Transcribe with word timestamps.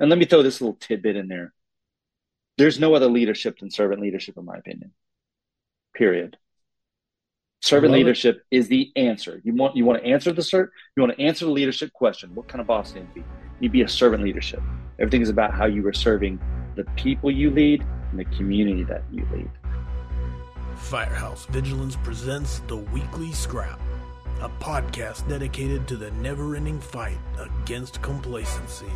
And 0.00 0.10
let 0.10 0.18
me 0.18 0.24
throw 0.24 0.42
this 0.42 0.60
little 0.60 0.76
tidbit 0.76 1.16
in 1.16 1.28
there. 1.28 1.52
There's 2.58 2.80
no 2.80 2.94
other 2.94 3.06
leadership 3.06 3.58
than 3.58 3.70
servant 3.70 4.00
leadership, 4.00 4.36
in 4.36 4.44
my 4.44 4.56
opinion. 4.56 4.92
Period. 5.94 6.36
Servant 7.62 7.92
leadership 7.92 8.44
it. 8.50 8.56
is 8.56 8.68
the 8.68 8.92
answer. 8.96 9.40
You 9.42 9.54
want 9.54 9.76
you 9.76 9.84
want 9.84 10.02
to 10.02 10.08
answer 10.08 10.32
the 10.32 10.42
cert. 10.42 10.68
You 10.96 11.02
want 11.02 11.16
to 11.16 11.22
answer 11.22 11.46
the 11.46 11.50
leadership 11.50 11.92
question. 11.92 12.34
What 12.34 12.48
kind 12.48 12.60
of 12.60 12.66
boss 12.66 12.92
do 12.92 13.00
you 13.00 13.08
be? 13.14 13.24
You 13.60 13.70
be 13.70 13.82
a 13.82 13.88
servant 13.88 14.22
leadership. 14.22 14.60
Everything 14.98 15.22
is 15.22 15.30
about 15.30 15.54
how 15.54 15.66
you 15.66 15.86
are 15.86 15.92
serving 15.92 16.38
the 16.76 16.84
people 16.96 17.30
you 17.30 17.50
lead 17.50 17.84
and 18.10 18.18
the 18.18 18.24
community 18.36 18.84
that 18.84 19.02
you 19.10 19.26
lead. 19.32 19.50
Firehouse 20.76 21.46
Vigilance 21.46 21.96
presents 21.96 22.60
the 22.68 22.76
Weekly 22.76 23.32
Scrap, 23.32 23.80
a 24.40 24.48
podcast 24.48 25.26
dedicated 25.28 25.88
to 25.88 25.96
the 25.96 26.10
never-ending 26.12 26.80
fight 26.80 27.18
against 27.38 28.02
complacency. 28.02 28.86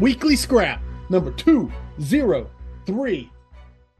Weekly 0.00 0.36
Scrap 0.36 0.80
number 1.10 1.32
two 1.32 1.72
zero 2.00 2.48
three 2.86 3.28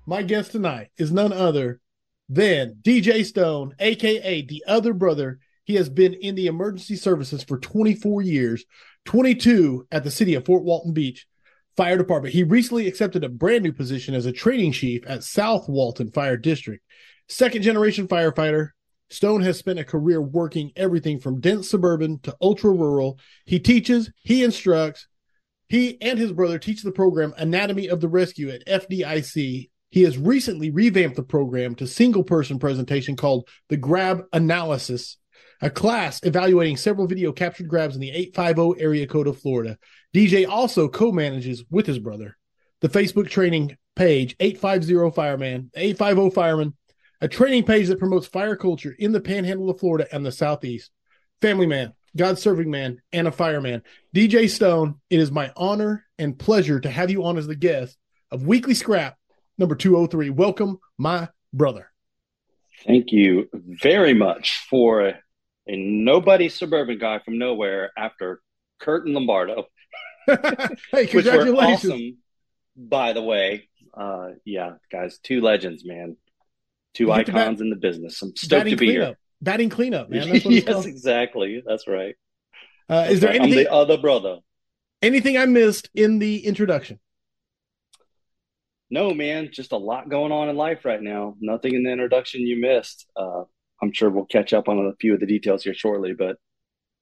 my 0.06 0.22
guest 0.22 0.52
tonight 0.52 0.90
is 0.96 1.10
none 1.10 1.32
other 1.32 1.80
than 2.28 2.76
DJ 2.82 3.24
Stone, 3.24 3.74
aka 3.80 4.42
the 4.42 4.62
other 4.68 4.94
brother. 4.94 5.40
He 5.64 5.74
has 5.74 5.88
been 5.88 6.14
in 6.14 6.36
the 6.36 6.46
emergency 6.46 6.94
services 6.94 7.42
for 7.42 7.58
24 7.58 8.22
years, 8.22 8.64
22 9.06 9.88
at 9.90 10.04
the 10.04 10.10
city 10.10 10.34
of 10.34 10.46
Fort 10.46 10.62
Walton 10.62 10.92
Beach 10.92 11.26
Fire 11.76 11.98
Department. 11.98 12.32
He 12.32 12.44
recently 12.44 12.86
accepted 12.86 13.24
a 13.24 13.28
brand 13.28 13.64
new 13.64 13.72
position 13.72 14.14
as 14.14 14.24
a 14.24 14.32
training 14.32 14.72
chief 14.72 15.02
at 15.04 15.24
South 15.24 15.68
Walton 15.68 16.12
Fire 16.12 16.36
District. 16.36 16.82
Second 17.28 17.62
generation 17.62 18.06
firefighter, 18.06 18.70
Stone 19.10 19.42
has 19.42 19.58
spent 19.58 19.80
a 19.80 19.84
career 19.84 20.22
working 20.22 20.70
everything 20.76 21.18
from 21.18 21.40
dense 21.40 21.68
suburban 21.68 22.20
to 22.20 22.36
ultra 22.40 22.70
rural. 22.70 23.18
He 23.46 23.58
teaches, 23.58 24.12
he 24.22 24.44
instructs, 24.44 25.08
he 25.68 26.00
and 26.00 26.18
his 26.18 26.32
brother 26.32 26.58
teach 26.58 26.82
the 26.82 26.92
program 26.92 27.34
Anatomy 27.36 27.88
of 27.88 28.00
the 28.00 28.08
Rescue 28.08 28.50
at 28.50 28.66
FDIC 28.66 29.68
he 29.90 30.02
has 30.02 30.18
recently 30.18 30.70
revamped 30.70 31.16
the 31.16 31.22
program 31.22 31.74
to 31.76 31.86
single 31.86 32.22
person 32.22 32.58
presentation 32.58 33.16
called 33.16 33.48
the 33.68 33.76
Grab 33.76 34.24
Analysis, 34.32 35.16
a 35.62 35.70
class 35.70 36.20
evaluating 36.22 36.76
several 36.76 37.06
video 37.06 37.32
captured 37.32 37.68
grabs 37.68 37.94
in 37.94 38.00
the 38.00 38.10
850 38.10 38.80
area 38.82 39.06
code 39.06 39.26
of 39.26 39.40
Florida. 39.40 39.78
DJ 40.14 40.46
also 40.46 40.88
co 40.88 41.10
manages 41.10 41.64
with 41.70 41.86
his 41.86 41.98
brother 41.98 42.36
the 42.80 42.88
Facebook 42.88 43.28
training 43.28 43.76
page 43.96 44.36
850 44.38 45.14
Fireman, 45.14 45.70
850 45.74 46.34
Fireman, 46.34 46.76
a 47.20 47.28
training 47.28 47.64
page 47.64 47.88
that 47.88 47.98
promotes 47.98 48.26
fire 48.26 48.56
culture 48.56 48.94
in 48.96 49.12
the 49.12 49.20
panhandle 49.20 49.70
of 49.70 49.80
Florida 49.80 50.06
and 50.12 50.24
the 50.24 50.30
Southeast. 50.30 50.90
Family 51.40 51.66
man, 51.66 51.92
God 52.16 52.38
serving 52.38 52.70
man, 52.70 53.00
and 53.12 53.28
a 53.28 53.32
fireman. 53.32 53.82
DJ 54.14 54.48
Stone, 54.48 54.96
it 55.10 55.20
is 55.20 55.30
my 55.30 55.52
honor 55.56 56.06
and 56.18 56.38
pleasure 56.38 56.80
to 56.80 56.90
have 56.90 57.10
you 57.10 57.24
on 57.24 57.38
as 57.38 57.46
the 57.46 57.56
guest 57.56 57.96
of 58.30 58.46
Weekly 58.46 58.74
Scrap 58.74 59.16
number 59.58 59.74
203. 59.74 60.30
Welcome, 60.30 60.78
my 60.96 61.28
brother. 61.52 61.90
Thank 62.86 63.12
you 63.12 63.48
very 63.52 64.14
much 64.14 64.66
for 64.70 65.08
a, 65.08 65.20
a 65.66 65.76
nobody 65.76 66.48
suburban 66.48 66.98
guy 66.98 67.18
from 67.24 67.38
nowhere 67.38 67.90
after 67.96 68.40
Kurt 68.80 69.04
and 69.04 69.14
Lombardo. 69.14 69.66
hey, 70.92 71.06
congratulations. 71.06 71.92
Awesome, 71.92 72.18
by 72.76 73.12
the 73.12 73.22
way. 73.22 73.68
Uh, 73.94 74.30
yeah, 74.44 74.74
guys, 74.92 75.18
two 75.18 75.40
legends, 75.40 75.84
man. 75.84 76.16
Two 76.94 77.10
icons 77.12 77.58
bat- 77.58 77.60
in 77.60 77.70
the 77.70 77.76
business. 77.76 78.20
I'm 78.22 78.34
stoked 78.36 78.64
to 78.66 78.76
be 78.76 78.86
cleanup. 78.86 79.08
here. 79.08 79.18
Batting 79.40 79.68
cleanup, 79.68 80.10
man. 80.10 80.28
yes, 80.44 80.64
called. 80.64 80.86
exactly. 80.86 81.62
That's 81.64 81.86
right. 81.86 82.16
Uh, 82.88 83.06
is 83.10 83.20
there 83.20 83.30
anything? 83.30 83.58
I'm 83.58 83.64
the 83.64 83.72
other 83.72 83.96
brother. 83.98 84.38
Anything 85.00 85.36
I 85.36 85.46
missed 85.46 85.90
in 85.94 86.18
the 86.18 86.44
introduction? 86.44 86.98
no, 88.90 89.12
man, 89.12 89.50
just 89.52 89.72
a 89.72 89.76
lot 89.76 90.08
going 90.08 90.32
on 90.32 90.48
in 90.48 90.56
life 90.56 90.84
right 90.84 91.02
now. 91.02 91.34
Nothing 91.40 91.74
in 91.74 91.82
the 91.82 91.90
introduction 91.90 92.40
you 92.42 92.60
missed. 92.60 93.06
Uh, 93.16 93.44
I'm 93.82 93.92
sure 93.92 94.10
we'll 94.10 94.24
catch 94.24 94.52
up 94.52 94.68
on 94.68 94.78
a 94.78 94.96
few 95.00 95.14
of 95.14 95.20
the 95.20 95.26
details 95.26 95.62
here 95.62 95.74
shortly, 95.74 96.14
but 96.14 96.36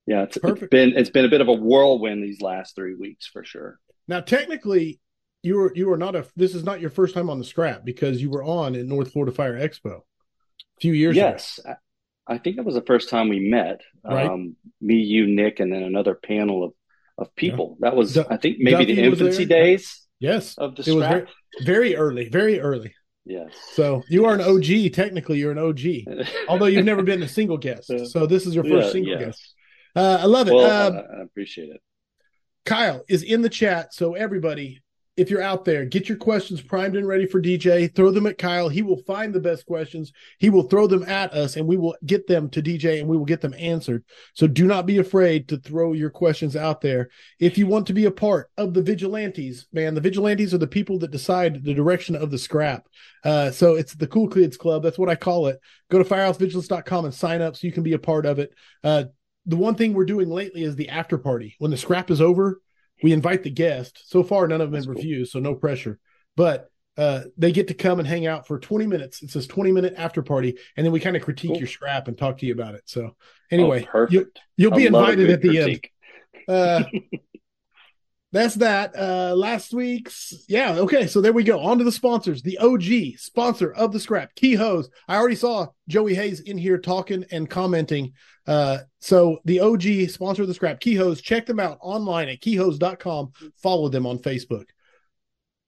yeah, 0.06 0.24
it's, 0.24 0.36
it's 0.36 0.68
been 0.68 0.96
it's 0.96 1.10
been 1.10 1.24
a 1.24 1.28
bit 1.28 1.40
of 1.40 1.48
a 1.48 1.52
whirlwind 1.52 2.22
these 2.22 2.40
last 2.40 2.74
three 2.74 2.94
weeks 2.94 3.26
for 3.26 3.44
sure. 3.44 3.78
Now, 4.08 4.20
technically, 4.20 5.00
you 5.42 5.56
were 5.56 5.72
you 5.74 5.88
were 5.88 5.96
not 5.96 6.14
a 6.14 6.26
this 6.36 6.54
is 6.54 6.64
not 6.64 6.80
your 6.80 6.90
first 6.90 7.14
time 7.14 7.30
on 7.30 7.38
the 7.38 7.44
scrap 7.44 7.84
because 7.84 8.20
you 8.20 8.30
were 8.30 8.44
on 8.44 8.74
in 8.74 8.88
North 8.88 9.12
Florida 9.12 9.32
Fire 9.32 9.58
Expo 9.58 9.98
a 9.98 10.80
few 10.80 10.92
years 10.92 11.16
yes, 11.16 11.58
ago. 11.58 11.74
I 12.26 12.38
think 12.38 12.58
it 12.58 12.64
was 12.64 12.74
the 12.74 12.82
first 12.82 13.08
time 13.08 13.28
we 13.28 13.40
met. 13.40 13.82
Right. 14.04 14.26
Um, 14.26 14.56
me, 14.80 14.96
you, 14.96 15.26
Nick, 15.26 15.60
and 15.60 15.72
then 15.72 15.82
another 15.82 16.14
panel 16.14 16.64
of 16.64 16.72
of 17.18 17.34
people. 17.34 17.76
Yeah. 17.80 17.90
That 17.90 17.96
was, 17.96 18.14
D- 18.14 18.24
I 18.28 18.36
think, 18.36 18.56
maybe 18.58 18.84
Duffy 18.84 18.94
the 18.94 19.04
infancy 19.04 19.44
days. 19.44 20.02
Yes, 20.18 20.56
of 20.58 20.76
the 20.76 20.82
it 20.90 20.94
was 20.94 21.06
very, 21.06 21.26
very 21.64 21.96
early, 21.96 22.28
very 22.28 22.60
early. 22.60 22.94
Yes. 23.24 23.50
So 23.72 24.02
you 24.08 24.24
are 24.26 24.34
an 24.34 24.40
OG. 24.40 24.92
Technically, 24.92 25.38
you're 25.38 25.52
an 25.52 25.58
OG, 25.58 26.26
although 26.48 26.66
you've 26.66 26.84
never 26.84 27.02
been 27.02 27.22
a 27.22 27.28
single 27.28 27.58
guest. 27.58 27.92
So 28.10 28.26
this 28.26 28.46
is 28.46 28.54
your 28.54 28.64
first 28.64 28.86
yeah, 28.86 28.92
single 28.92 29.12
yes. 29.12 29.24
guest. 29.24 29.54
Uh, 29.94 30.18
I 30.20 30.26
love 30.26 30.48
it. 30.48 30.54
Well, 30.54 30.92
um, 30.92 31.02
I 31.18 31.22
appreciate 31.22 31.70
it. 31.70 31.80
Kyle 32.64 33.04
is 33.08 33.22
in 33.22 33.42
the 33.42 33.48
chat, 33.48 33.94
so 33.94 34.14
everybody 34.14 34.82
if 35.16 35.30
you're 35.30 35.42
out 35.42 35.64
there, 35.64 35.86
get 35.86 36.08
your 36.08 36.18
questions 36.18 36.60
primed 36.60 36.94
and 36.94 37.08
ready 37.08 37.24
for 37.24 37.40
DJ. 37.40 37.92
Throw 37.94 38.10
them 38.10 38.26
at 38.26 38.36
Kyle. 38.36 38.68
He 38.68 38.82
will 38.82 39.02
find 39.06 39.32
the 39.32 39.40
best 39.40 39.64
questions. 39.64 40.12
He 40.38 40.50
will 40.50 40.64
throw 40.64 40.86
them 40.86 41.04
at 41.04 41.32
us 41.32 41.56
and 41.56 41.66
we 41.66 41.78
will 41.78 41.96
get 42.04 42.26
them 42.26 42.50
to 42.50 42.62
DJ 42.62 43.00
and 43.00 43.08
we 43.08 43.16
will 43.16 43.24
get 43.24 43.40
them 43.40 43.54
answered. 43.58 44.04
So 44.34 44.46
do 44.46 44.66
not 44.66 44.84
be 44.84 44.98
afraid 44.98 45.48
to 45.48 45.56
throw 45.56 45.94
your 45.94 46.10
questions 46.10 46.54
out 46.54 46.82
there. 46.82 47.08
If 47.40 47.56
you 47.56 47.66
want 47.66 47.86
to 47.86 47.94
be 47.94 48.04
a 48.04 48.10
part 48.10 48.50
of 48.58 48.74
the 48.74 48.82
vigilantes, 48.82 49.66
man, 49.72 49.94
the 49.94 50.02
vigilantes 50.02 50.52
are 50.52 50.58
the 50.58 50.66
people 50.66 50.98
that 50.98 51.10
decide 51.10 51.64
the 51.64 51.74
direction 51.74 52.14
of 52.14 52.30
the 52.30 52.38
scrap. 52.38 52.86
Uh, 53.24 53.50
so 53.50 53.74
it's 53.74 53.94
the 53.94 54.06
Cool 54.06 54.28
Kids 54.28 54.58
Club. 54.58 54.82
That's 54.82 54.98
what 54.98 55.08
I 55.08 55.14
call 55.14 55.46
it. 55.46 55.58
Go 55.90 55.98
to 55.98 56.04
firehousevigilance.com 56.04 57.06
and 57.06 57.14
sign 57.14 57.40
up 57.40 57.56
so 57.56 57.66
you 57.66 57.72
can 57.72 57.82
be 57.82 57.94
a 57.94 57.98
part 57.98 58.26
of 58.26 58.38
it. 58.38 58.52
Uh, 58.84 59.04
the 59.46 59.56
one 59.56 59.76
thing 59.76 59.94
we're 59.94 60.04
doing 60.04 60.28
lately 60.28 60.62
is 60.62 60.76
the 60.76 60.90
after 60.90 61.16
party. 61.16 61.54
When 61.58 61.70
the 61.70 61.76
scrap 61.76 62.10
is 62.10 62.20
over, 62.20 62.60
we 63.02 63.12
invite 63.12 63.42
the 63.42 63.50
guest. 63.50 64.02
So 64.06 64.22
far, 64.22 64.48
none 64.48 64.60
of 64.60 64.70
them 64.70 64.80
have 64.80 64.88
refused, 64.88 65.32
so 65.32 65.38
no 65.38 65.54
pressure. 65.54 65.98
But 66.36 66.70
uh, 66.96 67.24
they 67.36 67.52
get 67.52 67.68
to 67.68 67.74
come 67.74 67.98
and 67.98 68.08
hang 68.08 68.26
out 68.26 68.46
for 68.46 68.58
20 68.58 68.86
minutes. 68.86 69.22
It 69.22 69.30
says 69.30 69.46
20 69.46 69.72
minute 69.72 69.94
after 69.96 70.22
party, 70.22 70.58
and 70.76 70.84
then 70.84 70.92
we 70.92 71.00
kind 71.00 71.16
of 71.16 71.22
critique 71.22 71.50
cool. 71.50 71.58
your 71.58 71.68
scrap 71.68 72.08
and 72.08 72.16
talk 72.16 72.38
to 72.38 72.46
you 72.46 72.54
about 72.54 72.74
it. 72.74 72.82
So 72.86 73.14
anyway, 73.50 73.86
oh, 73.92 74.06
you, 74.08 74.30
will 74.58 74.70
be 74.70 74.86
invited 74.86 75.30
at 75.30 75.42
the 75.42 75.48
critique. 75.48 75.92
end. 76.48 76.56
Uh, 76.56 76.84
that's 78.32 78.56
that. 78.56 78.94
Uh, 78.96 79.34
last 79.36 79.72
week's, 79.72 80.34
yeah, 80.48 80.76
okay. 80.78 81.06
So 81.06 81.20
there 81.20 81.32
we 81.32 81.44
go. 81.44 81.60
On 81.60 81.78
to 81.78 81.84
the 81.84 81.92
sponsors. 81.92 82.42
The 82.42 82.58
OG 82.58 83.18
sponsor 83.18 83.72
of 83.72 83.92
the 83.92 84.00
scrap, 84.00 84.34
Key 84.34 84.54
Hose. 84.54 84.90
I 85.06 85.16
already 85.16 85.36
saw 85.36 85.68
Joey 85.88 86.14
Hayes 86.14 86.40
in 86.40 86.58
here 86.58 86.78
talking 86.78 87.24
and 87.30 87.48
commenting. 87.48 88.12
Uh, 88.46 88.78
so 88.98 89.38
the 89.44 89.60
OG 89.60 90.10
sponsor 90.10 90.42
of 90.42 90.48
the 90.48 90.54
scrap, 90.54 90.80
Key 90.80 90.96
Hose. 90.96 91.20
Check 91.20 91.46
them 91.46 91.60
out 91.60 91.78
online 91.80 92.28
at 92.28 92.40
keyhose.com. 92.40 93.32
Follow 93.62 93.88
them 93.88 94.06
on 94.06 94.18
Facebook. 94.18 94.66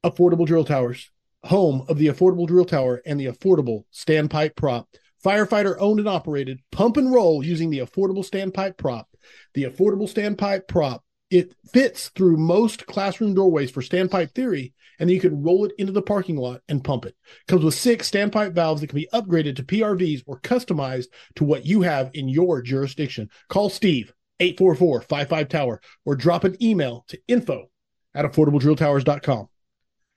Affordable 0.05 0.47
Drill 0.47 0.65
Towers, 0.65 1.11
home 1.45 1.85
of 1.89 1.99
the 1.99 2.09
Affordable 2.09 2.47
Drill 2.47 2.65
Tower 2.65 3.03
and 3.07 3.19
the 3.21 3.27
Affordable 3.27 3.85
Standpipe 3.95 4.57
Prop. 4.57 4.89
Firefighter 5.25 5.77
owned 5.79 6.01
and 6.01 6.09
operated. 6.09 6.61
Pump 6.71 6.97
and 6.97 7.13
roll 7.13 7.45
using 7.45 7.71
the 7.71 7.81
Affordable 7.81 8.29
Standpipe 8.29 8.77
Prop. 8.77 9.09
The 9.55 9.65
Affordable 9.65 10.13
Standpipe 10.13 10.69
Prop 10.69 11.03
it 11.31 11.55
fits 11.73 12.09
through 12.11 12.37
most 12.37 12.87
classroom 12.87 13.35
doorways 13.35 13.71
for 13.71 13.83
standpipe 13.83 14.33
theory, 14.33 14.73
and 14.99 15.09
then 15.09 15.15
you 15.15 15.21
can 15.21 15.43
roll 15.43 15.65
it 15.65 15.73
into 15.79 15.93
the 15.93 16.03
parking 16.03 16.37
lot 16.37 16.63
and 16.69 16.83
pump 16.83 17.07
it. 17.07 17.17
Comes 17.47 17.65
with 17.65 17.75
six 17.75 18.11
standpipe 18.11 18.53
valves 18.53 18.81
that 18.81 18.89
can 18.89 18.99
be 18.99 19.09
upgraded 19.13 19.57
to 19.57 19.63
PRVs 19.63 20.23
or 20.27 20.41
customized 20.41 21.07
to 21.37 21.45
what 21.45 21.67
you 21.67 21.83
have 21.83 22.11
in 22.15 22.29
your 22.29 22.63
jurisdiction. 22.63 23.29
Call 23.49 23.69
Steve 23.71 24.13
844-55 24.41 25.49
Tower 25.49 25.81
or 26.05 26.17
drop 26.17 26.45
an 26.45 26.61
email 26.63 27.05
to 27.09 27.21
info 27.29 27.71
at 28.15 28.25
affordabledrilltowers.com. 28.25 29.49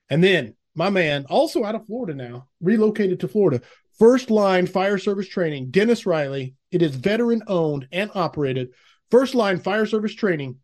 And 0.10 0.24
then 0.24 0.56
my 0.76 0.90
man, 0.90 1.26
also 1.30 1.64
out 1.64 1.76
of 1.76 1.86
Florida 1.86 2.14
now, 2.14 2.48
relocated 2.62 3.20
to 3.22 3.28
Florida, 3.28 3.62
first 4.00 4.32
line 4.32 4.68
fire 4.68 4.98
service 4.98 5.28
training, 5.28 5.72
Dennis 5.72 6.06
Riley. 6.06 6.56
It 6.72 6.82
is 6.82 6.96
veteran 6.96 7.44
owned 7.48 7.88
and 7.92 8.10
operated. 8.16 8.70
First 9.10 9.36
line 9.36 9.60
fire 9.60 9.86
service 9.86 10.16
training 10.16 10.58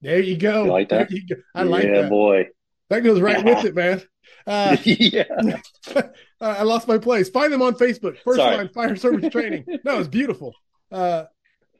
there 0.00 0.20
you 0.20 0.36
go. 0.36 0.64
You 0.64 0.70
like 0.70 0.88
that? 0.90 1.08
I 1.54 1.62
like 1.62 1.82
that. 1.82 1.88
yeah, 1.88 2.00
that. 2.02 2.10
boy. 2.10 2.46
That 2.88 3.00
goes 3.00 3.20
right 3.20 3.44
with 3.44 3.64
it, 3.64 3.74
man. 3.74 4.02
Uh, 4.46 4.76
yeah. 4.84 5.24
I 6.40 6.62
lost 6.62 6.86
my 6.86 6.98
place. 6.98 7.28
Find 7.28 7.52
them 7.52 7.62
on 7.62 7.74
Facebook. 7.74 8.18
First 8.24 8.38
Sorry. 8.38 8.56
line 8.56 8.68
fire 8.68 8.96
service 8.96 9.30
training. 9.32 9.64
No, 9.84 9.98
it's 9.98 10.08
beautiful. 10.08 10.54
Uh, 10.90 11.24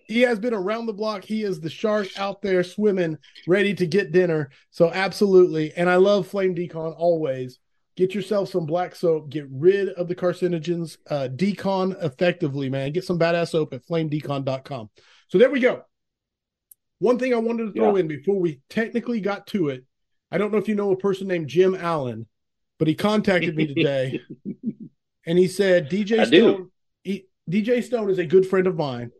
he 0.07 0.23
has 0.23 0.39
been 0.39 0.55
around 0.55 0.87
the 0.87 0.93
block. 0.93 1.25
He 1.25 1.43
is 1.43 1.61
the 1.61 1.71
shark 1.71 2.09
out 2.17 2.41
there 2.41 2.63
swimming, 2.63 3.19
ready 3.47 3.75
to 3.75 3.87
get 3.87 4.13
dinner. 4.13 4.51
So 4.71 4.91
absolutely. 4.93 5.73
And 5.77 5.91
I 5.91 5.97
love 5.97 6.29
Flame 6.29 6.55
Decon 6.55 6.95
always. 6.97 7.59
Get 7.97 8.15
yourself 8.15 8.51
some 8.51 8.67
black 8.67 8.95
soap. 8.95 9.31
Get 9.31 9.47
rid 9.51 9.89
of 9.91 10.07
the 10.07 10.15
carcinogens. 10.15 10.99
Uh, 11.09 11.29
decon 11.35 12.03
effectively, 12.05 12.69
man. 12.69 12.93
Get 12.93 13.05
some 13.05 13.19
badass 13.19 13.49
soap 13.51 13.73
at 13.73 13.87
flamedecon.com. 13.87 14.91
So 15.29 15.39
there 15.39 15.51
we 15.51 15.61
go. 15.61 15.83
One 16.98 17.19
thing 17.19 17.34
I 17.34 17.38
wanted 17.38 17.66
to 17.66 17.72
throw 17.72 17.94
yeah. 17.94 18.00
in 18.00 18.08
before 18.08 18.38
we 18.40 18.60
technically 18.70 19.20
got 19.20 19.46
to 19.48 19.69
it, 19.69 19.84
I 20.31 20.38
don't 20.38 20.52
know 20.52 20.58
if 20.58 20.69
you 20.69 20.75
know 20.75 20.93
a 20.93 20.96
person 20.96 21.28
named 21.28 21.48
Jim 21.48 21.75
Allen, 21.75 22.26
but 22.78 22.88
he 22.88 22.94
contacted 22.94 23.54
me 23.54 23.66
today, 23.66 24.20
and 25.26 25.38
he 25.38 25.48
said 25.48 25.90
DJ 25.90 26.20
I 26.20 26.25
Stone. 26.25 26.70
He, 27.04 27.26
DJ 27.48 27.82
Stone 27.84 28.10
is 28.10 28.19
a 28.19 28.26
good 28.26 28.46
friend 28.46 28.66
of 28.66 28.76
mine. 28.76 29.12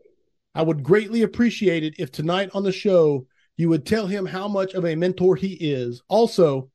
I 0.53 0.63
would 0.63 0.83
greatly 0.83 1.21
appreciate 1.21 1.83
it 1.83 1.95
if 1.99 2.11
tonight 2.11 2.49
on 2.53 2.63
the 2.63 2.71
show 2.71 3.27
you 3.57 3.69
would 3.69 3.85
tell 3.85 4.07
him 4.07 4.25
how 4.25 4.47
much 4.47 4.73
of 4.73 4.85
a 4.85 4.95
mentor 4.95 5.35
he 5.35 5.53
is. 5.53 6.01
Also, 6.07 6.69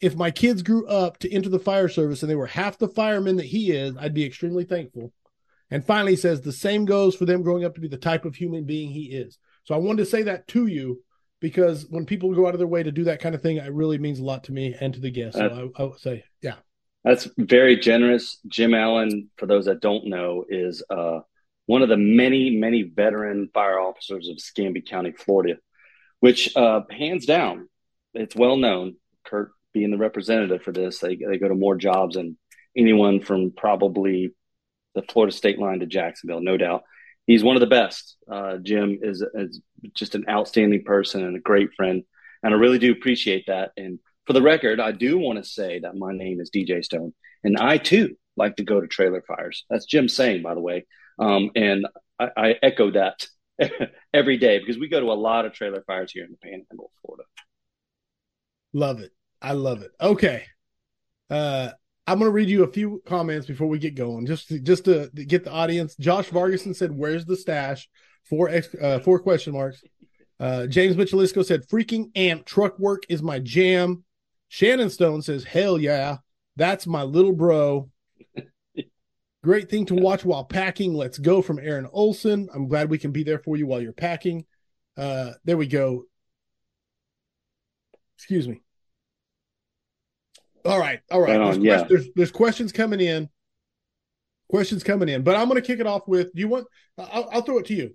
if 0.00 0.16
my 0.16 0.30
kids 0.30 0.62
grew 0.62 0.86
up 0.86 1.18
to 1.18 1.32
enter 1.32 1.48
the 1.48 1.58
fire 1.58 1.88
service 1.88 2.22
and 2.22 2.30
they 2.30 2.36
were 2.36 2.46
half 2.46 2.78
the 2.78 2.88
firemen 2.88 3.36
that 3.36 3.46
he 3.46 3.72
is, 3.72 3.96
I'd 3.98 4.14
be 4.14 4.24
extremely 4.24 4.64
thankful. 4.64 5.12
And 5.70 5.84
finally, 5.84 6.12
he 6.12 6.16
says 6.16 6.40
the 6.40 6.52
same 6.52 6.84
goes 6.84 7.14
for 7.14 7.24
them 7.24 7.42
growing 7.42 7.64
up 7.64 7.74
to 7.74 7.80
be 7.80 7.88
the 7.88 7.96
type 7.96 8.24
of 8.24 8.36
human 8.36 8.64
being 8.64 8.90
he 8.90 9.04
is. 9.04 9.38
So 9.64 9.74
I 9.74 9.78
wanted 9.78 9.98
to 9.98 10.06
say 10.06 10.22
that 10.24 10.46
to 10.48 10.66
you 10.66 11.02
because 11.40 11.86
when 11.90 12.06
people 12.06 12.34
go 12.34 12.46
out 12.46 12.54
of 12.54 12.58
their 12.58 12.66
way 12.66 12.82
to 12.82 12.92
do 12.92 13.04
that 13.04 13.20
kind 13.20 13.34
of 13.34 13.42
thing, 13.42 13.56
it 13.56 13.72
really 13.72 13.98
means 13.98 14.18
a 14.18 14.24
lot 14.24 14.44
to 14.44 14.52
me 14.52 14.74
and 14.80 14.94
to 14.94 15.00
the 15.00 15.10
guests. 15.10 15.38
So 15.38 15.72
I, 15.76 15.82
I 15.82 15.86
would 15.86 15.98
say, 15.98 16.24
yeah. 16.42 16.54
That's 17.04 17.28
very 17.36 17.76
generous. 17.76 18.38
Jim 18.48 18.72
Allen, 18.72 19.28
for 19.36 19.46
those 19.46 19.66
that 19.66 19.80
don't 19.80 20.06
know, 20.06 20.44
is 20.48 20.82
uh, 20.88 21.20
one 21.66 21.82
of 21.82 21.88
the 21.88 21.96
many, 21.96 22.50
many 22.50 22.82
veteran 22.82 23.50
fire 23.52 23.78
officers 23.78 24.28
of 24.28 24.36
Escambia 24.36 24.82
County, 24.82 25.12
Florida, 25.12 25.56
which 26.20 26.56
uh, 26.56 26.82
hands 26.90 27.26
down, 27.26 27.68
it's 28.14 28.34
well 28.34 28.56
known. 28.56 28.96
Kurt 29.24 29.52
being 29.72 29.90
the 29.90 29.98
representative 29.98 30.62
for 30.62 30.72
this, 30.72 30.98
they, 30.98 31.16
they 31.16 31.38
go 31.38 31.48
to 31.48 31.54
more 31.54 31.76
jobs 31.76 32.16
than 32.16 32.38
anyone 32.76 33.20
from 33.20 33.50
probably 33.50 34.34
the 34.94 35.02
Florida 35.02 35.34
state 35.34 35.58
line 35.58 35.80
to 35.80 35.86
Jacksonville, 35.86 36.40
no 36.40 36.56
doubt. 36.56 36.84
He's 37.26 37.44
one 37.44 37.56
of 37.56 37.60
the 37.60 37.66
best. 37.66 38.16
Uh, 38.30 38.58
Jim 38.58 38.98
is, 39.02 39.24
is 39.34 39.60
just 39.94 40.14
an 40.14 40.26
outstanding 40.28 40.84
person 40.84 41.24
and 41.24 41.36
a 41.36 41.40
great 41.40 41.72
friend. 41.74 42.02
And 42.42 42.54
I 42.54 42.56
really 42.56 42.78
do 42.78 42.92
appreciate 42.92 43.46
that. 43.46 43.72
And 43.76 43.98
for 44.26 44.34
the 44.34 44.42
record, 44.42 44.80
I 44.80 44.92
do 44.92 45.18
want 45.18 45.38
to 45.38 45.48
say 45.48 45.80
that 45.80 45.96
my 45.96 46.12
name 46.12 46.40
is 46.40 46.50
DJ 46.50 46.84
Stone. 46.84 47.14
And 47.42 47.56
I 47.58 47.78
too 47.78 48.16
like 48.36 48.56
to 48.56 48.64
go 48.64 48.80
to 48.80 48.86
trailer 48.86 49.22
fires. 49.26 49.64
That's 49.70 49.86
Jim 49.86 50.08
saying, 50.08 50.42
by 50.42 50.54
the 50.54 50.60
way. 50.60 50.86
Um, 51.18 51.50
and 51.54 51.86
I, 52.18 52.28
I 52.36 52.54
echo 52.62 52.90
that 52.90 53.26
every 54.14 54.36
day 54.36 54.58
because 54.58 54.78
we 54.78 54.88
go 54.88 55.00
to 55.00 55.12
a 55.12 55.14
lot 55.14 55.46
of 55.46 55.52
trailer 55.52 55.82
fires 55.86 56.12
here 56.12 56.24
in 56.24 56.30
the 56.30 56.36
Panhandle 56.36 56.90
Florida. 57.00 57.24
Love 58.72 59.00
it. 59.00 59.12
I 59.40 59.52
love 59.52 59.82
it. 59.82 59.92
Okay. 60.00 60.44
Uh, 61.30 61.70
I'm 62.06 62.18
going 62.18 62.28
to 62.28 62.34
read 62.34 62.50
you 62.50 62.64
a 62.64 62.72
few 62.72 63.02
comments 63.06 63.46
before 63.46 63.66
we 63.66 63.78
get 63.78 63.94
going, 63.94 64.26
just 64.26 64.48
to, 64.48 64.58
just 64.58 64.84
to, 64.84 65.08
get 65.08 65.44
the 65.44 65.50
audience. 65.50 65.96
Josh 65.96 66.28
Vargason 66.28 66.76
said, 66.76 66.92
"Where's 66.92 67.24
the 67.24 67.36
stash?" 67.36 67.88
Four 68.24 68.50
uh, 68.80 68.98
four 69.00 69.18
question 69.18 69.54
marks. 69.54 69.82
Uh, 70.38 70.66
James 70.66 70.96
Michelisco 70.96 71.44
said, 71.44 71.66
"Freaking 71.68 72.10
amp 72.14 72.44
truck 72.44 72.78
work 72.78 73.04
is 73.08 73.22
my 73.22 73.38
jam." 73.38 74.04
Shannon 74.48 74.90
Stone 74.90 75.22
says, 75.22 75.44
"Hell 75.44 75.78
yeah, 75.78 76.18
that's 76.56 76.86
my 76.86 77.02
little 77.02 77.32
bro." 77.32 77.90
Great 79.42 79.68
thing 79.68 79.84
to 79.86 79.94
watch 79.94 80.24
while 80.24 80.44
packing. 80.44 80.94
Let's 80.94 81.18
go 81.18 81.42
from 81.42 81.58
Aaron 81.58 81.88
Olson. 81.92 82.48
I'm 82.54 82.66
glad 82.66 82.88
we 82.88 82.98
can 82.98 83.12
be 83.12 83.24
there 83.24 83.38
for 83.38 83.56
you 83.56 83.66
while 83.66 83.80
you're 83.80 83.92
packing. 83.92 84.46
Uh, 84.96 85.32
there 85.44 85.58
we 85.58 85.66
go. 85.66 86.04
Excuse 88.16 88.48
me. 88.48 88.62
All 90.64 90.78
right, 90.78 91.00
all 91.10 91.20
right. 91.20 91.38
There's, 91.38 91.58
yeah. 91.58 91.84
there's, 91.88 92.08
there's 92.14 92.30
questions 92.30 92.72
coming 92.72 93.00
in. 93.00 93.28
Questions 94.48 94.84
coming 94.84 95.08
in, 95.08 95.22
but 95.22 95.36
I'm 95.36 95.48
going 95.48 95.60
to 95.60 95.66
kick 95.66 95.80
it 95.80 95.86
off 95.86 96.06
with. 96.06 96.32
Do 96.34 96.40
you 96.40 96.48
want? 96.48 96.66
I'll, 96.98 97.28
I'll 97.32 97.42
throw 97.42 97.58
it 97.58 97.66
to 97.66 97.74
you. 97.74 97.94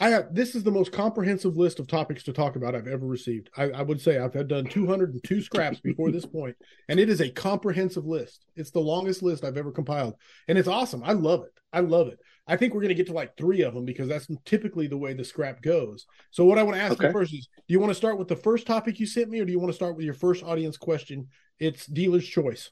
I 0.00 0.08
have 0.10 0.34
this 0.34 0.54
is 0.54 0.64
the 0.64 0.70
most 0.70 0.92
comprehensive 0.92 1.56
list 1.56 1.78
of 1.78 1.86
topics 1.86 2.24
to 2.24 2.32
talk 2.32 2.56
about 2.56 2.74
I've 2.74 2.88
ever 2.88 3.06
received. 3.06 3.48
I, 3.56 3.70
I, 3.70 3.82
would 3.82 4.00
say 4.00 4.18
I've 4.18 4.34
had 4.34 4.48
done 4.48 4.64
202 4.64 5.40
scraps 5.40 5.80
before 5.80 6.10
this 6.10 6.26
point, 6.26 6.56
and 6.88 6.98
it 6.98 7.08
is 7.08 7.20
a 7.20 7.30
comprehensive 7.30 8.04
list. 8.04 8.44
It's 8.56 8.70
the 8.70 8.80
longest 8.80 9.22
list 9.22 9.44
I've 9.44 9.56
ever 9.56 9.70
compiled, 9.70 10.14
and 10.48 10.58
it's 10.58 10.68
awesome. 10.68 11.02
I 11.04 11.12
love 11.12 11.44
it. 11.44 11.52
I 11.72 11.80
love 11.80 12.08
it. 12.08 12.18
I 12.46 12.56
think 12.56 12.74
we're 12.74 12.80
going 12.80 12.88
to 12.88 12.94
get 12.94 13.06
to 13.06 13.12
like 13.12 13.36
three 13.36 13.62
of 13.62 13.72
them 13.72 13.84
because 13.84 14.08
that's 14.08 14.28
typically 14.44 14.88
the 14.88 14.98
way 14.98 15.14
the 15.14 15.24
scrap 15.24 15.62
goes. 15.62 16.06
So, 16.30 16.44
what 16.44 16.58
I 16.58 16.64
want 16.64 16.76
to 16.76 16.82
ask 16.82 16.94
okay. 16.94 17.06
you 17.06 17.12
first 17.12 17.32
is: 17.32 17.48
Do 17.68 17.72
you 17.72 17.80
want 17.80 17.90
to 17.90 17.96
start 17.96 18.18
with 18.18 18.28
the 18.28 18.36
first 18.36 18.66
topic 18.66 18.98
you 18.98 19.06
sent 19.06 19.30
me, 19.30 19.40
or 19.40 19.44
do 19.44 19.52
you 19.52 19.60
want 19.60 19.70
to 19.70 19.76
start 19.76 19.96
with 19.96 20.04
your 20.04 20.14
first 20.14 20.42
audience 20.42 20.76
question? 20.76 21.28
It's 21.58 21.86
dealer's 21.86 22.26
choice. 22.26 22.70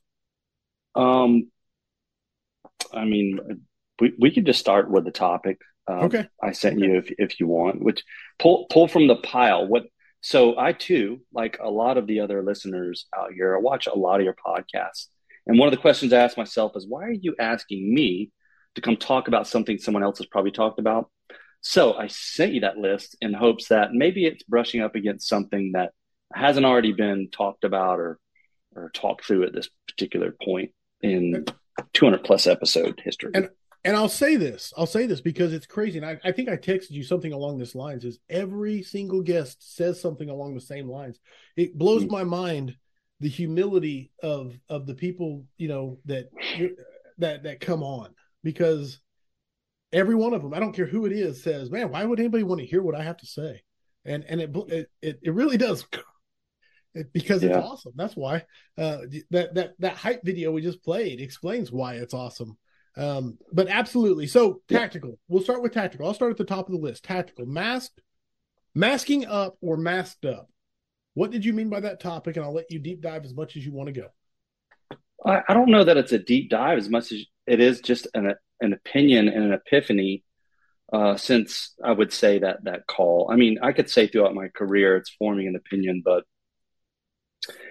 Um, 0.94 1.50
I 2.92 3.04
mean, 3.04 3.38
we 4.00 4.12
we 4.18 4.30
could 4.30 4.46
just 4.46 4.60
start 4.60 4.90
with 4.90 5.04
the 5.04 5.10
topic. 5.10 5.60
Um, 5.88 6.00
okay. 6.00 6.28
I 6.42 6.52
sent 6.52 6.76
okay. 6.76 6.86
you 6.86 6.98
if 6.98 7.12
if 7.18 7.40
you 7.40 7.46
want, 7.46 7.82
which 7.82 8.02
pull 8.38 8.66
pull 8.70 8.88
from 8.88 9.06
the 9.06 9.16
pile. 9.16 9.66
What? 9.66 9.84
So 10.20 10.56
I 10.58 10.72
too, 10.72 11.20
like 11.32 11.58
a 11.60 11.70
lot 11.70 11.96
of 11.96 12.06
the 12.06 12.20
other 12.20 12.42
listeners 12.42 13.06
out 13.16 13.32
here, 13.32 13.56
I 13.56 13.60
watch 13.60 13.86
a 13.86 13.98
lot 13.98 14.20
of 14.20 14.24
your 14.24 14.36
podcasts, 14.36 15.06
and 15.46 15.58
one 15.58 15.68
of 15.68 15.72
the 15.72 15.80
questions 15.80 16.12
I 16.12 16.20
ask 16.20 16.36
myself 16.36 16.72
is, 16.76 16.86
why 16.86 17.04
are 17.04 17.12
you 17.12 17.34
asking 17.38 17.92
me 17.92 18.30
to 18.74 18.80
come 18.80 18.96
talk 18.96 19.28
about 19.28 19.48
something 19.48 19.78
someone 19.78 20.02
else 20.02 20.18
has 20.18 20.26
probably 20.26 20.52
talked 20.52 20.78
about? 20.78 21.10
So 21.60 21.94
I 21.94 22.08
sent 22.08 22.52
you 22.52 22.60
that 22.60 22.76
list 22.76 23.16
in 23.20 23.32
hopes 23.32 23.68
that 23.68 23.92
maybe 23.92 24.26
it's 24.26 24.42
brushing 24.42 24.80
up 24.80 24.94
against 24.94 25.28
something 25.28 25.72
that 25.74 25.92
hasn't 26.34 26.66
already 26.66 26.92
been 26.92 27.28
talked 27.30 27.64
about 27.64 28.00
or 28.00 28.18
or 28.76 28.90
talked 28.90 29.24
through 29.24 29.44
at 29.44 29.52
this 29.52 29.68
particular 29.88 30.34
point 30.42 30.70
in 31.02 31.44
200 31.92 32.24
plus 32.24 32.46
episode 32.46 33.00
history. 33.04 33.30
And 33.34 33.48
and 33.84 33.96
I'll 33.96 34.08
say 34.08 34.36
this, 34.36 34.72
I'll 34.76 34.86
say 34.86 35.06
this 35.06 35.20
because 35.20 35.52
it's 35.52 35.66
crazy. 35.66 35.98
And 35.98 36.06
I, 36.06 36.20
I 36.22 36.30
think 36.30 36.48
I 36.48 36.56
texted 36.56 36.90
you 36.90 37.02
something 37.02 37.32
along 37.32 37.58
this 37.58 37.74
lines 37.74 38.04
is 38.04 38.20
every 38.30 38.82
single 38.82 39.22
guest 39.22 39.76
says 39.76 40.00
something 40.00 40.30
along 40.30 40.54
the 40.54 40.60
same 40.60 40.88
lines. 40.88 41.18
It 41.56 41.76
blows 41.76 42.02
mm-hmm. 42.04 42.12
my 42.12 42.24
mind 42.24 42.76
the 43.18 43.28
humility 43.28 44.12
of 44.22 44.56
of 44.68 44.86
the 44.86 44.94
people, 44.94 45.44
you 45.56 45.68
know, 45.68 45.98
that 46.04 46.28
that 47.18 47.42
that 47.42 47.60
come 47.60 47.82
on 47.82 48.14
because 48.44 49.00
every 49.92 50.14
one 50.14 50.32
of 50.32 50.42
them, 50.42 50.54
I 50.54 50.60
don't 50.60 50.74
care 50.74 50.86
who 50.86 51.06
it 51.06 51.12
is, 51.12 51.42
says, 51.42 51.70
"Man, 51.70 51.90
why 51.90 52.04
would 52.04 52.20
anybody 52.20 52.44
want 52.44 52.60
to 52.60 52.66
hear 52.66 52.82
what 52.82 52.94
I 52.94 53.02
have 53.02 53.16
to 53.18 53.26
say?" 53.26 53.62
And 54.04 54.24
and 54.28 54.40
it 54.40 54.88
it 55.02 55.18
it 55.22 55.34
really 55.34 55.56
does 55.56 55.86
because 57.12 57.42
it's 57.42 57.54
yeah. 57.54 57.60
awesome. 57.60 57.92
That's 57.96 58.16
why 58.16 58.44
uh, 58.78 58.98
that 59.30 59.54
that 59.54 59.74
that 59.78 59.96
hype 59.96 60.22
video 60.24 60.50
we 60.52 60.62
just 60.62 60.82
played 60.82 61.20
explains 61.20 61.72
why 61.72 61.94
it's 61.94 62.14
awesome. 62.14 62.56
Um, 62.96 63.38
but 63.52 63.68
absolutely. 63.68 64.26
So 64.26 64.60
tactical. 64.68 65.18
We'll 65.28 65.42
start 65.42 65.62
with 65.62 65.72
tactical. 65.72 66.06
I'll 66.06 66.14
start 66.14 66.32
at 66.32 66.36
the 66.36 66.44
top 66.44 66.68
of 66.68 66.72
the 66.72 66.80
list. 66.80 67.04
Tactical. 67.04 67.46
Masked, 67.46 68.00
masking 68.74 69.26
up 69.26 69.56
or 69.60 69.76
masked 69.76 70.26
up. 70.26 70.48
What 71.14 71.30
did 71.30 71.44
you 71.44 71.52
mean 71.52 71.68
by 71.68 71.80
that 71.80 72.00
topic? 72.00 72.36
And 72.36 72.44
I'll 72.44 72.54
let 72.54 72.70
you 72.70 72.78
deep 72.78 73.00
dive 73.00 73.24
as 73.24 73.34
much 73.34 73.56
as 73.56 73.64
you 73.64 73.72
want 73.72 73.94
to 73.94 74.00
go. 74.00 74.08
I, 75.24 75.42
I 75.48 75.54
don't 75.54 75.70
know 75.70 75.84
that 75.84 75.96
it's 75.96 76.12
a 76.12 76.18
deep 76.18 76.50
dive 76.50 76.78
as 76.78 76.88
much 76.88 77.12
as 77.12 77.24
it 77.46 77.60
is 77.60 77.80
just 77.80 78.06
an 78.14 78.34
an 78.60 78.72
opinion 78.72 79.28
and 79.28 79.44
an 79.44 79.52
epiphany. 79.52 80.24
Uh, 80.92 81.16
since 81.16 81.72
I 81.82 81.92
would 81.92 82.12
say 82.12 82.38
that 82.40 82.64
that 82.64 82.86
call, 82.86 83.30
I 83.32 83.36
mean, 83.36 83.58
I 83.62 83.72
could 83.72 83.88
say 83.88 84.06
throughout 84.06 84.34
my 84.34 84.48
career 84.48 84.98
it's 84.98 85.08
forming 85.18 85.48
an 85.48 85.56
opinion, 85.56 86.02
but 86.04 86.24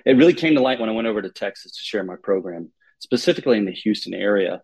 it 0.06 0.18
really 0.18 0.34
came 0.34 0.56
to 0.56 0.62
light 0.62 0.80
when 0.80 0.90
I 0.90 0.94
went 0.94 1.08
over 1.08 1.22
to 1.22 1.30
Texas 1.30 1.74
to 1.74 1.82
share 1.82 2.04
my 2.04 2.16
program, 2.22 2.72
specifically 3.00 3.58
in 3.58 3.66
the 3.66 3.72
Houston 3.72 4.14
area. 4.14 4.62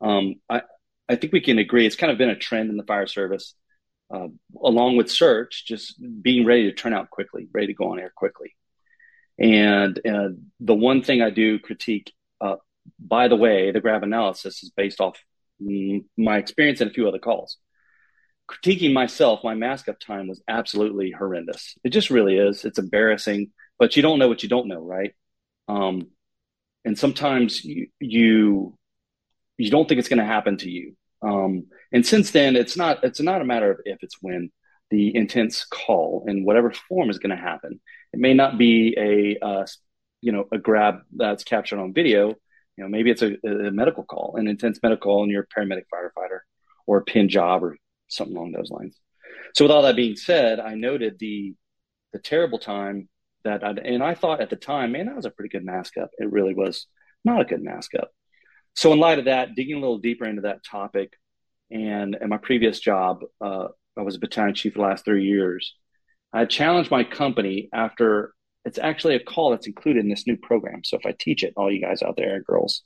Um, 0.00 0.36
I, 0.48 0.62
I 1.08 1.16
think 1.16 1.32
we 1.32 1.40
can 1.40 1.58
agree 1.58 1.86
it's 1.86 1.96
kind 1.96 2.12
of 2.12 2.18
been 2.18 2.30
a 2.30 2.36
trend 2.36 2.70
in 2.70 2.76
the 2.76 2.84
fire 2.84 3.06
service, 3.06 3.54
uh, 4.12 4.28
along 4.62 4.96
with 4.96 5.10
search, 5.10 5.64
just 5.66 6.00
being 6.22 6.44
ready 6.44 6.64
to 6.64 6.72
turn 6.72 6.92
out 6.92 7.10
quickly, 7.10 7.48
ready 7.52 7.68
to 7.68 7.74
go 7.74 7.92
on 7.92 8.00
air 8.00 8.12
quickly. 8.14 8.54
And 9.38 9.98
uh, 10.06 10.30
the 10.60 10.74
one 10.74 11.02
thing 11.02 11.22
I 11.22 11.30
do 11.30 11.58
critique, 11.58 12.12
uh, 12.40 12.56
by 12.98 13.28
the 13.28 13.36
way, 13.36 13.70
the 13.70 13.80
grab 13.80 14.02
analysis 14.02 14.62
is 14.62 14.70
based 14.70 15.00
off 15.00 15.18
my 16.16 16.38
experience 16.38 16.80
and 16.80 16.90
a 16.90 16.94
few 16.94 17.08
other 17.08 17.18
calls. 17.18 17.58
Critiquing 18.50 18.92
myself, 18.92 19.40
my 19.44 19.54
mask 19.54 19.88
up 19.88 20.00
time 20.00 20.28
was 20.28 20.42
absolutely 20.48 21.10
horrendous. 21.10 21.76
It 21.84 21.90
just 21.90 22.10
really 22.10 22.36
is. 22.36 22.64
It's 22.64 22.78
embarrassing, 22.78 23.50
but 23.80 23.96
you 23.96 24.02
don't 24.02 24.18
know 24.18 24.28
what 24.28 24.44
you 24.44 24.48
don't 24.48 24.68
know, 24.68 24.80
right? 24.80 25.14
Um, 25.66 26.08
and 26.84 26.96
sometimes 26.96 27.64
you, 27.64 27.88
you 27.98 28.76
you 29.56 29.70
don't 29.70 29.88
think 29.88 29.98
it's 29.98 30.08
going 30.08 30.20
to 30.20 30.24
happen 30.24 30.56
to 30.58 30.70
you. 30.70 30.96
Um, 31.22 31.66
and 31.92 32.06
since 32.06 32.30
then, 32.30 32.56
it's 32.56 32.76
not 32.76 33.02
it's 33.02 33.20
not 33.20 33.40
a 33.40 33.44
matter 33.44 33.72
of 33.72 33.80
if, 33.84 33.98
it's 34.02 34.16
when 34.20 34.52
the 34.90 35.14
intense 35.16 35.64
call 35.64 36.24
in 36.28 36.44
whatever 36.44 36.72
form 36.72 37.10
is 37.10 37.18
going 37.18 37.36
to 37.36 37.42
happen. 37.42 37.80
It 38.12 38.20
may 38.20 38.34
not 38.34 38.58
be 38.58 38.94
a 38.96 39.44
uh, 39.44 39.66
you 40.20 40.32
know 40.32 40.44
a 40.52 40.58
grab 40.58 41.00
that's 41.16 41.44
captured 41.44 41.80
on 41.80 41.92
video. 41.94 42.28
You 42.76 42.84
know, 42.84 42.88
maybe 42.88 43.10
it's 43.10 43.22
a, 43.22 43.36
a 43.46 43.70
medical 43.70 44.04
call, 44.04 44.36
an 44.36 44.46
intense 44.46 44.78
medical 44.82 45.10
call, 45.10 45.22
and 45.22 45.32
you're 45.32 45.46
a 45.50 45.60
paramedic 45.60 45.84
firefighter 45.92 46.40
or 46.86 46.98
a 46.98 47.04
pin 47.04 47.28
job 47.28 47.62
or 47.62 47.76
something 48.08 48.36
along 48.36 48.52
those 48.52 48.70
lines. 48.70 48.98
So, 49.54 49.64
with 49.64 49.72
all 49.72 49.82
that 49.82 49.96
being 49.96 50.16
said, 50.16 50.60
I 50.60 50.74
noted 50.74 51.18
the 51.18 51.54
the 52.12 52.18
terrible 52.18 52.58
time 52.58 53.08
that, 53.44 53.64
i 53.64 53.70
and 53.70 54.02
I 54.02 54.14
thought 54.14 54.40
at 54.40 54.50
the 54.50 54.56
time, 54.56 54.92
man, 54.92 55.06
that 55.06 55.16
was 55.16 55.24
a 55.24 55.30
pretty 55.30 55.50
good 55.50 55.64
mask 55.64 55.96
up. 55.96 56.10
It 56.18 56.30
really 56.30 56.54
was 56.54 56.86
not 57.24 57.40
a 57.40 57.44
good 57.44 57.62
mask 57.62 57.94
up. 57.94 58.10
So, 58.74 58.92
in 58.92 59.00
light 59.00 59.18
of 59.18 59.24
that, 59.26 59.54
digging 59.54 59.76
a 59.76 59.80
little 59.80 59.98
deeper 59.98 60.24
into 60.24 60.42
that 60.42 60.64
topic, 60.64 61.12
and 61.70 62.16
in 62.20 62.28
my 62.28 62.38
previous 62.38 62.80
job, 62.80 63.20
uh, 63.40 63.68
I 63.96 64.02
was 64.02 64.16
a 64.16 64.20
battalion 64.20 64.54
chief 64.54 64.74
the 64.74 64.80
last 64.80 65.04
three 65.04 65.24
years. 65.24 65.74
I 66.32 66.44
challenged 66.44 66.90
my 66.90 67.04
company 67.04 67.68
after 67.72 68.32
it's 68.64 68.78
actually 68.78 69.16
a 69.16 69.20
call 69.20 69.50
that's 69.50 69.66
included 69.66 70.04
in 70.04 70.10
this 70.10 70.26
new 70.26 70.36
program. 70.36 70.84
So 70.84 70.96
if 70.96 71.06
I 71.06 71.14
teach 71.18 71.42
it, 71.42 71.54
all 71.56 71.70
you 71.70 71.80
guys 71.80 72.02
out 72.02 72.16
there, 72.16 72.40
girls, 72.42 72.82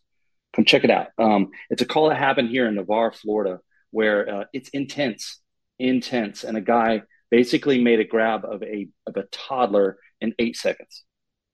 come 0.54 0.64
check 0.64 0.84
it 0.84 0.90
out. 0.90 1.08
Um, 1.18 1.50
it's 1.70 1.82
a 1.82 1.87
call 1.87 2.08
that 2.08 2.16
happened 2.16 2.50
here 2.50 2.66
in 2.66 2.76
Navarre, 2.76 3.12
Florida, 3.12 3.58
where 3.90 4.28
uh, 4.28 4.44
it's 4.52 4.68
intense, 4.70 5.40
intense, 5.78 6.44
and 6.44 6.56
a 6.56 6.61
guy 6.61 7.02
basically 7.30 7.82
made 7.82 8.00
a 8.00 8.04
grab 8.04 8.44
of 8.44 8.62
a 8.62 8.88
of 9.06 9.16
a 9.16 9.25
toddler 9.32 9.99
in 10.25 10.35
eight 10.38 10.57
seconds, 10.57 11.04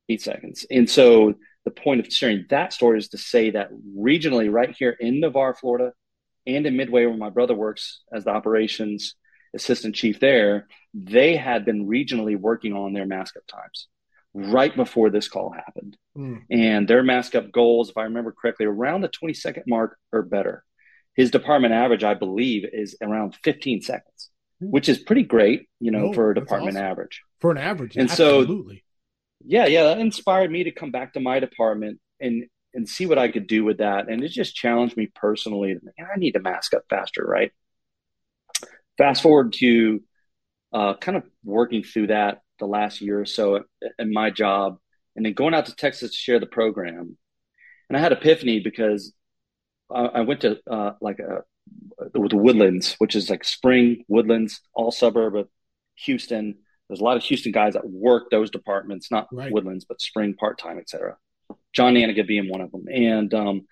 eight 0.09 0.23
seconds. 0.23 0.65
And 0.71 0.89
so 0.89 1.35
the 1.65 1.71
point 1.71 2.01
of 2.01 2.13
sharing 2.13 2.47
that 2.51 2.73
story 2.73 2.99
is 2.99 3.09
to 3.09 3.19
say 3.19 3.51
that 3.51 3.71
regionally, 3.97 4.51
right 4.51 4.75
here 4.77 4.97
in 4.99 5.21
Navarre, 5.21 5.55
Florida, 5.55 5.93
and 6.47 6.67
in 6.67 6.77
Midway, 6.77 7.05
where 7.05 7.17
my 7.17 7.31
brother 7.31 7.55
works 7.55 8.01
as 8.13 8.25
the 8.25 8.31
operations 8.31 9.15
assistant 9.55 9.95
chief 9.95 10.21
there, 10.21 10.69
they 10.95 11.37
had 11.37 11.65
been 11.65 11.87
regionally 11.87 12.39
working 12.39 12.73
on 12.73 12.93
their 12.93 13.07
mask 13.07 13.37
up 13.37 13.47
times 13.47 13.89
right 14.33 14.75
before 14.75 15.11
this 15.11 15.29
call 15.29 15.53
happened. 15.53 15.97
Mm. 16.17 16.43
And 16.51 16.89
their 16.89 17.03
mask 17.03 17.35
up 17.35 17.51
goals, 17.51 17.91
if 17.91 17.97
I 17.97 18.05
remember 18.05 18.33
correctly, 18.33 18.67
around 18.67 19.01
the 19.01 19.09
20 19.09 19.35
second 19.35 19.65
mark 19.67 19.97
or 20.13 20.23
better. 20.23 20.65
His 21.15 21.31
department 21.31 21.75
average, 21.75 22.05
I 22.05 22.15
believe, 22.15 22.65
is 22.73 22.97
around 23.03 23.37
15 23.43 23.83
seconds, 23.83 24.31
mm. 24.63 24.71
which 24.71 24.89
is 24.89 24.99
pretty 24.99 25.25
great, 25.25 25.69
you 25.81 25.91
know, 25.91 26.07
oh, 26.07 26.13
for 26.13 26.31
a 26.31 26.35
department 26.35 26.77
awesome. 26.77 26.87
average. 26.87 27.23
For 27.41 27.51
an 27.51 27.59
average, 27.59 27.97
and 27.97 28.11
absolutely. 28.11 28.77
so 28.77 29.47
yeah, 29.47 29.67
yeah, 29.67 29.85
that 29.85 29.99
inspired 29.99 30.51
me 30.51 30.65
to 30.65 30.71
come 30.71 30.91
back 30.91 31.15
to 31.15 31.21
my 31.21 31.41
department 31.41 32.01
and 32.21 32.47
and 32.75 32.89
see 32.89 33.07
what 33.07 33.19
I 33.19 33.31
could 33.31 33.47
do 33.47 33.65
with 33.65 33.79
that. 33.79 34.09
And 34.09 34.23
it 34.23 34.29
just 34.29 34.55
challenged 34.55 34.97
me 34.97 35.11
personally. 35.15 35.77
I 35.99 36.19
need 36.19 36.33
to 36.33 36.41
mask 36.41 36.75
up 36.75 36.83
faster, 36.89 37.25
right? 37.25 37.51
Fast 38.97 39.23
forward 39.23 39.55
to 39.55 40.03
uh, 40.73 40.95
kind 40.95 41.17
of 41.17 41.25
working 41.43 41.83
through 41.83 42.09
that 42.09 42.43
the 42.59 42.67
last 42.67 43.01
year 43.01 43.21
or 43.21 43.25
so 43.25 43.65
in 43.99 44.13
my 44.13 44.31
job, 44.31 44.79
and 45.17 45.25
then 45.25 45.33
going 45.33 45.55
out 45.55 45.67
to 45.67 45.75
Texas 45.75 46.11
to 46.11 46.17
share 46.17 46.39
the 46.39 46.47
program. 46.47 47.17
And 47.89 47.97
I 47.97 48.01
had 48.01 48.13
epiphany 48.13 48.61
because 48.61 49.13
I, 49.93 50.05
I 50.05 50.21
went 50.21 50.43
to 50.43 50.59
uh, 50.71 50.93
like 51.01 51.19
a 51.19 51.43
the 52.13 52.37
Woodlands, 52.37 52.95
which 52.99 53.15
is 53.15 53.31
like 53.31 53.45
spring 53.45 54.05
woodlands, 54.09 54.61
all 54.75 54.91
suburb 54.91 55.37
of 55.37 55.49
Houston. 55.97 56.59
There's 56.91 57.01
a 57.01 57.05
lot 57.05 57.17
of 57.17 57.23
Houston 57.23 57.53
guys 57.53 57.75
that 57.75 57.89
work 57.89 58.31
those 58.31 58.51
departments, 58.51 59.13
not 59.13 59.29
right. 59.31 59.53
woodlands, 59.53 59.85
but 59.85 60.01
spring 60.01 60.35
part 60.35 60.59
time, 60.59 60.77
etc. 60.77 61.17
John 61.73 61.95
Naniga 61.95 62.27
being 62.27 62.49
one 62.49 62.61
of 62.61 62.73
them, 62.73 62.87
and 62.93 63.33
um, 63.33 63.63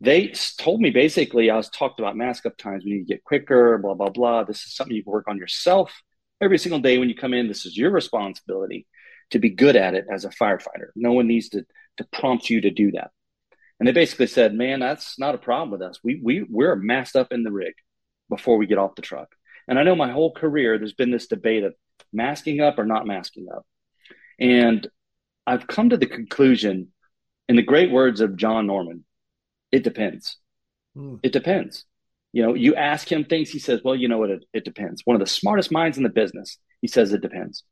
they 0.00 0.32
told 0.56 0.80
me 0.80 0.90
basically 0.90 1.50
I 1.50 1.56
was 1.56 1.68
talked 1.68 1.98
about 1.98 2.16
mask 2.16 2.46
up 2.46 2.56
times. 2.56 2.84
We 2.84 2.92
need 2.92 3.08
to 3.08 3.14
get 3.14 3.24
quicker, 3.24 3.78
blah 3.78 3.94
blah 3.94 4.10
blah. 4.10 4.44
This 4.44 4.62
is 4.66 4.76
something 4.76 4.94
you 4.94 5.02
can 5.02 5.12
work 5.12 5.26
on 5.26 5.36
yourself 5.36 6.00
every 6.40 6.58
single 6.58 6.78
day 6.78 6.96
when 6.96 7.08
you 7.08 7.16
come 7.16 7.34
in. 7.34 7.48
This 7.48 7.66
is 7.66 7.76
your 7.76 7.90
responsibility 7.90 8.86
to 9.30 9.40
be 9.40 9.50
good 9.50 9.74
at 9.74 9.94
it 9.94 10.06
as 10.08 10.24
a 10.24 10.30
firefighter. 10.30 10.90
No 10.94 11.12
one 11.12 11.26
needs 11.26 11.48
to 11.50 11.64
to 11.96 12.06
prompt 12.12 12.50
you 12.50 12.60
to 12.60 12.70
do 12.70 12.92
that. 12.92 13.10
And 13.80 13.88
they 13.88 13.92
basically 13.92 14.28
said, 14.28 14.54
"Man, 14.54 14.78
that's 14.78 15.18
not 15.18 15.34
a 15.34 15.38
problem 15.38 15.72
with 15.72 15.82
us. 15.82 15.98
We 16.04 16.20
we 16.22 16.46
we're 16.48 16.76
masked 16.76 17.16
up 17.16 17.32
in 17.32 17.42
the 17.42 17.50
rig 17.50 17.74
before 18.28 18.58
we 18.58 18.66
get 18.66 18.78
off 18.78 18.94
the 18.94 19.02
truck." 19.02 19.34
And 19.66 19.76
I 19.76 19.82
know 19.82 19.96
my 19.96 20.12
whole 20.12 20.32
career 20.32 20.78
there's 20.78 20.92
been 20.92 21.10
this 21.10 21.26
debate 21.26 21.64
of 21.64 21.74
masking 22.12 22.60
up 22.60 22.78
or 22.78 22.84
not 22.84 23.06
masking 23.06 23.48
up, 23.54 23.66
and 24.38 24.86
I've 25.46 25.66
come 25.66 25.90
to 25.90 25.96
the 25.96 26.06
conclusion, 26.06 26.88
in 27.48 27.56
the 27.56 27.62
great 27.62 27.90
words 27.90 28.20
of 28.20 28.36
John 28.36 28.66
Norman, 28.66 29.04
it 29.70 29.84
depends. 29.84 30.38
Mm. 30.96 31.20
It 31.22 31.32
depends. 31.32 31.84
You 32.32 32.42
know, 32.42 32.54
you 32.54 32.74
ask 32.74 33.10
him 33.10 33.24
things, 33.24 33.50
he 33.50 33.58
says, 33.58 33.80
well, 33.84 33.94
you 33.94 34.08
know 34.08 34.18
what? 34.18 34.30
It, 34.30 34.44
it 34.52 34.64
depends. 34.64 35.02
One 35.04 35.14
of 35.14 35.20
the 35.20 35.26
smartest 35.26 35.70
minds 35.70 35.96
in 35.96 36.02
the 36.02 36.08
business, 36.08 36.58
he 36.80 36.88
says 36.88 37.12
it 37.12 37.20
depends. 37.20 37.64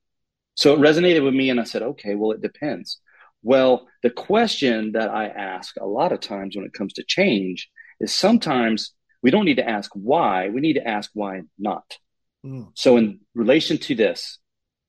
So 0.54 0.74
it 0.74 0.80
resonated 0.80 1.24
with 1.24 1.34
me, 1.34 1.50
and 1.50 1.58
I 1.58 1.64
said, 1.64 1.82
okay, 1.82 2.14
well, 2.14 2.32
it 2.32 2.42
depends. 2.42 3.00
Well, 3.42 3.88
the 4.02 4.10
question 4.10 4.92
that 4.92 5.10
I 5.10 5.26
ask 5.26 5.74
a 5.80 5.86
lot 5.86 6.12
of 6.12 6.20
times 6.20 6.54
when 6.54 6.66
it 6.66 6.74
comes 6.74 6.92
to 6.94 7.04
change 7.04 7.70
is 7.98 8.14
sometimes 8.14 8.92
we 9.22 9.30
don't 9.30 9.44
need 9.44 9.56
to 9.56 9.68
ask 9.68 9.90
why, 9.94 10.48
we 10.48 10.60
need 10.60 10.74
to 10.74 10.86
ask 10.86 11.10
why 11.14 11.42
not. 11.58 11.98
Mm. 12.44 12.72
So, 12.74 12.96
in 12.96 13.20
relation 13.34 13.78
to 13.78 13.94
this 13.94 14.38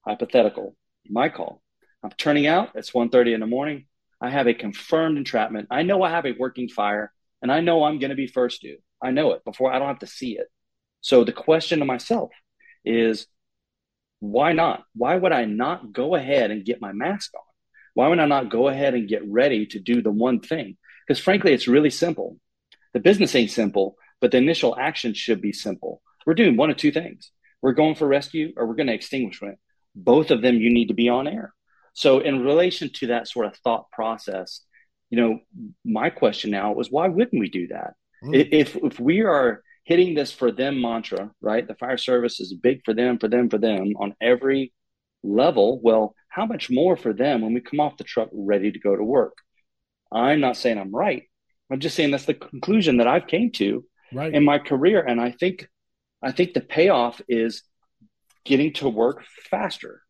hypothetical, 0.05 0.75
my 1.07 1.29
call, 1.29 1.62
I'm 2.03 2.12
turning 2.12 2.48
out. 2.48 2.72
It's 2.75 2.91
1.30 2.91 3.33
in 3.33 3.39
the 3.39 3.48
morning. 3.48 3.86
I 4.19 4.29
have 4.29 4.48
a 4.48 4.53
confirmed 4.53 5.17
entrapment. 5.17 5.67
I 5.69 5.83
know 5.83 6.01
I 6.01 6.10
have 6.10 6.25
a 6.25 6.36
working 6.38 6.69
fire, 6.69 7.12
and 7.41 7.51
I 7.51 7.60
know 7.60 7.83
I'm 7.83 8.00
going 8.00 8.10
to 8.10 8.15
be 8.15 8.27
first 8.27 8.62
due. 8.62 8.77
I 9.01 9.12
know 9.12 9.33
it 9.33 9.43
before 9.43 9.72
I 9.72 9.79
don't 9.79 9.89
have 9.89 10.00
to 10.00 10.07
see 10.07 10.38
it. 10.38 10.48
So 11.01 11.24
the 11.24 11.33
question 11.33 11.79
to 11.79 11.86
myself 11.86 12.31
is 12.86 13.27
why 14.19 14.53
not? 14.53 14.83
Why 14.95 15.15
would 15.17 15.33
I 15.33 15.43
not 15.43 15.91
go 15.91 16.15
ahead 16.15 16.50
and 16.51 16.63
get 16.63 16.79
my 16.79 16.93
mask 16.93 17.31
on? 17.36 17.41
Why 17.93 18.07
would 18.07 18.19
I 18.19 18.25
not 18.25 18.50
go 18.50 18.69
ahead 18.69 18.93
and 18.93 19.10
get 19.10 19.27
ready 19.27 19.65
to 19.67 19.79
do 19.79 20.01
the 20.01 20.12
one 20.12 20.39
thing? 20.39 20.77
Because 21.05 21.22
frankly, 21.22 21.51
it's 21.51 21.67
really 21.67 21.89
simple. 21.89 22.38
The 22.93 23.01
business 23.01 23.36
ain't 23.36 23.51
simple, 23.51 23.98
but 24.22 24.31
the 24.31 24.38
initial 24.38 24.77
action 24.79 25.13
should 25.13 25.41
be 25.41 25.51
simple. 25.51 26.01
We're 26.25 26.36
doing 26.36 26.55
one 26.55 26.69
of 26.69 26.77
two 26.77 26.91
things. 26.91 27.31
We're 27.63 27.72
going 27.74 27.96
for 27.96 28.08
rescue 28.08 28.53
or 28.58 28.67
we're 28.67 28.75
going 28.75 28.88
to 28.88 28.93
extinguishment. 28.93 29.58
Both 29.96 30.29
of 30.29 30.41
them, 30.41 30.58
you 30.58 30.72
need 30.72 30.89
to 30.89 30.93
be 30.93 31.08
on 31.10 31.27
air. 31.27 31.53
So, 31.93 32.20
in 32.20 32.43
relation 32.43 32.91
to 32.96 33.08
that 33.08 33.27
sort 33.27 33.46
of 33.46 33.55
thought 33.58 33.89
process, 33.91 34.62
you 35.10 35.20
know, 35.20 35.39
my 35.86 36.10
question 36.10 36.51
now 36.51 36.74
was 36.74 36.91
why 36.91 37.08
wouldn't 37.08 37.39
we 37.39 37.50
do 37.50 37.67
that? 37.70 37.93
Mm. 38.24 38.48
If 38.51 38.75
if 38.75 39.00
we 39.00 39.22
are 39.22 39.63
hitting 39.86 40.13
this 40.13 40.32
for 40.32 40.51
them 40.51 40.82
mantra, 40.82 41.32
right? 41.41 41.67
The 41.67 41.75
fire 41.75 41.98
service 41.98 42.39
is 42.39 42.53
big 42.53 42.82
for 42.84 42.93
them, 42.93 43.17
for 43.17 43.27
them, 43.27 43.50
for 43.50 43.58
them 43.58 43.93
on 43.98 44.15
every 44.20 44.74
level. 45.24 45.79
Well, 45.82 46.15
how 46.29 46.46
much 46.46 46.70
more 46.70 46.98
for 46.98 47.13
them 47.13 47.41
when 47.41 47.53
we 47.53 47.62
come 47.62 47.79
off 47.79 47.98
the 47.98 48.03
truck 48.03 48.29
ready 48.34 48.72
to 48.72 48.79
go 48.79 48.96
to 48.96 49.03
work? 49.03 49.38
I'm 50.12 50.41
not 50.41 50.58
saying 50.58 50.77
I'm 50.77 50.93
right. 50.93 51.24
I'm 51.72 51.79
just 51.79 51.96
saying 51.96 52.12
that's 52.12 52.25
the 52.25 52.34
conclusion 52.34 52.98
that 52.98 53.08
I've 53.08 53.27
came 53.27 53.51
to 53.53 53.86
right. 54.12 54.34
in 54.34 54.43
my 54.43 54.60
career, 54.60 55.01
and 55.01 55.22
I 55.22 55.32
think 55.32 55.67
I 56.24 56.32
think 56.32 56.53
the 56.53 56.62
payoff 56.62 57.22
is 57.27 57.63
getting 58.46 58.74
to 58.74 58.89
work 58.89 59.24
faster, 59.50 60.01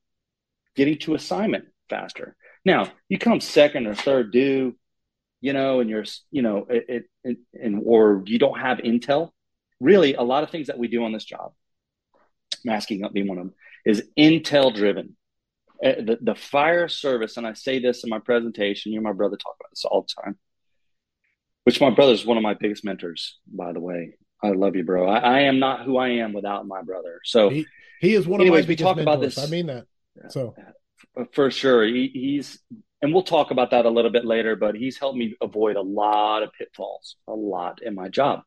getting 0.76 0.98
to 1.00 1.16
assignment 1.16 1.66
faster. 1.90 2.36
Now, 2.66 2.92
you 3.10 3.18
come 3.18 3.42
second 3.42 3.88
or 3.88 3.96
third 3.96 4.32
due, 4.32 4.76
you 5.42 5.54
know, 5.54 5.80
and 5.80 5.90
you're, 5.90 6.06
you 6.32 6.42
know, 6.42 6.68
it, 6.70 7.06
it, 7.24 7.38
and 7.54 7.82
or 7.86 8.24
you 8.26 8.40
don't 8.40 8.60
have 8.60 8.78
intel. 8.80 9.32
Really, 9.80 10.14
a 10.14 10.22
lot 10.22 10.44
of 10.44 10.50
things 10.50 10.68
that 10.68 10.78
we 10.78 10.88
do 10.88 11.04
on 11.04 11.12
this 11.12 11.26
job, 11.26 11.52
masking 12.64 13.04
up 13.04 13.12
being 13.12 13.28
one 13.28 13.38
of 13.38 13.46
them, 13.46 13.54
is 13.86 14.04
intel 14.18 14.74
driven. 14.74 15.18
Uh, 15.84 15.96
the, 15.98 16.18
the 16.22 16.36
fire 16.36 16.88
service, 16.88 17.36
and 17.36 17.46
I 17.46 17.54
say 17.54 17.80
this 17.80 18.06
in 18.06 18.10
my 18.10 18.20
presentation. 18.20 18.94
You 18.94 19.00
and 19.00 19.04
my 19.06 19.12
brother 19.12 19.36
talk 19.36 19.56
about 19.60 19.72
this 19.72 19.84
all 19.84 20.04
the 20.08 20.22
time. 20.22 20.38
Which 21.66 21.82
my 21.82 21.90
brother 21.90 22.14
is 22.14 22.26
one 22.26 22.38
of 22.38 22.44
my 22.44 22.54
biggest 22.54 22.86
mentors, 22.86 23.40
by 23.48 23.74
the 23.74 23.82
way. 23.82 24.16
I 24.44 24.50
love 24.50 24.76
you, 24.76 24.84
bro. 24.84 25.08
I, 25.08 25.20
I 25.20 25.40
am 25.42 25.60
not 25.60 25.86
who 25.86 25.98
I 25.98 26.10
am 26.10 26.34
without 26.34 26.68
my 26.68 26.82
brother. 26.82 27.22
So 27.24 27.50
he, 27.50 27.66
he 28.02 28.14
is 28.14 28.28
one 28.28 28.42
anyways, 28.42 28.66
of 28.66 28.68
my 28.68 28.72
we 28.72 28.76
talk 28.76 28.98
mentors. 28.98 29.16
about 29.16 29.22
this. 29.22 29.38
I 29.38 29.48
mean 29.48 29.68
that. 29.68 29.86
So 30.30 30.54
for 31.32 31.50
sure, 31.50 31.86
he, 31.86 32.10
he's 32.14 32.60
and 33.04 33.14
we'll 33.14 33.24
talk 33.24 33.52
about 33.52 33.72
that 33.72 33.86
a 33.86 33.90
little 33.90 34.12
bit 34.12 34.24
later, 34.24 34.56
but 34.56 34.76
he's 34.76 34.98
helped 34.98 35.18
me 35.18 35.36
avoid 35.42 35.76
a 35.76 35.82
lot 35.82 36.42
of 36.42 36.54
pitfalls, 36.58 37.18
a 37.28 37.34
lot 37.34 37.82
in 37.82 37.96
my 37.96 38.08
job. 38.08 38.44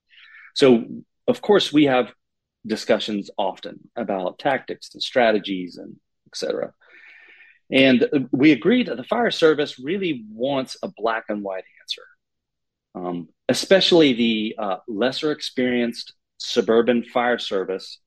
So, 0.55 0.85
of 1.29 1.43
course, 1.43 1.75
we 1.75 1.85
have 1.85 2.11
discussions 2.67 3.31
often 3.37 3.91
about 3.97 4.39
tactics 4.39 4.95
and 4.95 5.03
strategies 5.03 5.77
and 5.77 5.97
etc. 6.29 6.73
And 7.71 8.29
we 8.33 8.53
agreed 8.53 8.87
that 8.89 8.97
the 8.97 9.05
fire 9.05 9.31
service 9.31 9.79
really 9.79 10.25
wants 10.33 10.79
a 10.83 10.89
black 10.89 11.25
and 11.29 11.43
white 11.43 11.65
answer, 11.83 12.03
um, 12.97 13.29
especially 13.49 14.13
the 14.15 14.57
uh, 14.59 14.77
lesser 14.89 15.31
experienced 15.31 16.15
suburban 16.39 17.05
fire 17.05 17.39
service 17.39 18.01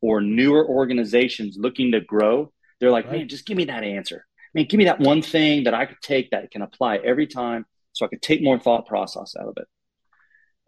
or 0.00 0.20
newer 0.20 0.64
organizations 0.64 1.56
looking 1.58 1.92
to 1.92 2.00
grow. 2.00 2.52
They're 2.78 2.92
like, 2.92 3.06
right. 3.06 3.20
man, 3.20 3.28
just 3.28 3.46
give 3.46 3.56
me 3.56 3.64
that 3.64 3.82
answer 3.82 4.26
mean, 4.56 4.66
give 4.66 4.78
me 4.78 4.84
that 4.86 4.98
one 4.98 5.20
thing 5.20 5.64
that 5.64 5.74
I 5.74 5.84
could 5.84 6.00
take 6.00 6.30
that 6.30 6.50
can 6.50 6.62
apply 6.62 6.96
every 6.96 7.26
time 7.26 7.66
so 7.92 8.04
I 8.04 8.08
could 8.08 8.22
take 8.22 8.42
more 8.42 8.58
thought 8.58 8.86
process 8.86 9.34
out 9.38 9.48
of 9.48 9.54
it. 9.58 9.68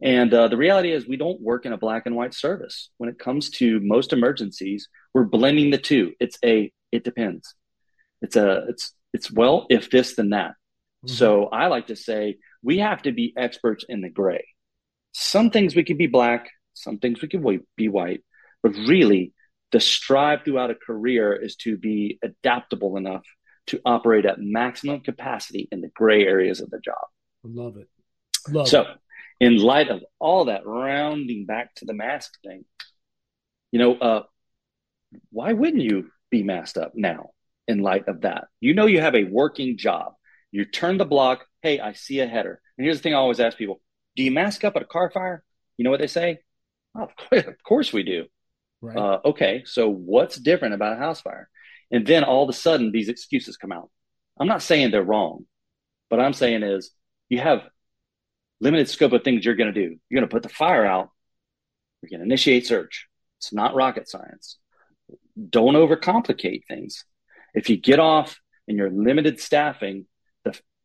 And 0.00 0.32
uh, 0.32 0.48
the 0.48 0.56
reality 0.56 0.92
is, 0.92 1.08
we 1.08 1.16
don't 1.16 1.40
work 1.40 1.66
in 1.66 1.72
a 1.72 1.78
black 1.78 2.04
and 2.06 2.14
white 2.14 2.34
service. 2.34 2.90
When 2.98 3.08
it 3.08 3.18
comes 3.18 3.50
to 3.50 3.80
most 3.80 4.12
emergencies, 4.12 4.88
we're 5.12 5.24
blending 5.24 5.70
the 5.70 5.78
two. 5.78 6.12
It's 6.20 6.38
a, 6.44 6.70
it 6.92 7.02
depends. 7.02 7.54
It's 8.20 8.36
a, 8.36 8.66
it's, 8.68 8.92
it's 9.12 9.32
well, 9.32 9.66
if 9.70 9.90
this, 9.90 10.14
then 10.14 10.30
that. 10.30 10.50
Mm-hmm. 10.50 11.14
So 11.14 11.46
I 11.46 11.66
like 11.66 11.88
to 11.88 11.96
say 11.96 12.36
we 12.62 12.78
have 12.78 13.02
to 13.02 13.12
be 13.12 13.32
experts 13.36 13.84
in 13.88 14.00
the 14.00 14.08
gray. 14.08 14.46
Some 15.12 15.50
things 15.50 15.74
we 15.74 15.84
can 15.84 15.96
be 15.96 16.06
black, 16.06 16.50
some 16.74 16.98
things 16.98 17.20
we 17.22 17.28
can 17.28 17.64
be 17.76 17.88
white, 17.88 18.22
but 18.62 18.72
really 18.72 19.32
the 19.72 19.80
strive 19.80 20.44
throughout 20.44 20.70
a 20.70 20.74
career 20.74 21.34
is 21.34 21.56
to 21.56 21.76
be 21.76 22.18
adaptable 22.22 22.96
enough 22.96 23.24
to 23.66 23.80
operate 23.84 24.24
at 24.24 24.40
maximum 24.40 25.00
capacity 25.00 25.68
in 25.70 25.80
the 25.80 25.90
gray 25.94 26.24
areas 26.24 26.60
of 26.60 26.70
the 26.70 26.80
job. 26.80 26.96
I 27.44 27.48
love 27.48 27.76
it. 27.76 27.88
Love 28.48 28.68
so, 28.68 28.82
it. 28.82 28.86
in 29.40 29.58
light 29.58 29.88
of 29.88 30.02
all 30.18 30.46
that, 30.46 30.66
rounding 30.66 31.44
back 31.44 31.74
to 31.76 31.84
the 31.84 31.92
mask 31.92 32.32
thing, 32.42 32.64
you 33.72 33.78
know, 33.78 33.94
uh, 33.94 34.22
why 35.30 35.52
wouldn't 35.52 35.82
you 35.82 36.10
be 36.30 36.42
masked 36.42 36.78
up 36.78 36.92
now 36.94 37.30
in 37.66 37.80
light 37.80 38.08
of 38.08 38.22
that. 38.22 38.46
You 38.60 38.74
know, 38.74 38.86
you 38.86 39.00
have 39.00 39.14
a 39.14 39.24
working 39.24 39.76
job. 39.76 40.14
You 40.50 40.64
turn 40.64 40.98
the 40.98 41.04
block. 41.04 41.44
Hey, 41.62 41.80
I 41.80 41.92
see 41.92 42.20
a 42.20 42.26
header. 42.26 42.60
And 42.76 42.84
here's 42.84 42.98
the 42.98 43.02
thing 43.02 43.14
I 43.14 43.18
always 43.18 43.40
ask 43.40 43.56
people 43.56 43.80
Do 44.16 44.22
you 44.22 44.30
mask 44.30 44.64
up 44.64 44.76
at 44.76 44.82
a 44.82 44.86
car 44.86 45.10
fire? 45.10 45.42
You 45.76 45.84
know 45.84 45.90
what 45.90 46.00
they 46.00 46.06
say? 46.06 46.38
Oh, 46.94 47.08
of 47.32 47.62
course 47.64 47.92
we 47.92 48.02
do. 48.02 48.26
Right. 48.80 48.96
Uh, 48.96 49.20
okay, 49.24 49.62
so 49.66 49.88
what's 49.88 50.36
different 50.36 50.74
about 50.74 50.92
a 50.92 50.96
house 50.96 51.20
fire? 51.20 51.48
And 51.90 52.06
then 52.06 52.24
all 52.24 52.42
of 52.44 52.48
a 52.48 52.52
sudden, 52.52 52.92
these 52.92 53.08
excuses 53.08 53.56
come 53.56 53.72
out. 53.72 53.90
I'm 54.38 54.46
not 54.46 54.62
saying 54.62 54.90
they're 54.90 55.02
wrong, 55.02 55.46
but 56.10 56.20
I'm 56.20 56.32
saying 56.32 56.62
is 56.62 56.90
you 57.28 57.38
have 57.40 57.62
limited 58.60 58.88
scope 58.88 59.12
of 59.12 59.24
things 59.24 59.44
you're 59.44 59.56
going 59.56 59.72
to 59.72 59.80
do. 59.80 59.96
You're 60.08 60.20
going 60.20 60.28
to 60.28 60.34
put 60.34 60.42
the 60.42 60.48
fire 60.48 60.84
out. 60.84 61.10
You're 62.02 62.10
going 62.10 62.20
to 62.20 62.26
initiate 62.26 62.66
search. 62.66 63.08
It's 63.38 63.52
not 63.52 63.74
rocket 63.74 64.08
science. 64.08 64.58
Don't 65.50 65.74
overcomplicate 65.74 66.66
things. 66.66 67.04
If 67.54 67.70
you 67.70 67.76
get 67.76 67.98
off 67.98 68.38
and 68.66 68.76
you're 68.76 68.90
limited 68.90 69.40
staffing, 69.40 70.06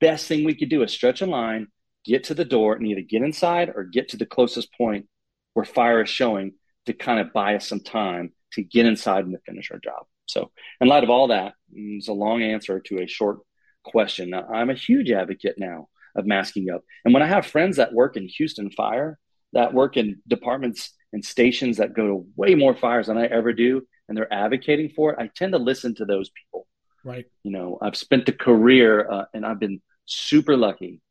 best 0.04 0.28
thing 0.28 0.44
we 0.44 0.54
could 0.54 0.70
do 0.70 0.84
is 0.84 0.92
stretch 0.92 1.22
a 1.22 1.26
line, 1.26 1.68
get 2.04 2.26
to 2.26 2.34
the 2.34 2.44
door, 2.44 2.76
and 2.76 2.86
either 2.86 3.00
get 3.00 3.22
inside 3.22 3.72
or 3.74 3.86
get 3.86 4.10
to 4.10 4.18
the 4.18 4.26
closest 4.26 4.68
point 4.78 5.08
where 5.54 5.64
fire 5.64 6.04
is 6.04 6.10
showing 6.10 6.56
to 6.86 6.94
kind 6.94 7.22
of 7.22 7.32
buy 7.32 7.56
us 7.56 7.66
some 7.66 7.80
time 7.80 8.34
to 8.52 8.64
get 8.64 8.86
inside 8.86 9.24
and 9.24 9.34
to 9.34 9.40
finish 9.46 9.72
our 9.72 9.80
job. 9.80 10.06
So, 10.26 10.52
in 10.82 10.90
light 10.90 11.06
of 11.06 11.10
all 11.10 11.30
that, 11.30 11.54
it's 11.72 12.10
a 12.10 12.14
long 12.14 12.44
answer 12.44 12.82
to 12.82 13.00
a 13.00 13.08
short 13.08 13.40
question. 13.86 14.30
Now, 14.30 14.46
I'm 14.54 14.70
a 14.70 14.76
huge 14.76 15.10
advocate 15.10 15.56
now 15.58 15.88
of 16.18 16.26
masking 16.26 16.70
up. 16.70 16.82
And 17.06 17.14
when 17.14 17.24
I 17.24 17.28
have 17.28 17.46
friends 17.46 17.78
that 17.78 17.94
work 17.94 18.18
in 18.18 18.28
Houston 18.28 18.70
Fire, 18.72 19.18
that 19.54 19.74
work 19.74 19.96
in 19.96 20.22
departments 20.28 20.92
and 21.14 21.24
stations 21.24 21.78
that 21.78 21.94
go 21.94 22.08
to 22.08 22.28
way 22.36 22.56
more 22.56 22.76
fires 22.76 23.08
than 23.08 23.18
I 23.18 23.28
ever 23.28 23.54
do, 23.54 23.84
and 24.10 24.18
they're 24.18 24.34
advocating 24.34 24.90
for 24.90 25.14
it, 25.14 25.20
I 25.20 25.30
tend 25.34 25.54
to 25.54 25.60
listen 25.60 25.96
to 25.96 26.06
those 26.06 26.30
people. 26.30 26.68
Right. 27.06 27.26
You 27.44 27.52
know, 27.52 27.78
I've 27.82 27.98
spent 27.98 28.30
a 28.30 28.34
career 28.34 29.10
uh, 29.10 29.26
and 29.34 29.46
I've 29.46 29.60
been 29.60 29.82
super 30.06 30.58
lucky 30.58 31.02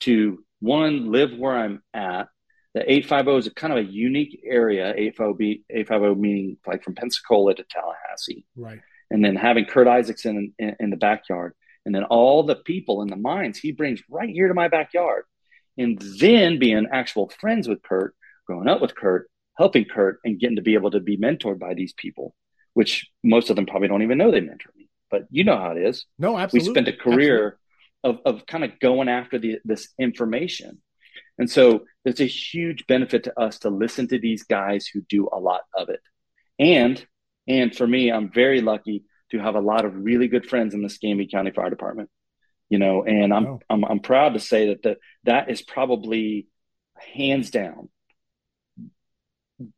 to 0.00 0.44
one 0.60 1.10
live 1.10 1.36
where 1.36 1.56
I'm 1.56 1.82
at. 1.94 2.28
The 2.74 2.82
850 2.90 3.38
is 3.38 3.46
a 3.48 3.54
kind 3.54 3.72
of 3.72 3.78
a 3.80 3.90
unique 3.90 4.40
area. 4.44 4.92
850, 4.96 5.64
850 5.70 6.20
meaning 6.20 6.56
like 6.66 6.84
from 6.84 6.94
Pensacola 6.94 7.54
to 7.54 7.64
Tallahassee. 7.64 8.44
Right. 8.56 8.80
And 9.10 9.24
then 9.24 9.34
having 9.34 9.64
Kurt 9.64 9.88
Isaacson 9.88 10.52
in, 10.58 10.68
in, 10.68 10.76
in 10.78 10.90
the 10.90 10.96
backyard, 10.96 11.54
and 11.84 11.94
then 11.94 12.04
all 12.04 12.44
the 12.44 12.54
people 12.54 13.02
in 13.02 13.08
the 13.08 13.16
mines 13.16 13.58
he 13.58 13.72
brings 13.72 14.00
right 14.08 14.28
here 14.28 14.46
to 14.46 14.54
my 14.54 14.68
backyard. 14.68 15.24
And 15.76 16.00
then 16.20 16.58
being 16.58 16.86
actual 16.92 17.32
friends 17.40 17.66
with 17.66 17.82
Kurt, 17.82 18.14
growing 18.46 18.68
up 18.68 18.80
with 18.80 18.94
Kurt, 18.94 19.28
helping 19.56 19.86
Kurt, 19.86 20.18
and 20.24 20.38
getting 20.38 20.56
to 20.56 20.62
be 20.62 20.74
able 20.74 20.90
to 20.92 21.00
be 21.00 21.16
mentored 21.16 21.58
by 21.58 21.74
these 21.74 21.92
people, 21.94 22.34
which 22.74 23.08
most 23.24 23.50
of 23.50 23.56
them 23.56 23.66
probably 23.66 23.88
don't 23.88 24.02
even 24.02 24.18
know 24.18 24.30
they 24.30 24.40
mentor 24.40 24.70
me 24.76 24.90
but 25.10 25.26
you 25.30 25.44
know 25.44 25.56
how 25.56 25.72
it 25.72 25.78
is. 25.78 26.06
No, 26.18 26.38
absolutely. 26.38 26.68
We 26.68 26.74
spent 26.74 26.88
a 26.88 26.92
career 26.92 27.58
of, 28.04 28.18
of 28.24 28.46
kind 28.46 28.64
of 28.64 28.78
going 28.80 29.08
after 29.08 29.38
the, 29.38 29.58
this 29.64 29.88
information. 29.98 30.80
And 31.38 31.50
so 31.50 31.84
there's 32.04 32.20
a 32.20 32.26
huge 32.26 32.86
benefit 32.86 33.24
to 33.24 33.40
us 33.40 33.60
to 33.60 33.70
listen 33.70 34.08
to 34.08 34.18
these 34.18 34.42
guys 34.42 34.86
who 34.86 35.00
do 35.08 35.28
a 35.32 35.38
lot 35.38 35.62
of 35.74 35.88
it. 35.88 36.00
And, 36.58 37.04
and 37.48 37.74
for 37.74 37.86
me, 37.86 38.12
I'm 38.12 38.30
very 38.30 38.60
lucky 38.60 39.04
to 39.30 39.38
have 39.38 39.54
a 39.54 39.60
lot 39.60 39.84
of 39.84 39.94
really 39.94 40.28
good 40.28 40.48
friends 40.48 40.74
in 40.74 40.80
the 40.80 40.86
Escambia 40.86 41.26
County 41.28 41.50
Fire 41.50 41.70
Department, 41.70 42.10
you 42.68 42.78
know, 42.78 43.04
and 43.04 43.32
I'm, 43.32 43.46
oh. 43.46 43.60
I'm, 43.70 43.84
I'm 43.84 44.00
proud 44.00 44.34
to 44.34 44.40
say 44.40 44.68
that 44.68 44.82
the, 44.82 44.96
that 45.24 45.50
is 45.50 45.62
probably 45.62 46.48
hands 47.14 47.50
down 47.50 47.88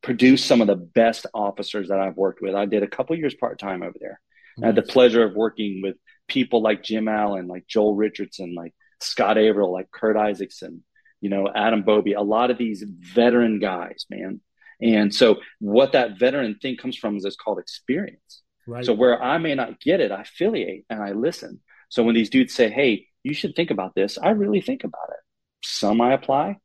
produce 0.02 0.44
some 0.44 0.60
of 0.60 0.66
the 0.66 0.76
best 0.76 1.26
officers 1.34 1.88
that 1.88 2.00
I've 2.00 2.16
worked 2.16 2.40
with. 2.40 2.54
I 2.54 2.66
did 2.66 2.82
a 2.82 2.88
couple 2.88 3.16
years 3.16 3.34
part 3.34 3.58
time 3.58 3.82
over 3.82 3.96
there. 4.00 4.20
I 4.60 4.66
had 4.66 4.76
the 4.76 4.82
pleasure 4.82 5.22
of 5.22 5.34
working 5.34 5.80
with 5.82 5.96
people 6.28 6.62
like 6.62 6.82
Jim 6.82 7.08
Allen, 7.08 7.46
like 7.46 7.66
Joel 7.66 7.94
Richardson, 7.94 8.54
like 8.54 8.74
Scott 9.00 9.38
Averill, 9.38 9.72
like 9.72 9.90
Kurt 9.90 10.16
Isaacson, 10.16 10.82
you 11.20 11.30
know, 11.30 11.48
Adam 11.54 11.84
Bobey, 11.84 12.14
a 12.16 12.22
lot 12.22 12.50
of 12.50 12.58
these 12.58 12.84
veteran 12.86 13.60
guys, 13.60 14.06
man. 14.10 14.40
And 14.80 15.14
so 15.14 15.36
what 15.60 15.92
that 15.92 16.18
veteran 16.18 16.58
thing 16.60 16.76
comes 16.76 16.96
from 16.96 17.16
is 17.16 17.24
it's 17.24 17.36
called 17.36 17.58
experience. 17.58 18.42
Right. 18.66 18.84
So 18.84 18.92
where 18.92 19.22
I 19.22 19.38
may 19.38 19.54
not 19.54 19.80
get 19.80 20.00
it, 20.00 20.10
I 20.10 20.22
affiliate 20.22 20.84
and 20.90 21.02
I 21.02 21.12
listen. 21.12 21.60
So 21.88 22.02
when 22.02 22.14
these 22.14 22.30
dudes 22.30 22.54
say, 22.54 22.70
Hey, 22.70 23.06
you 23.22 23.34
should 23.34 23.54
think 23.54 23.70
about 23.70 23.94
this, 23.94 24.18
I 24.18 24.30
really 24.30 24.60
think 24.60 24.84
about 24.84 25.10
it. 25.10 25.20
Some 25.64 26.00
I 26.00 26.12
apply, 26.12 26.56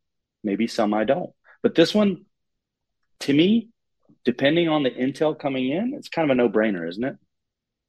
maybe 0.44 0.68
some 0.68 0.94
I 0.94 1.04
don't. 1.04 1.32
But 1.62 1.76
this 1.76 1.94
one, 1.94 2.26
to 3.22 3.34
me, 3.34 3.70
depending 4.26 4.70
on 4.70 4.84
the 4.84 4.92
intel 4.92 5.38
coming 5.38 5.70
in, 5.70 5.94
it's 5.96 6.10
kind 6.10 6.30
of 6.30 6.36
a 6.36 6.38
no 6.38 6.50
brainer, 6.50 6.88
isn't 6.88 7.04
it? 7.04 7.16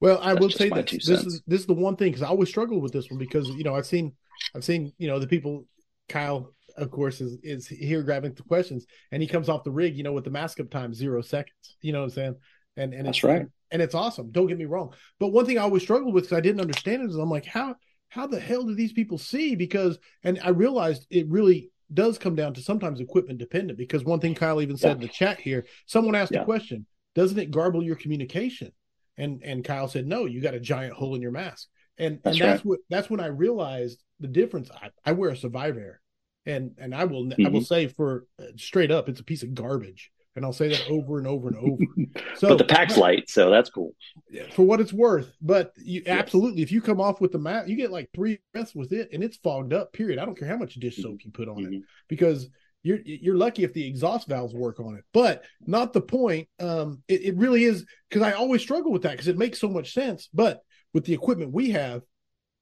Well, 0.01 0.19
I 0.21 0.33
That's 0.33 0.39
will 0.39 0.49
say 0.49 0.69
that 0.69 0.87
this 0.87 1.05
cents. 1.05 1.25
is 1.25 1.41
this 1.45 1.61
is 1.61 1.67
the 1.67 1.73
one 1.73 1.95
thing 1.95 2.11
because 2.11 2.21
I 2.21 2.27
always 2.27 2.49
struggle 2.49 2.79
with 2.79 2.93
this 2.93 3.09
one 3.09 3.19
because 3.19 3.49
you 3.49 3.63
know 3.63 3.75
I've 3.75 3.85
seen 3.85 4.13
I've 4.55 4.63
seen 4.63 4.93
you 4.97 5.07
know 5.07 5.19
the 5.19 5.27
people 5.27 5.65
Kyle 6.07 6.53
of 6.77 6.91
course 6.91 7.19
is 7.21 7.37
is 7.43 7.67
here 7.67 8.01
grabbing 8.03 8.33
the 8.33 8.43
questions 8.43 8.85
and 9.11 9.21
he 9.21 9.27
comes 9.27 9.49
off 9.49 9.63
the 9.63 9.71
rig 9.71 9.97
you 9.97 10.03
know 10.03 10.13
with 10.13 10.23
the 10.23 10.29
mask 10.29 10.59
up 10.59 10.69
time 10.69 10.93
zero 10.93 11.21
seconds 11.21 11.75
you 11.81 11.91
know 11.91 11.99
what 11.99 12.05
I'm 12.05 12.11
saying 12.11 12.35
and 12.77 12.93
and 12.93 13.07
That's 13.07 13.17
it's 13.17 13.23
right 13.23 13.45
and 13.71 13.81
it's 13.81 13.95
awesome 13.95 14.31
don't 14.31 14.47
get 14.47 14.57
me 14.57 14.65
wrong 14.65 14.93
but 15.19 15.29
one 15.29 15.45
thing 15.45 15.57
I 15.57 15.63
always 15.63 15.83
struggled 15.83 16.13
with 16.13 16.25
because 16.25 16.37
I 16.37 16.41
didn't 16.41 16.61
understand 16.61 17.03
it 17.03 17.09
is 17.09 17.15
I'm 17.15 17.29
like 17.29 17.45
how 17.45 17.75
how 18.07 18.25
the 18.25 18.39
hell 18.39 18.63
do 18.63 18.75
these 18.75 18.93
people 18.93 19.17
see 19.17 19.55
because 19.55 19.99
and 20.23 20.39
I 20.43 20.49
realized 20.49 21.05
it 21.09 21.27
really 21.27 21.71
does 21.93 22.17
come 22.17 22.35
down 22.35 22.53
to 22.53 22.61
sometimes 22.61 23.01
equipment 23.01 23.39
dependent 23.39 23.77
because 23.77 24.03
one 24.03 24.19
thing 24.19 24.35
Kyle 24.35 24.61
even 24.61 24.77
said 24.77 24.89
yeah. 24.89 24.95
in 24.95 25.01
the 25.01 25.07
chat 25.09 25.39
here 25.39 25.65
someone 25.85 26.15
asked 26.15 26.31
yeah. 26.31 26.41
a 26.41 26.45
question 26.45 26.85
doesn't 27.15 27.39
it 27.39 27.51
garble 27.51 27.83
your 27.83 27.95
communication 27.95 28.71
and 29.19 29.43
and 29.43 29.63
Kyle 29.63 29.87
said, 29.87 30.07
"No, 30.07 30.25
you 30.25 30.41
got 30.41 30.53
a 30.53 30.59
giant 30.59 30.93
hole 30.93 31.15
in 31.15 31.21
your 31.21 31.31
mask." 31.31 31.67
And 31.97 32.19
that's 32.23 32.39
and 32.39 32.49
that's 32.49 32.59
right. 32.59 32.65
what 32.65 32.79
that's 32.89 33.09
when 33.09 33.19
I 33.19 33.27
realized 33.27 34.01
the 34.19 34.27
difference. 34.27 34.71
I, 34.71 34.89
I 35.05 35.11
wear 35.11 35.29
a 35.29 35.35
Survivair, 35.35 35.95
and 36.45 36.71
and 36.77 36.95
I 36.95 37.03
will 37.03 37.25
mm-hmm. 37.25 37.45
I 37.45 37.49
will 37.49 37.59
mm-hmm. 37.59 37.65
say 37.65 37.87
for 37.87 38.25
uh, 38.39 38.45
straight 38.55 38.89
up, 38.89 39.09
it's 39.09 39.19
a 39.19 39.25
piece 39.25 39.43
of 39.43 39.53
garbage, 39.53 40.09
and 40.35 40.45
I'll 40.45 40.53
say 40.53 40.69
that 40.69 40.89
over 40.89 41.17
and 41.17 41.27
over 41.27 41.49
and 41.49 41.57
over. 41.57 41.83
So, 42.35 42.47
but 42.47 42.57
the 42.57 42.63
pack's 42.63 42.95
light, 42.95 43.29
so 43.29 43.49
that's 43.49 43.69
cool. 43.69 43.93
For 44.53 44.63
what 44.63 44.79
it's 44.79 44.93
worth, 44.93 45.35
but 45.41 45.73
you 45.77 46.03
yes. 46.05 46.17
absolutely, 46.17 46.61
if 46.61 46.71
you 46.71 46.81
come 46.81 47.01
off 47.01 47.19
with 47.19 47.33
the 47.33 47.39
mat, 47.39 47.67
you 47.67 47.75
get 47.75 47.91
like 47.91 48.09
three 48.15 48.39
breaths 48.53 48.73
with 48.73 48.93
it, 48.93 49.09
and 49.11 49.21
it's 49.21 49.37
fogged 49.37 49.73
up. 49.73 49.91
Period. 49.91 50.19
I 50.19 50.25
don't 50.25 50.39
care 50.39 50.47
how 50.47 50.57
much 50.57 50.75
dish 50.75 50.97
soap 50.97 51.15
mm-hmm. 51.15 51.27
you 51.27 51.31
put 51.31 51.49
on 51.49 51.57
mm-hmm. 51.57 51.73
it 51.73 51.81
because 52.07 52.47
you're 52.83 52.99
you're 53.03 53.35
lucky 53.35 53.63
if 53.63 53.73
the 53.73 53.85
exhaust 53.85 54.27
valves 54.27 54.53
work 54.53 54.79
on 54.79 54.95
it, 54.95 55.03
but 55.13 55.43
not 55.65 55.93
the 55.93 56.01
point. 56.01 56.47
Um, 56.59 57.03
it, 57.07 57.21
it 57.21 57.37
really 57.37 57.63
is 57.63 57.85
because 58.09 58.21
I 58.21 58.33
always 58.33 58.61
struggle 58.61 58.91
with 58.91 59.01
that 59.01 59.11
because 59.11 59.27
it 59.27 59.37
makes 59.37 59.59
so 59.59 59.69
much 59.69 59.93
sense. 59.93 60.29
But 60.33 60.61
with 60.93 61.05
the 61.05 61.13
equipment 61.13 61.51
we 61.51 61.71
have, 61.71 62.03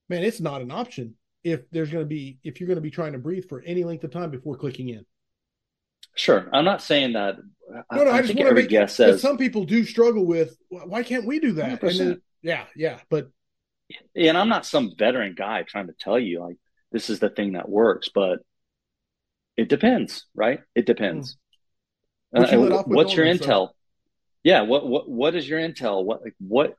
man, 0.09 0.23
it's 0.23 0.41
not 0.41 0.61
an 0.61 0.71
option 0.71 1.15
if 1.43 1.69
there's 1.69 1.91
going 1.91 2.03
to 2.03 2.07
be 2.07 2.39
if 2.43 2.59
you're 2.59 2.67
going 2.67 2.77
to 2.77 2.81
be 2.81 2.91
trying 2.91 3.13
to 3.13 3.19
breathe 3.19 3.45
for 3.47 3.61
any 3.61 3.83
length 3.83 4.03
of 4.03 4.11
time 4.11 4.31
before 4.31 4.57
clicking 4.57 4.89
in. 4.89 5.05
Sure, 6.15 6.49
I'm 6.51 6.65
not 6.65 6.81
saying 6.81 7.13
that. 7.13 7.35
No, 7.91 8.03
no, 8.03 8.11
I, 8.11 8.17
I 8.17 8.21
just 8.21 8.35
want 8.35 8.49
to 8.49 8.55
make 8.55 8.69
guess 8.69 8.95
says 8.95 9.21
some 9.21 9.37
people 9.37 9.65
do 9.65 9.83
struggle 9.83 10.25
with 10.25 10.57
why 10.69 11.03
can't 11.03 11.25
we 11.25 11.39
do 11.39 11.53
that? 11.53 11.79
Then, 11.79 12.21
yeah, 12.41 12.63
yeah, 12.75 12.99
but 13.09 13.29
and 14.15 14.37
I'm 14.37 14.49
not 14.49 14.65
some 14.65 14.93
veteran 14.97 15.35
guy 15.37 15.63
trying 15.63 15.87
to 15.87 15.93
tell 15.99 16.17
you 16.17 16.39
like 16.39 16.57
this 16.91 17.09
is 17.09 17.19
the 17.19 17.29
thing 17.29 17.53
that 17.53 17.69
works, 17.69 18.09
but 18.13 18.39
it 19.57 19.69
depends, 19.69 20.25
right? 20.35 20.61
It 20.75 20.85
depends. 20.85 21.37
Hmm. 22.33 22.43
Uh, 22.43 22.83
what's 22.83 23.15
your 23.15 23.25
intel? 23.25 23.69
So. 23.69 23.71
Yeah, 24.43 24.61
what 24.61 24.87
what 24.87 25.09
what 25.09 25.35
is 25.35 25.49
your 25.49 25.59
intel? 25.59 26.05
What 26.05 26.21
like 26.21 26.35
what 26.39 26.75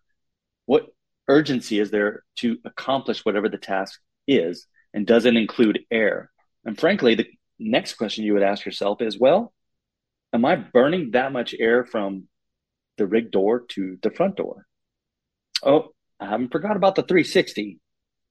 what 0.67 0.87
urgency 1.27 1.81
is 1.81 1.91
there 1.91 2.23
to 2.37 2.59
accomplish 2.65 3.25
whatever 3.25 3.49
the 3.49 3.59
task 3.59 4.01
is, 4.27 4.67
and 4.95 5.07
does 5.07 5.27
it 5.27 5.37
include 5.37 5.81
air? 5.91 6.31
And 6.65 6.79
frankly, 6.79 7.15
the 7.15 7.27
next 7.59 7.95
question 7.95 8.25
you 8.25 8.35
would 8.35 8.43
ask 8.43 8.65
yourself 8.65 9.03
is, 9.03 9.19
well, 9.19 9.53
am 10.33 10.45
I 10.45 10.57
burning 10.57 11.11
that 11.13 11.33
much 11.33 11.55
air 11.59 11.85
from 11.85 12.29
the 12.97 13.07
rig 13.07 13.31
door 13.31 13.65
to 13.71 13.99
the 14.03 14.11
front 14.11 14.37
door? 14.37 14.67
Oh, 15.63 15.89
I 16.21 16.27
haven't 16.27 16.53
forgot 16.53 16.77
about 16.77 16.95
the 16.95 17.03
360. 17.03 17.81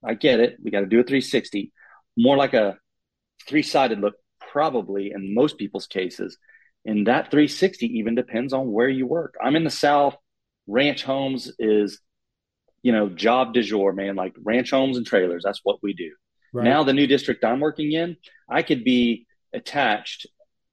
I 0.04 0.14
get 0.14 0.40
it. 0.40 0.56
We 0.62 0.70
got 0.70 0.80
to 0.80 0.86
do 0.86 1.00
a 1.00 1.02
360. 1.02 1.72
More 2.16 2.36
like 2.36 2.54
a 2.54 2.78
three 3.46 3.62
sided 3.62 4.00
look 4.00 4.14
probably 4.52 5.12
in 5.14 5.34
most 5.34 5.58
people's 5.58 5.86
cases. 5.86 6.38
And 6.84 7.06
that 7.06 7.30
360 7.30 7.86
even 7.98 8.14
depends 8.14 8.52
on 8.52 8.72
where 8.72 8.88
you 8.88 9.06
work. 9.06 9.34
I'm 9.42 9.56
in 9.56 9.64
the 9.64 9.70
South. 9.70 10.16
Ranch 10.66 11.02
homes 11.02 11.52
is, 11.58 12.00
you 12.82 12.92
know, 12.92 13.08
job 13.08 13.54
du 13.54 13.62
jour, 13.62 13.92
man. 13.92 14.16
Like 14.16 14.34
ranch 14.42 14.70
homes 14.70 14.96
and 14.96 15.06
trailers. 15.06 15.42
That's 15.44 15.60
what 15.62 15.82
we 15.82 15.92
do. 15.92 16.10
Right. 16.52 16.64
Now, 16.64 16.82
the 16.82 16.92
new 16.92 17.06
district 17.06 17.44
I'm 17.44 17.60
working 17.60 17.92
in, 17.92 18.16
I 18.48 18.62
could 18.62 18.84
be 18.84 19.26
attached 19.52 20.26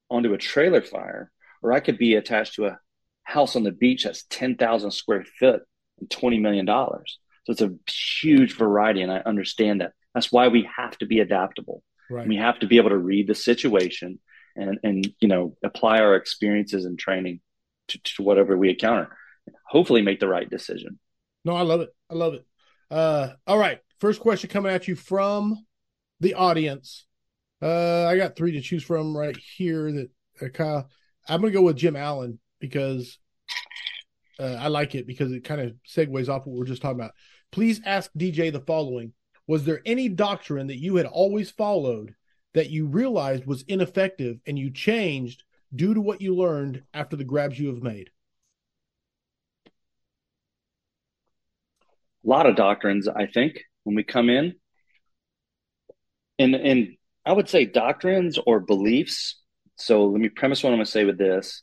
onto 0.09 0.33
a 0.33 0.37
trailer 0.37 0.81
fire, 0.81 1.31
or 1.61 1.73
I 1.73 1.79
could 1.79 1.97
be 1.97 2.15
attached 2.15 2.55
to 2.55 2.67
a 2.67 2.79
house 3.23 3.55
on 3.55 3.63
the 3.63 3.71
beach 3.71 4.03
that's 4.03 4.23
10,000 4.29 4.91
square 4.91 5.25
foot 5.39 5.63
and 5.99 6.09
$20 6.09 6.39
million. 6.39 6.65
So 6.67 7.01
it's 7.47 7.61
a 7.61 7.73
huge 7.89 8.55
variety. 8.55 9.01
And 9.01 9.11
I 9.11 9.19
understand 9.25 9.81
that. 9.81 9.93
That's 10.13 10.31
why 10.31 10.47
we 10.47 10.69
have 10.77 10.97
to 10.99 11.05
be 11.05 11.19
adaptable. 11.19 11.83
Right. 12.09 12.27
We 12.27 12.37
have 12.37 12.59
to 12.59 12.67
be 12.67 12.77
able 12.77 12.89
to 12.89 12.97
read 12.97 13.27
the 13.27 13.35
situation 13.35 14.19
and, 14.55 14.79
and 14.83 15.13
you 15.19 15.27
know, 15.27 15.55
apply 15.63 15.99
our 15.99 16.15
experiences 16.15 16.85
and 16.85 16.97
training 16.97 17.41
to, 17.89 17.99
to 18.03 18.23
whatever 18.23 18.57
we 18.57 18.69
encounter. 18.69 19.09
Hopefully 19.67 20.01
make 20.01 20.19
the 20.19 20.27
right 20.27 20.49
decision. 20.49 20.99
No, 21.43 21.53
I 21.53 21.61
love 21.61 21.81
it. 21.81 21.89
I 22.09 22.15
love 22.15 22.33
it. 22.33 22.45
Uh, 22.89 23.29
all 23.45 23.57
right. 23.57 23.79
First 23.99 24.19
question 24.19 24.49
coming 24.49 24.71
at 24.71 24.87
you 24.87 24.95
from 24.95 25.65
the 26.19 26.33
audience. 26.33 27.05
Uh, 27.61 28.05
I 28.05 28.17
got 28.17 28.35
three 28.35 28.53
to 28.53 28.61
choose 28.61 28.83
from 28.83 29.15
right 29.15 29.37
here. 29.37 29.91
That 29.91 30.09
uh, 30.41 30.49
Kyle, 30.49 30.89
I'm 31.27 31.41
going 31.41 31.53
to 31.53 31.57
go 31.57 31.63
with 31.63 31.77
Jim 31.77 31.95
Allen 31.95 32.39
because 32.59 33.17
uh, 34.39 34.57
I 34.59 34.67
like 34.67 34.95
it 34.95 35.07
because 35.07 35.31
it 35.31 35.43
kind 35.43 35.61
of 35.61 35.73
segues 35.87 36.29
off 36.29 36.45
what 36.45 36.55
we 36.55 36.61
are 36.61 36.65
just 36.65 36.81
talking 36.81 36.99
about. 36.99 37.13
Please 37.51 37.81
ask 37.85 38.11
DJ 38.17 38.51
the 38.51 38.59
following: 38.59 39.13
Was 39.47 39.65
there 39.65 39.81
any 39.85 40.09
doctrine 40.09 40.67
that 40.67 40.81
you 40.81 40.95
had 40.95 41.05
always 41.05 41.51
followed 41.51 42.15
that 42.53 42.69
you 42.69 42.87
realized 42.87 43.45
was 43.45 43.63
ineffective 43.67 44.39
and 44.47 44.57
you 44.57 44.71
changed 44.71 45.43
due 45.73 45.93
to 45.93 46.01
what 46.01 46.21
you 46.21 46.35
learned 46.35 46.83
after 46.93 47.15
the 47.15 47.23
grabs 47.23 47.59
you 47.59 47.67
have 47.67 47.83
made? 47.83 48.09
A 52.25 52.27
lot 52.27 52.47
of 52.47 52.55
doctrines, 52.55 53.07
I 53.07 53.27
think, 53.27 53.59
when 53.83 53.95
we 53.95 54.03
come 54.03 54.29
in. 54.29 54.55
And 56.39 56.55
and 56.55 56.97
I 57.25 57.33
would 57.33 57.49
say 57.49 57.65
doctrines 57.65 58.39
or 58.45 58.59
beliefs. 58.59 59.39
So 59.77 60.07
let 60.07 60.19
me 60.19 60.29
premise 60.29 60.63
what 60.63 60.73
I'm 60.73 60.79
to 60.79 60.85
say 60.85 61.05
with 61.05 61.17
this. 61.17 61.61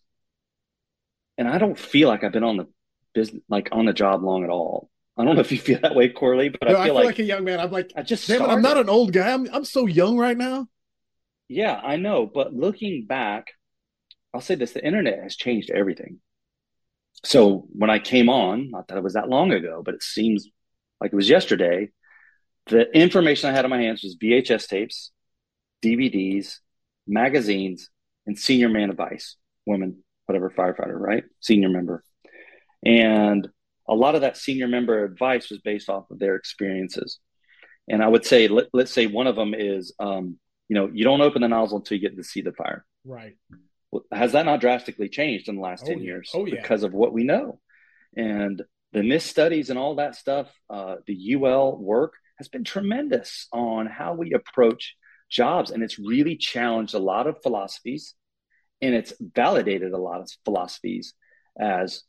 And 1.36 1.48
I 1.48 1.58
don't 1.58 1.78
feel 1.78 2.08
like 2.08 2.22
I've 2.22 2.32
been 2.32 2.44
on 2.44 2.58
the 2.58 2.66
business, 3.14 3.42
like 3.48 3.70
on 3.72 3.86
the 3.86 3.92
job 3.92 4.22
long 4.22 4.44
at 4.44 4.50
all. 4.50 4.88
I 5.16 5.24
don't 5.24 5.34
know 5.34 5.42
if 5.42 5.52
you 5.52 5.58
feel 5.58 5.78
that 5.80 5.94
way, 5.94 6.08
Corley, 6.08 6.48
but 6.48 6.62
no, 6.62 6.68
I, 6.68 6.72
feel 6.72 6.80
I, 6.80 6.84
feel 6.86 6.94
like, 6.94 7.04
like 7.04 7.18
a 7.18 7.24
young 7.24 7.44
man. 7.44 7.60
I'm 7.60 7.70
like, 7.70 7.92
I 7.94 8.02
just, 8.02 8.26
damn 8.26 8.42
it, 8.42 8.48
I'm 8.48 8.62
not 8.62 8.78
an 8.78 8.88
old 8.88 9.12
guy. 9.12 9.32
I'm, 9.32 9.46
I'm 9.52 9.64
so 9.64 9.86
young 9.86 10.16
right 10.16 10.36
now. 10.36 10.68
Yeah, 11.48 11.78
I 11.82 11.96
know. 11.96 12.26
But 12.32 12.54
looking 12.54 13.04
back, 13.06 13.48
I'll 14.32 14.40
say 14.40 14.54
this: 14.54 14.72
the 14.72 14.84
internet 14.84 15.22
has 15.22 15.36
changed 15.36 15.70
everything. 15.70 16.20
So 17.24 17.66
when 17.72 17.90
I 17.90 17.98
came 17.98 18.28
on, 18.28 18.70
not 18.70 18.88
that 18.88 18.96
it 18.96 19.04
was 19.04 19.12
that 19.14 19.28
long 19.28 19.52
ago, 19.52 19.82
but 19.84 19.94
it 19.94 20.02
seems 20.02 20.48
like 21.00 21.12
it 21.12 21.16
was 21.16 21.28
yesterday. 21.28 21.90
The 22.66 22.90
information 22.96 23.50
I 23.50 23.52
had 23.52 23.64
in 23.64 23.70
my 23.70 23.82
hands 23.82 24.02
was 24.02 24.16
VHS 24.16 24.66
tapes, 24.68 25.10
DVDs, 25.82 26.58
magazines, 27.06 27.90
and 28.26 28.38
senior 28.38 28.68
man 28.68 28.90
advice, 28.90 29.36
women, 29.66 30.02
whatever 30.26 30.48
firefighter, 30.48 30.98
right? 30.98 31.24
Senior 31.40 31.68
member. 31.68 32.02
And 32.84 33.48
a 33.88 33.94
lot 33.94 34.14
of 34.14 34.20
that 34.20 34.36
senior 34.36 34.68
member 34.68 35.04
advice 35.04 35.50
was 35.50 35.60
based 35.60 35.88
off 35.88 36.10
of 36.10 36.18
their 36.18 36.36
experiences. 36.36 37.18
And 37.88 38.02
I 38.02 38.08
would 38.08 38.24
say, 38.24 38.48
let, 38.48 38.68
us 38.74 38.92
say 38.92 39.06
one 39.06 39.26
of 39.26 39.36
them 39.36 39.54
is, 39.54 39.92
um, 39.98 40.38
you 40.68 40.74
know, 40.74 40.90
you 40.92 41.04
don't 41.04 41.20
open 41.20 41.42
the 41.42 41.48
nozzle 41.48 41.78
until 41.78 41.96
you 41.96 42.08
get 42.08 42.16
to 42.16 42.24
see 42.24 42.40
the 42.40 42.52
fire. 42.52 42.84
Right. 43.04 43.36
Well, 43.90 44.04
has 44.12 44.32
that 44.32 44.46
not 44.46 44.60
drastically 44.60 45.08
changed 45.08 45.48
in 45.48 45.56
the 45.56 45.60
last 45.60 45.84
oh, 45.84 45.88
10 45.88 46.00
years 46.00 46.30
oh, 46.34 46.46
yeah. 46.46 46.60
because 46.60 46.84
of 46.84 46.92
what 46.92 47.12
we 47.12 47.24
know? 47.24 47.58
And 48.16 48.62
the 48.92 49.00
NIST 49.00 49.22
studies 49.22 49.70
and 49.70 49.78
all 49.78 49.96
that 49.96 50.14
stuff, 50.14 50.48
uh, 50.70 50.96
the 51.06 51.34
UL 51.34 51.76
work 51.76 52.14
has 52.38 52.48
been 52.48 52.64
tremendous 52.64 53.48
on 53.52 53.86
how 53.86 54.14
we 54.14 54.32
approach 54.32 54.94
jobs. 55.28 55.70
And 55.70 55.82
it's 55.82 55.98
really 55.98 56.36
challenged 56.36 56.94
a 56.94 56.98
lot 56.98 57.26
of 57.26 57.42
philosophies 57.42 58.14
and 58.82 58.94
it's 58.94 59.14
validated 59.20 59.92
a 59.92 59.98
lot 59.98 60.20
of 60.20 60.28
philosophies 60.44 61.14
as 61.58 62.02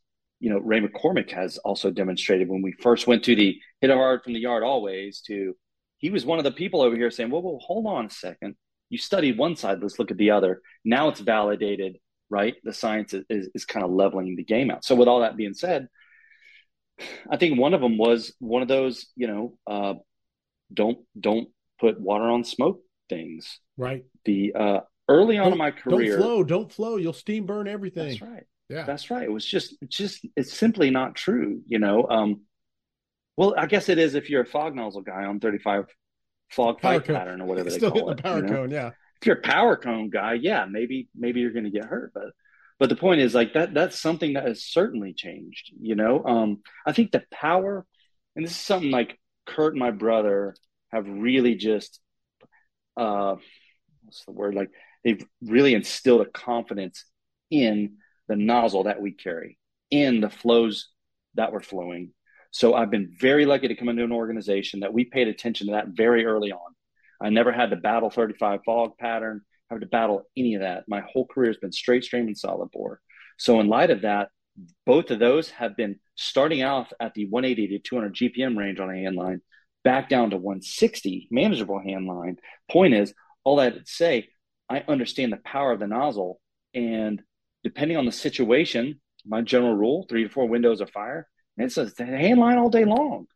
you 0.44 0.50
know 0.50 0.60
ray 0.60 0.82
mccormack 0.82 1.32
has 1.32 1.58
also 1.60 1.90
demonstrated 1.90 2.50
when 2.50 2.62
we 2.62 2.74
first 2.74 3.08
went 3.08 3.24
to 3.24 3.34
the 3.34 3.58
hit 3.80 3.90
hard 3.90 4.22
from 4.22 4.34
the 4.34 4.40
yard 4.40 4.62
always 4.62 5.22
to 5.22 5.56
he 6.00 6.10
was 6.10 6.26
one 6.26 6.38
of 6.38 6.44
the 6.44 6.52
people 6.52 6.82
over 6.82 6.98
here 6.98 7.10
saying 7.10 7.32
well, 7.32 7.42
well 7.42 7.60
hold 7.62 7.88
on 7.88 8.06
a 8.06 8.10
second 8.10 8.56
you 8.90 8.98
studied 8.98 9.38
one 9.38 9.56
side 9.56 9.80
let's 9.82 9.98
look 9.98 10.12
at 10.12 10.18
the 10.18 10.32
other 10.32 10.62
now 10.84 11.08
it's 11.08 11.22
validated 11.22 11.98
right 12.30 12.56
the 12.66 12.74
science 12.74 13.14
is, 13.14 13.24
is, 13.30 13.50
is 13.56 13.66
kind 13.66 13.86
of 13.86 13.92
leveling 13.92 14.36
the 14.36 14.44
game 14.44 14.70
out 14.70 14.84
so 14.84 14.96
with 14.96 15.08
all 15.08 15.22
that 15.22 15.38
being 15.38 15.54
said 15.54 15.88
i 17.32 17.38
think 17.38 17.58
one 17.58 17.74
of 17.74 17.80
them 17.80 17.98
was 17.98 18.34
one 18.40 18.62
of 18.62 18.68
those 18.68 19.08
you 19.16 19.28
know 19.28 19.58
uh, 19.66 19.94
don't 20.74 20.98
don't 21.18 21.48
put 21.80 22.00
water 22.02 22.26
on 22.26 22.44
smoke 22.44 22.82
things 23.08 23.60
right 23.78 24.04
the 24.26 24.54
uh, 24.54 24.80
early 25.08 25.38
on 25.38 25.46
don't, 25.46 25.54
in 25.54 25.58
my 25.58 25.72
career. 25.72 26.18
Don't 26.18 26.22
flow, 26.22 26.44
don't 26.44 26.72
flow. 26.72 26.98
You'll 26.98 27.14
steam 27.14 27.46
burn 27.46 27.68
everything. 27.68 28.10
That's 28.10 28.22
right. 28.22 28.44
Yeah, 28.74 28.84
that's 28.84 29.12
right. 29.12 29.24
It 29.24 29.32
was 29.32 29.46
just, 29.46 29.76
just, 29.88 30.26
it's 30.36 30.54
simply 30.54 30.90
not 30.90 31.16
true. 31.16 31.62
You 31.68 31.80
know. 31.80 32.08
Um, 32.08 32.42
well, 33.38 33.56
I 33.58 33.66
guess 33.66 33.90
it 33.90 33.98
is 33.98 34.16
if 34.16 34.30
you're 34.30 34.44
a 34.44 34.46
fog 34.46 34.76
nozzle 34.76 35.02
guy 35.02 35.26
on 35.26 35.40
35 35.40 35.86
fog 36.52 36.80
power 36.80 36.94
fight 36.94 37.06
cone. 37.06 37.16
pattern 37.16 37.42
or 37.42 37.46
whatever 37.46 37.70
they 37.70 37.78
Still 37.78 37.92
call 37.92 38.12
it. 38.12 38.18
The 38.18 38.24
power 38.24 38.38
you 38.38 38.44
know? 38.44 38.54
cone, 38.54 38.72
yeah. 38.72 38.92
If 39.22 39.28
you're 39.28 39.38
a 39.38 39.42
power 39.42 39.78
cone 39.78 40.10
guy, 40.10 40.34
yeah, 40.34 40.66
maybe 40.70 41.10
maybe 41.16 41.40
you're 41.40 41.54
going 41.54 41.64
to 41.64 41.72
get 41.72 41.86
hurt, 41.86 42.12
but 42.14 42.32
but 42.80 42.90
the 42.90 42.96
point 42.96 43.22
is 43.22 43.34
like 43.34 43.54
that 43.54 43.74
that's 43.74 44.00
something 44.00 44.34
that 44.34 44.46
has 44.46 44.64
certainly 44.64 45.14
changed. 45.14 45.72
You 45.80 45.96
know, 45.96 46.24
um, 46.26 46.62
I 46.86 46.92
think 46.92 47.12
the 47.12 47.24
power, 47.32 47.86
and 48.36 48.44
this 48.44 48.52
is 48.52 48.58
something 48.58 48.92
like 48.92 49.18
Kurt 49.46 49.74
and 49.74 49.80
my 49.80 49.92
brother 49.92 50.56
have 50.92 51.08
really 51.08 51.56
just, 51.56 52.00
uh, 52.98 53.36
what's 54.04 54.26
the 54.26 54.32
word 54.32 54.56
like 54.56 54.70
they've 55.04 55.26
really 55.42 55.74
instilled 55.74 56.22
a 56.22 56.30
confidence 56.30 57.06
in 57.50 57.98
the 58.34 58.44
nozzle 58.44 58.86
that 58.86 59.00
we 59.00 59.12
carry, 59.12 59.60
in 59.92 60.20
the 60.20 60.30
flows 60.30 60.90
that 61.36 61.52
we're 61.52 61.62
flowing. 61.62 62.12
So 62.50 62.74
I've 62.74 62.90
been 62.90 63.16
very 63.20 63.46
lucky 63.46 63.68
to 63.68 63.76
come 63.76 63.90
into 63.90 64.04
an 64.04 64.12
organization 64.12 64.80
that 64.80 64.94
we 64.94 65.06
paid 65.06 65.28
attention 65.28 65.68
to 65.68 65.74
that 65.74 65.90
very 65.90 66.26
early 66.26 66.52
on. 66.52 66.76
I 67.22 67.30
never 67.30 67.52
had 67.52 67.70
to 67.70 67.76
battle 67.76 68.10
35 68.10 68.62
fog 68.66 68.98
pattern, 68.98 69.42
have 69.70 69.82
to 69.82 69.86
battle 69.86 70.24
any 70.36 70.56
of 70.56 70.62
that. 70.62 70.86
My 70.88 71.02
whole 71.02 71.28
career 71.28 71.52
has 71.52 71.58
been 71.58 71.72
straight 71.72 72.04
stream 72.04 72.26
and 72.26 72.38
solid 72.38 72.72
bore. 72.72 73.00
So 73.38 73.60
in 73.60 73.68
light 73.68 73.92
of 73.92 74.02
that, 74.02 74.30
both 74.86 75.12
of 75.12 75.20
those 75.20 75.50
have 75.52 75.78
been 75.78 76.00
starting 76.16 76.64
off 76.64 76.92
at 77.00 77.14
the 77.14 77.28
180 77.28 77.78
to 77.78 77.80
200 77.80 78.16
GPM 78.16 78.58
range 78.58 78.80
on 78.80 78.90
a 78.90 78.96
hand 78.96 79.16
line, 79.16 79.42
back 79.84 80.10
down 80.10 80.32
to 80.32 80.38
160 80.38 81.28
manageable 81.30 81.80
hand 81.80 82.08
line. 82.08 82.38
Point 82.70 82.96
is, 82.96 83.14
all 83.44 83.58
that 83.58 83.74
to 83.74 83.82
say, 83.86 84.30
I 84.70 84.84
understand 84.88 85.32
the 85.32 85.38
power 85.38 85.72
of 85.72 85.80
the 85.80 85.88
nozzle. 85.88 86.40
And 86.74 87.22
depending 87.64 87.98
on 87.98 88.06
the 88.06 88.12
situation, 88.12 89.00
my 89.26 89.42
general 89.42 89.76
rule, 89.76 90.06
three 90.10 90.24
to 90.24 90.30
four 90.30 90.48
windows 90.48 90.82
of 90.82 90.90
fire, 90.90 91.28
and 91.58 91.66
it's 91.66 91.78
a 91.78 92.06
hand 92.06 92.40
line 92.40 92.58
all 92.58 92.70
day 92.70 92.86
long. 92.86 93.28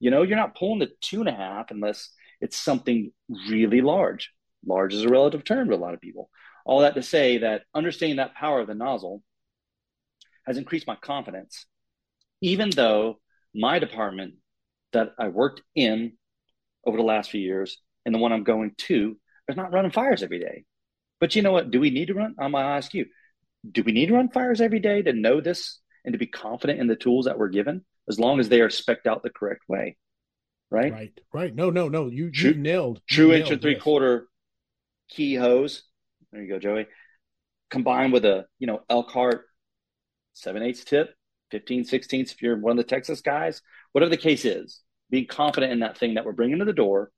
You 0.00 0.10
know, 0.10 0.22
you're 0.22 0.36
not 0.36 0.56
pulling 0.56 0.80
the 0.80 0.90
two 1.00 1.20
and 1.20 1.28
a 1.28 1.34
half 1.34 1.70
unless 1.70 2.10
it's 2.40 2.56
something 2.56 3.12
really 3.48 3.80
large. 3.80 4.32
Large 4.66 4.94
is 4.94 5.04
a 5.04 5.08
relative 5.08 5.44
term 5.44 5.68
to 5.68 5.74
a 5.74 5.76
lot 5.76 5.94
of 5.94 6.00
people. 6.00 6.28
All 6.64 6.80
that 6.80 6.94
to 6.94 7.02
say 7.02 7.38
that 7.38 7.62
understanding 7.74 8.16
that 8.16 8.34
power 8.34 8.60
of 8.60 8.66
the 8.66 8.74
nozzle 8.74 9.22
has 10.46 10.58
increased 10.58 10.86
my 10.86 10.96
confidence, 10.96 11.66
even 12.40 12.70
though 12.70 13.20
my 13.54 13.78
department 13.78 14.34
that 14.92 15.12
I 15.18 15.28
worked 15.28 15.62
in 15.74 16.12
over 16.84 16.96
the 16.96 17.02
last 17.02 17.30
few 17.30 17.40
years 17.40 17.78
and 18.04 18.14
the 18.14 18.18
one 18.18 18.32
I'm 18.32 18.44
going 18.44 18.72
to 18.78 19.16
is 19.48 19.56
not 19.56 19.72
running 19.72 19.90
fires 19.90 20.22
every 20.22 20.40
day. 20.40 20.64
But 21.20 21.34
you 21.34 21.42
know 21.42 21.52
what? 21.52 21.70
Do 21.70 21.80
we 21.80 21.90
need 21.90 22.08
to 22.08 22.14
run? 22.14 22.34
I'm 22.38 22.52
going 22.52 22.64
to 22.64 22.70
ask 22.70 22.92
you 22.94 23.06
do 23.70 23.82
we 23.82 23.92
need 23.92 24.06
to 24.06 24.14
run 24.14 24.28
fires 24.28 24.60
every 24.60 24.80
day 24.80 25.02
to 25.02 25.12
know 25.12 25.40
this 25.40 25.80
and 26.04 26.12
to 26.12 26.18
be 26.18 26.26
confident 26.26 26.80
in 26.80 26.86
the 26.86 26.96
tools 26.96 27.26
that 27.26 27.38
we're 27.38 27.48
given 27.48 27.84
as 28.08 28.18
long 28.18 28.40
as 28.40 28.48
they 28.48 28.60
are 28.60 28.70
specked 28.70 29.06
out 29.06 29.22
the 29.22 29.30
correct 29.30 29.62
way? 29.68 29.96
Right? 30.70 30.92
Right. 30.92 31.20
Right. 31.32 31.54
No, 31.54 31.70
no, 31.70 31.88
no. 31.88 32.08
You, 32.08 32.30
true, 32.30 32.50
you 32.50 32.56
nailed. 32.56 33.00
You 33.10 33.16
true 33.16 33.28
nailed, 33.28 33.40
inch 33.40 33.50
and 33.50 33.62
three 33.62 33.74
yes. 33.74 33.82
quarter 33.82 34.26
key 35.08 35.34
hose. 35.34 35.82
There 36.32 36.42
you 36.42 36.48
go, 36.48 36.58
Joey. 36.58 36.86
Combined 37.70 38.12
with 38.12 38.24
a, 38.24 38.46
you 38.58 38.66
know, 38.66 38.82
Elkhart 38.90 39.44
7 40.34 40.62
eighths 40.62 40.84
tip, 40.84 41.14
15 41.50 41.84
16ths 41.84 42.32
if 42.32 42.42
you're 42.42 42.58
one 42.58 42.72
of 42.72 42.76
the 42.76 42.88
Texas 42.88 43.20
guys, 43.20 43.62
whatever 43.92 44.10
the 44.10 44.16
case 44.16 44.44
is, 44.44 44.80
being 45.10 45.26
confident 45.26 45.72
in 45.72 45.80
that 45.80 45.96
thing 45.96 46.14
that 46.14 46.24
we're 46.24 46.32
bringing 46.32 46.58
to 46.58 46.64
the 46.64 46.72
door 46.72 47.10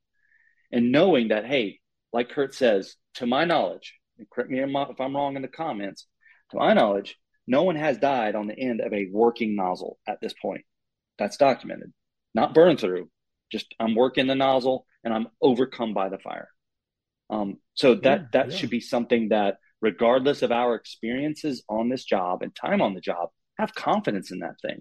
and 0.70 0.92
knowing 0.92 1.28
that, 1.28 1.46
hey, 1.46 1.80
like 2.12 2.30
Kurt 2.30 2.54
says, 2.54 2.96
to 3.14 3.26
my 3.26 3.44
knowledge, 3.44 3.94
correct 4.30 4.50
me 4.50 4.60
if 4.60 5.00
I'm 5.00 5.16
wrong 5.16 5.36
in 5.36 5.42
the 5.42 5.48
comments, 5.48 6.06
to 6.50 6.56
my 6.56 6.74
knowledge, 6.74 7.16
no 7.46 7.62
one 7.62 7.76
has 7.76 7.98
died 7.98 8.34
on 8.34 8.46
the 8.46 8.58
end 8.58 8.80
of 8.80 8.92
a 8.92 9.08
working 9.10 9.56
nozzle 9.56 9.98
at 10.06 10.20
this 10.20 10.34
point. 10.34 10.64
That's 11.18 11.36
documented. 11.36 11.92
Not 12.34 12.54
burn 12.54 12.76
through, 12.76 13.10
just 13.50 13.74
I'm 13.80 13.94
working 13.94 14.26
the 14.26 14.34
nozzle 14.34 14.86
and 15.02 15.12
I'm 15.14 15.28
overcome 15.40 15.94
by 15.94 16.08
the 16.08 16.18
fire. 16.18 16.48
Um, 17.30 17.58
so 17.74 17.94
that 17.94 18.20
yeah, 18.20 18.26
that 18.32 18.50
yeah. 18.50 18.56
should 18.56 18.70
be 18.70 18.80
something 18.80 19.30
that, 19.30 19.56
regardless 19.80 20.42
of 20.42 20.52
our 20.52 20.74
experiences 20.74 21.62
on 21.68 21.88
this 21.88 22.04
job 22.04 22.42
and 22.42 22.54
time 22.54 22.82
on 22.82 22.94
the 22.94 23.00
job, 23.00 23.30
have 23.58 23.74
confidence 23.74 24.30
in 24.30 24.40
that 24.40 24.60
thing. 24.62 24.80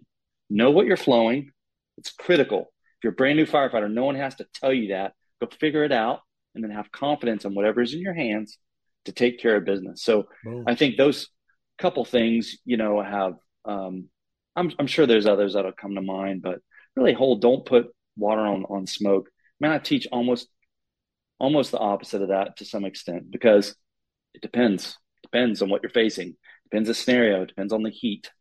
Know 0.50 0.72
what 0.72 0.86
you're 0.86 0.98
flowing. 0.98 1.52
It's 1.98 2.12
critical. 2.12 2.62
If 2.62 3.04
you're 3.04 3.14
a 3.14 3.16
brand 3.16 3.38
new 3.38 3.46
firefighter, 3.46 3.92
no 3.92 4.06
one 4.06 4.16
has 4.16 4.36
to 4.36 4.48
tell 4.54 4.74
you 4.74 4.90
that. 4.90 5.14
Go 5.42 5.48
figure 5.60 5.84
it 5.84 5.92
out 5.92 6.22
and 6.56 6.64
then 6.64 6.72
have 6.72 6.92
confidence 6.92 7.46
in 7.46 7.54
whatever 7.54 7.82
is 7.82 7.94
in 7.94 8.02
your 8.02 8.14
hands 8.14 8.58
to 9.06 9.12
take 9.12 9.40
care 9.40 9.56
of 9.56 9.66
business. 9.66 10.04
So 10.04 10.28
Boom. 10.44 10.64
I 10.68 10.76
think 10.76 10.98
those 10.98 11.28
couple 11.78 12.06
things, 12.06 12.58
you 12.66 12.78
know, 12.78 13.02
have 13.02 13.36
um, 13.66 14.06
I'm 14.56 14.72
I'm 14.80 14.88
sure 14.88 15.06
there's 15.06 15.28
others 15.28 15.54
that'll 15.54 15.72
come 15.72 15.96
to 15.96 16.02
mind, 16.02 16.42
but 16.42 16.60
really 16.96 17.14
hold 17.14 17.42
don't 17.42 17.66
put 17.66 17.88
water 18.16 18.42
on 18.42 18.66
on 18.66 18.88
smoke. 18.88 19.30
Man, 19.60 19.72
I 19.72 19.80
teach 19.80 20.08
almost 20.12 20.50
almost 21.40 21.72
the 21.72 21.78
opposite 21.78 22.22
of 22.22 22.30
that 22.30 22.58
to 22.58 22.66
some 22.66 22.86
extent 22.86 23.30
because 23.30 23.76
it 24.34 24.42
depends. 24.42 24.98
Depends 25.24 25.62
on 25.62 25.70
what 25.70 25.84
you're 25.84 25.90
facing. 25.90 26.36
Depends 26.70 26.88
the 26.88 26.94
scenario. 26.94 27.46
Depends 27.46 27.74
on 27.74 27.84
the 27.84 27.90
heat. 27.90 28.32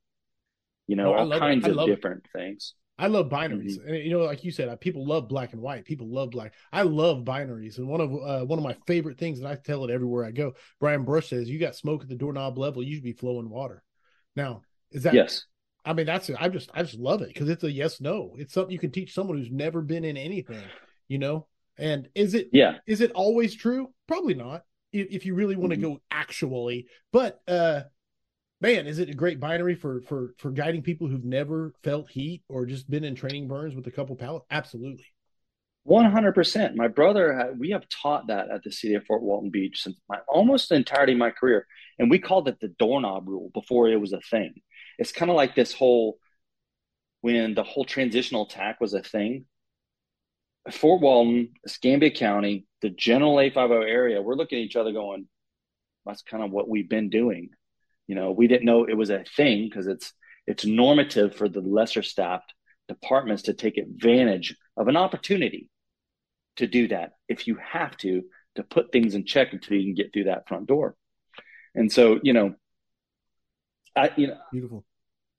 You 0.87 0.96
know, 0.96 1.14
all 1.14 1.38
kinds 1.38 1.66
of 1.66 1.85
different 1.87 2.25
it. 2.27 2.38
things. 2.38 2.75
I 2.98 3.09
love 3.09 3.28
binaries. 3.28 3.78
Mm-hmm. 3.78 3.88
And, 3.88 4.04
you 4.04 4.11
know, 4.11 4.20
like 4.20 4.42
you 4.42 4.50
said, 4.50 4.80
people 4.80 5.06
love 5.06 5.28
black 5.28 5.52
and 5.52 5.61
white. 5.61 5.85
People 5.85 6.09
love 6.09 6.30
black. 6.30 6.54
I 6.72 6.82
love 6.82 7.24
binaries. 7.24 7.76
And 7.78 7.88
one 7.88 8.00
of 8.00 8.12
uh, 8.12 8.44
one 8.46 8.59
of 8.59 8.64
my 8.64 8.76
favorite 8.87 9.18
things, 9.18 9.38
and 9.38 9.46
I 9.46 9.56
tell 9.56 9.85
it 9.85 9.90
everywhere 9.90 10.24
I 10.24 10.30
go. 10.30 10.54
Brian 10.80 11.04
Brush 11.04 11.28
says, 11.28 11.48
"You 11.48 11.59
got 11.59 11.76
smoke 11.76 12.02
at 12.02 12.09
the 12.09 12.14
doorknob 12.14 12.56
level. 12.56 12.82
You 12.82 12.94
should 12.94 13.04
be 13.04 13.12
flowing 13.12 13.50
water." 13.50 13.82
Now, 14.35 14.62
is 14.90 15.02
that 15.02 15.14
yes? 15.14 15.44
I 15.85 15.92
mean, 15.92 16.06
that's 16.06 16.30
I 16.30 16.48
just 16.48 16.70
I 16.74 16.82
just 16.82 16.98
love 16.98 17.22
it 17.22 17.28
because 17.28 17.48
it's 17.48 17.64
a 17.64 17.70
yes 17.70 18.00
no. 18.00 18.35
It's 18.38 18.52
something 18.52 18.72
you 18.72 18.78
can 18.78 18.90
teach 18.90 19.14
someone 19.14 19.38
who's 19.38 19.50
never 19.50 19.82
been 19.82 20.04
in 20.04 20.16
anything, 20.16 20.62
you 21.06 21.18
know. 21.18 21.46
And 21.78 22.09
is 22.14 22.35
it 22.35 22.48
yeah? 22.52 22.78
Is 22.87 23.00
it 23.00 23.12
always 23.12 23.54
true? 23.54 23.92
Probably 24.09 24.35
not. 24.35 24.62
If, 24.92 25.09
if 25.11 25.26
you 25.26 25.35
really 25.35 25.56
want 25.56 25.70
to 25.72 25.78
mm-hmm. 25.78 25.94
go 25.94 26.00
actually, 26.11 26.87
but 27.12 27.40
uh 27.46 27.82
man, 28.61 28.87
is 28.87 28.99
it 28.99 29.11
a 29.11 29.14
great 29.14 29.40
binary 29.40 29.75
for 29.75 30.01
for 30.03 30.35
for 30.38 30.51
guiding 30.51 30.83
people 30.83 31.09
who've 31.09 31.25
never 31.25 31.73
felt 31.83 32.11
heat 32.11 32.42
or 32.49 32.66
just 32.66 32.90
been 32.90 33.05
in 33.05 33.14
training 33.14 33.49
burns 33.49 33.75
with 33.75 33.87
a 33.87 33.90
couple 33.90 34.16
pallets? 34.16 34.47
Absolutely. 34.51 35.07
100%. 35.87 36.75
My 36.75 36.88
brother, 36.88 37.38
uh, 37.38 37.53
we 37.57 37.71
have 37.71 37.88
taught 37.88 38.27
that 38.27 38.51
at 38.51 38.64
the 38.64 38.73
city 38.73 38.95
of 38.95 39.05
Fort 39.05 39.23
Walton 39.23 39.51
Beach 39.51 39.83
since 39.83 39.97
my, 40.09 40.19
almost 40.27 40.69
the 40.69 40.75
entirety 40.75 41.12
of 41.12 41.19
my 41.19 41.31
career. 41.31 41.66
And 41.99 42.11
we 42.11 42.19
called 42.19 42.49
it 42.49 42.59
the 42.61 42.69
doorknob 42.69 43.29
rule 43.29 43.51
before 43.55 43.88
it 43.88 44.01
was 44.01 44.12
a 44.12 44.21
thing. 44.21 44.55
It's 44.99 45.12
kind 45.12 45.31
of 45.31 45.37
like 45.37 45.55
this 45.55 45.73
whole, 45.73 46.19
when 47.21 47.55
the 47.55 47.62
whole 47.62 47.85
transitional 47.85 48.47
attack 48.47 48.81
was 48.81 48.95
a 48.95 49.03
thing, 49.03 49.47
Fort 50.73 51.01
Walton, 51.01 51.51
Escambia 51.64 52.11
County, 52.11 52.66
the 52.83 52.90
general 52.90 53.38
850 53.38 53.88
area, 53.88 54.21
we're 54.21 54.35
looking 54.35 54.59
at 54.59 54.64
each 54.64 54.77
other 54.77 54.92
going, 54.92 55.29
that's 56.05 56.23
kind 56.23 56.42
of 56.42 56.51
what 56.51 56.69
we've 56.69 56.88
been 56.88 57.11
doing. 57.11 57.51
You 58.07 58.14
know, 58.14 58.33
we 58.33 58.47
didn't 58.47 58.66
know 58.66 58.85
it 58.85 58.97
was 58.97 59.11
a 59.11 59.25
thing 59.37 59.69
because 59.69 59.87
it's 59.87 60.12
it's 60.47 60.64
normative 60.64 61.35
for 61.35 61.49
the 61.49 61.61
lesser 61.61 62.03
staffed 62.03 62.53
departments 62.88 63.45
to 63.45 63.55
take 63.55 63.79
advantage 63.79 64.57
of 64.77 64.88
an 64.88 64.97
opportunity 64.97 65.71
to 66.57 66.66
do 66.66 66.88
that 66.88 67.12
if 67.29 67.47
you 67.47 67.57
have 67.57 67.97
to 67.99 68.23
to 68.55 68.62
put 68.62 68.92
things 68.92 69.14
in 69.14 69.25
check 69.25 69.53
until 69.53 69.77
you 69.77 69.85
can 69.85 69.95
get 69.95 70.12
through 70.12 70.25
that 70.25 70.49
front 70.49 70.66
door. 70.66 70.95
And 71.75 71.92
so, 71.92 72.21
you 72.23 72.33
know, 72.33 72.55
I 73.95 74.11
you 74.16 74.29
know, 74.29 74.38
beautiful. 74.53 74.85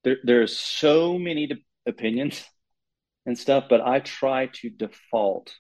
There 0.03 0.17
there's 0.23 0.57
so 0.57 1.17
many 1.17 1.47
de- 1.47 1.63
opinions 1.85 2.43
and 3.25 3.37
stuff, 3.37 3.65
but 3.69 3.81
I 3.81 3.99
try 3.99 4.47
to 4.47 4.69
default 4.69 5.53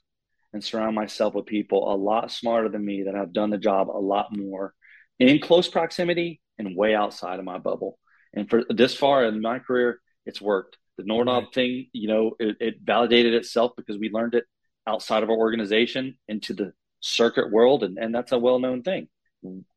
and 0.53 0.63
surround 0.63 0.95
myself 0.95 1.33
with 1.33 1.45
people 1.45 1.93
a 1.93 1.95
lot 1.95 2.31
smarter 2.31 2.69
than 2.69 2.85
me 2.85 3.03
that 3.03 3.15
have 3.15 3.33
done 3.33 3.49
the 3.49 3.57
job 3.57 3.89
a 3.89 3.99
lot 3.99 4.35
more 4.35 4.73
in 5.19 5.39
close 5.39 5.67
proximity 5.67 6.39
and 6.57 6.75
way 6.75 6.95
outside 6.95 7.39
of 7.39 7.45
my 7.45 7.57
bubble. 7.57 7.99
And 8.33 8.49
for 8.49 8.63
this 8.69 8.95
far 8.95 9.25
in 9.25 9.41
my 9.41 9.59
career, 9.59 9.99
it's 10.25 10.41
worked. 10.41 10.77
The 10.97 11.03
doorknob 11.03 11.43
right. 11.45 11.53
thing, 11.53 11.87
you 11.93 12.07
know, 12.07 12.31
it, 12.39 12.57
it, 12.59 12.75
validated 12.83 13.35
itself 13.35 13.73
because 13.77 13.97
we 13.97 14.09
learned 14.09 14.33
it 14.33 14.45
outside 14.87 15.21
of 15.21 15.29
our 15.29 15.37
organization 15.37 16.17
into 16.27 16.53
the 16.53 16.73
circuit 17.01 17.51
world, 17.51 17.83
and, 17.83 17.97
and 17.99 18.13
that's 18.13 18.31
a 18.31 18.39
well 18.39 18.59
known 18.59 18.81
thing. 18.81 19.07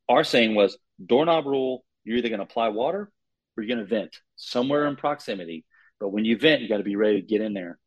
Our 0.09 0.23
saying 0.23 0.55
was 0.55 0.77
doorknob 1.05 1.45
rule 1.45 1.83
you're 2.03 2.17
either 2.17 2.29
going 2.29 2.39
to 2.39 2.45
apply 2.45 2.69
water 2.69 3.11
or 3.55 3.63
you're 3.63 3.75
going 3.75 3.87
to 3.87 3.95
vent 3.95 4.17
somewhere 4.35 4.87
in 4.87 4.95
proximity. 4.95 5.65
But 5.99 6.09
when 6.09 6.25
you 6.25 6.37
vent, 6.37 6.61
you 6.61 6.69
got 6.69 6.77
to 6.77 6.83
be 6.83 6.95
ready 6.95 7.21
to 7.21 7.27
get 7.27 7.41
in 7.41 7.53
there 7.53 7.77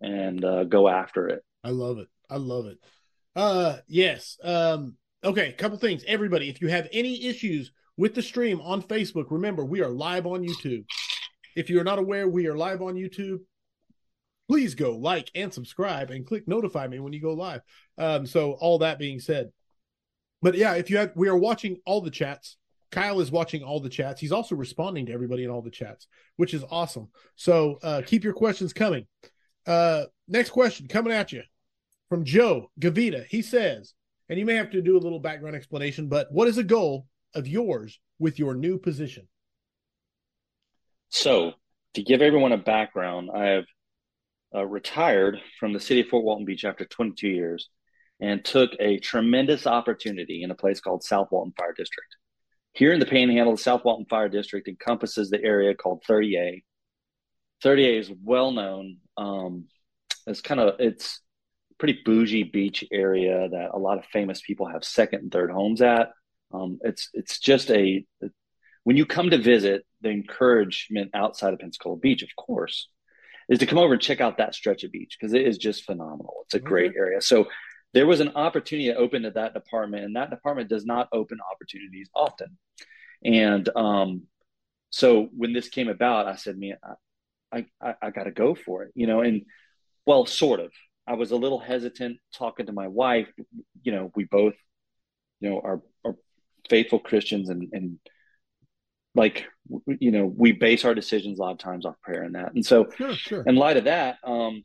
and 0.00 0.44
uh, 0.44 0.64
go 0.64 0.88
after 0.88 1.28
it. 1.28 1.44
I 1.62 1.70
love 1.70 1.98
it. 1.98 2.08
I 2.28 2.36
love 2.36 2.66
it. 2.66 2.78
Uh, 3.36 3.76
yes. 3.86 4.38
Um, 4.42 4.96
okay. 5.22 5.52
Couple 5.52 5.78
things. 5.78 6.04
Everybody, 6.06 6.48
if 6.48 6.60
you 6.60 6.68
have 6.68 6.88
any 6.92 7.26
issues 7.26 7.70
with 8.00 8.14
the 8.14 8.22
stream 8.22 8.62
on 8.62 8.80
Facebook. 8.80 9.26
Remember, 9.28 9.62
we 9.62 9.82
are 9.82 9.90
live 9.90 10.26
on 10.26 10.42
YouTube. 10.42 10.86
If 11.54 11.68
you're 11.68 11.84
not 11.84 11.98
aware, 11.98 12.26
we 12.26 12.46
are 12.46 12.56
live 12.56 12.80
on 12.80 12.94
YouTube. 12.94 13.40
Please 14.48 14.74
go 14.74 14.96
like 14.96 15.30
and 15.34 15.52
subscribe 15.52 16.10
and 16.10 16.26
click 16.26 16.48
notify 16.48 16.88
me 16.88 16.98
when 16.98 17.12
you 17.12 17.20
go 17.20 17.34
live. 17.34 17.60
Um, 17.98 18.24
so 18.24 18.52
all 18.52 18.78
that 18.78 18.98
being 18.98 19.20
said, 19.20 19.50
but 20.40 20.54
yeah, 20.54 20.76
if 20.76 20.88
you 20.88 20.96
have, 20.96 21.12
we 21.14 21.28
are 21.28 21.36
watching 21.36 21.76
all 21.84 22.00
the 22.00 22.10
chats. 22.10 22.56
Kyle 22.90 23.20
is 23.20 23.30
watching 23.30 23.62
all 23.62 23.80
the 23.80 23.90
chats. 23.90 24.18
He's 24.18 24.32
also 24.32 24.54
responding 24.54 25.04
to 25.06 25.12
everybody 25.12 25.44
in 25.44 25.50
all 25.50 25.60
the 25.60 25.70
chats, 25.70 26.06
which 26.36 26.54
is 26.54 26.64
awesome. 26.70 27.08
So 27.36 27.78
uh, 27.82 28.00
keep 28.06 28.24
your 28.24 28.32
questions 28.32 28.72
coming. 28.72 29.06
Uh, 29.66 30.04
next 30.26 30.50
question 30.50 30.88
coming 30.88 31.12
at 31.12 31.32
you 31.32 31.42
from 32.08 32.24
Joe 32.24 32.70
Gavita. 32.80 33.26
He 33.26 33.42
says, 33.42 33.92
and 34.30 34.38
you 34.38 34.46
may 34.46 34.54
have 34.54 34.70
to 34.70 34.80
do 34.80 34.96
a 34.96 35.04
little 35.04 35.20
background 35.20 35.54
explanation, 35.54 36.08
but 36.08 36.32
what 36.32 36.48
is 36.48 36.56
a 36.56 36.64
goal 36.64 37.06
of 37.34 37.46
yours 37.46 37.98
with 38.18 38.38
your 38.38 38.54
new 38.54 38.78
position? 38.78 39.28
So, 41.08 41.54
to 41.94 42.02
give 42.02 42.22
everyone 42.22 42.52
a 42.52 42.58
background, 42.58 43.30
I 43.34 43.46
have 43.46 43.64
uh, 44.54 44.64
retired 44.64 45.40
from 45.58 45.72
the 45.72 45.80
city 45.80 46.00
of 46.00 46.08
Fort 46.08 46.24
Walton 46.24 46.44
Beach 46.44 46.64
after 46.64 46.84
22 46.84 47.28
years 47.28 47.68
and 48.20 48.44
took 48.44 48.70
a 48.78 48.98
tremendous 48.98 49.66
opportunity 49.66 50.42
in 50.42 50.50
a 50.50 50.54
place 50.54 50.80
called 50.80 51.02
South 51.02 51.28
Walton 51.30 51.54
Fire 51.56 51.72
District. 51.72 52.16
Here 52.72 52.92
in 52.92 53.00
the 53.00 53.06
Panhandle, 53.06 53.56
the 53.56 53.62
South 53.62 53.84
Walton 53.84 54.06
Fire 54.06 54.28
District 54.28 54.68
encompasses 54.68 55.30
the 55.30 55.42
area 55.42 55.74
called 55.74 56.04
30A. 56.08 56.62
30A 57.64 57.98
is 57.98 58.12
well 58.22 58.52
known. 58.52 58.98
Um, 59.16 59.66
it's 60.26 60.40
kind 60.40 60.60
of 60.60 60.76
it's 60.78 61.20
pretty 61.78 62.00
bougie 62.04 62.44
beach 62.44 62.84
area 62.92 63.48
that 63.48 63.70
a 63.72 63.78
lot 63.78 63.98
of 63.98 64.04
famous 64.06 64.40
people 64.40 64.66
have 64.66 64.84
second 64.84 65.20
and 65.20 65.32
third 65.32 65.50
homes 65.50 65.82
at. 65.82 66.10
Um, 66.52 66.78
it's 66.82 67.08
it's 67.12 67.38
just 67.38 67.70
a 67.70 68.04
when 68.84 68.96
you 68.96 69.06
come 69.06 69.30
to 69.30 69.38
visit, 69.38 69.84
the 70.00 70.10
encouragement 70.10 71.10
outside 71.14 71.52
of 71.52 71.60
Pensacola 71.60 71.96
Beach, 71.96 72.22
of 72.22 72.30
course, 72.36 72.88
is 73.48 73.58
to 73.58 73.66
come 73.66 73.78
over 73.78 73.94
and 73.94 74.02
check 74.02 74.20
out 74.20 74.38
that 74.38 74.54
stretch 74.54 74.84
of 74.84 74.92
beach 74.92 75.16
because 75.18 75.34
it 75.34 75.46
is 75.46 75.58
just 75.58 75.84
phenomenal. 75.84 76.34
It's 76.44 76.54
a 76.54 76.58
okay. 76.58 76.66
great 76.66 76.92
area. 76.96 77.20
So 77.20 77.48
there 77.92 78.06
was 78.06 78.20
an 78.20 78.32
opportunity 78.36 78.88
to 78.88 78.96
open 78.96 79.22
to 79.22 79.32
that 79.32 79.54
department, 79.54 80.04
and 80.04 80.16
that 80.16 80.30
department 80.30 80.70
does 80.70 80.86
not 80.86 81.08
open 81.12 81.38
opportunities 81.52 82.08
often. 82.14 82.56
And 83.24 83.68
um, 83.76 84.22
so 84.90 85.28
when 85.36 85.52
this 85.52 85.68
came 85.68 85.88
about, 85.88 86.26
I 86.26 86.36
said, 86.36 86.56
"Man, 86.56 86.76
I 87.52 87.66
I, 87.80 87.94
I 88.00 88.10
got 88.10 88.24
to 88.24 88.30
go 88.30 88.54
for 88.54 88.84
it," 88.84 88.92
you 88.94 89.06
know. 89.06 89.20
And 89.20 89.42
well, 90.06 90.26
sort 90.26 90.60
of. 90.60 90.72
I 91.06 91.14
was 91.14 91.32
a 91.32 91.36
little 91.36 91.58
hesitant 91.58 92.18
talking 92.32 92.66
to 92.66 92.72
my 92.72 92.86
wife. 92.86 93.28
You 93.82 93.92
know, 93.92 94.12
we 94.14 94.24
both, 94.24 94.54
you 95.40 95.50
know, 95.50 95.60
are 95.60 95.82
are 96.04 96.14
faithful 96.70 97.00
Christians 97.00 97.50
and 97.50 97.68
and 97.72 97.98
like 99.14 99.46
you 99.86 100.10
know 100.10 100.24
we 100.24 100.52
base 100.52 100.84
our 100.84 100.94
decisions 100.94 101.38
a 101.38 101.42
lot 101.42 101.52
of 101.52 101.58
times 101.58 101.84
off 101.84 102.00
prayer 102.02 102.22
and 102.22 102.34
that. 102.34 102.54
And 102.54 102.64
so 102.64 102.88
sure, 102.96 103.14
sure. 103.14 103.42
in 103.46 103.56
light 103.56 103.76
of 103.76 103.84
that 103.84 104.18
um 104.24 104.62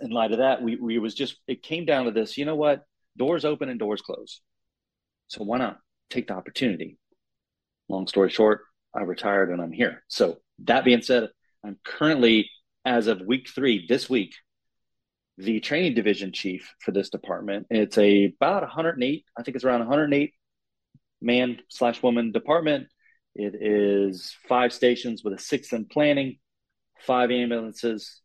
in 0.00 0.10
light 0.10 0.32
of 0.32 0.38
that 0.38 0.62
we 0.62 0.76
we 0.76 0.98
was 0.98 1.14
just 1.14 1.36
it 1.46 1.62
came 1.62 1.86
down 1.86 2.04
to 2.04 2.10
this 2.10 2.36
you 2.36 2.44
know 2.44 2.56
what? 2.56 2.84
Doors 3.16 3.44
open 3.44 3.68
and 3.68 3.78
doors 3.78 4.02
close. 4.02 4.40
So 5.28 5.42
why 5.42 5.58
not 5.58 5.78
take 6.10 6.28
the 6.28 6.34
opportunity? 6.34 6.98
Long 7.88 8.06
story 8.06 8.30
short 8.30 8.62
i 8.94 9.02
retired 9.02 9.50
and 9.50 9.60
i'm 9.62 9.72
here. 9.72 10.02
So 10.08 10.38
that 10.64 10.84
being 10.84 11.02
said 11.02 11.28
i'm 11.64 11.78
currently 11.84 12.50
as 12.84 13.06
of 13.06 13.20
week 13.20 13.48
three 13.48 13.86
this 13.88 14.08
week 14.10 14.34
the 15.38 15.60
training 15.60 15.94
division 15.94 16.32
chief 16.32 16.74
for 16.80 16.92
this 16.92 17.08
department. 17.08 17.66
It's 17.70 17.96
a 17.96 18.26
about 18.36 18.62
108 18.62 19.24
i 19.38 19.42
think 19.42 19.54
it's 19.54 19.64
around 19.64 19.80
108 19.80 20.34
man 21.20 21.58
slash 21.68 22.02
woman 22.02 22.32
department. 22.32 22.88
It 23.34 23.54
is 23.60 24.34
five 24.48 24.72
stations 24.72 25.22
with 25.22 25.34
a 25.34 25.38
sixth 25.38 25.72
in 25.72 25.86
planning, 25.86 26.38
five 26.98 27.30
ambulances, 27.30 28.20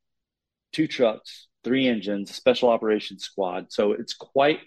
two 0.74 0.88
trucks, 0.88 1.48
three 1.64 1.88
engines, 1.88 2.34
special 2.34 2.70
operations 2.70 3.24
squad. 3.24 3.68
So 3.70 3.92
it's 3.92 4.14
quite 4.14 4.60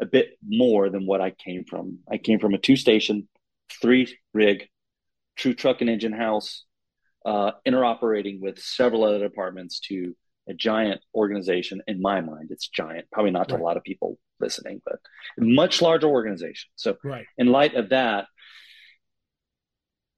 a 0.00 0.06
bit 0.06 0.38
more 0.46 0.90
than 0.90 1.06
what 1.06 1.20
I 1.20 1.30
came 1.30 1.64
from. 1.64 1.98
I 2.10 2.18
came 2.18 2.38
from 2.38 2.54
a 2.54 2.58
two 2.58 2.76
station, 2.76 3.28
three 3.80 4.16
rig, 4.32 4.68
true 5.36 5.54
truck 5.54 5.80
and 5.80 5.90
engine 5.90 6.12
house, 6.12 6.64
uh, 7.24 7.52
interoperating 7.66 8.40
with 8.40 8.58
several 8.58 9.04
other 9.04 9.20
departments 9.20 9.80
to 9.88 10.16
a 10.48 10.54
giant 10.54 11.00
organization. 11.14 11.80
In 11.86 12.02
my 12.02 12.20
mind, 12.20 12.48
it's 12.50 12.68
giant. 12.68 13.06
Probably 13.10 13.30
not 13.30 13.48
to 13.48 13.54
right. 13.54 13.60
a 13.60 13.64
lot 13.64 13.76
of 13.76 13.84
people 13.84 14.18
listening, 14.44 14.80
but 14.84 15.00
much 15.38 15.82
larger 15.82 16.06
organization. 16.06 16.70
So, 16.76 16.96
right. 17.02 17.26
in 17.38 17.46
light 17.46 17.74
of 17.74 17.88
that, 17.88 18.26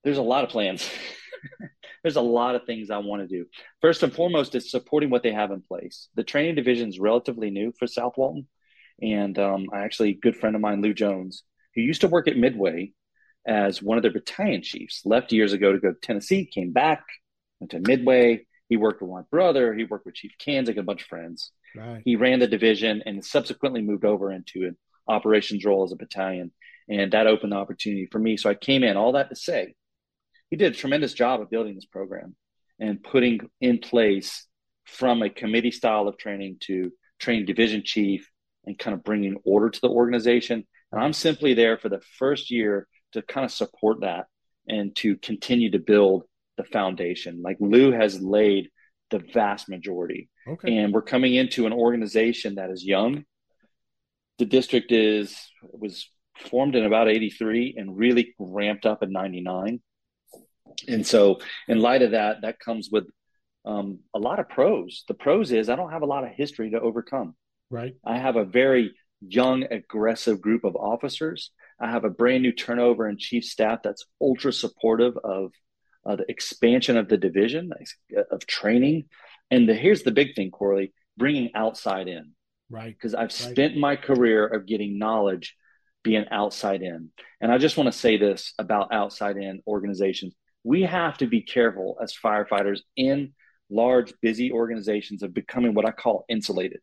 there's 0.05 0.19
a 0.19 0.23
lot 0.23 0.45
of 0.45 0.51
plans. 0.51 0.89
there's 2.03 2.17
a 2.17 2.21
lot 2.21 2.55
of 2.55 2.65
things 2.65 2.91
I 2.91 2.99
want 2.99 3.23
to 3.23 3.29
do. 3.29 3.47
First 3.81 4.03
and 4.03 4.12
foremost, 4.12 4.55
is 4.55 4.71
supporting 4.71 5.11
what 5.11 5.23
they 5.23 5.33
have 5.33 5.51
in 5.51 5.62
place. 5.62 6.09
The 6.15 6.25
training 6.25 6.55
division 6.57 6.89
is 6.89 6.99
relatively 6.99 7.51
new 7.51 7.73
for 7.79 7.87
South 7.87 8.15
Walton, 8.17 8.47
and 9.01 9.39
um, 9.39 9.67
I 9.73 9.81
actually 9.81 10.11
a 10.11 10.15
good 10.15 10.37
friend 10.37 10.55
of 10.55 10.62
mine, 10.62 10.83
Lou 10.83 10.95
Jones, 10.95 11.43
who 11.75 11.83
used 11.83 12.03
to 12.03 12.09
work 12.09 12.29
at 12.29 12.37
Midway 12.37 12.93
as 13.47 13.83
one 13.83 13.99
of 13.99 14.03
their 14.03 14.12
battalion 14.12 14.62
chiefs, 14.62 15.03
left 15.05 15.33
years 15.33 15.53
ago 15.53 15.73
to 15.73 15.79
go 15.79 15.93
to 15.93 15.99
Tennessee, 16.01 16.47
came 16.47 16.73
back, 16.73 17.05
went 17.61 17.71
to 17.71 17.81
Midway. 17.81 18.47
He 18.68 18.76
worked 18.76 19.00
with 19.00 19.11
my 19.11 19.22
brother. 19.31 19.74
He 19.74 19.85
worked 19.85 20.07
with 20.07 20.14
Chief 20.14 20.33
Kanzik 20.44 20.70
and 20.70 20.79
a 20.79 20.83
bunch 20.83 21.02
of 21.02 21.09
friends. 21.09 21.52
Right. 21.74 22.02
He 22.05 22.16
ran 22.16 22.40
the 22.40 22.46
division 22.46 23.02
and 23.07 23.24
subsequently 23.24 23.83
moved 23.83 24.05
over 24.05 24.33
into 24.33 24.64
an 24.64 24.76
operations 25.09 25.64
role 25.64 25.85
as 25.85 25.92
a 25.92 25.96
battalion. 25.96 26.52
And 26.88 27.12
that 27.12 27.26
opened 27.26 27.52
the 27.52 27.57
opportunity 27.57 28.09
for 28.11 28.18
me. 28.18 28.37
So 28.37 28.50
I 28.50 28.55
came 28.55 28.83
in, 28.85 28.96
all 28.96 29.12
that 29.12 29.29
to 29.31 29.37
say, 29.37 29.74
he 30.50 30.57
did 30.57 30.72
a 30.72 30.76
tremendous 30.76 31.12
job 31.12 31.40
of 31.40 31.50
building 31.50 31.74
this 31.74 31.87
program 31.87 32.37
and 32.79 33.02
putting 33.02 33.40
in 33.61 33.79
place 33.79 34.46
from 34.85 35.22
a 35.22 35.31
committee 35.31 35.72
style 35.72 36.07
of 36.07 36.16
training 36.16 36.59
to 36.61 36.92
training 37.18 37.46
division 37.46 37.83
chief 37.85 38.31
and 38.64 38.79
kind 38.79 38.94
of 38.94 39.02
bringing 39.02 39.37
order 39.44 39.70
to 39.70 39.81
the 39.81 39.88
organization. 39.88 40.64
And 40.92 41.00
I'm 41.02 41.12
simply 41.12 41.55
there 41.55 41.79
for 41.79 41.88
the 41.88 42.00
first 42.18 42.50
year 42.50 42.87
to 43.12 43.22
kind 43.22 43.44
of 43.44 43.50
support 43.50 44.00
that 44.02 44.26
and 44.68 44.94
to 44.96 45.16
continue 45.16 45.70
to 45.72 45.79
build 45.79 46.24
the 46.57 46.64
foundation. 46.64 47.42
Like 47.42 47.57
Lou 47.61 47.92
has 47.92 48.21
laid 48.21 48.71
the 49.11 49.19
vast 49.19 49.69
majority. 49.69 50.29
Okay. 50.49 50.77
And 50.77 50.92
we're 50.92 51.03
coming 51.03 51.35
into 51.35 51.66
an 51.66 51.73
organization 51.73 52.57
that 52.57 52.71
is 52.71 52.85
young. 52.85 53.25
The 54.38 54.45
district 54.45 54.92
is 54.92 55.37
was 55.62 56.09
formed 56.51 56.77
in 56.77 56.85
about 56.85 57.09
83 57.09 57.75
and 57.79 57.97
really 57.97 58.35
ramped 58.38 58.87
up 58.87 59.03
in 59.03 59.12
99. 59.12 59.81
And 60.87 61.07
so 61.07 61.38
in 61.69 61.81
light 61.81 62.03
of 62.03 62.11
that, 62.11 62.42
that 62.42 62.59
comes 62.59 62.90
with 62.92 63.05
um, 63.64 64.01
a 64.14 64.19
lot 64.19 64.38
of 64.38 64.49
pros. 64.49 65.05
The 65.09 65.14
pros 65.14 65.53
is 65.53 65.69
I 65.69 65.77
don't 65.77 65.92
have 65.92 66.03
a 66.03 66.07
lot 66.07 66.25
of 66.25 66.31
history 66.31 66.71
to 66.71 66.81
overcome. 66.81 67.35
Right. 67.71 67.95
I 68.05 68.19
have 68.19 68.37
a 68.37 68.45
very 68.45 68.95
young, 69.21 69.64
aggressive 69.64 70.40
group 70.40 70.64
of 70.64 70.77
officers. 70.77 71.51
I 71.81 71.90
have 71.90 72.05
a 72.05 72.11
brand 72.11 72.42
new 72.42 72.53
turnover 72.53 73.09
in 73.09 73.19
chief 73.19 73.45
staff 73.45 73.81
that's 73.83 74.05
ultra 74.21 74.53
supportive 74.53 75.16
of 75.23 75.53
uh, 76.07 76.16
the 76.16 76.31
expansion 76.31 76.97
of 76.97 77.09
the 77.09 77.16
division, 77.16 77.71
of 78.31 78.47
training. 78.47 79.05
And 79.51 79.69
the, 79.69 79.75
here's 79.75 80.03
the 80.03 80.11
big 80.11 80.35
thing, 80.35 80.51
Corley 80.51 80.92
bringing 81.16 81.51
outside 81.55 82.09
in. 82.09 82.33
Right. 82.69 82.95
Because 82.95 83.14
I've 83.14 83.23
right. 83.23 83.33
spent 83.33 83.77
my 83.77 83.97
career 83.97 84.47
of 84.47 84.66
getting 84.66 84.99
knowledge 84.99 85.57
being 86.03 86.27
outside 86.31 86.83
in. 86.83 87.11
And 87.40 87.51
I 87.51 87.59
just 87.59 87.77
want 87.77 87.92
to 87.92 87.99
say 87.99 88.16
this 88.16 88.55
about 88.59 88.92
outside 88.92 89.37
in 89.37 89.62
organizations. 89.66 90.35
We 90.62 90.83
have 90.83 91.19
to 91.19 91.27
be 91.27 91.42
careful 91.42 91.97
as 92.03 92.14
firefighters 92.14 92.81
in 92.97 93.33
large, 93.71 94.12
busy 94.21 94.53
organizations 94.53 95.23
of 95.23 95.35
becoming 95.35 95.75
what 95.75 95.87
I 95.87 95.90
call 95.90 96.25
insulated. 96.29 96.81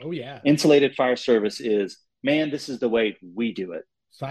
Oh, 0.00 0.12
yeah. 0.12 0.40
Insulated 0.44 0.94
fire 0.94 1.16
service 1.16 1.60
is, 1.60 1.98
man, 2.22 2.50
this 2.50 2.68
is 2.68 2.78
the 2.78 2.88
way 2.88 3.16
we 3.34 3.52
do 3.52 3.72
it. 3.72 3.84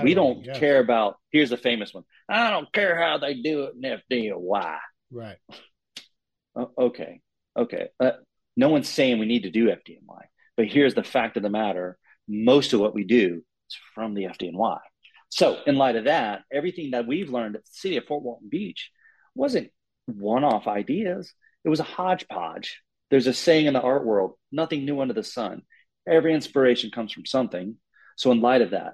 We 0.03 0.13
don't 0.13 0.43
yes. 0.43 0.57
care 0.57 0.79
about, 0.79 1.15
here's 1.31 1.51
a 1.51 1.57
famous 1.57 1.93
one. 1.93 2.03
I 2.29 2.49
don't 2.49 2.71
care 2.73 2.97
how 2.97 3.17
they 3.17 3.35
do 3.35 3.63
it 3.63 3.73
in 3.81 3.99
FDNY. 4.11 4.77
Right. 5.11 5.37
Oh, 6.55 6.71
okay. 6.77 7.21
Okay. 7.57 7.87
Uh, 7.99 8.11
no 8.55 8.69
one's 8.69 8.89
saying 8.89 9.19
we 9.19 9.25
need 9.25 9.43
to 9.43 9.51
do 9.51 9.67
FDNY, 9.67 10.21
but 10.55 10.67
here's 10.67 10.95
the 10.95 11.03
fact 11.03 11.37
of 11.37 11.43
the 11.43 11.49
matter 11.49 11.97
most 12.27 12.73
of 12.73 12.79
what 12.79 12.93
we 12.93 13.03
do 13.03 13.43
is 13.69 13.77
from 13.93 14.13
the 14.13 14.23
FDNY. 14.23 14.79
So, 15.29 15.59
in 15.67 15.75
light 15.75 15.97
of 15.97 16.05
that, 16.05 16.43
everything 16.51 16.91
that 16.91 17.05
we've 17.05 17.29
learned 17.29 17.55
at 17.55 17.63
the 17.63 17.71
city 17.71 17.97
of 17.97 18.05
Fort 18.05 18.23
Walton 18.23 18.49
Beach 18.49 18.91
wasn't 19.35 19.71
one 20.05 20.43
off 20.43 20.67
ideas, 20.67 21.33
it 21.65 21.69
was 21.69 21.81
a 21.81 21.83
hodgepodge 21.83 22.81
there's 23.09 23.27
a 23.27 23.33
saying 23.33 23.67
in 23.67 23.73
the 23.73 23.81
art 23.81 24.05
world 24.05 24.33
nothing 24.51 24.85
new 24.85 24.99
under 24.99 25.13
the 25.13 25.23
sun. 25.23 25.61
Every 26.07 26.33
inspiration 26.33 26.91
comes 26.91 27.11
from 27.11 27.25
something. 27.25 27.75
So, 28.17 28.31
in 28.31 28.41
light 28.41 28.61
of 28.61 28.71
that, 28.71 28.93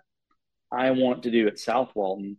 I 0.74 0.92
want 0.92 1.24
to 1.24 1.32
do 1.32 1.48
at 1.48 1.60
South 1.60 1.92
Walton 1.96 2.38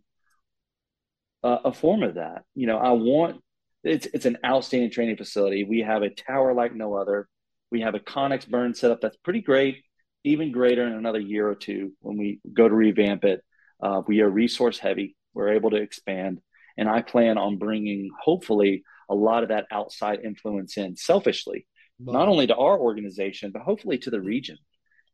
uh, 1.43 1.59
a 1.65 1.71
form 1.71 2.03
of 2.03 2.15
that. 2.15 2.43
You 2.55 2.67
know, 2.67 2.77
I 2.77 2.91
want 2.91 3.41
it's 3.83 4.07
it's 4.07 4.25
an 4.25 4.39
outstanding 4.43 4.89
training 4.89 5.17
facility. 5.17 5.63
We 5.63 5.81
have 5.81 6.01
a 6.01 6.09
tower 6.09 6.53
like 6.53 6.73
no 6.73 6.95
other. 6.95 7.27
We 7.71 7.81
have 7.81 7.93
a 7.93 7.99
Connex 7.99 8.47
burn 8.47 8.73
setup 8.73 8.99
that's 8.99 9.17
pretty 9.17 9.41
great, 9.41 9.83
even 10.23 10.51
greater 10.51 10.85
in 10.85 10.93
another 10.93 11.19
year 11.19 11.47
or 11.47 11.55
two 11.55 11.93
when 12.01 12.17
we 12.17 12.39
go 12.51 12.67
to 12.67 12.73
revamp 12.73 13.23
it. 13.23 13.43
Uh, 13.81 14.01
we 14.07 14.21
are 14.21 14.29
resource 14.29 14.79
heavy. 14.79 15.15
We're 15.33 15.53
able 15.53 15.69
to 15.71 15.77
expand, 15.77 16.41
and 16.77 16.89
I 16.89 17.01
plan 17.01 17.37
on 17.37 17.57
bringing 17.57 18.09
hopefully 18.19 18.83
a 19.09 19.15
lot 19.15 19.43
of 19.43 19.49
that 19.49 19.65
outside 19.71 20.21
influence 20.23 20.77
in 20.77 20.95
selfishly, 20.95 21.67
wow. 21.99 22.13
not 22.13 22.27
only 22.27 22.47
to 22.47 22.55
our 22.55 22.79
organization, 22.79 23.51
but 23.51 23.61
hopefully 23.61 23.99
to 23.99 24.09
the 24.09 24.21
region. 24.21 24.57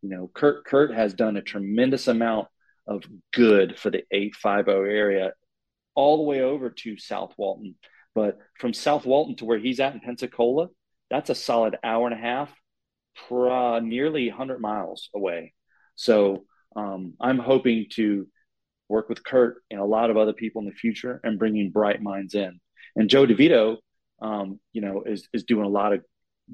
You 0.01 0.09
know, 0.09 0.31
Kurt 0.33 0.63
Kurt 0.65 0.93
has 0.93 1.13
done 1.13 1.35
a 1.35 1.41
tremendous 1.41 2.07
amount 2.07 2.47
of 2.87 3.03
good 3.33 3.77
for 3.77 3.89
the 3.89 4.03
850 4.11 4.71
area 4.71 5.33
all 5.95 6.17
the 6.17 6.23
way 6.23 6.41
over 6.41 6.69
to 6.69 6.97
South 6.97 7.33
Walton. 7.37 7.75
But 8.13 8.37
from 8.59 8.73
South 8.73 9.05
Walton 9.05 9.35
to 9.37 9.45
where 9.45 9.59
he's 9.59 9.79
at 9.79 9.93
in 9.93 9.99
Pensacola, 9.99 10.67
that's 11.09 11.29
a 11.29 11.35
solid 11.35 11.77
hour 11.83 12.07
and 12.07 12.17
a 12.17 12.21
half, 12.21 12.49
uh, 13.29 13.79
nearly 13.81 14.29
100 14.29 14.59
miles 14.59 15.09
away. 15.13 15.53
So 15.95 16.45
um, 16.75 17.13
I'm 17.19 17.39
hoping 17.39 17.87
to 17.91 18.27
work 18.89 19.09
with 19.09 19.23
Kurt 19.23 19.63
and 19.69 19.79
a 19.79 19.85
lot 19.85 20.09
of 20.09 20.17
other 20.17 20.33
people 20.33 20.61
in 20.61 20.67
the 20.67 20.73
future 20.73 21.19
and 21.23 21.39
bringing 21.39 21.71
bright 21.71 22.01
minds 22.01 22.35
in. 22.35 22.59
And 22.95 23.09
Joe 23.09 23.25
DeVito, 23.25 23.77
um, 24.21 24.59
you 24.73 24.81
know, 24.81 25.03
is 25.03 25.27
is 25.33 25.43
doing 25.43 25.65
a 25.65 25.69
lot 25.69 25.93
of 25.93 26.03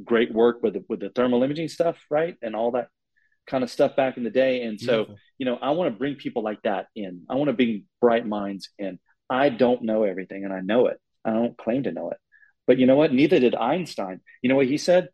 great 0.04 0.32
work 0.32 0.62
with 0.62 0.74
the, 0.74 0.86
with 0.88 1.00
the 1.00 1.10
thermal 1.10 1.44
imaging 1.44 1.68
stuff, 1.68 1.98
right, 2.10 2.36
and 2.42 2.56
all 2.56 2.72
that 2.72 2.90
kind 3.48 3.64
of 3.64 3.70
stuff 3.70 3.96
back 3.96 4.18
in 4.18 4.24
the 4.24 4.30
day. 4.30 4.64
And 4.64 4.80
so, 4.80 5.06
Beautiful. 5.06 5.16
you 5.38 5.46
know, 5.46 5.58
I 5.62 5.72
want 5.72 5.92
to 5.94 5.98
bring 5.98 6.16
people 6.16 6.44
like 6.44 6.62
that 6.64 6.88
in. 6.96 7.24
I 7.30 7.36
want 7.36 7.48
to 7.48 7.54
bring 7.54 7.86
bright 8.02 8.28
minds 8.28 8.70
in. 8.78 9.00
I 9.30 9.50
don't 9.50 9.84
know 9.84 10.04
everything, 10.04 10.46
and 10.46 10.54
I 10.54 10.62
know 10.62 10.88
it. 10.88 11.00
I 11.26 11.32
don't 11.32 11.58
claim 11.58 11.84
to 11.84 11.92
know 11.92 12.12
it, 12.12 12.18
but 12.66 12.78
you 12.78 12.86
know 12.86 12.96
what? 12.96 13.14
Neither 13.14 13.40
did 13.40 13.56
Einstein. 13.56 14.22
You 14.42 14.50
know 14.50 14.56
what 14.56 14.68
he 14.68 14.78
said? 14.78 15.10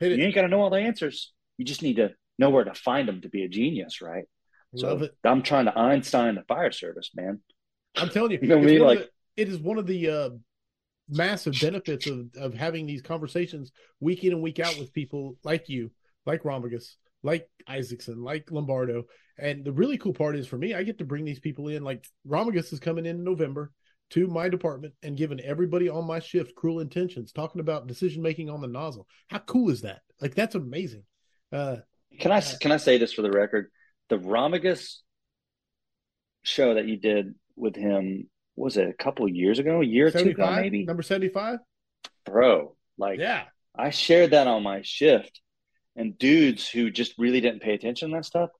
You 0.00 0.14
ain't 0.14 0.34
got 0.34 0.42
to 0.42 0.48
know 0.48 0.62
all 0.62 0.70
the 0.70 0.78
answers. 0.78 1.32
You 1.58 1.66
just 1.66 1.82
need 1.82 1.96
to 1.96 2.12
know 2.38 2.48
where 2.48 2.64
to 2.64 2.72
find 2.72 3.06
them 3.06 3.20
to 3.20 3.28
be 3.28 3.44
a 3.44 3.48
genius, 3.48 4.00
right? 4.00 4.24
Love 4.72 5.00
so 5.00 5.04
it. 5.06 5.14
I'm 5.24 5.42
trying 5.42 5.66
to 5.66 5.78
Einstein 5.78 6.36
the 6.36 6.42
fire 6.42 6.72
service, 6.72 7.10
man. 7.14 7.40
I'm 7.96 8.08
telling 8.08 8.32
you, 8.32 8.38
you 8.42 8.48
know 8.48 8.56
what 8.56 8.64
I 8.64 8.70
mean? 8.70 8.80
Like, 8.80 8.98
the, 9.00 9.42
it 9.42 9.48
is 9.48 9.58
one 9.58 9.78
of 9.78 9.86
the 9.86 10.08
uh, 10.08 10.30
massive 11.08 11.54
benefits 11.60 12.06
of, 12.06 12.28
of 12.36 12.54
having 12.54 12.86
these 12.86 13.02
conversations 13.02 13.72
week 14.00 14.24
in 14.24 14.32
and 14.32 14.42
week 14.42 14.58
out 14.60 14.78
with 14.78 14.92
people 14.92 15.36
like 15.44 15.68
you, 15.68 15.90
like 16.24 16.44
Romagus, 16.44 16.94
like 17.22 17.48
Isaacson, 17.66 18.22
like 18.22 18.50
Lombardo. 18.50 19.04
And 19.38 19.64
the 19.64 19.72
really 19.72 19.98
cool 19.98 20.12
part 20.12 20.36
is 20.36 20.46
for 20.46 20.58
me, 20.58 20.74
I 20.74 20.82
get 20.82 20.98
to 20.98 21.04
bring 21.04 21.24
these 21.24 21.40
people 21.40 21.68
in. 21.68 21.82
Like 21.82 22.04
Romagus 22.26 22.72
is 22.72 22.80
coming 22.80 23.06
in 23.06 23.24
November 23.24 23.72
to 24.10 24.26
my 24.26 24.48
department 24.48 24.94
and 25.02 25.16
giving 25.16 25.40
everybody 25.40 25.88
on 25.88 26.06
my 26.06 26.18
shift 26.18 26.54
cruel 26.54 26.80
intentions, 26.80 27.32
talking 27.32 27.60
about 27.60 27.86
decision 27.86 28.22
making 28.22 28.50
on 28.50 28.60
the 28.60 28.66
nozzle. 28.66 29.06
How 29.28 29.38
cool 29.38 29.70
is 29.70 29.82
that? 29.82 30.00
Like 30.20 30.34
that's 30.34 30.54
amazing. 30.54 31.04
Uh, 31.52 31.76
can 32.18 32.32
I 32.32 32.38
uh, 32.38 32.42
can 32.60 32.72
I 32.72 32.76
say 32.76 32.98
this 32.98 33.12
for 33.12 33.22
the 33.22 33.30
record? 33.30 33.70
The 34.08 34.18
Romagus 34.18 34.96
show 36.42 36.74
that 36.74 36.86
you 36.86 36.96
did 36.96 37.34
with 37.56 37.76
him 37.76 38.28
was 38.56 38.76
it 38.76 38.88
a 38.88 38.92
couple 38.92 39.28
years 39.28 39.58
ago, 39.58 39.80
a 39.80 39.84
year 39.84 40.08
or 40.08 40.10
two 40.10 40.30
ago, 40.30 40.50
maybe 40.56 40.84
number 40.84 41.02
seventy 41.02 41.28
five. 41.28 41.58
Bro, 42.24 42.76
like 42.98 43.18
yeah, 43.20 43.44
I 43.76 43.90
shared 43.90 44.32
that 44.32 44.46
on 44.46 44.62
my 44.62 44.82
shift, 44.82 45.40
and 45.96 46.18
dudes 46.18 46.68
who 46.68 46.90
just 46.90 47.14
really 47.18 47.40
didn't 47.40 47.62
pay 47.62 47.74
attention 47.74 48.10
to 48.10 48.16
that 48.16 48.24
stuff, 48.24 48.50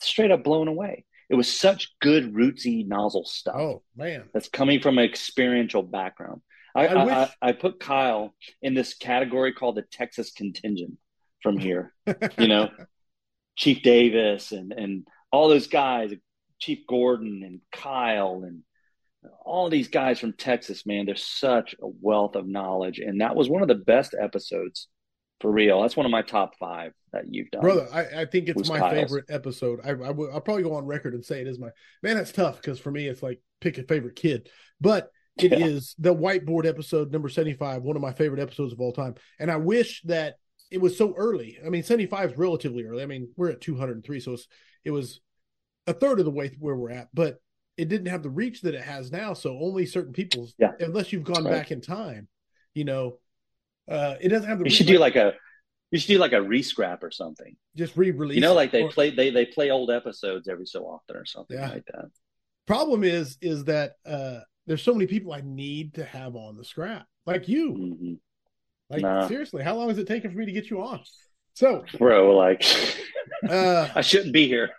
straight 0.00 0.30
up 0.30 0.44
blown 0.44 0.68
away. 0.68 1.04
It 1.30 1.34
was 1.34 1.52
such 1.52 1.94
good 2.00 2.34
rootsy 2.34 2.86
nozzle 2.86 3.24
stuff. 3.24 3.56
Oh 3.56 3.82
man, 3.96 4.28
that's 4.32 4.48
coming 4.48 4.80
from 4.80 4.98
an 4.98 5.04
experiential 5.04 5.82
background. 5.82 6.42
I 6.74 6.86
I. 6.86 7.22
I, 7.22 7.30
I 7.40 7.52
put 7.52 7.80
Kyle 7.80 8.34
in 8.60 8.74
this 8.74 8.94
category 8.94 9.52
called 9.52 9.76
the 9.76 9.82
Texas 9.82 10.32
contingent 10.32 10.98
from 11.42 11.58
here. 11.58 11.94
you 12.38 12.48
know, 12.48 12.70
Chief 13.56 13.82
Davis 13.82 14.52
and 14.52 14.72
and 14.72 15.06
all 15.32 15.48
those 15.48 15.66
guys, 15.66 16.12
Chief 16.58 16.80
Gordon 16.86 17.42
and 17.44 17.60
Kyle 17.72 18.42
and 18.44 18.62
all 19.44 19.70
these 19.70 19.88
guys 19.88 20.18
from 20.18 20.34
Texas, 20.34 20.84
man, 20.86 21.06
there's 21.06 21.24
such 21.24 21.74
a 21.80 21.86
wealth 21.86 22.36
of 22.36 22.46
knowledge. 22.46 22.98
And 22.98 23.20
that 23.20 23.36
was 23.36 23.48
one 23.48 23.62
of 23.62 23.68
the 23.68 23.74
best 23.74 24.14
episodes 24.18 24.88
for 25.40 25.50
real. 25.50 25.82
That's 25.82 25.96
one 25.96 26.06
of 26.06 26.12
my 26.12 26.22
top 26.22 26.56
five 26.58 26.92
that 27.12 27.24
you've 27.28 27.50
done. 27.50 27.62
Brother, 27.62 27.88
I, 27.92 28.22
I 28.22 28.24
think 28.24 28.48
it's 28.48 28.68
my 28.68 28.78
Kyle's. 28.78 28.94
favorite 28.94 29.26
episode. 29.28 29.80
I, 29.84 29.90
I 29.90 30.10
will, 30.10 30.28
probably 30.40 30.62
go 30.62 30.74
on 30.74 30.86
record 30.86 31.14
and 31.14 31.24
say 31.24 31.40
it 31.40 31.46
is 31.46 31.58
my 31.58 31.70
man. 32.02 32.16
That's 32.16 32.32
tough 32.32 32.56
because 32.56 32.78
for 32.78 32.90
me, 32.90 33.06
it's 33.06 33.22
like 33.22 33.40
pick 33.60 33.78
a 33.78 33.82
favorite 33.84 34.16
kid, 34.16 34.48
but 34.80 35.10
it 35.38 35.52
yeah. 35.52 35.58
is 35.66 35.94
the 35.98 36.14
whiteboard 36.14 36.66
episode 36.66 37.12
number 37.12 37.28
75, 37.28 37.82
one 37.82 37.96
of 37.96 38.02
my 38.02 38.12
favorite 38.12 38.40
episodes 38.40 38.72
of 38.72 38.80
all 38.80 38.92
time. 38.92 39.14
And 39.38 39.50
I 39.50 39.56
wish 39.56 40.02
that 40.04 40.36
it 40.70 40.78
was 40.78 40.96
so 40.96 41.14
early. 41.16 41.58
I 41.64 41.68
mean, 41.68 41.82
75 41.82 42.32
is 42.32 42.38
relatively 42.38 42.84
early. 42.84 43.02
I 43.02 43.06
mean, 43.06 43.28
we're 43.36 43.50
at 43.50 43.60
203, 43.60 44.20
so 44.20 44.36
it 44.84 44.90
was 44.90 45.20
a 45.86 45.92
third 45.92 46.18
of 46.18 46.24
the 46.24 46.30
way 46.30 46.50
where 46.58 46.76
we're 46.76 46.90
at, 46.90 47.08
but 47.12 47.38
it 47.76 47.88
didn't 47.88 48.06
have 48.06 48.22
the 48.22 48.30
reach 48.30 48.62
that 48.62 48.74
it 48.74 48.82
has 48.82 49.10
now. 49.10 49.34
So 49.34 49.58
only 49.60 49.86
certain 49.86 50.12
people, 50.12 50.48
yeah. 50.58 50.72
unless 50.80 51.12
you've 51.12 51.24
gone 51.24 51.44
right. 51.44 51.52
back 51.52 51.70
in 51.70 51.80
time, 51.80 52.28
you 52.74 52.84
know, 52.84 53.18
uh, 53.88 54.14
it 54.20 54.28
doesn't 54.28 54.48
have 54.48 54.58
the. 54.58 54.64
You 54.64 54.70
should 54.70 54.86
do 54.86 54.98
like 54.98 55.16
a, 55.16 55.34
you 55.90 55.98
should 55.98 56.08
do 56.08 56.18
like 56.18 56.32
a 56.32 56.36
rescrap 56.36 57.02
or 57.02 57.10
something. 57.10 57.56
Just 57.76 57.96
re-release. 57.96 58.36
You 58.36 58.40
know, 58.40 58.54
like 58.54 58.72
they 58.72 58.82
or, 58.82 58.90
play 58.90 59.10
they 59.10 59.30
they 59.30 59.46
play 59.46 59.70
old 59.70 59.90
episodes 59.90 60.48
every 60.48 60.66
so 60.66 60.84
often 60.84 61.16
or 61.16 61.26
something 61.26 61.58
yeah. 61.58 61.70
like 61.70 61.84
that. 61.86 62.06
Problem 62.66 63.04
is, 63.04 63.36
is 63.40 63.64
that 63.64 63.94
uh 64.06 64.40
there's 64.66 64.82
so 64.82 64.94
many 64.94 65.06
people 65.06 65.32
I 65.32 65.42
need 65.44 65.94
to 65.94 66.04
have 66.04 66.36
on 66.36 66.56
the 66.56 66.64
scrap, 66.64 67.06
like 67.26 67.48
you. 67.48 67.72
Mm-hmm. 67.72 68.14
Like 68.90 69.02
nah. 69.02 69.28
seriously, 69.28 69.62
how 69.62 69.76
long 69.76 69.90
is 69.90 69.98
it 69.98 70.06
taken 70.06 70.30
for 70.30 70.38
me 70.38 70.46
to 70.46 70.52
get 70.52 70.70
you 70.70 70.82
on? 70.82 71.00
So, 71.54 71.84
bro, 71.98 72.36
like, 72.36 72.64
uh, 73.48 73.88
I 73.94 74.00
shouldn't 74.00 74.32
be 74.32 74.48
here 74.48 74.70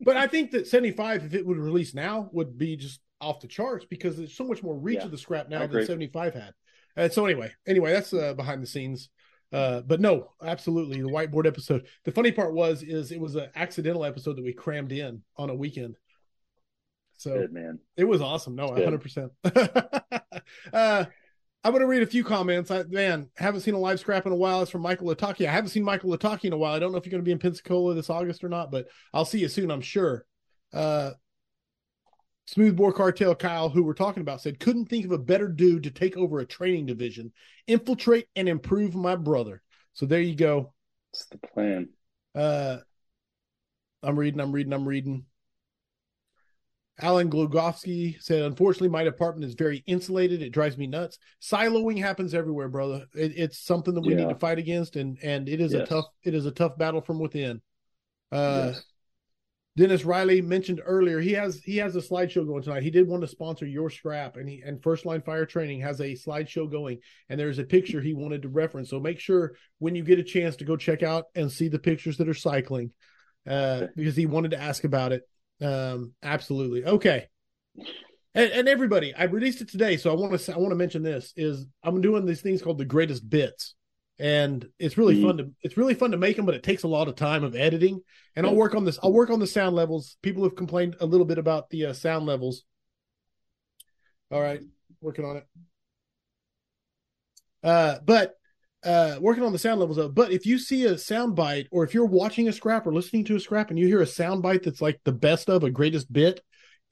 but 0.00 0.16
I 0.16 0.26
think 0.26 0.50
that 0.52 0.66
75, 0.66 1.24
if 1.24 1.34
it 1.34 1.46
would 1.46 1.58
release 1.58 1.94
now, 1.94 2.28
would 2.32 2.58
be 2.58 2.76
just 2.76 3.00
off 3.20 3.40
the 3.40 3.48
charts 3.48 3.86
because 3.86 4.16
there's 4.16 4.36
so 4.36 4.44
much 4.44 4.62
more 4.62 4.76
reach 4.76 4.98
yeah, 4.98 5.04
of 5.04 5.10
the 5.10 5.18
scrap 5.18 5.48
now 5.48 5.66
than 5.66 5.86
75 5.86 6.34
had. 6.34 6.52
And 6.96 7.12
so 7.12 7.24
anyway, 7.24 7.52
anyway, 7.66 7.92
that's 7.92 8.12
uh, 8.12 8.34
behind 8.34 8.62
the 8.62 8.66
scenes. 8.66 9.10
Uh, 9.52 9.82
but 9.82 10.00
no, 10.00 10.30
absolutely 10.42 11.00
the 11.00 11.08
whiteboard 11.08 11.46
episode. 11.46 11.86
The 12.04 12.12
funny 12.12 12.32
part 12.32 12.54
was 12.54 12.82
is 12.82 13.12
it 13.12 13.20
was 13.20 13.36
an 13.36 13.50
accidental 13.54 14.04
episode 14.04 14.36
that 14.36 14.44
we 14.44 14.52
crammed 14.52 14.90
in 14.92 15.22
on 15.36 15.50
a 15.50 15.54
weekend. 15.54 15.96
So 17.18 17.38
Good 17.38 17.52
man. 17.52 17.78
it 17.96 18.04
was 18.04 18.20
awesome. 18.20 18.56
No, 18.56 18.68
hundred 18.68 19.00
percent. 19.00 19.32
Uh, 20.72 21.04
I'm 21.62 21.72
going 21.72 21.80
to 21.80 21.86
read 21.86 22.02
a 22.02 22.06
few 22.06 22.22
comments. 22.24 22.70
I, 22.70 22.82
man, 22.82 23.30
haven't 23.36 23.62
seen 23.62 23.72
a 23.72 23.78
live 23.78 23.98
scrap 23.98 24.26
in 24.26 24.32
a 24.32 24.36
while. 24.36 24.60
It's 24.60 24.70
from 24.70 24.82
Michael 24.82 25.06
Lataki. 25.06 25.48
I 25.48 25.52
haven't 25.52 25.70
seen 25.70 25.82
Michael 25.82 26.10
Lataki 26.10 26.44
in 26.44 26.52
a 26.52 26.58
while. 26.58 26.74
I 26.74 26.78
don't 26.78 26.92
know 26.92 26.98
if 26.98 27.06
you're 27.06 27.12
going 27.12 27.22
to 27.22 27.26
be 27.26 27.32
in 27.32 27.38
Pensacola 27.38 27.94
this 27.94 28.10
August 28.10 28.44
or 28.44 28.50
not, 28.50 28.70
but 28.70 28.88
I'll 29.14 29.24
see 29.24 29.38
you 29.38 29.48
soon. 29.48 29.70
I'm 29.70 29.80
sure. 29.80 30.26
Uh, 30.72 31.12
Smooth 32.46 32.76
Bore 32.76 32.92
Cartel 32.92 33.34
Kyle, 33.34 33.68
who 33.68 33.82
we're 33.82 33.94
talking 33.94 34.20
about, 34.20 34.40
said, 34.40 34.60
couldn't 34.60 34.86
think 34.86 35.04
of 35.04 35.12
a 35.12 35.18
better 35.18 35.48
dude 35.48 35.84
to 35.84 35.90
take 35.90 36.16
over 36.16 36.40
a 36.40 36.46
training 36.46 36.86
division, 36.86 37.32
infiltrate 37.66 38.28
and 38.36 38.48
improve 38.48 38.94
my 38.94 39.16
brother. 39.16 39.62
So 39.94 40.06
there 40.06 40.20
you 40.20 40.34
go. 40.34 40.74
It's 41.12 41.26
the 41.26 41.38
plan. 41.38 41.88
Uh, 42.34 42.78
I'm 44.02 44.18
reading, 44.18 44.40
I'm 44.40 44.52
reading, 44.52 44.72
I'm 44.72 44.86
reading. 44.86 45.24
Alan 47.00 47.28
Glogowski 47.28 48.22
said, 48.22 48.42
unfortunately, 48.42 48.88
my 48.88 49.02
department 49.02 49.44
is 49.44 49.54
very 49.54 49.82
insulated. 49.86 50.42
It 50.42 50.50
drives 50.50 50.78
me 50.78 50.86
nuts. 50.86 51.18
Siloing 51.42 51.98
happens 51.98 52.34
everywhere, 52.34 52.68
brother. 52.68 53.06
It, 53.14 53.32
it's 53.36 53.58
something 53.58 53.94
that 53.94 54.02
we 54.02 54.10
Yeah. 54.10 54.20
need 54.20 54.28
to 54.28 54.36
fight 54.36 54.58
against, 54.58 54.94
and 54.96 55.18
and 55.22 55.48
it 55.48 55.60
is 55.60 55.74
a 55.74 55.82
tough 55.82 56.06
it 56.22 56.34
is 56.34 56.46
a 56.46 56.52
tough 56.52 56.78
battle 56.78 57.00
from 57.00 57.18
within. 57.18 57.60
Uh, 58.30 58.68
Yes. 58.68 58.84
Dennis 59.76 60.04
Riley 60.04 60.40
mentioned 60.40 60.80
earlier 60.84 61.18
he 61.18 61.32
has 61.32 61.60
he 61.64 61.78
has 61.78 61.96
a 61.96 62.00
slideshow 62.00 62.46
going 62.46 62.62
tonight. 62.62 62.84
He 62.84 62.90
did 62.90 63.08
want 63.08 63.22
to 63.22 63.28
sponsor 63.28 63.66
your 63.66 63.90
scrap, 63.90 64.36
and 64.36 64.48
he 64.48 64.62
and 64.64 64.80
First 64.82 65.04
Line 65.04 65.20
Fire 65.20 65.46
Training 65.46 65.80
has 65.80 66.00
a 66.00 66.14
slideshow 66.14 66.70
going, 66.70 66.98
and 67.28 67.40
there's 67.40 67.58
a 67.58 67.64
picture 67.64 68.00
he 68.00 68.14
wanted 68.14 68.42
to 68.42 68.48
reference. 68.48 68.90
So 68.90 69.00
make 69.00 69.18
sure 69.18 69.56
when 69.80 69.96
you 69.96 70.04
get 70.04 70.20
a 70.20 70.24
chance 70.24 70.56
to 70.56 70.64
go 70.64 70.76
check 70.76 71.02
out 71.02 71.24
and 71.34 71.50
see 71.50 71.68
the 71.68 71.80
pictures 71.80 72.18
that 72.18 72.28
are 72.28 72.34
cycling, 72.34 72.92
uh, 73.48 73.88
because 73.96 74.14
he 74.14 74.26
wanted 74.26 74.52
to 74.52 74.62
ask 74.62 74.84
about 74.84 75.12
it. 75.12 75.28
Um, 75.60 76.12
absolutely 76.22 76.84
okay. 76.84 77.28
And, 78.36 78.50
and 78.50 78.68
everybody, 78.68 79.14
I 79.14 79.24
released 79.24 79.60
it 79.60 79.68
today, 79.68 79.96
so 79.96 80.10
I 80.10 80.14
want 80.14 80.38
to 80.38 80.54
I 80.54 80.58
want 80.58 80.70
to 80.70 80.76
mention 80.76 81.02
this 81.02 81.32
is 81.36 81.66
I'm 81.82 82.00
doing 82.00 82.26
these 82.26 82.42
things 82.42 82.62
called 82.62 82.78
the 82.78 82.84
greatest 82.84 83.28
bits, 83.28 83.74
and 84.18 84.68
it's 84.78 84.96
really 84.96 85.16
Mhm. 85.16 85.22
fun 85.22 85.36
to 85.38 85.50
it's 85.62 85.76
really 85.76 85.94
fun 85.94 86.12
to 86.12 86.16
make 86.16 86.36
them, 86.36 86.46
but 86.46 86.54
it 86.54 86.62
takes 86.62 86.84
a 86.84 86.88
lot 86.88 87.08
of 87.08 87.16
time 87.16 87.42
of 87.42 87.56
editing. 87.56 88.00
And 88.36 88.46
I'll 88.46 88.54
work 88.54 88.74
on 88.74 88.84
this. 88.84 88.98
I'll 89.02 89.12
work 89.12 89.30
on 89.30 89.40
the 89.40 89.46
sound 89.46 89.74
levels. 89.76 90.16
People 90.22 90.44
have 90.44 90.56
complained 90.56 90.96
a 91.00 91.06
little 91.06 91.26
bit 91.26 91.38
about 91.38 91.70
the 91.70 91.86
uh, 91.86 91.92
sound 91.92 92.26
levels. 92.26 92.64
All 94.30 94.40
right, 94.40 94.60
working 95.00 95.24
on 95.24 95.36
it. 95.38 95.46
Uh, 97.62 97.98
but 98.04 98.34
uh, 98.84 99.16
working 99.20 99.42
on 99.42 99.52
the 99.52 99.58
sound 99.58 99.80
levels 99.80 99.98
of. 99.98 100.14
But 100.14 100.30
if 100.30 100.46
you 100.46 100.58
see 100.58 100.84
a 100.84 100.98
sound 100.98 101.34
bite, 101.34 101.68
or 101.70 101.84
if 101.84 101.94
you're 101.94 102.04
watching 102.04 102.48
a 102.48 102.52
scrap 102.52 102.86
or 102.86 102.92
listening 102.92 103.24
to 103.24 103.36
a 103.36 103.40
scrap, 103.40 103.70
and 103.70 103.78
you 103.78 103.86
hear 103.86 104.02
a 104.02 104.06
sound 104.06 104.42
bite 104.42 104.62
that's 104.62 104.82
like 104.82 105.00
the 105.04 105.12
best 105.12 105.48
of 105.48 105.64
a 105.64 105.70
greatest 105.70 106.12
bit, 106.12 106.40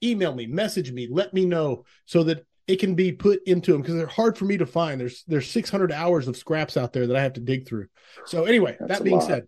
email 0.03 0.33
me, 0.33 0.47
message 0.47 0.91
me, 0.91 1.07
let 1.09 1.33
me 1.33 1.45
know 1.45 1.85
so 2.05 2.23
that 2.23 2.45
it 2.67 2.77
can 2.79 2.95
be 2.95 3.11
put 3.11 3.41
into 3.45 3.71
them 3.71 3.81
because 3.81 3.95
they're 3.95 4.07
hard 4.07 4.37
for 4.37 4.45
me 4.45 4.57
to 4.57 4.65
find. 4.65 4.99
There's 4.99 5.23
there's 5.27 5.49
600 5.51 5.91
hours 5.91 6.27
of 6.27 6.37
scraps 6.37 6.77
out 6.77 6.93
there 6.93 7.07
that 7.07 7.15
I 7.15 7.21
have 7.21 7.33
to 7.33 7.41
dig 7.41 7.67
through. 7.67 7.87
So 8.25 8.45
anyway, 8.45 8.77
That's 8.79 8.99
that 8.99 9.03
being 9.03 9.17
lot. 9.17 9.27
said, 9.27 9.47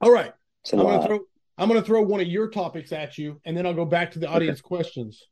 all 0.00 0.12
right. 0.12 0.32
I'm 0.72 0.78
lot. 0.78 0.96
gonna 0.96 1.06
throw 1.06 1.20
I'm 1.56 1.68
gonna 1.68 1.82
throw 1.82 2.02
one 2.02 2.20
of 2.20 2.26
your 2.26 2.48
topics 2.48 2.92
at 2.92 3.18
you, 3.18 3.40
and 3.44 3.56
then 3.56 3.66
I'll 3.66 3.74
go 3.74 3.84
back 3.84 4.12
to 4.12 4.18
the 4.18 4.28
audience 4.28 4.60
questions. 4.60 5.26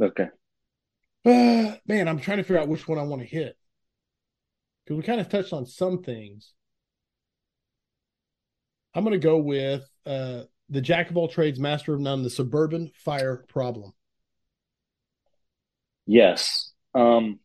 okay. 0.00 0.28
Uh, 1.24 1.76
man, 1.86 2.08
I'm 2.08 2.20
trying 2.20 2.38
to 2.38 2.42
figure 2.42 2.58
out 2.58 2.68
which 2.68 2.88
one 2.88 2.98
I 2.98 3.02
want 3.02 3.22
to 3.22 3.28
hit 3.28 3.56
because 4.84 4.96
we 4.96 5.02
kind 5.02 5.20
of 5.20 5.28
touched 5.28 5.52
on 5.52 5.66
some 5.66 6.02
things. 6.02 6.52
I'm 8.94 9.04
gonna 9.04 9.18
go 9.18 9.38
with 9.38 9.88
uh, 10.04 10.42
the 10.68 10.80
jack 10.80 11.10
of 11.10 11.16
all 11.16 11.28
trades, 11.28 11.58
master 11.58 11.94
of 11.94 12.00
none, 12.00 12.22
the 12.22 12.30
suburban 12.30 12.90
fire 12.94 13.44
problem. 13.48 13.92
Yes. 16.10 16.72
Um, 16.92 17.38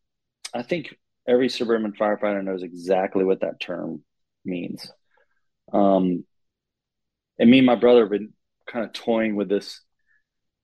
I 0.51 0.63
think 0.63 0.95
every 1.27 1.49
suburban 1.49 1.93
firefighter 1.93 2.43
knows 2.43 2.63
exactly 2.63 3.23
what 3.23 3.41
that 3.41 3.59
term 3.59 4.01
means. 4.43 4.91
Um, 5.71 6.25
and 7.37 7.51
me 7.51 7.59
and 7.59 7.67
my 7.67 7.75
brother 7.75 8.01
have 8.01 8.09
been 8.09 8.33
kind 8.65 8.83
of 8.83 8.91
toying 8.91 9.35
with 9.35 9.49
this 9.49 9.81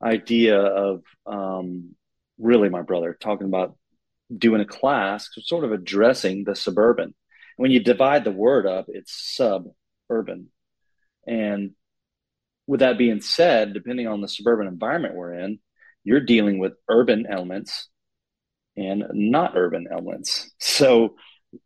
idea 0.03 0.57
of 0.59 1.03
um, 1.27 1.93
really 2.39 2.69
my 2.69 2.81
brother 2.81 3.15
talking 3.19 3.45
about 3.45 3.77
doing 4.35 4.61
a 4.61 4.65
class 4.65 5.29
sort 5.43 5.63
of 5.63 5.71
addressing 5.71 6.43
the 6.43 6.55
suburban. 6.55 7.13
When 7.57 7.69
you 7.69 7.83
divide 7.83 8.23
the 8.23 8.31
word 8.31 8.65
up, 8.65 8.87
it's 8.87 9.13
suburban. 9.13 10.47
And 11.27 11.75
with 12.65 12.79
that 12.79 12.97
being 12.97 13.21
said, 13.21 13.75
depending 13.75 14.07
on 14.07 14.21
the 14.21 14.27
suburban 14.27 14.65
environment 14.65 15.13
we're 15.13 15.35
in, 15.35 15.59
you're 16.03 16.21
dealing 16.21 16.59
with 16.59 16.73
urban 16.89 17.25
elements 17.29 17.89
and 18.77 19.03
not 19.13 19.53
urban 19.55 19.87
elements. 19.91 20.51
So 20.59 21.15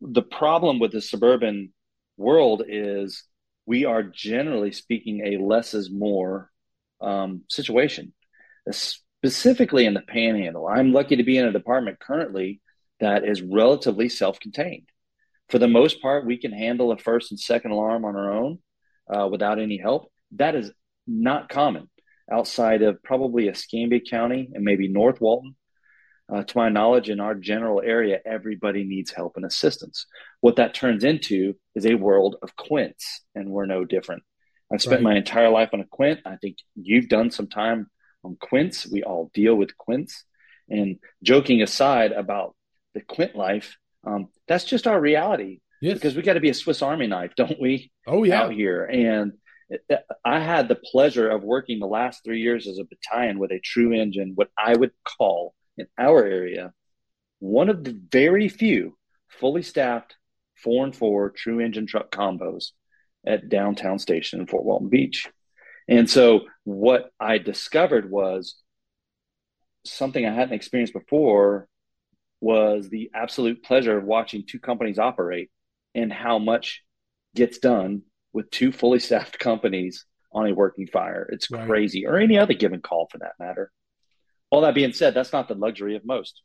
the 0.02 0.22
problem 0.22 0.80
with 0.80 0.92
the 0.92 1.02
suburban 1.02 1.74
world 2.18 2.64
is 2.68 3.24
we 3.66 3.86
are 3.86 4.04
generally 4.04 4.72
speaking 4.72 5.22
a 5.26 5.44
less 5.44 5.74
is 5.74 5.92
more 5.92 6.50
um, 7.02 7.44
situation, 7.50 8.14
specifically 8.72 9.86
in 9.86 9.94
the 9.94 10.02
panhandle. 10.02 10.68
I'm 10.68 10.94
lucky 10.94 11.18
to 11.18 11.24
be 11.24 11.38
in 11.38 11.46
a 11.46 11.52
department 11.52 12.00
currently 12.00 12.62
that 13.00 13.26
is 13.26 13.42
relatively 13.42 14.10
self 14.10 14.40
contained. 14.40 14.88
For 15.50 15.60
the 15.60 15.68
most 15.68 16.02
part, 16.02 16.26
we 16.26 16.38
can 16.38 16.52
handle 16.52 16.92
a 16.92 16.98
first 16.98 17.32
and 17.32 17.40
second 17.40 17.72
alarm 17.72 18.06
on 18.06 18.16
our 18.16 18.34
own 18.34 18.60
uh, 19.14 19.28
without 19.28 19.60
any 19.60 19.78
help. 19.78 20.12
That 20.32 20.56
is 20.56 20.72
not 21.06 21.50
common 21.50 21.90
outside 22.32 22.82
of 22.82 23.02
probably 23.04 23.48
Escambia 23.48 24.00
County 24.00 24.50
and 24.54 24.64
maybe 24.64 24.88
North 24.88 25.22
Walton. 25.22 25.56
Uh, 26.28 26.42
to 26.44 26.58
my 26.58 26.70
knowledge, 26.70 27.08
in 27.12 27.20
our 27.20 27.36
general 27.36 27.82
area, 27.86 28.20
everybody 28.26 28.84
needs 28.84 29.12
help 29.12 29.34
and 29.36 29.46
assistance. 29.46 30.08
What 30.42 30.56
that 30.56 30.74
turns 30.74 31.04
into 31.04 31.54
is 31.76 31.86
a 31.86 31.94
world 31.94 32.38
of 32.42 32.56
quints, 32.56 33.22
and 33.36 33.50
we're 33.52 33.68
no 33.68 33.86
different. 33.86 34.24
I've 34.74 34.82
spent 34.82 35.04
Right. 35.04 35.14
my 35.14 35.18
entire 35.18 35.50
life 35.50 35.70
on 35.74 35.82
a 35.82 35.86
quint. 35.86 36.22
I 36.26 36.38
think 36.38 36.58
you've 36.76 37.10
done 37.10 37.30
some 37.30 37.46
time 37.48 37.92
on 38.24 38.38
quints. 38.42 38.88
We 38.92 39.04
all 39.04 39.30
deal 39.36 39.54
with 39.54 39.78
quints. 39.78 40.24
And 40.68 40.98
joking 41.22 41.62
aside 41.62 42.12
about 42.12 42.56
the 42.96 43.02
quint 43.02 43.36
life, 43.36 43.78
um, 44.04 44.30
that's 44.48 44.66
just 44.66 44.88
our 44.88 45.00
reality 45.00 45.60
Yes. 45.80 45.94
because 45.94 46.16
we 46.16 46.24
got 46.24 46.34
to 46.34 46.40
be 46.40 46.50
a 46.50 46.56
Swiss 46.56 46.82
Army 46.82 47.06
knife, 47.06 47.36
don't 47.36 47.62
we? 47.62 47.92
oh 48.08 48.24
yeah. 48.24 48.42
out 48.42 48.52
here. 48.54 48.84
And 48.84 49.34
I 50.24 50.40
had 50.40 50.68
the 50.68 50.76
pleasure 50.76 51.30
of 51.30 51.44
working 51.44 51.80
the 51.80 51.88
last 51.88 52.24
three 52.24 52.42
years 52.42 52.68
as 52.68 52.78
a 52.78 52.84
battalion 52.84 53.40
with 53.40 53.52
a 53.52 53.60
true 53.60 53.94
engine, 53.94 54.34
what 54.36 54.50
I 54.58 54.76
would 54.76 54.92
call 55.04 55.56
in 55.78 55.88
our 55.98 56.24
area, 56.24 56.74
one 57.40 57.70
of 57.70 57.84
the 57.84 58.00
very 58.12 58.48
few 58.48 58.98
fully 59.28 59.64
staffed 59.64 60.16
four 60.56 60.86
and 60.86 60.96
four 60.96 61.32
true 61.32 61.60
engine 61.60 61.88
truck 61.88 62.12
combos 62.12 62.72
at 63.26 63.50
downtown 63.50 64.00
station 64.00 64.40
in 64.40 64.48
Fort 64.48 64.64
Walton 64.64 64.90
Beach. 64.90 65.28
And 65.88 66.10
so 66.10 66.42
what 66.64 67.12
I 67.20 67.38
discovered 67.38 68.10
was 68.10 68.56
something 69.84 70.26
I 70.26 70.34
hadn't 70.34 70.56
experienced 70.56 70.94
before 70.94 71.68
was 72.42 72.90
the 72.90 73.12
absolute 73.14 73.64
pleasure 73.64 73.98
of 73.98 74.04
watching 74.04 74.44
two 74.46 74.60
companies 74.60 75.00
operate 75.00 75.50
and 75.94 76.12
how 76.12 76.40
much 76.40 76.84
gets 77.36 77.58
done 77.58 78.04
with 78.36 78.52
two 78.52 78.70
fully 78.74 79.00
staffed 79.00 79.40
companies 79.40 80.06
on 80.34 80.46
a 80.46 80.54
working 80.54 80.86
fire. 80.88 81.28
It's 81.32 81.50
Right. 81.50 81.66
crazy, 81.66 82.06
or 82.06 82.18
any 82.18 82.38
other 82.38 82.54
given 82.54 82.82
call 82.82 83.08
for 83.10 83.18
that 83.20 83.40
matter. 83.40 83.72
All 84.50 84.62
that 84.62 84.76
being 84.76 84.92
said, 84.92 85.14
that's 85.14 85.32
not 85.32 85.48
the 85.48 85.56
luxury 85.56 85.96
of 85.96 86.06
most. 86.06 86.42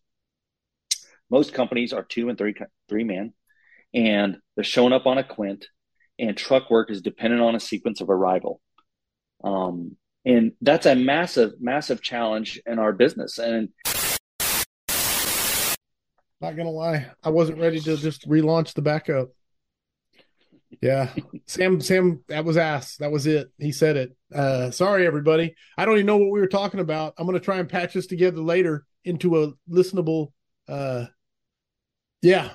Most 1.29 1.53
companies 1.53 1.93
are 1.93 2.05
two 2.05 2.29
and 2.29 2.39
three 2.39 2.55
three 2.89 3.03
man, 3.03 3.35
and 3.93 4.39
they're 4.55 4.63
showing 4.63 4.93
up 4.93 5.07
on 5.07 5.19
a 5.19 5.25
quint, 5.25 5.67
and 6.17 6.37
truck 6.37 6.71
work 6.71 6.93
is 6.93 7.03
dependent 7.03 7.43
on 7.43 7.57
a 7.57 7.61
sequence 7.61 8.01
of 8.01 8.09
arrival. 8.09 8.61
Um, 9.43 9.97
and 10.25 10.53
that's 10.61 10.87
a 10.87 10.95
massive, 10.95 11.61
massive 11.61 12.03
challenge 12.03 12.61
in 12.67 12.79
our 12.79 12.93
business. 12.93 13.39
And 13.39 13.71
Not 16.41 16.57
gonna 16.57 16.71
lie, 16.71 17.11
I 17.25 17.31
wasn't 17.31 17.59
ready 17.59 17.81
to 17.81 17.97
just 17.97 18.29
relaunch 18.29 18.75
the 18.75 18.83
backup. 18.83 19.31
Yeah, 20.81 21.11
Sam, 21.47 21.81
Sam, 21.81 22.23
that 22.29 22.45
was 22.45 22.57
ass. 22.57 22.97
That 22.99 23.11
was 23.11 23.27
it. 23.27 23.51
He 23.59 23.73
said 23.73 23.97
it. 23.97 24.17
Uh, 24.33 24.71
sorry, 24.71 25.07
everybody. 25.07 25.55
I 25.77 25.85
don't 25.85 25.95
even 25.97 26.07
know 26.07 26.17
what 26.17 26.31
we 26.31 26.41
were 26.41 26.47
talking 26.47 26.81
about. 26.81 27.15
I'm 27.19 27.27
gonna 27.27 27.41
try 27.41 27.59
and 27.59 27.69
patch 27.69 27.95
this 27.95 28.07
together 28.07 28.41
later 28.41 28.85
into 29.05 29.43
a 29.43 29.53
listenable. 29.69 30.29
Uh, 30.69 31.07
yeah, 32.23 32.51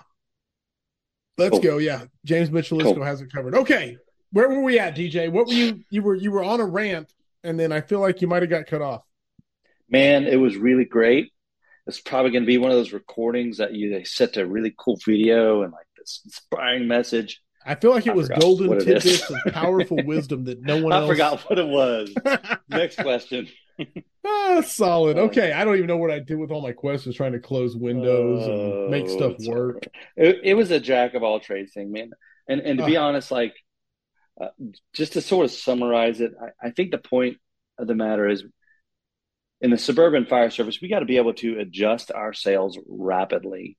let's 1.38 1.52
Cool. 1.52 1.60
go. 1.60 1.78
Yeah, 1.78 2.06
James 2.24 2.50
Mitchell 2.52 2.80
Cool. 2.80 3.04
has 3.04 3.22
it 3.22 3.32
covered. 3.32 3.54
Okay, 3.56 3.98
where 4.32 4.48
were 4.50 4.62
we 4.62 4.80
at, 4.80 4.96
DJ? 4.96 5.30
What 5.30 5.48
were 5.48 5.54
you? 5.54 5.82
You 5.90 6.02
were 6.02 6.16
you 6.16 6.32
were 6.32 6.44
on 6.44 6.62
a 6.62 6.66
rant, 6.66 7.14
and 7.44 7.60
then 7.60 7.72
I 7.72 7.82
feel 7.82 8.00
like 8.00 8.22
you 8.22 8.28
might 8.28 8.44
have 8.44 8.50
got 8.50 8.66
cut 8.68 8.82
off. 8.82 9.02
man, 9.90 10.26
it 10.26 10.38
was 10.40 10.56
really 10.56 10.86
great. 10.86 11.32
It's 11.88 12.00
probably 12.02 12.32
going 12.32 12.44
to 12.44 12.48
be 12.48 12.58
one 12.58 12.72
of 12.72 12.78
those 12.78 12.94
recordings 12.94 13.58
that 13.58 13.74
you 13.74 13.92
they 13.92 14.04
set 14.04 14.34
to 14.34 14.42
a 14.42 14.46
really 14.46 14.74
cool 14.78 14.98
video 15.06 15.62
and 15.62 15.72
like 15.72 15.86
this 15.98 16.22
inspiring 16.26 16.88
message. 16.88 17.42
I 17.66 17.76
feel 17.76 17.92
like 17.92 18.06
it 18.06 18.12
I 18.12 18.16
was 18.16 18.30
golden 18.30 18.80
tidbits 18.80 19.30
of 19.30 19.38
powerful 19.54 19.98
wisdom 20.06 20.46
that 20.46 20.62
no 20.62 20.82
one 20.82 20.94
I 20.94 20.98
else. 20.98 21.10
I 21.10 21.14
forgot 21.14 21.50
what 21.50 21.60
it 21.60 21.68
was. 21.68 22.14
Next 22.70 22.98
question. 22.98 23.48
ah, 24.26 24.62
solid. 24.66 25.18
Okay, 25.18 25.52
I 25.52 25.66
don't 25.66 25.76
even 25.76 25.88
know 25.88 25.98
what 25.98 26.12
I 26.12 26.20
did 26.20 26.38
with 26.38 26.52
all 26.52 26.62
my 26.62 26.72
questions, 26.72 27.16
trying 27.16 27.34
to 27.34 27.40
close 27.40 27.76
windows 27.76 28.48
and 28.48 28.90
make 28.90 29.10
stuff 29.10 29.34
oh, 29.42 29.50
work. 29.50 29.88
It, 30.16 30.42
it, 30.44 30.54
was 30.54 30.72
a 30.72 30.80
jack 30.80 31.14
of 31.14 31.24
all 31.24 31.40
trades 31.40 31.74
thing, 31.74 31.92
man. 31.92 32.12
And 32.48 32.62
and 32.62 32.80
to 32.80 32.86
be 32.86 32.98
uh, 32.98 33.04
honest, 33.04 33.32
like 33.32 33.56
uh, 34.40 34.50
just 34.94 35.14
to 35.14 35.22
sort 35.22 35.46
of 35.46 35.52
summarize 35.52 36.22
it, 36.22 36.34
I, 36.40 36.68
I 36.68 36.72
think 36.72 36.92
the 36.92 37.00
point 37.00 37.38
of 37.78 37.88
the 37.88 37.96
matter 37.96 38.28
is 38.28 38.44
in 39.62 39.72
the 39.72 39.78
suburban 39.78 40.26
fire 40.26 40.50
service, 40.50 40.80
we 40.82 40.90
got 40.90 41.00
to 41.00 41.06
be 41.06 41.18
able 41.18 41.34
to 41.34 41.60
adjust 41.60 42.12
our 42.12 42.34
sails 42.34 42.78
rapidly. 42.88 43.78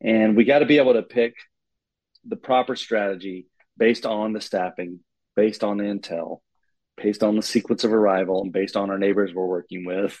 And 0.00 0.36
we 0.36 0.44
got 0.44 0.60
to 0.60 0.66
be 0.66 0.78
able 0.78 0.94
to 0.94 1.02
pick 1.02 1.34
the 2.26 2.36
proper 2.36 2.76
strategy 2.76 3.46
based 3.76 4.06
on 4.06 4.32
the 4.32 4.40
staffing, 4.40 5.00
based 5.36 5.64
on 5.64 5.78
the 5.78 5.84
intel, 5.84 6.40
based 6.96 7.22
on 7.22 7.36
the 7.36 7.42
sequence 7.42 7.84
of 7.84 7.92
arrival, 7.92 8.42
and 8.42 8.52
based 8.52 8.76
on 8.76 8.90
our 8.90 8.98
neighbors 8.98 9.32
we're 9.34 9.46
working 9.46 9.84
with. 9.84 10.18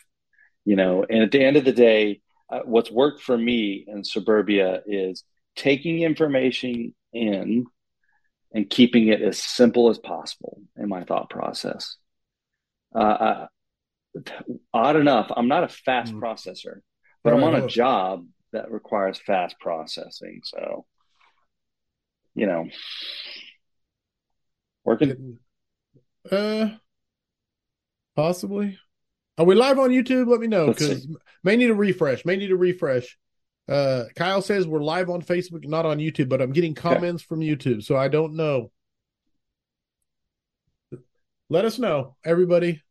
You 0.64 0.76
know, 0.76 1.04
and 1.08 1.22
at 1.22 1.30
the 1.30 1.44
end 1.44 1.56
of 1.56 1.64
the 1.64 1.72
day, 1.72 2.20
uh, 2.50 2.60
what's 2.64 2.90
worked 2.90 3.22
for 3.22 3.36
me 3.36 3.84
in 3.86 4.04
suburbia 4.04 4.82
is 4.86 5.24
taking 5.56 6.02
information 6.02 6.94
in 7.12 7.66
and 8.52 8.70
keeping 8.70 9.08
it 9.08 9.20
as 9.20 9.38
simple 9.38 9.90
as 9.90 9.98
possible 9.98 10.60
in 10.76 10.88
my 10.88 11.04
thought 11.04 11.28
process. 11.28 11.96
Uh, 12.94 13.46
odd 14.72 14.96
enough, 14.96 15.30
I'm 15.36 15.48
not 15.48 15.64
a 15.64 15.68
fast 15.68 16.12
mm. 16.12 16.20
processor, 16.20 16.80
but 17.22 17.32
right. 17.32 17.42
I'm 17.42 17.44
on 17.44 17.62
a 17.62 17.66
job 17.66 18.26
that 18.52 18.70
requires 18.70 19.18
fast 19.18 19.56
processing. 19.58 20.40
So, 20.44 20.86
you 22.34 22.46
know, 22.46 22.68
working. 24.84 25.38
Uh, 26.30 26.70
possibly. 28.16 28.78
Are 29.36 29.44
we 29.44 29.54
live 29.54 29.78
on 29.78 29.90
YouTube? 29.90 30.28
Let 30.28 30.40
me 30.40 30.46
know 30.46 30.68
because 30.68 31.06
may 31.42 31.56
need 31.56 31.70
a 31.70 31.74
refresh. 31.74 32.24
May 32.24 32.36
need 32.36 32.52
a 32.52 32.56
refresh. 32.56 33.18
Uh, 33.68 34.04
Kyle 34.14 34.42
says 34.42 34.66
we're 34.66 34.82
live 34.82 35.10
on 35.10 35.22
Facebook, 35.22 35.66
not 35.66 35.86
on 35.86 35.98
YouTube, 35.98 36.28
but 36.28 36.40
I'm 36.40 36.52
getting 36.52 36.74
comments 36.74 37.22
okay. 37.22 37.28
from 37.28 37.40
YouTube, 37.40 37.82
so 37.82 37.96
I 37.96 38.08
don't 38.08 38.34
know. 38.34 38.70
Let 41.50 41.64
us 41.64 41.78
know, 41.78 42.16
everybody. 42.24 42.82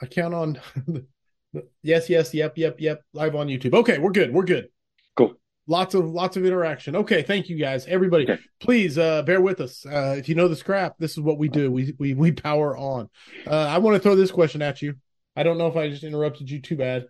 I 0.00 0.06
count 0.06 0.34
on. 0.34 0.60
yes, 1.82 2.08
yes, 2.08 2.34
yep, 2.34 2.56
yep, 2.56 2.76
yep. 2.80 3.02
Live 3.12 3.34
on 3.34 3.48
YouTube. 3.48 3.74
Okay, 3.74 3.98
we're 3.98 4.12
good. 4.12 4.32
We're 4.32 4.44
good. 4.44 4.68
Cool. 5.16 5.34
Lots 5.68 5.94
of 5.94 6.08
lots 6.08 6.36
of 6.36 6.46
interaction. 6.46 6.94
Okay, 6.94 7.22
thank 7.22 7.48
you 7.48 7.56
guys. 7.56 7.86
Everybody, 7.86 8.22
okay. 8.30 8.40
please 8.60 8.98
uh, 8.98 9.22
bear 9.22 9.40
with 9.40 9.60
us. 9.60 9.84
Uh, 9.84 10.14
if 10.16 10.28
you 10.28 10.36
know 10.36 10.46
the 10.46 10.54
scrap, 10.54 10.94
this 10.98 11.12
is 11.12 11.20
what 11.20 11.38
we 11.38 11.48
do. 11.48 11.72
We 11.72 11.92
we 11.98 12.14
we 12.14 12.30
power 12.30 12.76
on. 12.76 13.08
Uh, 13.44 13.50
I 13.50 13.78
want 13.78 13.96
to 13.96 14.00
throw 14.00 14.14
this 14.14 14.30
question 14.30 14.62
at 14.62 14.80
you. 14.80 14.94
I 15.34 15.42
don't 15.42 15.58
know 15.58 15.66
if 15.66 15.76
I 15.76 15.90
just 15.90 16.04
interrupted 16.04 16.48
you 16.48 16.60
too 16.60 16.76
bad. 16.76 17.06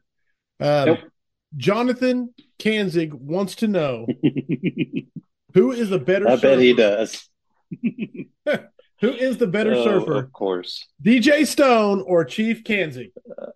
Um, 0.58 0.86
nope. 0.86 0.98
Jonathan 1.54 2.32
Kanzig 2.58 3.12
wants 3.12 3.56
to 3.56 3.68
know 3.68 4.06
who 5.54 5.72
is 5.72 5.90
the 5.90 5.98
better. 5.98 6.26
I 6.26 6.36
surfer? 6.36 6.48
bet 6.48 6.58
he 6.58 6.72
does. 6.72 7.28
who 9.02 9.12
is 9.12 9.36
the 9.36 9.46
better 9.46 9.74
oh, 9.74 9.84
surfer? 9.84 10.16
Of 10.16 10.32
course, 10.32 10.86
DJ 11.04 11.46
Stone 11.46 12.02
or 12.06 12.24
Chief 12.24 12.64
Kanzig. 12.64 13.12
Uh, 13.38 13.50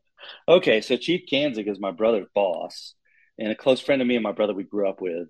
okay, 0.46 0.82
so 0.82 0.98
Chief 0.98 1.22
Kanzig 1.32 1.70
is 1.70 1.80
my 1.80 1.90
brother's 1.90 2.26
boss 2.34 2.94
and 3.40 3.50
a 3.50 3.56
close 3.56 3.80
friend 3.80 4.00
of 4.00 4.06
me 4.06 4.14
and 4.14 4.22
my 4.22 4.32
brother 4.32 4.54
we 4.54 4.62
grew 4.62 4.88
up 4.88 5.00
with. 5.00 5.28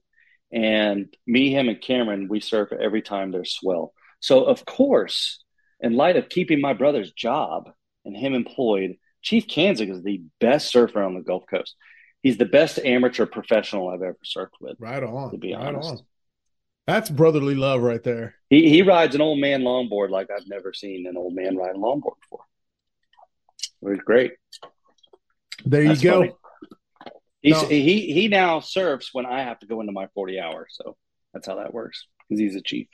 And 0.53 1.15
me, 1.27 1.51
him, 1.51 1.69
and 1.69 1.81
Cameron, 1.81 2.29
we 2.29 2.41
surf 2.41 2.73
every 2.73 3.01
time 3.01 3.31
there's 3.31 3.55
swell. 3.55 3.95
So 4.21 4.45
of 4.45 4.67
course, 4.67 5.43
in 5.81 5.95
light 5.95 6.17
of 6.17 6.29
keeping 6.29 6.61
my 6.61 6.75
brother's 6.75 7.13
job 7.13 7.71
and 8.05 8.15
him 8.15 8.35
employed, 8.35 8.97
Chief 9.23 9.47
Kanzig 9.47 9.91
is 9.91 10.03
the 10.03 10.23
best 10.41 10.69
surfer 10.71 11.03
on 11.03 11.15
the 11.15 11.23
Gulf 11.23 11.45
Coast 11.49 11.75
he's 12.23 12.37
the 12.37 12.45
best 12.45 12.79
amateur 12.79 13.27
professional 13.27 13.89
I've 13.89 14.03
ever 14.03 14.19
surfed 14.25 14.49
with. 14.61 14.77
Right 14.79 15.03
on. 15.03 15.31
To 15.33 15.39
be 15.39 15.55
right 15.55 15.67
honest. 15.67 15.91
On. 15.91 15.99
That's 16.87 17.11
brotherly 17.11 17.55
love 17.55 17.83
right 17.83 18.03
there. 18.03 18.35
He 18.49 18.69
he 18.69 18.83
rides 18.83 19.15
an 19.15 19.21
old 19.21 19.39
man 19.39 19.63
longboard 19.63 20.11
like 20.11 20.29
I've 20.31 20.49
never 20.49 20.73
seen 20.73 21.07
an 21.07 21.17
old 21.17 21.35
man 21.35 21.57
ride 21.57 21.77
a 21.77 21.79
longboard 21.79 22.19
before. 22.21 22.45
It 23.83 23.89
was 23.89 23.99
great. 24.05 24.33
There 25.65 25.85
That's 25.85 26.03
you 26.03 26.11
go. 26.11 26.21
Funny. 26.21 26.33
He's, 27.43 27.63
no. 27.63 27.69
He 27.69 28.13
he 28.13 28.29
now 28.29 28.61
surfs 28.61 29.11
when 29.13 29.27
I 29.27 29.43
have 29.43 29.59
to 29.61 29.67
go 29.67 29.81
into 29.81 29.93
my 29.93 30.09
forty 30.15 30.39
hours, 30.39 30.69
so 30.73 30.97
that's 31.33 31.47
how 31.47 31.57
that 31.57 31.73
works 31.73 32.07
because 32.29 32.41
he's 32.41 32.55
a 32.55 32.61
chief. 32.61 32.89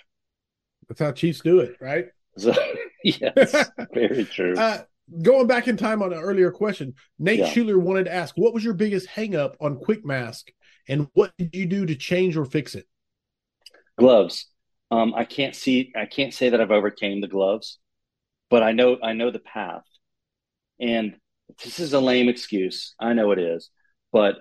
That's 0.88 1.01
how 1.01 1.12
chiefs 1.12 1.40
do 1.40 1.61
it, 1.61 1.76
right? 1.80 2.07
So, 2.38 2.55
yes, 3.05 3.70
very 3.94 4.24
true. 4.24 4.55
Uh, 4.57 4.82
going 5.22 5.47
back 5.47 5.66
in 5.66 5.76
time 5.76 6.03
on 6.03 6.12
an 6.12 6.20
earlier 6.20 6.51
question, 6.53 6.94
Nate 7.18 7.40
yeah. 7.40 7.49
Schuler 7.49 7.78
wanted 7.78 8.05
to 8.05 8.14
ask, 8.14 8.36
what 8.36 8.55
was 8.55 8.64
your 8.64 8.74
biggest 8.74 9.09
hangup 9.09 9.55
on 9.61 9.78
Quick 9.78 10.05
Mask, 10.05 10.49
and 10.88 11.09
what 11.14 11.32
did 11.38 11.55
you 11.55 11.66
do 11.66 11.86
to 11.86 11.97
change 11.97 12.36
or 12.36 12.44
fix 12.44 12.74
it? 12.74 12.86
Gloves. 13.99 14.47
Um, 14.90 15.14
I 15.14 15.24
can't 15.24 15.57
see. 15.57 15.92
I 15.97 16.07
can't 16.07 16.32
say 16.32 16.51
that 16.51 16.61
I've 16.61 16.70
overcame 16.70 17.20
the 17.20 17.28
gloves, 17.28 17.78
but 18.49 18.62
I 18.62 18.72
know 18.72 18.99
I 19.03 19.12
know 19.12 19.30
the 19.30 19.40
path. 19.40 19.82
And 20.78 21.16
this 21.64 21.80
is 21.80 21.94
a 21.94 22.01
lame 22.01 22.28
excuse. 22.28 22.94
I 23.01 23.12
know 23.14 23.32
it 23.32 23.38
is, 23.38 23.70
but 24.12 24.36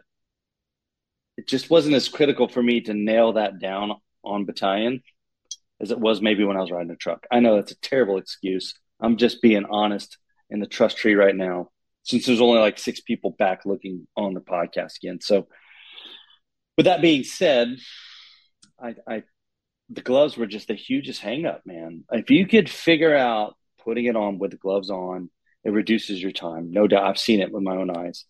it 1.38 1.48
just 1.48 1.70
wasn't 1.70 1.96
as 1.96 2.08
critical 2.08 2.48
for 2.48 2.64
me 2.64 2.82
to 2.82 2.94
nail 2.94 3.34
that 3.34 3.60
down 3.60 3.94
on 4.24 4.46
battalion 4.46 5.02
as 5.82 5.92
it 5.92 6.00
was 6.00 6.22
maybe 6.22 6.44
when 6.44 6.58
I 6.58 6.62
was 6.62 6.72
riding 6.72 6.92
a 6.92 6.96
truck. 6.96 7.28
I 7.32 7.40
know 7.40 7.56
that's 7.56 7.72
a 7.72 7.80
terrible 7.80 8.18
excuse. 8.18 8.74
I'm 9.00 9.18
just 9.18 9.42
being 9.42 9.66
honest 9.66 10.18
in 10.50 10.60
the 10.60 10.68
trust 10.68 10.98
tree 10.98 11.16
right 11.16 11.36
now 11.36 11.70
since 12.04 12.26
there's 12.26 12.42
only 12.42 12.60
like 12.60 12.78
six 12.78 13.02
people 13.02 13.32
back 13.32 13.66
looking 13.66 14.08
on 14.16 14.34
the 14.34 14.40
podcast 14.40 14.98
again. 14.98 15.20
So, 15.22 15.48
with 16.78 16.86
that 16.86 17.02
being 17.02 17.24
said, 17.24 17.78
I, 18.82 18.96
I 19.08 19.24
the 19.90 20.02
gloves 20.02 20.38
were 20.38 20.46
just 20.46 20.68
the 20.68 20.76
hugest 20.76 21.22
hangup, 21.22 21.62
man. 21.66 22.04
If 22.12 22.30
you 22.30 22.48
could 22.48 22.70
figure 22.70 23.16
out 23.16 23.56
putting 23.84 24.06
it 24.06 24.16
on 24.16 24.40
with 24.40 24.52
the 24.52 24.58
gloves 24.58 24.90
on, 24.90 25.30
it 25.64 25.72
reduces 25.72 26.22
your 26.22 26.32
time. 26.32 26.72
No 26.72 26.88
doubt. 26.88 27.06
I've 27.06 27.20
seen 27.20 27.42
it 27.42 27.52
with 27.52 27.64
my 27.64 27.76
own 27.76 27.96
eyes 27.96 28.26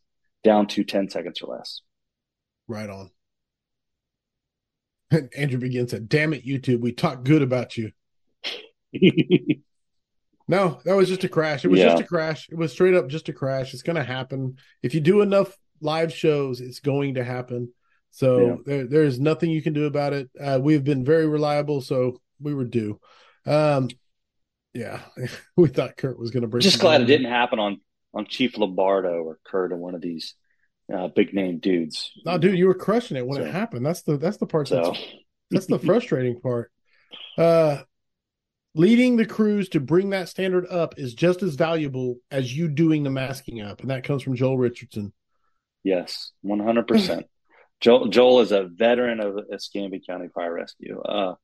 down 0.46 0.68
to 0.68 0.86
10 0.86 1.10
seconds 1.10 1.42
or 1.42 1.58
less. 1.58 1.82
Right 2.68 2.90
on. 2.90 3.10
Andrew 5.38 5.60
begins 5.60 5.92
said, 5.92 6.08
damn 6.08 6.34
it, 6.34 6.46
YouTube, 6.46 6.80
we 6.80 6.94
talk 6.94 7.24
good 7.24 7.42
about 7.42 7.76
you. 7.76 7.92
No, 10.48 10.80
that 10.86 10.96
was 10.96 11.10
just 11.10 11.24
a 11.24 11.30
crash. 11.30 11.66
It 11.66 11.70
was 11.70 11.80
yeah. 11.80 11.90
just 11.90 12.04
a 12.04 12.06
crash. 12.06 12.48
It 12.50 12.56
was 12.58 12.72
straight 12.72 12.94
up 12.94 13.08
just 13.08 13.30
a 13.30 13.34
crash. 13.34 13.74
It's 13.74 13.82
going 13.82 13.96
to 13.96 14.04
happen. 14.04 14.58
If 14.84 14.94
you 14.94 15.02
do 15.02 15.22
enough 15.22 15.58
live 15.82 16.14
shows, 16.14 16.62
it's 16.62 16.80
going 16.80 17.16
to 17.16 17.24
happen. 17.24 17.74
So 18.12 18.40
yeah. 18.40 18.56
there, 18.66 18.88
there's 18.88 19.20
nothing 19.20 19.50
you 19.50 19.62
can 19.62 19.74
do 19.74 19.86
about 19.86 20.14
it. 20.14 20.30
Uh, 20.40 20.60
we've 20.62 20.84
been 20.84 21.04
very 21.04 21.28
reliable, 21.28 21.82
so 21.82 22.22
we 22.40 22.54
were 22.54 22.64
due. 22.64 23.00
Um, 23.48 23.90
yeah, 24.74 25.00
we 25.58 25.68
thought 25.68 25.98
Kurt 25.98 26.20
was 26.20 26.30
going 26.30 26.42
to 26.42 26.48
bring. 26.48 26.62
Just 26.62 26.80
glad 26.80 27.02
it 27.02 27.06
didn't 27.06 27.32
happen 27.32 27.60
on 27.60 27.82
on 28.16 28.26
Chief 28.26 28.58
Lombardo 28.58 29.22
or 29.24 29.40
Kurt 29.46 29.74
or 29.74 29.78
one 29.78 29.94
of 29.94 30.02
these 30.02 30.34
uh, 30.94 31.08
big 31.10 31.34
name 31.34 31.60
dudes. 31.60 32.12
No, 32.26 32.38
dude, 32.38 32.58
you 32.58 32.68
were 32.68 32.74
crushing 32.74 33.18
it 33.18 33.28
when 33.28 33.42
so, 33.42 33.46
it 33.46 33.52
happened. 33.52 33.86
That's 33.86 34.04
the 34.04 34.18
that's 34.18 34.38
the 34.38 34.48
part. 34.48 34.68
So. 34.70 34.82
That's, 34.82 35.00
that's 35.52 35.66
the 35.68 35.80
frustrating 35.86 36.40
part. 36.40 36.72
Uh, 37.38 37.84
leading 38.74 39.18
the 39.18 39.26
crews 39.26 39.70
to 39.70 39.80
bring 39.80 40.12
that 40.12 40.30
standard 40.30 40.68
up 40.68 40.96
is 40.98 41.14
just 41.14 41.44
as 41.44 41.56
valuable 41.56 42.18
as 42.32 42.56
you 42.56 42.68
doing 42.68 43.04
the 43.04 43.10
masking 43.10 43.62
up, 43.62 43.82
and 43.82 43.90
that 43.90 44.04
comes 44.04 44.24
from 44.24 44.36
Joel 44.36 44.58
Richardson. 44.58 45.14
Yes, 45.84 46.32
one 46.42 46.60
hundred 46.60 46.88
percent. 46.88 47.26
Joel 47.82 48.08
Joel 48.08 48.42
is 48.42 48.52
a 48.52 48.64
veteran 48.64 49.20
of 49.20 49.38
Escambia 49.52 50.00
County 50.08 50.28
Fire 50.34 50.54
Rescue, 50.54 51.02
uh, 51.02 51.36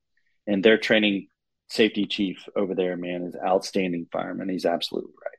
and 0.46 0.64
their 0.64 0.78
training 0.78 1.26
safety 1.68 2.06
chief 2.06 2.48
over 2.56 2.74
there, 2.74 2.96
man, 2.96 3.22
is 3.22 3.36
outstanding 3.36 4.06
fireman. 4.12 4.48
He's 4.48 4.66
absolutely 4.66 5.12
right. 5.24 5.38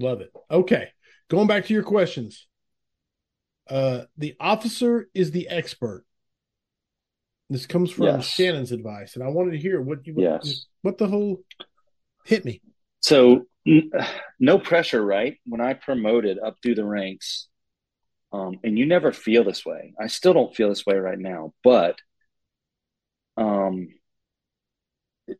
Love 0.00 0.22
it. 0.22 0.32
Okay, 0.50 0.88
going 1.28 1.46
back 1.46 1.66
to 1.66 1.74
your 1.74 1.82
questions. 1.82 2.46
Uh, 3.68 4.02
the 4.16 4.34
officer 4.40 5.08
is 5.14 5.30
the 5.30 5.48
expert. 5.48 6.04
This 7.50 7.66
comes 7.66 7.90
from 7.90 8.06
yes. 8.06 8.26
Shannon's 8.26 8.72
advice, 8.72 9.14
and 9.14 9.24
I 9.24 9.28
wanted 9.28 9.52
to 9.52 9.58
hear 9.58 9.80
what 9.80 10.06
you 10.06 10.14
what, 10.14 10.22
yes. 10.22 10.66
what 10.82 10.98
the 10.98 11.06
whole 11.06 11.42
hit 12.24 12.44
me. 12.44 12.62
So 13.00 13.46
n- 13.66 13.90
no 14.40 14.58
pressure, 14.58 15.04
right? 15.04 15.38
When 15.44 15.60
I 15.60 15.74
promoted 15.74 16.38
up 16.38 16.56
through 16.62 16.76
the 16.76 16.84
ranks, 16.84 17.48
um, 18.32 18.58
and 18.64 18.78
you 18.78 18.86
never 18.86 19.12
feel 19.12 19.44
this 19.44 19.66
way. 19.66 19.92
I 20.00 20.06
still 20.06 20.32
don't 20.32 20.54
feel 20.54 20.70
this 20.70 20.86
way 20.86 20.96
right 20.96 21.18
now, 21.18 21.52
but 21.62 21.98
um, 23.36 23.88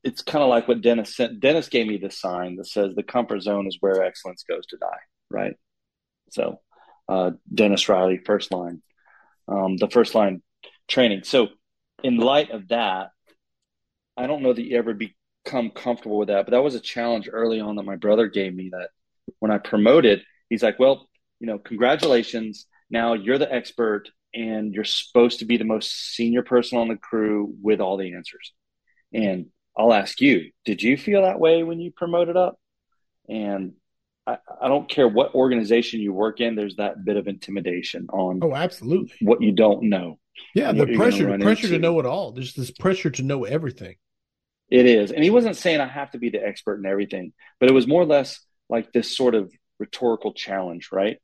it's 0.02 0.22
kind 0.22 0.42
of 0.42 0.48
like 0.48 0.68
what 0.68 0.82
Dennis 0.82 1.16
sent. 1.16 1.40
Dennis 1.40 1.68
gave 1.68 1.86
me 1.86 1.98
this 1.98 2.18
sign 2.18 2.56
that 2.56 2.66
says 2.66 2.94
the 2.94 3.02
comfort 3.02 3.40
zone 3.42 3.66
is 3.66 3.78
where 3.80 4.02
excellence 4.02 4.44
goes 4.48 4.66
to 4.66 4.76
die. 4.76 5.00
Right. 5.30 5.56
So, 6.30 6.60
uh, 7.08 7.32
Dennis 7.52 7.88
Riley, 7.88 8.20
first 8.24 8.52
line, 8.52 8.82
um, 9.48 9.76
the 9.76 9.88
first 9.88 10.14
line 10.14 10.42
training. 10.88 11.24
So 11.24 11.48
in 12.02 12.18
light 12.18 12.50
of 12.50 12.68
that, 12.68 13.10
I 14.16 14.26
don't 14.26 14.42
know 14.42 14.52
that 14.52 14.62
you 14.62 14.76
ever 14.76 14.94
become 14.94 15.70
comfortable 15.70 16.18
with 16.18 16.28
that, 16.28 16.46
but 16.46 16.52
that 16.52 16.62
was 16.62 16.74
a 16.74 16.80
challenge 16.80 17.28
early 17.32 17.60
on 17.60 17.76
that 17.76 17.84
my 17.84 17.96
brother 17.96 18.28
gave 18.28 18.54
me 18.54 18.70
that 18.72 18.90
when 19.38 19.50
I 19.50 19.58
promoted, 19.58 20.22
he's 20.48 20.62
like, 20.62 20.78
well, 20.78 21.08
you 21.38 21.46
know, 21.46 21.58
congratulations. 21.58 22.66
Now 22.90 23.14
you're 23.14 23.38
the 23.38 23.52
expert 23.52 24.10
and 24.34 24.74
you're 24.74 24.84
supposed 24.84 25.40
to 25.40 25.44
be 25.44 25.56
the 25.56 25.64
most 25.64 26.14
senior 26.14 26.42
person 26.42 26.78
on 26.78 26.88
the 26.88 26.96
crew 26.96 27.54
with 27.62 27.80
all 27.80 27.96
the 27.96 28.14
answers. 28.14 28.52
And 29.12 29.46
I'll 29.76 29.92
ask 29.92 30.20
you, 30.20 30.50
did 30.64 30.82
you 30.82 30.96
feel 30.96 31.22
that 31.22 31.40
way 31.40 31.62
when 31.62 31.80
you 31.80 31.92
promoted 31.92 32.36
up? 32.36 32.58
And 33.28 33.74
I, 34.26 34.38
I 34.60 34.68
don't 34.68 34.88
care 34.88 35.08
what 35.08 35.34
organization 35.34 36.00
you 36.00 36.12
work 36.12 36.40
in, 36.40 36.54
there's 36.54 36.76
that 36.76 37.04
bit 37.04 37.16
of 37.16 37.28
intimidation 37.28 38.08
on 38.12 38.40
oh, 38.42 38.54
absolutely 38.54 39.12
what 39.20 39.42
you 39.42 39.52
don't 39.52 39.84
know. 39.84 40.18
Yeah, 40.54 40.72
the 40.72 40.86
pressure, 40.94 41.26
pressure 41.38 41.66
into. 41.66 41.76
to 41.76 41.78
know 41.78 42.00
it 42.00 42.06
all. 42.06 42.32
There's 42.32 42.54
this 42.54 42.70
pressure 42.70 43.10
to 43.10 43.22
know 43.22 43.44
everything. 43.44 43.96
It 44.70 44.86
is. 44.86 45.10
And 45.10 45.24
he 45.24 45.30
wasn't 45.30 45.56
saying 45.56 45.80
I 45.80 45.86
have 45.86 46.12
to 46.12 46.18
be 46.18 46.30
the 46.30 46.44
expert 46.44 46.78
in 46.78 46.86
everything, 46.86 47.32
but 47.58 47.68
it 47.68 47.72
was 47.72 47.86
more 47.86 48.02
or 48.02 48.06
less 48.06 48.40
like 48.68 48.92
this 48.92 49.16
sort 49.16 49.34
of 49.34 49.52
rhetorical 49.78 50.32
challenge, 50.32 50.90
right? 50.92 51.18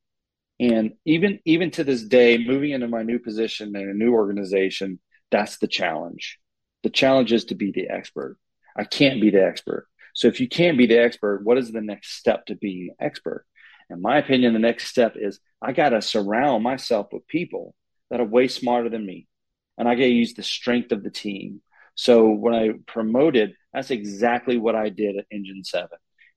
And 0.59 0.93
even 1.05 1.39
even 1.45 1.71
to 1.73 1.85
this 1.85 2.03
day, 2.03 2.39
moving 2.39 2.71
into 2.71 2.89
my 2.89 3.03
new 3.03 3.19
position 3.19 3.77
in 3.77 3.89
a 3.89 3.95
new 3.95 4.15
organization, 4.15 4.99
that's 5.31 5.59
the 5.59 5.69
challenge. 5.69 6.39
The 6.87 6.91
challenge 6.91 7.33
is 7.33 7.47
to 7.47 7.57
be 7.57 7.73
the 7.73 7.89
expert. 7.89 8.39
I 8.77 8.85
can't 8.85 9.21
be 9.21 9.31
the 9.31 9.45
expert. 9.45 9.89
So 10.15 10.29
if 10.29 10.39
you 10.39 10.49
can't 10.49 10.79
be 10.79 10.87
the 10.87 11.01
expert, 11.01 11.41
what 11.43 11.59
is 11.59 11.73
the 11.73 11.81
next 11.81 12.13
step 12.13 12.47
to 12.47 12.55
being 12.55 12.91
an 12.91 13.05
expert? 13.05 13.45
In 13.91 14.01
my 14.01 14.19
opinion, 14.19 14.53
the 14.53 14.61
next 14.61 14.87
step 14.87 15.17
is 15.17 15.41
I 15.61 15.73
got 15.73 15.89
to 15.89 16.01
surround 16.01 16.63
myself 16.63 17.09
with 17.11 17.27
people 17.27 17.75
that 18.09 18.21
are 18.21 18.25
way 18.25 18.47
smarter 18.47 18.89
than 18.89 19.05
me. 19.05 19.27
And 19.77 19.89
I 19.89 19.97
got 19.97 20.03
to 20.03 20.09
use 20.09 20.35
the 20.35 20.45
strength 20.45 20.93
of 20.93 21.03
the 21.03 21.11
team. 21.11 21.61
So 21.97 22.29
when 22.29 22.55
I 22.55 22.75
promoted, 22.87 23.55
that's 23.73 23.91
exactly 23.91 24.57
what 24.57 24.77
I 24.77 24.89
did 24.89 25.17
at 25.17 25.27
Engine 25.33 25.65
7. 25.65 25.89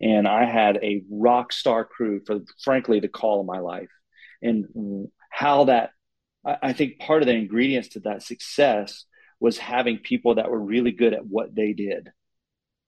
And 0.02 0.28
I 0.28 0.46
had 0.46 0.78
a 0.78 1.04
rock 1.12 1.54
star 1.54 1.86
crew 1.86 2.22
for, 2.26 2.40
frankly, 2.64 3.02
the 3.02 3.08
call 3.08 3.42
of 3.42 3.46
my 3.46 3.60
life. 3.60 3.92
And 4.42 5.12
how 5.30 5.66
that, 5.66 5.92
I 6.44 6.74
think 6.74 6.98
part 6.98 7.22
of 7.22 7.28
the 7.28 7.36
ingredients 7.36 7.90
to 7.90 8.00
that 8.00 8.24
success 8.24 9.06
was 9.40 9.58
having 9.58 9.98
people 9.98 10.36
that 10.36 10.50
were 10.50 10.60
really 10.60 10.92
good 10.92 11.14
at 11.14 11.26
what 11.26 11.56
they 11.56 11.74
did 11.74 12.10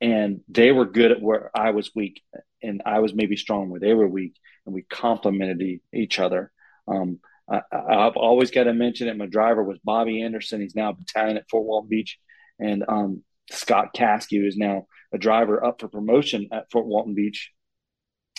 and 0.01 0.41
they 0.49 0.71
were 0.71 0.85
good 0.85 1.11
at 1.11 1.21
where 1.21 1.51
I 1.55 1.69
was 1.69 1.91
weak, 1.95 2.23
and 2.61 2.81
I 2.85 2.99
was 2.99 3.13
maybe 3.13 3.37
strong 3.37 3.69
where 3.69 3.79
they 3.79 3.93
were 3.93 4.07
weak, 4.07 4.33
and 4.65 4.73
we 4.73 4.81
complemented 4.81 5.79
each 5.93 6.19
other. 6.19 6.51
Um, 6.87 7.19
I, 7.49 7.61
have 7.71 8.17
always 8.17 8.49
got 8.49 8.63
to 8.63 8.73
mention 8.73 9.07
that 9.07 9.17
My 9.17 9.27
driver 9.27 9.63
was 9.63 9.77
Bobby 9.83 10.23
Anderson. 10.23 10.61
He's 10.61 10.75
now 10.75 10.89
a 10.89 10.93
battalion 10.93 11.37
at 11.37 11.49
Fort 11.49 11.65
Walton 11.65 11.89
Beach, 11.89 12.17
and 12.59 12.83
um, 12.87 13.23
Scott 13.51 13.93
Caskey, 13.95 14.41
who 14.41 14.47
is 14.47 14.57
now 14.57 14.87
a 15.13 15.19
driver 15.19 15.63
up 15.63 15.79
for 15.79 15.87
promotion 15.87 16.47
at 16.51 16.71
Fort 16.71 16.87
Walton 16.87 17.13
Beach. 17.13 17.51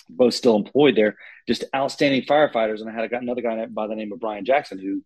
Both 0.09 0.33
still 0.33 0.57
employed 0.57 0.97
there, 0.97 1.15
just 1.47 1.63
outstanding 1.73 2.23
firefighters. 2.23 2.81
And 2.81 2.89
I 2.89 2.93
had 2.93 3.09
another 3.13 3.41
guy 3.41 3.65
by 3.67 3.87
the 3.87 3.95
name 3.95 4.11
of 4.11 4.19
Brian 4.19 4.43
Jackson, 4.43 4.77
who, 4.77 5.01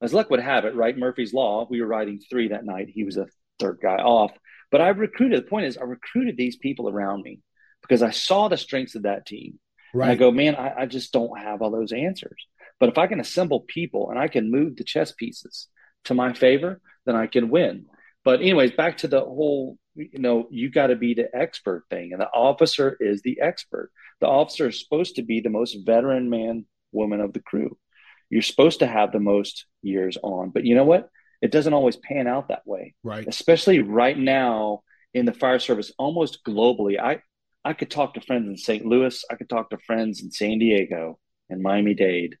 as 0.00 0.14
luck 0.14 0.30
would 0.30 0.40
have 0.40 0.64
it, 0.64 0.74
right, 0.74 0.96
Murphy's 0.96 1.34
Law, 1.34 1.66
we 1.68 1.80
were 1.80 1.86
riding 1.86 2.20
three 2.20 2.48
that 2.48 2.64
night. 2.64 2.88
He 2.88 3.04
was 3.04 3.16
a 3.16 3.26
third 3.58 3.78
guy 3.82 3.96
off. 3.96 4.32
But 4.70 4.80
I 4.80 4.88
recruited, 4.88 5.44
the 5.44 5.48
point 5.48 5.66
is, 5.66 5.76
I 5.76 5.82
recruited 5.82 6.36
these 6.36 6.56
people 6.56 6.88
around 6.88 7.22
me 7.22 7.40
because 7.82 8.02
I 8.02 8.10
saw 8.10 8.48
the 8.48 8.56
strengths 8.56 8.94
of 8.94 9.02
that 9.02 9.26
team. 9.26 9.58
Right. 9.94 10.04
And 10.04 10.12
I 10.12 10.14
go, 10.16 10.30
man, 10.30 10.54
I, 10.56 10.82
I 10.82 10.86
just 10.86 11.12
don't 11.12 11.38
have 11.38 11.62
all 11.62 11.70
those 11.70 11.92
answers. 11.92 12.46
But 12.78 12.90
if 12.90 12.98
I 12.98 13.06
can 13.06 13.20
assemble 13.20 13.60
people 13.60 14.10
and 14.10 14.18
I 14.18 14.28
can 14.28 14.50
move 14.50 14.76
the 14.76 14.84
chess 14.84 15.12
pieces 15.12 15.68
to 16.04 16.14
my 16.14 16.32
favor, 16.32 16.80
then 17.06 17.16
I 17.16 17.26
can 17.26 17.48
win. 17.48 17.86
But, 18.24 18.40
anyways, 18.40 18.72
back 18.72 18.98
to 18.98 19.08
the 19.08 19.20
whole, 19.20 19.78
you 19.94 20.18
know, 20.18 20.46
you 20.50 20.70
got 20.70 20.88
to 20.88 20.96
be 20.96 21.14
the 21.14 21.34
expert 21.34 21.84
thing. 21.88 22.12
And 22.12 22.20
the 22.20 22.28
officer 22.28 22.96
is 23.00 23.22
the 23.22 23.40
expert. 23.40 23.90
The 24.20 24.26
officer 24.26 24.68
is 24.68 24.80
supposed 24.80 25.16
to 25.16 25.22
be 25.22 25.40
the 25.40 25.50
most 25.50 25.78
veteran 25.84 26.28
man, 26.28 26.66
woman 26.92 27.20
of 27.20 27.32
the 27.32 27.40
crew. 27.40 27.78
You're 28.30 28.42
supposed 28.42 28.80
to 28.80 28.86
have 28.86 29.12
the 29.12 29.20
most 29.20 29.66
years 29.82 30.16
on. 30.22 30.50
But 30.50 30.64
you 30.64 30.74
know 30.74 30.84
what? 30.84 31.08
it 31.40 31.50
doesn't 31.50 31.72
always 31.72 31.96
pan 31.96 32.26
out 32.26 32.48
that 32.48 32.66
way. 32.66 32.94
Right. 33.02 33.26
Especially 33.26 33.80
right 33.80 34.18
now 34.18 34.82
in 35.14 35.24
the 35.24 35.32
fire 35.32 35.58
service, 35.58 35.92
almost 35.98 36.44
globally. 36.44 36.98
I 36.98 37.22
I 37.64 37.72
could 37.72 37.90
talk 37.90 38.14
to 38.14 38.20
friends 38.20 38.48
in 38.48 38.56
St. 38.56 38.84
Louis, 38.86 39.24
I 39.30 39.34
could 39.34 39.48
talk 39.48 39.70
to 39.70 39.78
friends 39.78 40.22
in 40.22 40.30
San 40.30 40.58
Diego 40.58 41.18
and 41.50 41.62
Miami 41.62 41.94
Dade, 41.94 42.36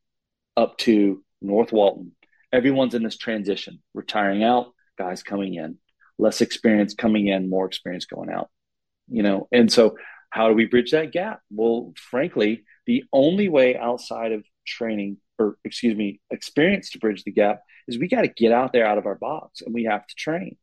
up 0.56 0.78
to 0.78 1.22
North 1.42 1.72
Walton. 1.72 2.12
Everyone's 2.52 2.94
in 2.94 3.02
this 3.02 3.16
transition, 3.16 3.82
retiring 3.94 4.42
out, 4.42 4.72
guys 4.96 5.22
coming 5.22 5.54
in, 5.54 5.78
less 6.18 6.40
experience 6.40 6.94
coming 6.94 7.26
in, 7.26 7.50
more 7.50 7.66
experience 7.66 8.06
going 8.06 8.30
out. 8.30 8.48
You 9.08 9.22
know, 9.22 9.48
and 9.52 9.70
so 9.70 9.96
how 10.30 10.48
do 10.48 10.54
we 10.54 10.66
bridge 10.66 10.92
that 10.92 11.12
gap? 11.12 11.40
Well, 11.50 11.92
frankly, 11.96 12.64
the 12.86 13.04
only 13.12 13.48
way 13.48 13.76
outside 13.76 14.32
of 14.32 14.44
training 14.66 15.18
or 15.38 15.56
excuse 15.64 15.96
me, 15.96 16.20
experience 16.30 16.90
to 16.90 16.98
bridge 16.98 17.24
the 17.24 17.32
gap 17.32 17.60
is 17.86 17.98
we 17.98 18.08
got 18.08 18.22
to 18.22 18.28
get 18.28 18.52
out 18.52 18.72
there 18.72 18.86
out 18.86 18.98
of 18.98 19.06
our 19.06 19.14
box 19.14 19.62
and 19.62 19.74
we 19.74 19.84
have 19.84 20.06
to 20.06 20.14
train. 20.14 20.56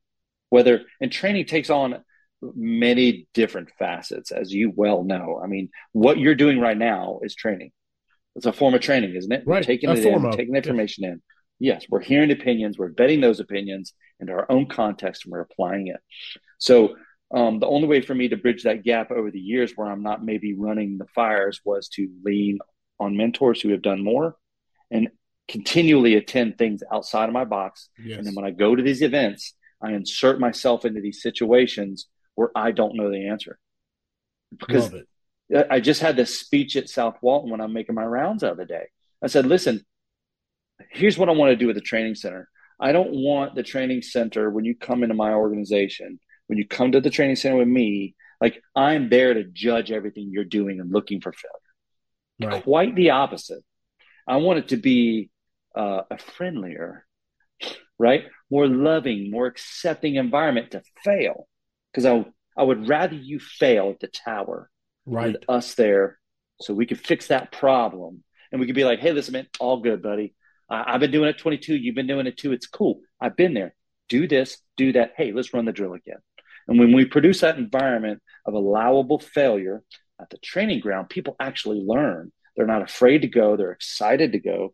Whether 0.50 0.84
and 1.02 1.12
training 1.12 1.46
takes 1.46 1.70
on 1.70 2.04
many 2.42 3.28
different 3.34 3.70
facets, 3.80 4.32
as 4.32 4.54
you 4.54 4.72
well 4.76 5.04
know. 5.04 5.40
I 5.44 5.48
mean, 5.48 5.70
what 5.92 6.20
you're 6.20 6.36
doing 6.36 6.60
right 6.60 6.78
now 6.78 7.20
is 7.24 7.36
training. 7.36 7.72
It's 8.36 8.46
a 8.46 8.54
form 8.54 8.74
of 8.74 8.82
training, 8.82 9.16
isn't 9.16 9.32
it? 9.32 9.44
Right. 9.46 9.62
We're 9.62 9.64
taking 9.64 9.90
a 9.90 9.94
it 9.94 10.06
in, 10.06 10.32
taking 10.32 10.52
the 10.52 10.58
information 10.58 11.04
yes. 11.04 11.14
in. 11.14 11.22
Yes, 11.58 11.86
we're 11.90 12.02
hearing 12.02 12.32
opinions, 12.32 12.78
we're 12.78 12.90
betting 12.90 13.22
those 13.22 13.40
opinions 13.40 13.94
into 14.20 14.34
our 14.34 14.52
own 14.52 14.68
context, 14.68 15.24
and 15.24 15.32
we're 15.32 15.40
applying 15.40 15.88
it. 15.88 16.02
So 16.60 16.96
um, 17.34 17.60
the 17.60 17.68
only 17.68 17.88
way 17.88 18.02
for 18.02 18.14
me 18.14 18.28
to 18.28 18.38
bridge 18.38 18.64
that 18.64 18.84
gap 18.84 19.10
over 19.10 19.32
the 19.32 19.40
years 19.40 19.72
where 19.76 19.90
I'm 19.90 20.04
not 20.04 20.24
maybe 20.24 20.54
running 20.54 20.98
the 20.98 21.08
fires 21.16 21.62
was 21.64 21.88
to 21.90 22.10
lean 22.24 22.60
on 23.00 23.18
mentors 23.18 23.62
who 23.62 23.70
have 23.70 23.82
done 23.82 24.04
more 24.04 24.36
and 24.92 25.10
continually 25.48 26.16
attend 26.16 26.58
things 26.58 26.82
outside 26.92 27.28
of 27.28 27.34
my 27.34 27.46
box. 27.46 27.90
Yes. 28.04 28.18
And 28.18 28.28
then 28.28 28.36
when 28.36 28.46
I 28.46 28.52
go 28.52 28.76
to 28.76 28.82
these 28.82 29.02
events, 29.02 29.54
I 29.82 29.92
insert 29.92 30.40
myself 30.40 30.86
into 30.86 31.02
these 31.02 31.22
situations 31.22 32.08
where 32.36 32.50
I 32.56 32.72
don't 32.72 32.96
know 32.96 33.12
the 33.12 33.28
answer. 33.28 33.60
Because 34.58 34.94
I 35.70 35.80
just 35.80 36.02
had 36.02 36.16
this 36.16 36.40
speech 36.40 36.76
at 36.76 36.90
South 36.90 37.18
Walton 37.22 37.52
when 37.52 37.62
I'm 37.62 37.74
making 37.74 37.96
my 37.96 38.06
rounds 38.06 38.42
the 38.42 38.52
other 38.52 38.66
day. 38.66 38.86
I 39.22 39.28
said, 39.28 39.46
listen, 39.46 39.86
here's 40.92 41.18
what 41.18 41.30
I 41.30 41.34
want 41.34 41.52
to 41.52 41.56
do 41.56 41.68
with 41.68 41.76
the 41.76 41.82
training 41.82 42.16
center. 42.16 42.50
I 42.80 42.92
don't 42.92 43.12
want 43.12 43.56
the 43.56 43.64
training 43.64 44.02
center 44.02 44.50
when 44.50 44.66
you 44.66 44.76
come 44.76 45.04
into 45.04 45.16
my 45.16 45.32
organization, 45.32 46.20
when 46.48 46.58
you 46.58 46.68
come 46.68 46.92
to 46.92 47.02
the 47.02 47.10
training 47.10 47.36
center 47.36 47.58
with 47.58 47.68
me, 47.68 48.16
like 48.42 48.62
I'm 48.76 49.10
there 49.10 49.34
to 49.34 49.44
judge 49.44 49.92
everything 49.92 50.30
you're 50.32 50.44
doing 50.44 50.80
and 50.80 50.92
looking 50.92 51.22
for 51.22 51.32
failure. 51.32 52.52
Right. 52.54 52.64
Quite 52.64 52.96
the 52.96 53.12
opposite. 53.12 53.64
I 54.28 54.38
want 54.38 54.60
it 54.60 54.68
to 54.70 54.78
be 54.78 55.30
uh, 55.76 56.02
a 56.10 56.18
friendlier, 56.18 57.06
right? 58.00 58.24
More 58.50 58.68
loving, 58.68 59.32
more 59.32 59.46
accepting 59.46 60.16
environment 60.16 60.72
to 60.72 60.82
fail. 61.04 61.48
Because 61.92 62.06
I, 62.06 62.26
I 62.58 62.64
would 62.64 62.88
rather 62.88 63.16
you 63.16 63.40
fail 63.40 63.90
at 63.92 64.00
the 64.00 64.08
tower 64.08 64.70
right. 65.06 65.34
with 65.34 65.44
us 65.48 65.76
there 65.76 66.20
so 66.62 66.74
we 66.74 66.86
could 66.86 67.00
fix 67.00 67.28
that 67.28 67.52
problem. 67.52 68.24
And 68.52 68.60
we 68.60 68.68
could 68.68 68.76
be 68.76 68.84
like, 68.84 69.00
hey, 69.00 69.12
listen, 69.12 69.34
man, 69.34 69.48
all 69.60 69.82
good, 69.82 70.02
buddy. 70.02 70.34
I, 70.70 70.94
I've 70.94 71.00
been 71.00 71.12
doing 71.12 71.30
it 71.30 71.38
22. 71.38 71.76
You've 71.76 71.96
been 71.96 72.08
doing 72.08 72.28
it 72.28 72.38
too. 72.38 72.52
It's 72.52 72.68
cool. 72.68 73.02
I've 73.20 73.36
been 73.36 73.54
there. 73.54 73.76
Do 74.08 74.28
this, 74.28 74.58
do 74.78 74.94
that. 74.94 75.14
Hey, 75.18 75.32
let's 75.32 75.54
run 75.54 75.66
the 75.66 75.72
drill 75.72 75.94
again. 75.94 76.18
And 76.68 76.80
when 76.80 76.94
we 76.94 77.06
produce 77.06 77.42
that 77.42 77.58
environment 77.58 78.22
of 78.46 78.54
allowable 78.54 79.20
failure 79.20 79.84
at 80.20 80.30
the 80.30 80.38
training 80.38 80.80
ground, 80.80 81.10
people 81.10 81.36
actually 81.40 81.84
learn 81.86 82.32
they're 82.56 82.66
not 82.66 82.82
afraid 82.82 83.22
to 83.22 83.28
go. 83.28 83.58
They're 83.58 83.72
excited 83.72 84.32
to 84.34 84.40
go. 84.40 84.74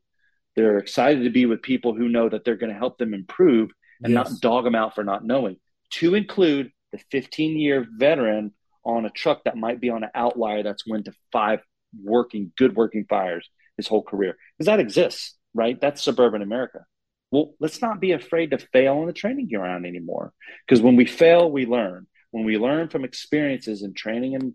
They're 0.56 0.78
excited 0.78 1.24
to 1.24 1.30
be 1.30 1.46
with 1.46 1.62
people 1.62 1.96
who 1.96 2.10
know 2.10 2.30
that 2.30 2.44
they're 2.44 2.58
going 2.58 2.74
to 2.74 2.78
help 2.78 2.98
them 2.98 3.14
improve 3.14 3.72
and 4.04 4.14
yes. 4.14 4.32
not 4.32 4.42
dog 4.42 4.64
them 4.66 4.76
out 4.76 4.96
for 4.96 5.04
not 5.04 5.26
knowing. 5.26 5.58
To 5.96 6.16
include 6.16 6.72
the 6.92 7.00
15 7.12 7.58
year 7.58 7.86
veteran 7.90 8.54
on 8.84 9.06
a 9.06 9.10
truck 9.10 9.44
that 9.46 9.58
might 9.58 9.80
be 9.80 9.90
on 9.90 10.04
an 10.04 10.10
outlier 10.16 10.64
that's 10.64 10.88
went 10.88 11.06
to 11.06 11.14
five 11.32 11.60
working, 12.02 12.52
good 12.58 12.76
working 12.76 13.06
fires 13.10 13.50
his 13.78 13.88
whole 13.88 14.04
career. 14.04 14.36
Because 14.58 14.68
that 14.68 14.80
exists, 14.80 15.36
right? 15.54 15.80
That's 15.80 16.02
suburban 16.02 16.42
America. 16.42 16.86
Well, 17.32 17.54
let's 17.60 17.82
not 17.82 18.02
be 18.02 18.12
afraid 18.12 18.52
to 18.52 18.58
fail 18.58 18.98
on 18.98 19.08
the 19.08 19.14
training 19.14 19.50
ground 19.50 19.86
anymore. 19.86 20.34
Because 20.68 20.82
when 20.82 20.98
we 20.98 21.06
fail, 21.06 21.50
we 21.50 21.66
learn. 21.66 22.08
When 22.32 22.44
we 22.44 22.58
learn 22.58 22.90
from 22.90 23.06
experiences 23.06 23.82
and 23.82 23.96
training 23.96 24.34
in 24.34 24.54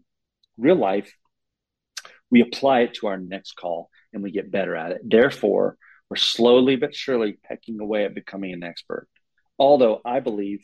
real 0.59 0.77
life, 0.77 1.13
we 2.31 2.41
apply 2.43 2.81
it 2.81 2.95
to 2.95 3.07
our 3.07 3.19
next 3.19 3.53
call 3.53 3.91
and 4.13 4.23
we 4.23 4.31
get 4.31 4.51
better 4.51 4.75
at 4.77 4.93
it. 4.93 5.01
Therefore, 5.05 5.77
we're 6.11 6.17
slowly 6.17 6.77
but 6.77 6.95
surely 6.95 7.39
pecking 7.45 7.81
away 7.81 8.05
at 8.05 8.15
becoming 8.15 8.53
an 8.53 8.63
expert. 8.63 9.09
Although 9.59 10.01
I 10.05 10.21
believe, 10.21 10.61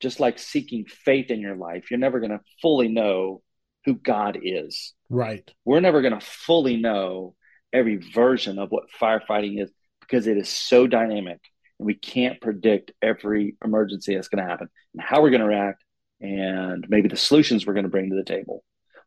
just 0.00 0.20
like 0.20 0.38
seeking 0.38 0.84
faith 0.86 1.30
in 1.30 1.40
your 1.40 1.56
life, 1.56 1.90
you're 1.90 2.00
never 2.00 2.20
going 2.20 2.32
to 2.32 2.40
fully 2.60 2.88
know 2.88 3.42
who 3.84 3.94
God 3.94 4.38
is. 4.42 4.94
Right. 5.08 5.48
We're 5.64 5.80
never 5.80 6.02
going 6.02 6.18
to 6.18 6.24
fully 6.24 6.76
know 6.76 7.34
every 7.72 7.96
version 7.96 8.58
of 8.58 8.70
what 8.70 8.84
firefighting 9.00 9.62
is 9.62 9.70
because 10.00 10.26
it 10.26 10.36
is 10.36 10.48
so 10.48 10.86
dynamic 10.86 11.40
and 11.78 11.86
we 11.86 11.94
can't 11.94 12.40
predict 12.40 12.92
every 13.00 13.56
emergency 13.64 14.14
that's 14.14 14.28
going 14.28 14.44
to 14.44 14.50
happen 14.50 14.68
and 14.94 15.02
how 15.02 15.22
we're 15.22 15.30
going 15.30 15.40
to 15.40 15.46
react 15.46 15.82
and 16.20 16.86
maybe 16.88 17.08
the 17.08 17.16
solutions 17.16 17.66
we're 17.66 17.72
going 17.72 17.84
to 17.84 17.90
bring 17.90 18.10
to 18.10 18.16
the 18.16 18.24
table. 18.24 18.62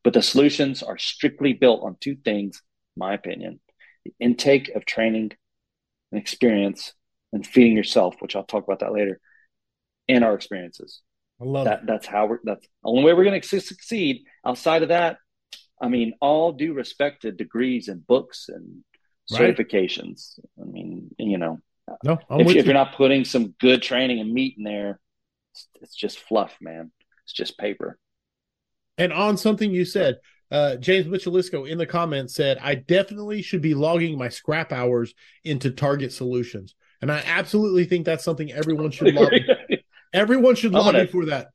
But 0.06 0.14
the 0.14 0.22
solutions 0.22 0.84
are 0.84 1.00
strictly 1.00 1.54
built 1.54 1.84
on 1.84 1.98
two 2.00 2.16
things, 2.16 2.62
my 2.96 3.14
opinion 3.16 3.60
the 4.06 4.14
intake 4.20 4.70
of 4.76 4.86
training 4.86 5.32
and 6.12 6.22
experience 6.22 6.94
and 7.34 7.46
feeding 7.46 7.76
yourself, 7.76 8.16
which 8.20 8.36
I'll 8.36 8.44
talk 8.44 8.64
about 8.64 8.82
that 8.82 8.94
later, 8.94 9.20
and 10.08 10.24
our 10.24 10.36
experiences. 10.36 11.02
I 11.42 11.46
love 11.46 11.66
that. 11.66 11.80
it. 11.80 11.86
That's 11.88 12.06
how 12.06 12.28
we're, 12.28 12.40
that's 12.44 12.62
the 12.62 12.68
only 12.84 13.04
way 13.04 13.14
we're 13.14 13.24
going 13.24 13.42
to 13.42 13.60
succeed. 13.60 14.26
Outside 14.46 14.84
of 14.84 14.90
that, 14.90 15.18
I 15.82 15.88
mean, 15.88 16.14
all 16.22 16.52
due 16.52 16.74
respect 16.76 17.24
to 17.24 17.32
degrees 17.32 17.88
and 17.90 18.06
books 18.06 18.46
and 18.48 18.84
Right. 19.32 19.58
certifications. 19.58 20.38
I 20.62 20.66
mean, 20.66 21.10
you 21.18 21.40
know, 21.40 21.58
No, 22.04 22.14
if, 22.14 22.22
you- 22.30 22.42
if 22.42 22.56
you. 22.58 22.64
you're 22.66 22.74
not 22.76 22.94
putting 22.96 23.26
some 23.26 23.56
good 23.60 23.82
training 23.82 24.20
and 24.20 24.32
meat 24.32 24.54
in 24.60 24.64
there, 24.64 25.00
it's, 25.52 25.68
it's 25.82 25.96
just 25.96 26.20
fluff, 26.20 26.56
man. 26.62 26.92
It's 27.24 27.34
just 27.34 27.58
paper. 27.58 27.98
And 28.98 29.12
on 29.12 29.38
something 29.38 29.72
you 29.72 29.86
said, 29.86 30.18
uh, 30.52 30.76
James 30.76 31.08
Michelisco 31.08 31.68
in 31.70 31.78
the 31.78 31.86
comments 31.86 32.36
said, 32.36 32.58
I 32.62 32.76
definitely 32.76 33.42
should 33.42 33.62
be 33.62 33.74
logging 33.74 34.18
my 34.18 34.30
scrap 34.30 34.72
hours 34.72 35.14
into 35.44 35.72
Target 35.72 36.14
Solutions. 36.14 36.76
And 37.02 37.12
I 37.12 37.22
absolutely 37.26 37.86
think 37.86 38.06
that's 38.06 38.24
something 38.24 38.52
everyone 38.52 38.92
should 38.92 39.14
log. 39.14 39.32
everyone 40.14 40.56
should 40.56 40.72
log 40.72 40.96
in 40.96 41.08
for 41.08 41.26
that. 41.26 41.48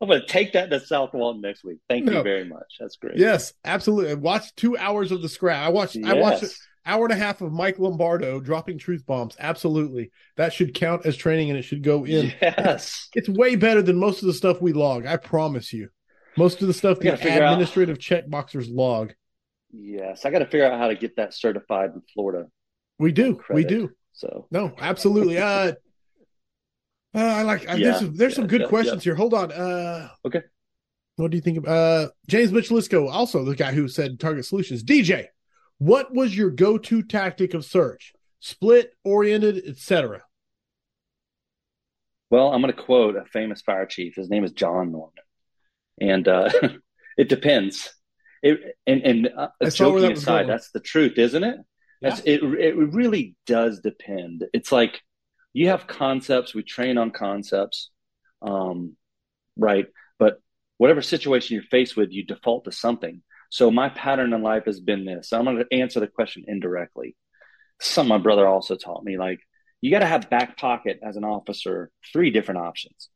I'm 0.00 0.08
going 0.08 0.20
to 0.20 0.26
take 0.26 0.52
that 0.54 0.70
to 0.70 0.80
South 0.80 1.12
Walton 1.12 1.42
next 1.42 1.62
week. 1.64 1.78
Thank 1.88 2.06
No. 2.06 2.18
you 2.18 2.22
very 2.22 2.44
much. 2.44 2.76
That's 2.78 2.96
great. 2.96 3.18
Yes, 3.18 3.52
absolutely. 3.64 4.14
Watch 4.14 4.54
two 4.54 4.76
hours 4.78 5.12
of 5.12 5.20
the 5.22 5.28
scrap. 5.28 5.62
I 5.66 5.68
watched. 5.68 5.98
I 6.04 6.14
watched 6.14 6.42
an 6.44 6.48
hour 6.86 7.04
and 7.04 7.12
a 7.12 7.16
half 7.16 7.42
of 7.42 7.52
Mike 7.52 7.78
Lombardo 7.78 8.40
dropping 8.40 8.78
truth 8.78 9.04
bombs. 9.04 9.36
Absolutely, 9.38 10.10
that 10.36 10.54
should 10.54 10.72
count 10.72 11.04
as 11.04 11.16
training, 11.16 11.50
and 11.50 11.58
it 11.58 11.62
should 11.62 11.82
go 11.82 12.06
in. 12.06 12.32
Yes. 12.40 13.08
It's 13.14 13.28
way 13.28 13.56
better 13.56 13.82
than 13.82 13.98
most 13.98 14.22
of 14.22 14.26
the 14.26 14.32
stuff 14.32 14.62
we 14.62 14.72
log. 14.72 15.04
I 15.04 15.18
promise 15.18 15.70
you. 15.70 15.90
Most 16.36 16.62
of 16.62 16.68
the 16.68 16.74
stuff 16.74 16.98
the 17.00 17.16
figure 17.16 17.42
out- 17.42 17.52
administrative 17.52 17.98
checkboxers 17.98 18.72
log. 18.72 19.12
Yes. 19.72 20.24
I 20.24 20.30
got 20.30 20.40
to 20.40 20.46
figure 20.46 20.66
out 20.66 20.78
how 20.78 20.88
to 20.88 20.96
get 20.96 21.16
that 21.16 21.32
certified 21.34 21.90
in 21.94 22.02
Florida. 22.12 22.48
We 22.98 23.12
do. 23.12 23.40
We 23.50 23.64
do. 23.64 23.90
So 24.12 24.46
No, 24.50 24.72
absolutely. 24.78 25.38
Uh, 25.38 25.72
uh 27.14 27.18
I 27.18 27.42
like. 27.42 27.68
Uh, 27.68 27.74
Yeah, 27.74 27.84
there's 27.90 27.98
some, 27.98 28.16
there's 28.16 28.34
some 28.34 28.46
good 28.46 28.62
yeah, 28.62 28.66
questions 28.66 29.04
here. 29.04 29.14
Hold 29.14 29.34
on. 29.34 29.52
Uh, 29.52 30.08
Okay. 30.26 30.42
What 31.16 31.30
do 31.30 31.36
you 31.36 31.42
think 31.42 31.58
of 31.58 31.66
uh 31.66 32.08
James 32.28 32.50
Michelisco, 32.50 33.10
also 33.10 33.44
the 33.44 33.54
guy 33.54 33.72
who 33.72 33.88
said 33.88 34.18
Target 34.18 34.44
Solutions? 34.46 34.82
DJ, 34.82 35.26
what 35.78 36.12
was 36.14 36.36
your 36.36 36.50
go-to 36.50 37.02
tactic 37.02 37.54
of 37.54 37.64
search? 37.64 38.12
Split, 38.40 38.94
oriented, 39.04 39.62
etc. 39.66 40.22
Well, 42.30 42.52
I'm 42.52 42.62
going 42.62 42.74
to 42.74 42.82
quote 42.82 43.16
a 43.16 43.24
famous 43.26 43.60
fire 43.60 43.86
chief. 43.86 44.14
His 44.16 44.30
name 44.30 44.44
is 44.44 44.52
John 44.52 44.92
Norman, 44.92 45.12
and 46.00 46.26
uh, 46.26 46.50
it 47.18 47.28
depends. 47.28 47.92
It, 48.42 48.76
and 48.86 49.02
and 49.02 49.28
uh, 49.36 49.48
I 49.62 49.68
saw 49.68 49.90
where 49.90 50.00
joking 50.00 50.14
that 50.14 50.18
aside, 50.18 50.36
going. 50.38 50.48
that's 50.48 50.70
the 50.70 50.80
truth, 50.80 51.18
isn't 51.18 51.44
it? 51.44 51.58
That's, 52.00 52.20
it. 52.20 52.42
It 52.42 52.76
really 52.76 53.36
does 53.46 53.80
depend. 53.80 54.46
It's 54.54 54.72
like 54.72 55.02
you 55.52 55.68
have 55.68 55.86
concepts. 55.86 56.54
We 56.54 56.62
train 56.62 56.96
on 56.96 57.10
concepts, 57.10 57.90
um, 58.40 58.96
right? 59.56 59.86
But 60.18 60.40
whatever 60.78 61.02
situation 61.02 61.54
you're 61.54 61.64
faced 61.64 61.96
with, 61.96 62.10
you 62.10 62.24
default 62.24 62.64
to 62.64 62.72
something. 62.72 63.22
So 63.50 63.70
my 63.70 63.90
pattern 63.90 64.32
in 64.32 64.42
life 64.42 64.64
has 64.64 64.80
been 64.80 65.04
this. 65.04 65.32
I'm 65.34 65.44
going 65.44 65.58
to 65.58 65.76
answer 65.76 66.00
the 66.00 66.06
question 66.06 66.44
indirectly. 66.48 67.16
Some 67.80 68.08
my 68.08 68.18
brother 68.18 68.46
also 68.46 68.76
taught 68.76 69.04
me, 69.04 69.18
like 69.18 69.40
you 69.82 69.90
got 69.90 69.98
to 69.98 70.06
have 70.06 70.30
back 70.30 70.56
pocket 70.56 71.00
as 71.02 71.16
an 71.16 71.24
officer 71.24 71.90
three 72.12 72.30
different 72.30 72.60
options. 72.60 73.09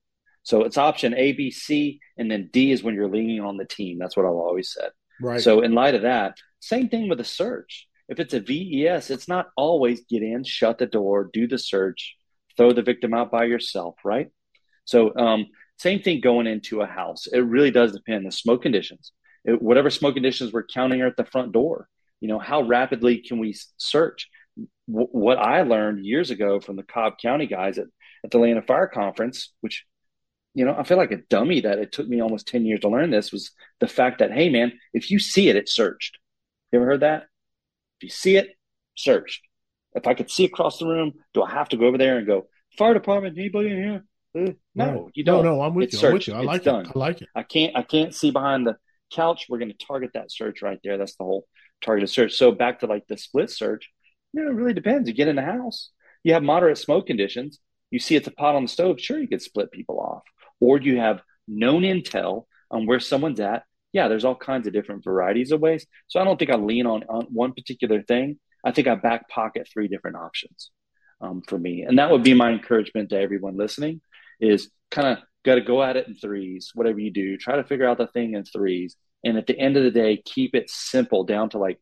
So 0.45 0.63
it's 0.63 0.79
option 0.79 1.15
A, 1.15 1.33
B, 1.33 1.51
C, 1.51 2.01
and 2.17 2.31
then 2.31 2.51
D 2.53 2.71
is 2.71 2.83
when 2.83 2.95
you're 2.95 3.09
leaning 3.09 3.41
on 3.41 3.57
the 3.57 3.65
team. 3.65 3.99
That's 3.99 4.17
what 4.17 4.27
I've 4.27 4.33
always 4.33 4.73
said. 4.73 4.91
Right. 5.21 5.41
So 5.41 5.63
in 5.63 5.73
light 5.73 5.95
of 5.95 6.03
that, 6.03 6.37
same 6.61 6.89
thing 6.89 7.09
with 7.09 7.21
a 7.21 7.25
search. 7.25 7.89
If 8.09 8.21
it's 8.21 8.35
a 8.35 8.41
VES, 8.41 9.11
it's 9.11 9.29
not 9.29 9.49
always 9.57 10.05
get 10.05 10.23
in, 10.23 10.45
shut 10.45 10.79
the 10.79 10.87
door, 10.87 11.31
do 11.33 11.49
the 11.49 11.59
search, 11.59 12.17
throw 12.57 12.73
the 12.73 12.83
victim 12.83 13.15
out 13.15 13.31
by 13.31 13.45
yourself, 13.45 13.97
right? 14.05 14.31
So 14.85 15.17
um, 15.17 15.47
same 15.79 16.03
thing 16.03 16.21
going 16.21 16.47
into 16.47 16.83
a 16.83 16.87
house. 16.87 17.27
It 17.27 17.41
really 17.41 17.71
does 17.71 17.93
depend 17.93 18.27
the 18.27 18.33
smoke 18.33 18.63
conditions. 18.63 19.13
It, 19.45 19.61
whatever 19.61 19.91
smoke 19.91 20.15
conditions 20.15 20.53
we're 20.53 20.67
counting 20.67 21.01
are 21.01 21.07
at 21.07 21.17
the 21.17 21.25
front 21.25 21.53
door. 21.53 21.89
You 22.21 22.29
know, 22.29 22.39
how 22.39 22.63
rapidly 22.63 23.19
can 23.19 23.39
we 23.39 23.55
search? 23.79 24.29
W- 24.89 25.09
what 25.11 25.39
I 25.39 25.63
learned 25.63 26.05
years 26.05 26.31
ago 26.31 26.61
from 26.61 26.77
the 26.77 26.83
Cobb 26.83 27.15
County 27.21 27.47
guys 27.47 27.79
at, 27.79 27.87
at 28.25 28.31
the 28.31 28.39
Atlanta 28.39 28.63
Fire 28.63 28.87
Conference, 28.87 29.53
which 29.63 29.85
you 30.55 30.65
know, 30.65 30.75
I 30.77 30.85
feel 30.85 30.97
like 30.97 31.13
a 31.13 31.19
dummy 31.29 31.61
that 31.63 31.79
it 31.79 31.93
took 31.93 32.09
me 32.09 32.21
almost 32.23 32.49
10 32.49 32.65
years 32.65 32.81
to 32.81 32.89
learn 32.89 33.11
this 33.11 33.33
was 33.33 33.51
the 33.81 33.89
fact 33.89 34.21
that, 34.21 34.33
hey, 34.33 34.49
man, 34.51 34.73
if 34.93 35.11
you 35.11 35.19
see 35.19 35.49
it, 35.49 35.57
it's 35.57 35.73
searched. 35.73 36.19
You 36.73 36.81
ever 36.81 36.87
heard 36.87 37.01
that? 37.01 37.25
If 37.99 38.05
you 38.05 38.09
see 38.11 38.37
it, 38.37 38.51
searched. 38.97 39.43
If 39.95 40.07
I 40.07 40.15
could 40.15 40.31
see 40.31 40.45
across 40.45 40.79
the 40.79 40.87
room, 40.87 41.13
do 41.33 41.43
I 41.43 41.51
have 41.51 41.69
to 41.71 41.77
go 41.77 41.87
over 41.87 41.99
there 41.99 42.19
and 42.19 42.27
go, 42.27 42.49
fire 42.77 42.95
department, 42.95 43.39
anybody 43.39 43.71
in 43.71 43.77
here? 43.77 44.05
Uh, 44.37 44.53
no, 44.75 45.05
Right. 45.05 45.13
you 45.15 45.25
no, 45.27 45.43
don't. 45.43 45.45
no, 45.45 45.63
I'm 45.63 45.75
with 45.75 45.85
It's 45.85 46.03
you. 46.03 46.07
I'm 46.07 46.13
with 46.13 46.27
you. 46.29 46.35
I 46.35 46.41
It's 46.41 46.47
like 46.47 46.63
done. 46.65 46.87
I 46.95 46.99
like 46.99 47.23
it. 47.23 47.29
I 47.35 47.43
can't 47.43 47.77
I 47.77 47.83
can't 47.83 48.15
see 48.15 48.31
behind 48.31 48.67
the 48.67 48.77
couch. 49.13 49.47
We're 49.49 49.59
going 49.59 49.73
to 49.77 49.87
target 49.87 50.11
that 50.15 50.33
search 50.33 50.63
right 50.63 50.79
there. 50.83 50.99
That's 50.99 51.17
the 51.17 51.25
whole 51.25 51.47
targeted 51.83 52.11
search. 52.11 52.33
So 52.35 52.51
back 52.53 52.81
to 52.81 52.87
like 52.87 53.07
the 53.09 53.17
split 53.17 53.51
search, 53.51 53.89
you 54.33 54.43
know, 54.43 54.51
it 54.51 54.55
really 54.55 54.75
depends. 54.75 55.09
You 55.09 55.15
get 55.15 55.29
in 55.29 55.37
the 55.37 55.43
house, 55.43 55.91
you 56.25 56.33
have 56.35 56.43
moderate 56.43 56.79
smoke 56.79 57.07
conditions. 57.07 57.59
You 57.91 58.01
see 58.01 58.17
it's 58.17 58.27
a 58.27 58.33
pot 58.33 58.57
on 58.57 58.63
the 58.65 58.69
stove. 58.69 59.01
Sure, 59.01 59.19
you 59.21 59.29
could 59.29 59.43
split 59.43 59.71
people 59.71 60.01
off, 60.01 60.23
or 60.65 60.79
do 60.79 60.89
you 60.89 60.99
have 60.99 61.21
known 61.47 61.83
intel 61.83 62.47
on 62.71 62.87
where 62.87 63.01
someone's 63.01 63.41
at. 63.41 63.65
Yeah, 63.93 64.09
there's 64.09 64.25
all 64.25 64.35
kinds 64.35 64.67
of 64.67 64.73
different 64.73 65.05
varieties 65.05 65.53
of 65.53 65.61
ways. 65.61 65.87
So 66.09 66.21
I 66.21 66.25
don't 66.25 66.39
think 66.39 66.51
I 66.51 66.57
lean 66.57 66.87
on, 66.87 67.05
on 67.05 67.27
one 67.31 67.53
particular 67.53 68.03
thing. 68.03 68.39
I 68.65 68.73
think 68.73 68.89
I 68.89 68.95
back 68.95 69.29
pocket 69.29 69.69
three 69.73 69.89
different 69.89 70.17
options 70.17 70.71
um, 71.21 71.43
for 71.47 71.59
me, 71.59 71.83
and 71.83 71.99
that 71.99 72.11
would 72.11 72.23
be 72.23 72.35
my 72.35 72.51
encouragement 72.51 73.11
to 73.11 73.21
everyone 73.21 73.57
listening: 73.57 74.01
is 74.41 74.71
kind 74.91 75.07
of 75.09 75.19
got 75.45 75.57
to 75.57 75.61
go 75.61 75.83
at 75.83 75.97
it 75.97 76.09
in 76.09 76.15
threes. 76.15 76.71
Whatever 76.75 76.99
you 76.99 77.13
do, 77.13 77.37
try 77.37 77.57
to 77.57 77.65
figure 77.65 77.87
out 77.87 77.99
the 77.99 78.07
thing 78.07 78.35
in 78.35 78.45
threes, 78.45 78.97
and 79.23 79.37
at 79.37 79.47
the 79.47 79.59
end 79.59 79.77
of 79.77 79.85
the 79.85 79.91
day, 79.91 80.21
keep 80.25 80.55
it 80.55 80.71
simple 80.71 81.25
down 81.25 81.51
to 81.51 81.59
like 81.59 81.79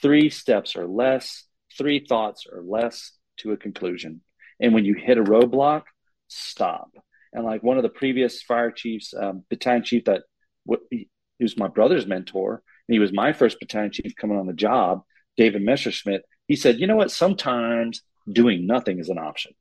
three 0.00 0.30
steps 0.30 0.76
or 0.76 0.86
less, 0.86 1.44
three 1.76 2.06
thoughts 2.08 2.46
or 2.50 2.62
less 2.62 3.12
to 3.38 3.52
a 3.52 3.56
conclusion. 3.56 4.20
And 4.60 4.72
when 4.72 4.84
you 4.84 4.94
hit 4.94 5.18
a 5.18 5.24
roadblock, 5.24 5.82
stop. 6.28 6.92
And 7.32 7.44
like 7.44 7.62
one 7.62 7.76
of 7.76 7.82
the 7.82 7.88
previous 7.88 8.42
fire 8.42 8.70
chiefs, 8.70 9.14
um, 9.14 9.44
battalion 9.48 9.84
chief 9.84 10.04
that 10.06 10.22
w- 10.66 10.84
he 10.90 11.08
was 11.44 11.56
my 11.56 11.68
brother's 11.68 12.06
mentor, 12.06 12.62
and 12.88 12.94
he 12.94 12.98
was 12.98 13.12
my 13.12 13.32
first 13.32 13.60
battalion 13.60 13.92
chief 13.92 14.14
coming 14.16 14.38
on 14.38 14.46
the 14.46 14.52
job, 14.52 15.02
David 15.36 15.62
Messerschmidt. 15.62 16.22
He 16.48 16.56
said, 16.56 16.80
"You 16.80 16.86
know 16.86 16.96
what? 16.96 17.10
Sometimes 17.12 18.02
doing 18.30 18.66
nothing 18.66 18.98
is 18.98 19.08
an 19.08 19.18
option." 19.18 19.52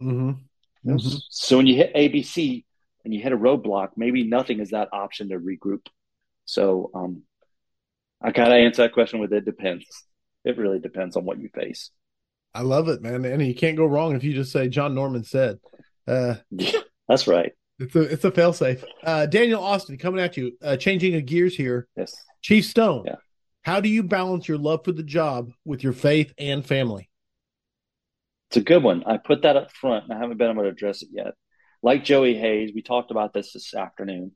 Mm-hmm. 0.00 0.90
Mhm. 0.92 1.20
So 1.28 1.58
when 1.58 1.66
you 1.66 1.76
hit 1.76 1.94
ABC 1.94 2.64
and 3.04 3.12
you 3.12 3.20
hit 3.20 3.32
a 3.32 3.36
roadblock, 3.36 3.90
maybe 3.96 4.24
nothing 4.24 4.60
is 4.60 4.70
that 4.70 4.88
option 4.92 5.28
to 5.28 5.38
regroup. 5.38 5.86
So 6.46 6.90
um, 6.94 7.22
I 8.22 8.30
gotta 8.32 8.54
answer 8.54 8.82
that 8.82 8.92
question 8.92 9.20
with 9.20 9.32
it 9.32 9.44
depends. 9.44 9.84
It 10.44 10.56
really 10.56 10.78
depends 10.78 11.16
on 11.16 11.24
what 11.26 11.38
you 11.38 11.50
face. 11.54 11.90
I 12.54 12.62
love 12.62 12.88
it, 12.88 13.02
man. 13.02 13.24
And 13.26 13.46
you 13.46 13.54
can't 13.54 13.76
go 13.76 13.84
wrong 13.86 14.16
if 14.16 14.24
you 14.24 14.32
just 14.32 14.52
say 14.52 14.68
John 14.68 14.94
Norman 14.94 15.22
said. 15.24 15.58
Uh, 16.06 16.36
Yeah, 16.50 16.80
that's 17.10 17.26
right. 17.26 17.52
it's 17.78 17.94
a 17.96 18.00
it's 18.02 18.24
a 18.24 18.30
failsafe. 18.30 18.82
Uh, 19.04 19.26
Daniel 19.26 19.62
Austin 19.62 19.98
coming 19.98 20.20
at 20.20 20.36
you, 20.36 20.52
uh, 20.62 20.76
changing 20.76 21.14
of 21.16 21.26
gears 21.26 21.54
here. 21.56 21.88
Yes. 21.96 22.14
Chief 22.42 22.64
Stone, 22.64 23.04
Yeah. 23.06 23.16
how 23.62 23.80
do 23.80 23.88
you 23.88 24.02
balance 24.02 24.48
your 24.48 24.58
love 24.58 24.84
for 24.84 24.92
the 24.92 25.02
job 25.02 25.50
with 25.64 25.82
your 25.84 25.92
faith 25.92 26.32
and 26.38 26.64
family? 26.64 27.10
It's 28.48 28.56
a 28.56 28.62
good 28.62 28.82
one. 28.82 29.04
I 29.06 29.16
put 29.18 29.42
that 29.42 29.56
up 29.56 29.70
front 29.72 30.04
and 30.04 30.12
I 30.12 30.18
haven't 30.18 30.38
been 30.38 30.50
able 30.50 30.62
to 30.64 30.68
address 30.68 31.02
it 31.02 31.08
yet. 31.12 31.34
Like 31.82 32.04
Joey 32.04 32.36
Hayes, 32.36 32.72
we 32.74 32.82
talked 32.82 33.10
about 33.10 33.32
this 33.32 33.52
this 33.52 33.74
afternoon. 33.74 34.32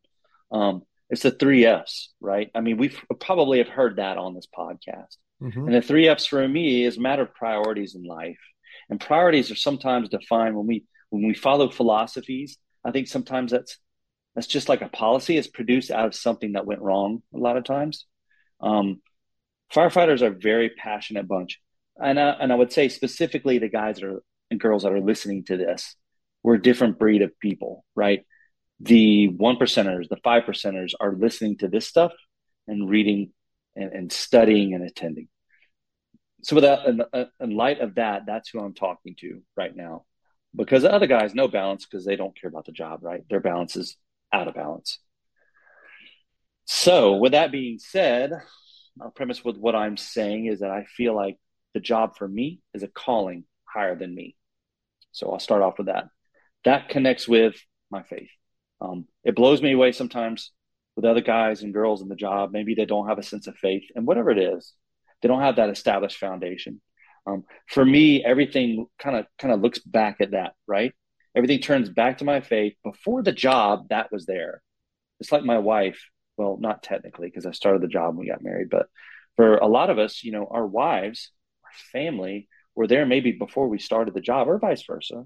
Um, 0.52 0.82
it's 1.10 1.22
the 1.22 1.30
three 1.32 1.66
F's, 1.66 2.12
right? 2.20 2.50
I 2.54 2.60
mean, 2.60 2.76
we 2.78 2.90
probably 3.20 3.58
have 3.58 3.68
heard 3.68 3.96
that 3.96 4.16
on 4.18 4.34
this 4.34 4.46
podcast. 4.56 5.16
Mhm. 5.42 5.66
And 5.66 5.74
the 5.74 5.82
three 5.82 6.08
F's 6.08 6.26
for 6.26 6.46
me 6.46 6.84
is 6.84 6.96
a 6.96 7.00
matter 7.00 7.22
of 7.22 7.34
priorities 7.34 7.94
in 7.94 8.04
life. 8.04 8.38
And 8.88 9.00
priorities 9.00 9.50
are 9.50 9.56
sometimes 9.56 10.08
defined 10.08 10.56
when 10.56 10.66
we 10.66 10.84
when 11.14 11.28
we 11.28 11.34
follow 11.34 11.70
philosophies. 11.70 12.58
I 12.84 12.90
think 12.90 13.08
sometimes 13.08 13.52
that's 13.52 13.78
that's 14.34 14.46
just 14.46 14.68
like 14.68 14.82
a 14.82 14.88
policy. 14.88 15.36
It's 15.36 15.46
produced 15.46 15.90
out 15.90 16.06
of 16.06 16.14
something 16.14 16.52
that 16.52 16.66
went 16.66 16.82
wrong 16.82 17.22
a 17.32 17.38
lot 17.38 17.56
of 17.56 17.64
times. 17.64 18.04
Um, 18.60 19.00
firefighters 19.72 20.22
are 20.22 20.32
a 20.32 20.38
very 20.38 20.70
passionate 20.70 21.28
bunch, 21.28 21.60
and 21.96 22.18
I, 22.18 22.30
and 22.30 22.52
I 22.52 22.56
would 22.56 22.72
say 22.72 22.88
specifically 22.88 23.58
the 23.58 23.68
guys 23.68 23.96
that 23.96 24.06
are 24.06 24.22
and 24.50 24.60
girls 24.60 24.82
that 24.82 24.92
are 24.92 25.00
listening 25.00 25.44
to 25.44 25.56
this, 25.56 25.96
we're 26.42 26.56
a 26.56 26.62
different 26.62 26.98
breed 26.98 27.22
of 27.22 27.38
people, 27.40 27.84
right? 27.94 28.24
The 28.80 29.28
one 29.28 29.56
percenters, 29.56 30.08
the 30.08 30.18
five 30.22 30.42
percenters 30.44 30.92
are 31.00 31.14
listening 31.14 31.58
to 31.58 31.68
this 31.68 31.86
stuff 31.86 32.12
and 32.66 32.88
reading 32.88 33.32
and, 33.76 33.92
and 33.92 34.12
studying 34.12 34.74
and 34.74 34.84
attending. 34.84 35.28
So, 36.42 36.56
without 36.56 36.86
in, 36.86 37.02
in 37.40 37.56
light 37.56 37.80
of 37.80 37.94
that, 37.94 38.22
that's 38.26 38.50
who 38.50 38.60
I'm 38.60 38.74
talking 38.74 39.16
to 39.20 39.42
right 39.56 39.74
now. 39.74 40.04
Because 40.56 40.82
the 40.82 40.92
other 40.92 41.06
guys 41.06 41.34
no 41.34 41.48
balance 41.48 41.86
because 41.86 42.04
they 42.04 42.16
don't 42.16 42.38
care 42.38 42.48
about 42.48 42.66
the 42.66 42.72
job, 42.72 43.00
right? 43.02 43.24
Their 43.28 43.40
balance 43.40 43.76
is 43.76 43.96
out 44.32 44.48
of 44.48 44.54
balance. 44.54 44.98
So, 46.66 47.16
with 47.16 47.32
that 47.32 47.52
being 47.52 47.78
said, 47.78 48.32
I'll 49.00 49.10
premise 49.10 49.44
with 49.44 49.56
what 49.56 49.74
I'm 49.74 49.96
saying 49.96 50.46
is 50.46 50.60
that 50.60 50.70
I 50.70 50.84
feel 50.84 51.14
like 51.14 51.36
the 51.74 51.80
job 51.80 52.16
for 52.16 52.26
me 52.26 52.60
is 52.72 52.82
a 52.82 52.88
calling 52.88 53.44
higher 53.64 53.96
than 53.96 54.14
me. 54.14 54.36
So, 55.12 55.30
I'll 55.30 55.40
start 55.40 55.62
off 55.62 55.78
with 55.78 55.88
that. 55.88 56.06
That 56.64 56.88
connects 56.88 57.28
with 57.28 57.56
my 57.90 58.02
faith. 58.02 58.30
Um, 58.80 59.06
it 59.24 59.36
blows 59.36 59.60
me 59.60 59.72
away 59.72 59.92
sometimes 59.92 60.52
with 60.96 61.04
other 61.04 61.20
guys 61.20 61.62
and 61.62 61.74
girls 61.74 62.00
in 62.00 62.08
the 62.08 62.14
job. 62.14 62.50
Maybe 62.52 62.74
they 62.74 62.86
don't 62.86 63.08
have 63.08 63.18
a 63.18 63.22
sense 63.22 63.46
of 63.46 63.56
faith, 63.56 63.84
and 63.94 64.06
whatever 64.06 64.30
it 64.30 64.38
is, 64.38 64.72
they 65.20 65.28
don't 65.28 65.42
have 65.42 65.56
that 65.56 65.70
established 65.70 66.18
foundation. 66.18 66.80
Um, 67.26 67.44
for 67.68 67.84
me, 67.84 68.24
everything 68.24 68.86
kind 68.98 69.16
of 69.16 69.26
kind 69.38 69.52
of 69.52 69.60
looks 69.60 69.78
back 69.78 70.16
at 70.20 70.32
that, 70.32 70.54
right? 70.66 70.92
Everything 71.36 71.60
turns 71.60 71.88
back 71.88 72.18
to 72.18 72.24
my 72.24 72.40
faith. 72.40 72.74
Before 72.84 73.22
the 73.22 73.32
job, 73.32 73.88
that 73.88 74.12
was 74.12 74.26
there. 74.26 74.62
It's 75.20 75.32
like 75.32 75.44
my 75.44 75.58
wife. 75.58 76.00
Well, 76.36 76.58
not 76.60 76.82
technically 76.82 77.28
because 77.28 77.46
I 77.46 77.52
started 77.52 77.80
the 77.82 77.88
job 77.88 78.16
when 78.16 78.26
we 78.26 78.30
got 78.30 78.42
married, 78.42 78.68
but 78.68 78.86
for 79.36 79.56
a 79.56 79.66
lot 79.66 79.90
of 79.90 79.98
us, 79.98 80.24
you 80.24 80.32
know, 80.32 80.48
our 80.50 80.66
wives, 80.66 81.30
our 81.64 81.70
family 81.92 82.48
were 82.74 82.86
there 82.86 83.06
maybe 83.06 83.32
before 83.32 83.68
we 83.68 83.78
started 83.78 84.14
the 84.14 84.20
job, 84.20 84.48
or 84.48 84.58
vice 84.58 84.84
versa. 84.84 85.24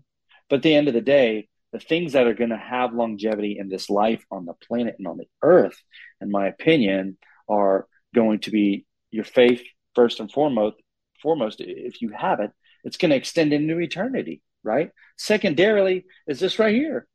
But 0.49 0.57
at 0.57 0.63
the 0.63 0.75
end 0.75 0.89
of 0.89 0.95
the 0.95 1.01
day, 1.01 1.49
the 1.73 1.79
things 1.79 2.13
that 2.13 2.27
are 2.27 2.35
going 2.35 2.51
to 2.51 2.57
have 2.57 2.95
longevity 2.95 3.59
in 3.59 3.69
this 3.69 3.91
life 3.91 4.25
on 4.31 4.47
the 4.47 4.55
planet 4.55 4.97
and 4.99 5.07
on 5.07 5.19
the 5.19 5.29
earth, 5.43 5.77
in 6.21 6.31
my 6.31 6.47
opinion, 6.47 7.19
are 7.49 7.87
going 8.15 8.41
to 8.41 8.51
be 8.51 8.87
your 9.11 9.25
faith 9.25 9.63
first 9.95 10.21
and 10.21 10.31
foremost, 10.31 10.77
foremost, 11.21 11.61
if 11.61 12.01
you 12.03 12.11
have 12.11 12.41
it, 12.41 12.51
it's 12.85 12.97
going 12.97 13.11
to 13.11 13.17
extend 13.17 13.53
into 13.53 13.79
eternity, 13.79 14.43
right? 14.63 14.91
Secondarily, 15.17 16.07
is 16.27 16.41
this 16.41 16.59
right 16.59 16.75
here, 16.75 17.07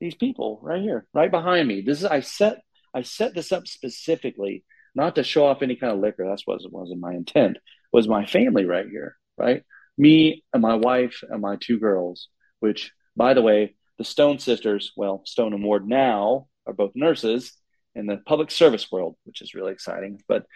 these 0.00 0.14
people 0.14 0.60
right 0.62 0.82
here, 0.82 1.06
right 1.14 1.30
behind 1.30 1.68
me. 1.68 1.80
This 1.80 2.00
is 2.00 2.04
I 2.04 2.20
set 2.20 2.62
I 2.94 3.02
set 3.02 3.34
this 3.34 3.52
up 3.52 3.66
specifically 3.66 4.64
not 4.94 5.14
to 5.14 5.24
show 5.24 5.46
off 5.46 5.62
any 5.62 5.76
kind 5.76 5.92
of 5.92 6.00
liquor. 6.00 6.26
That's 6.28 6.46
what 6.46 6.60
wasn't 6.70 7.00
my 7.00 7.14
intent. 7.14 7.58
Was 7.92 8.08
my 8.08 8.26
family 8.26 8.64
right 8.64 8.86
here, 8.88 9.16
right? 9.38 9.62
Me 9.96 10.44
and 10.52 10.62
my 10.62 10.74
wife 10.74 11.22
and 11.28 11.40
my 11.40 11.56
two 11.56 11.78
girls. 11.78 12.28
Which, 12.60 12.92
by 13.16 13.34
the 13.34 13.42
way, 13.42 13.74
the 13.98 14.04
Stone 14.04 14.38
sisters, 14.38 14.92
well, 14.96 15.22
Stone 15.24 15.52
and 15.52 15.64
Ward 15.64 15.86
now 15.86 16.46
are 16.66 16.72
both 16.72 16.92
nurses 16.94 17.52
in 17.94 18.06
the 18.06 18.18
public 18.18 18.50
service 18.50 18.90
world, 18.90 19.16
which 19.24 19.42
is 19.42 19.54
really 19.54 19.72
exciting. 19.72 20.22
But 20.28 20.46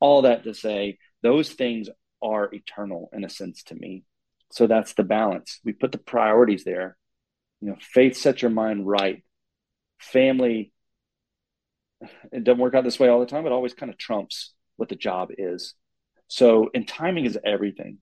all 0.00 0.22
that 0.22 0.44
to 0.44 0.54
say, 0.54 0.98
those 1.22 1.50
things 1.50 1.88
are 2.24 2.52
eternal 2.52 3.10
in 3.12 3.24
a 3.24 3.28
sense 3.28 3.62
to 3.64 3.74
me. 3.74 4.02
So 4.50 4.66
that's 4.66 4.94
the 4.94 5.04
balance. 5.04 5.60
We 5.64 5.72
put 5.72 5.92
the 5.92 5.98
priorities 5.98 6.64
there. 6.64 6.96
You 7.60 7.70
know, 7.70 7.76
faith 7.80 8.16
sets 8.16 8.42
your 8.42 8.50
mind 8.50 8.86
right. 8.86 9.22
Family, 10.00 10.72
it 12.32 12.44
doesn't 12.44 12.60
work 12.60 12.74
out 12.74 12.84
this 12.84 12.98
way 12.98 13.08
all 13.08 13.20
the 13.20 13.26
time. 13.26 13.46
It 13.46 13.52
always 13.52 13.74
kind 13.74 13.90
of 13.90 13.98
trumps 13.98 14.54
what 14.76 14.88
the 14.88 14.96
job 14.96 15.30
is. 15.36 15.74
So, 16.28 16.70
and 16.74 16.86
timing 16.86 17.26
is 17.26 17.38
everything. 17.44 17.98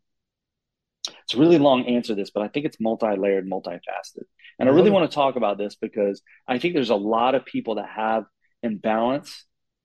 It's 1.24 1.34
a 1.34 1.38
really 1.38 1.58
long 1.58 1.86
answer 1.86 2.14
this, 2.14 2.30
but 2.30 2.42
I 2.42 2.48
think 2.48 2.66
it's 2.66 2.80
multi-layered, 2.80 3.48
multifaceted. 3.48 4.24
And 4.58 4.68
I 4.68 4.72
really 4.72 4.90
want 4.90 5.10
to 5.10 5.14
talk 5.14 5.36
about 5.36 5.58
this 5.58 5.74
because 5.74 6.22
I 6.46 6.58
think 6.58 6.74
there's 6.74 6.90
a 6.90 6.94
lot 6.94 7.34
of 7.34 7.44
people 7.44 7.76
that 7.76 7.88
have 7.88 8.24
imbalance 8.62 9.44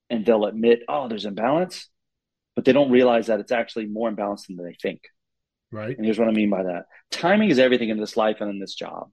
and 0.10 0.26
they'll 0.26 0.46
admit, 0.46 0.82
oh, 0.88 1.08
there's 1.08 1.26
imbalance 1.26 1.90
but 2.58 2.66
they 2.66 2.74
don't 2.74 2.90
realize 2.90 3.28
that 3.28 3.40
it's 3.40 3.52
actually 3.52 3.86
more 3.86 4.12
imbalanced 4.12 4.48
than 4.48 4.58
they 4.58 4.76
think. 4.82 5.02
Right. 5.72 5.96
And 5.96 6.04
here's 6.04 6.18
what 6.18 6.28
I 6.28 6.32
mean 6.32 6.50
by 6.50 6.64
that 6.64 6.86
timing 7.12 7.52
is 7.52 7.60
everything 7.60 7.90
in 7.90 8.00
this 8.00 8.18
life 8.18 8.38
and 8.40 8.50
in 8.50 8.58
this 8.58 8.74
job. 8.74 9.12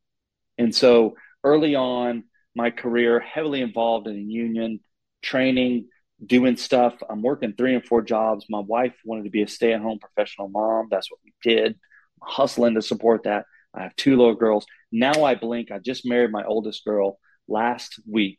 And 0.56 0.74
so 0.74 1.16
early 1.44 1.74
on, 1.74 2.24
my 2.56 2.70
career, 2.70 3.20
heavily 3.20 3.60
involved 3.60 4.06
in 4.06 4.16
a 4.16 4.18
union, 4.18 4.80
training, 5.20 5.88
doing 6.24 6.56
stuff. 6.56 6.94
I'm 7.10 7.20
working 7.20 7.52
three 7.52 7.74
and 7.74 7.84
four 7.84 8.00
jobs. 8.00 8.46
My 8.48 8.60
wife 8.60 8.94
wanted 9.04 9.24
to 9.24 9.30
be 9.30 9.42
a 9.42 9.46
stay 9.46 9.74
at 9.74 9.82
home 9.82 9.98
professional 9.98 10.48
mom. 10.48 10.88
That's 10.90 11.10
what 11.10 11.20
we 11.22 11.34
did. 11.42 11.72
I'm 12.22 12.28
hustling 12.28 12.76
to 12.76 12.82
support 12.82 13.24
that. 13.24 13.44
I 13.74 13.82
have 13.82 13.96
two 13.96 14.16
little 14.16 14.36
girls. 14.36 14.64
Now 14.90 15.24
I 15.24 15.34
blink. 15.34 15.70
I 15.70 15.80
just 15.80 16.06
married 16.06 16.32
my 16.32 16.44
oldest 16.44 16.82
girl 16.82 17.18
last 17.46 18.00
week, 18.10 18.38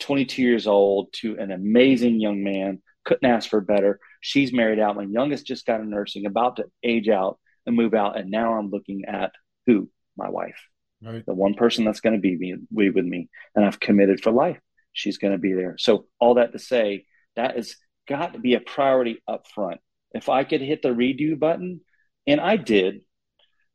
22 0.00 0.42
years 0.42 0.66
old, 0.66 1.08
to 1.20 1.38
an 1.38 1.52
amazing 1.52 2.20
young 2.20 2.44
man. 2.44 2.82
Couldn't 3.04 3.28
ask 3.28 3.48
for 3.48 3.60
better. 3.60 3.98
She's 4.20 4.52
married 4.52 4.78
out. 4.78 4.96
My 4.96 5.02
youngest 5.04 5.46
just 5.46 5.66
got 5.66 5.80
a 5.80 5.84
nursing, 5.84 6.26
about 6.26 6.56
to 6.56 6.64
age 6.82 7.08
out 7.08 7.38
and 7.66 7.76
move 7.76 7.94
out. 7.94 8.18
And 8.18 8.30
now 8.30 8.54
I'm 8.54 8.70
looking 8.70 9.04
at 9.06 9.32
who? 9.66 9.88
My 10.16 10.28
wife. 10.28 10.60
Right. 11.02 11.24
The 11.26 11.34
one 11.34 11.54
person 11.54 11.84
that's 11.84 12.00
going 12.00 12.14
to 12.14 12.20
be 12.20 12.36
me, 12.36 12.56
be 12.74 12.90
with 12.90 13.04
me. 13.04 13.28
And 13.54 13.64
I've 13.64 13.80
committed 13.80 14.22
for 14.22 14.30
life. 14.30 14.58
She's 14.92 15.18
going 15.18 15.32
to 15.32 15.38
be 15.38 15.52
there. 15.52 15.76
So 15.78 16.06
all 16.20 16.34
that 16.34 16.52
to 16.52 16.58
say, 16.58 17.06
that 17.34 17.56
has 17.56 17.76
got 18.08 18.34
to 18.34 18.38
be 18.38 18.54
a 18.54 18.60
priority 18.60 19.22
up 19.26 19.46
front. 19.52 19.80
If 20.12 20.28
I 20.28 20.44
could 20.44 20.60
hit 20.60 20.82
the 20.82 20.90
redo 20.90 21.38
button, 21.38 21.80
and 22.26 22.40
I 22.40 22.56
did, 22.56 23.00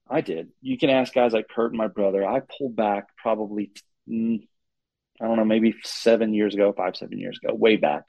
I 0.09 0.21
did. 0.21 0.49
You 0.61 0.77
can 0.77 0.89
ask 0.89 1.13
guys 1.13 1.33
like 1.33 1.49
Kurt 1.49 1.71
and 1.71 1.77
my 1.77 1.87
brother. 1.87 2.25
I 2.25 2.41
pulled 2.57 2.75
back 2.75 3.07
probably, 3.17 3.71
mm, 4.09 4.39
I 5.19 5.25
don't 5.25 5.37
know, 5.37 5.45
maybe 5.45 5.75
seven 5.83 6.33
years 6.33 6.53
ago, 6.53 6.73
five, 6.75 6.95
seven 6.95 7.19
years 7.19 7.39
ago, 7.43 7.53
way 7.53 7.75
back 7.75 8.05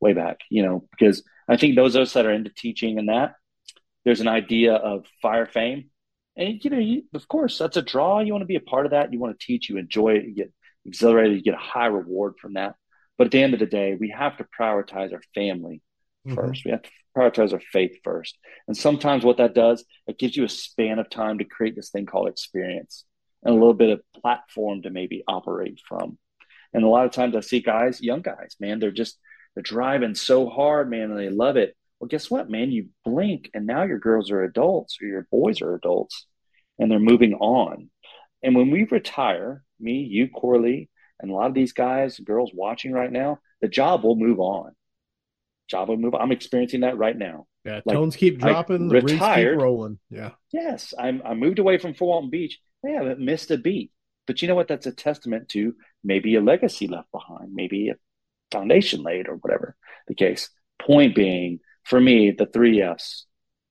way 0.00 0.12
back, 0.12 0.40
you 0.50 0.62
know, 0.62 0.86
because 0.90 1.22
I 1.48 1.56
think 1.56 1.76
those 1.76 1.94
of 1.94 2.02
us 2.02 2.12
that 2.14 2.26
are 2.26 2.32
into 2.32 2.50
teaching 2.50 2.98
and 2.98 3.08
that, 3.08 3.34
there's 4.04 4.20
an 4.20 4.28
idea 4.28 4.74
of 4.74 5.06
fire 5.22 5.46
fame. 5.46 5.90
And, 6.36 6.62
you 6.62 6.70
know, 6.70 6.78
you, 6.78 7.02
of 7.14 7.26
course, 7.28 7.58
that's 7.58 7.76
a 7.76 7.82
draw. 7.82 8.20
You 8.20 8.32
want 8.32 8.42
to 8.42 8.46
be 8.46 8.56
a 8.56 8.60
part 8.60 8.86
of 8.86 8.90
that. 8.90 9.12
You 9.12 9.18
want 9.18 9.38
to 9.38 9.46
teach, 9.46 9.68
you 9.68 9.78
enjoy 9.78 10.14
it, 10.14 10.24
you 10.24 10.34
get 10.34 10.52
exhilarated, 10.84 11.36
you 11.36 11.42
get 11.42 11.54
a 11.54 11.58
high 11.58 11.86
reward 11.86 12.34
from 12.40 12.54
that. 12.54 12.74
But 13.16 13.26
at 13.26 13.30
the 13.30 13.42
end 13.42 13.54
of 13.54 13.60
the 13.60 13.66
day, 13.66 13.96
we 13.98 14.10
have 14.10 14.36
to 14.36 14.46
prioritize 14.58 15.12
our 15.12 15.22
family 15.34 15.82
1st 16.26 16.36
mm-hmm. 16.36 16.60
We 16.64 16.70
have 16.72 16.82
to 16.82 16.90
prioritize 17.16 17.52
our 17.52 17.60
faith 17.60 17.98
first. 18.04 18.38
And 18.68 18.76
sometimes 18.76 19.24
what 19.24 19.38
that 19.38 19.54
does, 19.54 19.84
it 20.06 20.18
gives 20.18 20.36
you 20.36 20.44
a 20.44 20.48
span 20.48 20.98
of 20.98 21.08
time 21.08 21.38
to 21.38 21.44
create 21.44 21.74
this 21.74 21.90
thing 21.90 22.06
called 22.06 22.28
experience 22.28 23.04
and 23.42 23.52
a 23.52 23.58
little 23.58 23.74
bit 23.74 23.90
of 23.90 24.00
platform 24.20 24.82
to 24.82 24.90
maybe 24.90 25.24
operate 25.26 25.80
from. 25.88 26.18
And 26.72 26.84
a 26.84 26.88
lot 26.88 27.06
of 27.06 27.12
times 27.12 27.34
I 27.34 27.40
see 27.40 27.60
guys, 27.60 28.02
young 28.02 28.22
guys, 28.22 28.56
man, 28.60 28.80
they're 28.80 28.90
just 28.90 29.18
they're 29.56 29.62
driving 29.62 30.14
so 30.14 30.48
hard, 30.48 30.88
man, 30.90 31.10
and 31.10 31.18
they 31.18 31.30
love 31.30 31.56
it. 31.56 31.74
Well, 31.98 32.08
guess 32.08 32.30
what, 32.30 32.50
man? 32.50 32.70
You 32.70 32.90
blink 33.06 33.50
and 33.54 33.66
now 33.66 33.84
your 33.84 33.98
girls 33.98 34.30
are 34.30 34.44
adults 34.44 34.98
or 35.00 35.06
your 35.06 35.26
boys 35.32 35.62
are 35.62 35.74
adults 35.74 36.26
and 36.78 36.90
they're 36.90 36.98
moving 36.98 37.32
on. 37.34 37.88
And 38.42 38.54
when 38.54 38.70
we 38.70 38.84
retire, 38.84 39.64
me, 39.80 40.00
you, 40.02 40.28
Corley, 40.28 40.90
and 41.18 41.30
a 41.30 41.34
lot 41.34 41.46
of 41.46 41.54
these 41.54 41.72
guys, 41.72 42.18
girls 42.20 42.50
watching 42.52 42.92
right 42.92 43.10
now, 43.10 43.38
the 43.62 43.68
job 43.68 44.04
will 44.04 44.14
move 44.14 44.38
on. 44.38 44.72
Job 45.70 45.88
will 45.88 45.96
move 45.96 46.14
on. 46.14 46.20
I'm 46.20 46.32
experiencing 46.32 46.80
that 46.80 46.98
right 46.98 47.16
now. 47.16 47.46
Yeah, 47.64 47.80
like, 47.86 47.96
tones 47.96 48.14
keep 48.14 48.38
dropping, 48.38 48.88
the 48.88 49.00
retired, 49.00 49.54
keep 49.56 49.62
rolling. 49.62 49.98
Yeah. 50.10 50.32
Yes, 50.52 50.94
I'm 50.96 51.20
I 51.24 51.34
moved 51.34 51.58
away 51.58 51.78
from 51.78 51.94
Fort 51.94 52.08
Walton 52.08 52.30
Beach. 52.30 52.60
I 52.84 52.90
haven't 52.90 53.18
missed 53.18 53.50
a 53.50 53.56
beat. 53.56 53.90
But 54.26 54.42
you 54.42 54.48
know 54.48 54.54
what? 54.54 54.68
That's 54.68 54.86
a 54.86 54.92
testament 54.92 55.48
to 55.50 55.74
maybe 56.04 56.36
a 56.36 56.40
legacy 56.40 56.86
left 56.86 57.10
behind, 57.10 57.52
maybe 57.52 57.88
a 57.88 57.94
foundation 58.50 59.02
laid 59.02 59.28
or 59.28 59.34
whatever 59.36 59.76
the 60.08 60.14
case. 60.14 60.50
Point 60.80 61.14
being, 61.14 61.60
for 61.84 62.00
me, 62.00 62.30
the 62.30 62.46
three 62.46 62.82
F's, 62.82 63.26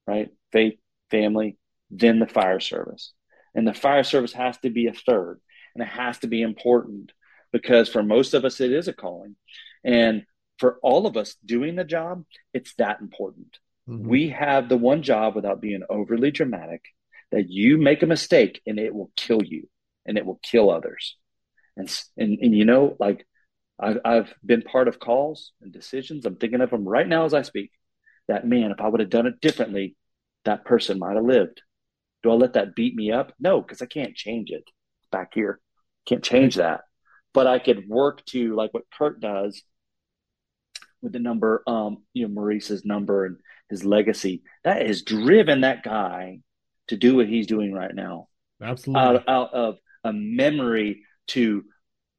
right? 0.08 0.30
Faith, 0.52 0.80
family, 1.12 1.58
then 1.92 2.20
the 2.20 2.28
fire 2.28 2.60
service. 2.60 3.14
And 3.54 3.68
the 3.68 3.74
fire 3.74 4.04
service 4.04 4.34
has 4.34 4.58
to 4.60 4.70
be 4.70 4.88
a 4.88 4.94
third 4.94 5.40
and 5.74 5.84
it 5.84 5.90
has 5.90 6.18
to 6.20 6.28
be 6.28 6.42
important 6.42 7.12
because 7.52 7.88
for 7.88 8.04
most 8.04 8.34
of 8.34 8.44
us, 8.44 8.60
it 8.60 8.72
is 8.72 8.88
a 8.88 8.94
calling. 8.94 9.36
And 9.84 10.26
for 10.58 10.80
all 10.82 11.06
of 11.06 11.16
us 11.16 11.36
doing 11.46 11.76
the 11.76 11.84
job, 11.84 12.26
it's 12.54 12.74
that 12.76 13.02
important. 13.02 13.60
Mm-hmm. 13.88 14.08
We 14.08 14.30
have 14.30 14.68
the 14.68 14.78
one 14.78 15.04
job 15.04 15.36
without 15.36 15.62
being 15.62 15.84
overly 15.90 16.32
dramatic 16.32 16.84
that 17.32 17.50
you 17.50 17.78
make 17.78 18.04
a 18.04 18.08
mistake 18.08 18.62
and 18.66 18.80
it 18.80 18.94
will 18.94 19.12
kill 19.16 19.44
you 19.44 19.70
and 20.06 20.18
it 20.18 20.26
will 20.26 20.40
kill 20.42 20.70
others. 20.70 21.18
And, 21.78 21.90
and, 22.18 22.40
and 22.40 22.56
you 22.56 22.66
know, 22.66 22.96
like 23.00 23.26
I've, 23.80 24.00
I've 24.06 24.34
been 24.46 24.62
part 24.62 24.88
of 24.88 25.00
calls 25.00 25.52
and 25.62 25.72
decisions. 25.72 26.26
I'm 26.26 26.38
thinking 26.38 26.62
of 26.62 26.70
them 26.70 26.88
right 26.88 27.08
now 27.08 27.26
as 27.26 27.34
I 27.34 27.42
speak. 27.42 27.72
That 28.28 28.48
man, 28.48 28.72
if 28.72 28.82
I 28.82 28.88
would 28.88 29.02
have 29.02 29.10
done 29.10 29.28
it 29.28 29.42
differently, 29.42 29.96
that 30.46 30.66
person 30.66 31.00
might 31.00 31.16
have 31.16 31.26
lived. 31.26 31.62
Do 32.24 32.32
I 32.32 32.36
let 32.36 32.54
that 32.54 32.76
beat 32.76 32.96
me 32.96 33.12
up? 33.12 33.34
No, 33.40 33.62
because 33.62 33.82
I 33.82 33.86
can't 33.86 34.16
change 34.16 34.50
it 34.50 34.64
back 35.12 35.34
here. 35.34 35.60
Can't 36.08 36.24
change 36.24 36.56
that. 36.56 36.82
But 37.34 37.48
I 37.48 37.60
could 37.60 37.88
work 37.88 38.26
to 38.28 38.56
like 38.56 38.74
what 38.74 38.90
Kurt 38.98 39.20
does 39.20 39.62
with 41.02 41.12
the 41.12 41.20
number, 41.20 41.64
um, 41.68 42.04
you 42.14 42.28
know, 42.28 42.34
Maurice's 42.34 42.86
number 42.86 43.26
and 43.26 43.38
his 43.70 43.86
legacy. 43.86 44.42
That 44.64 44.86
has 44.86 45.04
driven 45.04 45.62
that 45.62 45.84
guy 45.84 46.40
to 46.88 46.98
do 46.98 47.16
what 47.16 47.28
he's 47.28 47.48
doing 47.48 47.74
right 47.74 47.94
now. 47.94 48.28
Absolutely. 48.62 49.02
Out, 49.02 49.24
out 49.28 49.54
of 49.54 49.78
a 50.04 50.14
memory 50.14 51.04
to 51.28 51.64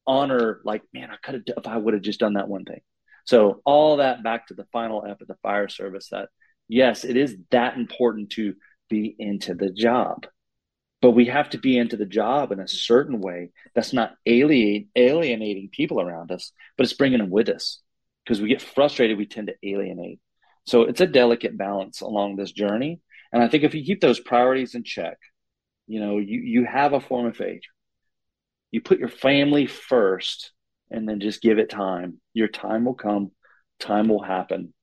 honor 0.07 0.61
like 0.63 0.81
man 0.93 1.11
i 1.11 1.17
could 1.23 1.35
have 1.35 1.57
if 1.57 1.67
i 1.67 1.77
would 1.77 1.93
have 1.93 2.03
just 2.03 2.19
done 2.19 2.33
that 2.33 2.47
one 2.47 2.65
thing 2.65 2.81
so 3.25 3.61
all 3.65 3.97
that 3.97 4.23
back 4.23 4.47
to 4.47 4.53
the 4.53 4.65
final 4.71 5.05
f 5.05 5.21
of 5.21 5.27
the 5.27 5.35
fire 5.43 5.67
service 5.67 6.09
that 6.09 6.29
yes 6.67 7.03
it 7.03 7.17
is 7.17 7.35
that 7.51 7.77
important 7.77 8.31
to 8.31 8.55
be 8.89 9.15
into 9.19 9.53
the 9.53 9.69
job 9.69 10.25
but 11.01 11.11
we 11.11 11.25
have 11.25 11.49
to 11.51 11.59
be 11.59 11.77
into 11.77 11.95
the 11.95 12.05
job 12.05 12.51
in 12.51 12.59
a 12.59 12.67
certain 12.67 13.21
way 13.21 13.51
that's 13.75 13.93
not 13.93 14.15
alienating 14.25 15.69
people 15.71 16.01
around 16.01 16.31
us, 16.31 16.51
but 16.75 16.85
it's 16.85 16.93
bringing 16.93 17.19
them 17.19 17.29
with 17.29 17.49
us. 17.49 17.81
Because 18.23 18.41
we 18.41 18.49
get 18.49 18.61
frustrated, 18.61 19.17
we 19.17 19.25
tend 19.25 19.47
to 19.47 19.55
alienate. 19.69 20.19
So 20.65 20.81
it's 20.81 21.01
a 21.01 21.07
delicate 21.07 21.57
balance 21.57 22.01
along 22.01 22.35
this 22.35 22.51
journey. 22.51 22.99
And 23.31 23.43
I 23.43 23.47
think 23.47 23.63
if 23.63 23.75
you 23.75 23.83
keep 23.85 24.01
those 24.01 24.19
priorities 24.19 24.73
in 24.75 24.83
check, 24.83 25.17
you 25.85 25.99
know, 25.99 26.17
you, 26.17 26.39
you 26.39 26.65
have 26.65 26.93
a 26.93 26.99
form 26.99 27.27
of 27.27 27.37
faith. 27.37 27.61
You 28.71 28.81
put 28.81 28.99
your 28.99 29.09
family 29.09 29.65
first 29.65 30.51
and 30.91 31.07
then 31.07 31.19
just 31.19 31.41
give 31.41 31.57
it 31.57 31.69
time. 31.69 32.19
Your 32.33 32.47
time 32.47 32.85
will 32.85 32.93
come, 32.93 33.31
time 33.79 34.07
will 34.07 34.23
happen. 34.23 34.73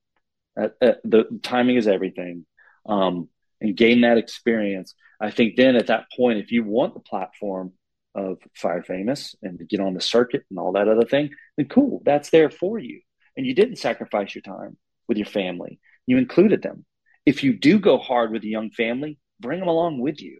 Uh, 0.59 0.69
uh, 0.81 0.93
the 1.03 1.39
timing 1.43 1.75
is 1.77 1.87
everything. 1.87 2.45
Um, 2.87 3.29
and 3.61 3.75
gain 3.75 4.01
that 4.01 4.17
experience. 4.17 4.93
I 5.19 5.31
think 5.31 5.55
then 5.55 5.75
at 5.75 5.87
that 5.87 6.05
point, 6.15 6.39
if 6.39 6.51
you 6.51 6.63
want 6.63 6.93
the 6.93 6.99
platform 6.99 7.73
of 8.13 8.37
Fire 8.53 8.83
Famous 8.83 9.35
and 9.41 9.59
to 9.59 9.65
get 9.65 9.79
on 9.79 9.93
the 9.93 10.01
circuit 10.01 10.43
and 10.49 10.59
all 10.59 10.73
that 10.73 10.87
other 10.87 11.05
thing, 11.05 11.31
then 11.57 11.67
cool, 11.67 12.01
that's 12.05 12.29
there 12.29 12.49
for 12.49 12.77
you. 12.77 13.01
And 13.35 13.45
you 13.45 13.53
didn't 13.53 13.77
sacrifice 13.77 14.35
your 14.35 14.41
time 14.41 14.77
with 15.07 15.17
your 15.17 15.25
family. 15.25 15.79
You 16.05 16.17
included 16.17 16.61
them. 16.61 16.85
If 17.25 17.43
you 17.43 17.53
do 17.53 17.79
go 17.79 17.97
hard 17.97 18.31
with 18.31 18.43
a 18.43 18.47
young 18.47 18.71
family, 18.71 19.17
bring 19.39 19.59
them 19.59 19.67
along 19.69 19.99
with 19.99 20.21
you. 20.21 20.39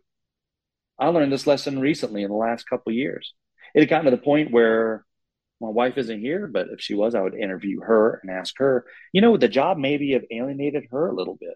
I 0.98 1.08
learned 1.08 1.32
this 1.32 1.48
lesson 1.48 1.80
recently 1.80 2.24
in 2.24 2.30
the 2.30 2.36
last 2.36 2.70
couple 2.70 2.92
of 2.92 2.96
years. 2.96 3.34
It 3.74 3.82
had 3.82 3.90
gotten 3.90 4.06
to 4.06 4.12
the 4.12 4.18
point 4.18 4.52
where 4.52 5.06
my 5.62 5.70
wife 5.70 5.98
isn't 5.98 6.20
here, 6.20 6.48
but 6.48 6.68
if 6.72 6.82
she 6.82 6.94
was, 6.94 7.16
I 7.16 7.22
would 7.22 7.36
interview 7.36 7.82
her 7.82 8.20
and 8.22 8.32
ask 8.32 8.56
her, 8.58 8.86
you 9.14 9.22
know, 9.22 9.38
the 9.38 9.48
job 9.48 9.78
maybe 9.78 10.14
have 10.14 10.26
alienated 10.32 10.86
her 10.92 11.08
a 11.08 11.16
little 11.16 11.36
bit. 11.36 11.56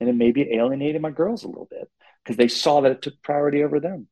And 0.00 0.08
it 0.08 0.14
maybe 0.14 0.52
alienated 0.52 1.00
my 1.00 1.10
girls 1.10 1.44
a 1.44 1.48
little 1.48 1.68
bit 1.70 1.90
because 2.22 2.36
they 2.36 2.48
saw 2.48 2.82
that 2.82 2.92
it 2.92 3.02
took 3.02 3.22
priority 3.22 3.62
over 3.62 3.80
them. 3.80 4.08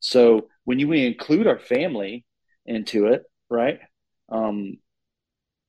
So 0.00 0.48
when 0.64 0.78
you 0.78 0.88
we 0.88 1.06
include 1.06 1.46
our 1.46 1.58
family 1.58 2.24
into 2.66 3.06
it, 3.06 3.22
right? 3.48 3.80
Um, 4.28 4.78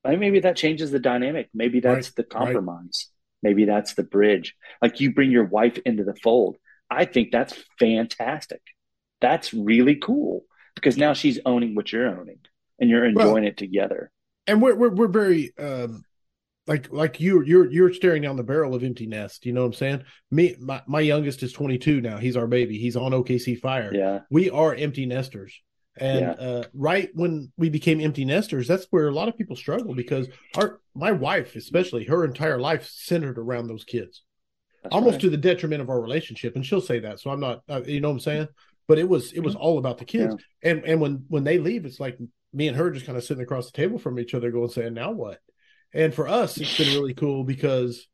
maybe 0.04 0.42
that 0.42 0.58
changes 0.58 0.92
the 0.92 1.00
dynamic. 1.00 1.50
Maybe 1.54 1.80
that's 1.80 2.08
right, 2.08 2.16
the 2.16 2.24
compromise. 2.24 3.10
Right. 3.44 3.50
Maybe 3.50 3.66
that's 3.66 3.94
the 3.94 4.04
bridge. 4.04 4.56
Like 4.82 5.00
you 5.00 5.14
bring 5.14 5.32
your 5.32 5.46
wife 5.46 5.78
into 5.86 6.04
the 6.04 6.16
fold. 6.16 6.58
I 6.90 7.06
think 7.06 7.32
that's 7.32 7.56
fantastic. 7.80 8.62
That's 9.22 9.54
really 9.54 9.96
cool 9.96 10.46
because 10.76 10.98
now 10.98 11.14
she's 11.14 11.40
owning 11.46 11.76
what 11.76 11.92
you're 11.92 12.08
owning 12.08 12.40
and 12.80 12.90
you're 12.90 13.06
enjoying 13.06 13.34
well, 13.34 13.46
it 13.46 13.58
together. 13.58 14.12
And 14.48 14.62
we're 14.62 14.76
we're, 14.76 14.94
we're 14.94 15.08
very 15.08 15.54
um, 15.58 16.04
like 16.68 16.92
like 16.92 17.20
you 17.20 17.44
you're 17.44 17.72
you're 17.72 17.94
staring 17.94 18.22
down 18.22 18.36
the 18.36 18.44
barrel 18.44 18.76
of 18.76 18.84
empty 18.84 19.08
nest. 19.08 19.46
You 19.46 19.54
know 19.54 19.62
what 19.62 19.68
I'm 19.68 19.74
saying? 19.74 20.04
Me, 20.32 20.56
my, 20.60 20.82
my 20.88 21.00
youngest 21.00 21.44
is 21.44 21.54
22 21.54 22.02
now. 22.02 22.18
He's 22.18 22.38
our 22.38 22.48
baby. 22.48 22.78
He's 22.78 22.96
on 22.96 23.12
OKC 23.12 23.60
Fire. 23.60 23.92
Yeah, 23.94 24.20
we 24.30 24.50
are 24.50 24.74
empty 24.74 25.06
nesters. 25.06 25.62
And 25.98 26.22
yeah. 26.22 26.32
uh, 26.32 26.64
right 26.74 27.10
when 27.14 27.52
we 27.56 27.70
became 27.70 28.02
empty 28.02 28.26
nesters, 28.26 28.68
that's 28.68 28.88
where 28.90 29.08
a 29.08 29.14
lot 29.14 29.28
of 29.28 29.38
people 29.38 29.56
struggle 29.56 29.94
because 29.94 30.28
our 30.56 30.80
my 30.96 31.12
wife, 31.12 31.56
especially, 31.56 32.06
her 32.06 32.26
entire 32.26 32.60
life 32.60 32.88
centered 32.88 33.38
around 33.38 33.68
those 33.68 33.84
kids, 33.84 34.24
that's 34.84 34.94
almost 34.94 35.14
right. 35.14 35.22
to 35.22 35.30
the 35.30 35.38
detriment 35.38 35.82
of 35.82 35.90
our 35.90 36.02
relationship. 36.02 36.56
And 36.56 36.66
she'll 36.66 36.82
say 36.82 37.00
that, 37.00 37.20
so 37.20 37.32
I'm 37.32 37.40
not, 37.40 37.62
uh, 37.70 37.82
you 37.86 38.02
know, 38.02 38.10
what 38.10 38.16
I'm 38.16 38.20
saying. 38.20 38.48
But 38.88 39.00
it 39.00 39.08
was 39.08 39.32
it 39.32 39.40
was 39.40 39.56
all 39.56 39.78
about 39.78 39.98
the 39.98 40.06
kids. 40.06 40.36
Yeah. 40.62 40.72
And 40.72 40.86
and 40.86 41.02
when 41.02 41.26
when 41.30 41.46
they 41.46 41.58
leave, 41.58 41.86
it's 41.86 42.02
like 42.02 42.20
me 42.52 42.68
and 42.68 42.76
her 42.76 42.92
just 42.92 43.06
kind 43.06 43.18
of 43.18 43.24
sitting 43.24 43.44
across 43.44 43.72
the 43.72 43.78
table 43.78 43.98
from 43.98 44.20
each 44.20 44.34
other, 44.34 44.52
going 44.52 44.70
saying, 44.70 44.94
"Now 44.94 45.12
what?" 45.12 45.40
And 45.94 46.14
for 46.14 46.28
us, 46.28 46.58
it's 46.58 46.78
been 46.78 46.94
really 46.94 47.14
cool 47.14 47.46
because 47.46 48.08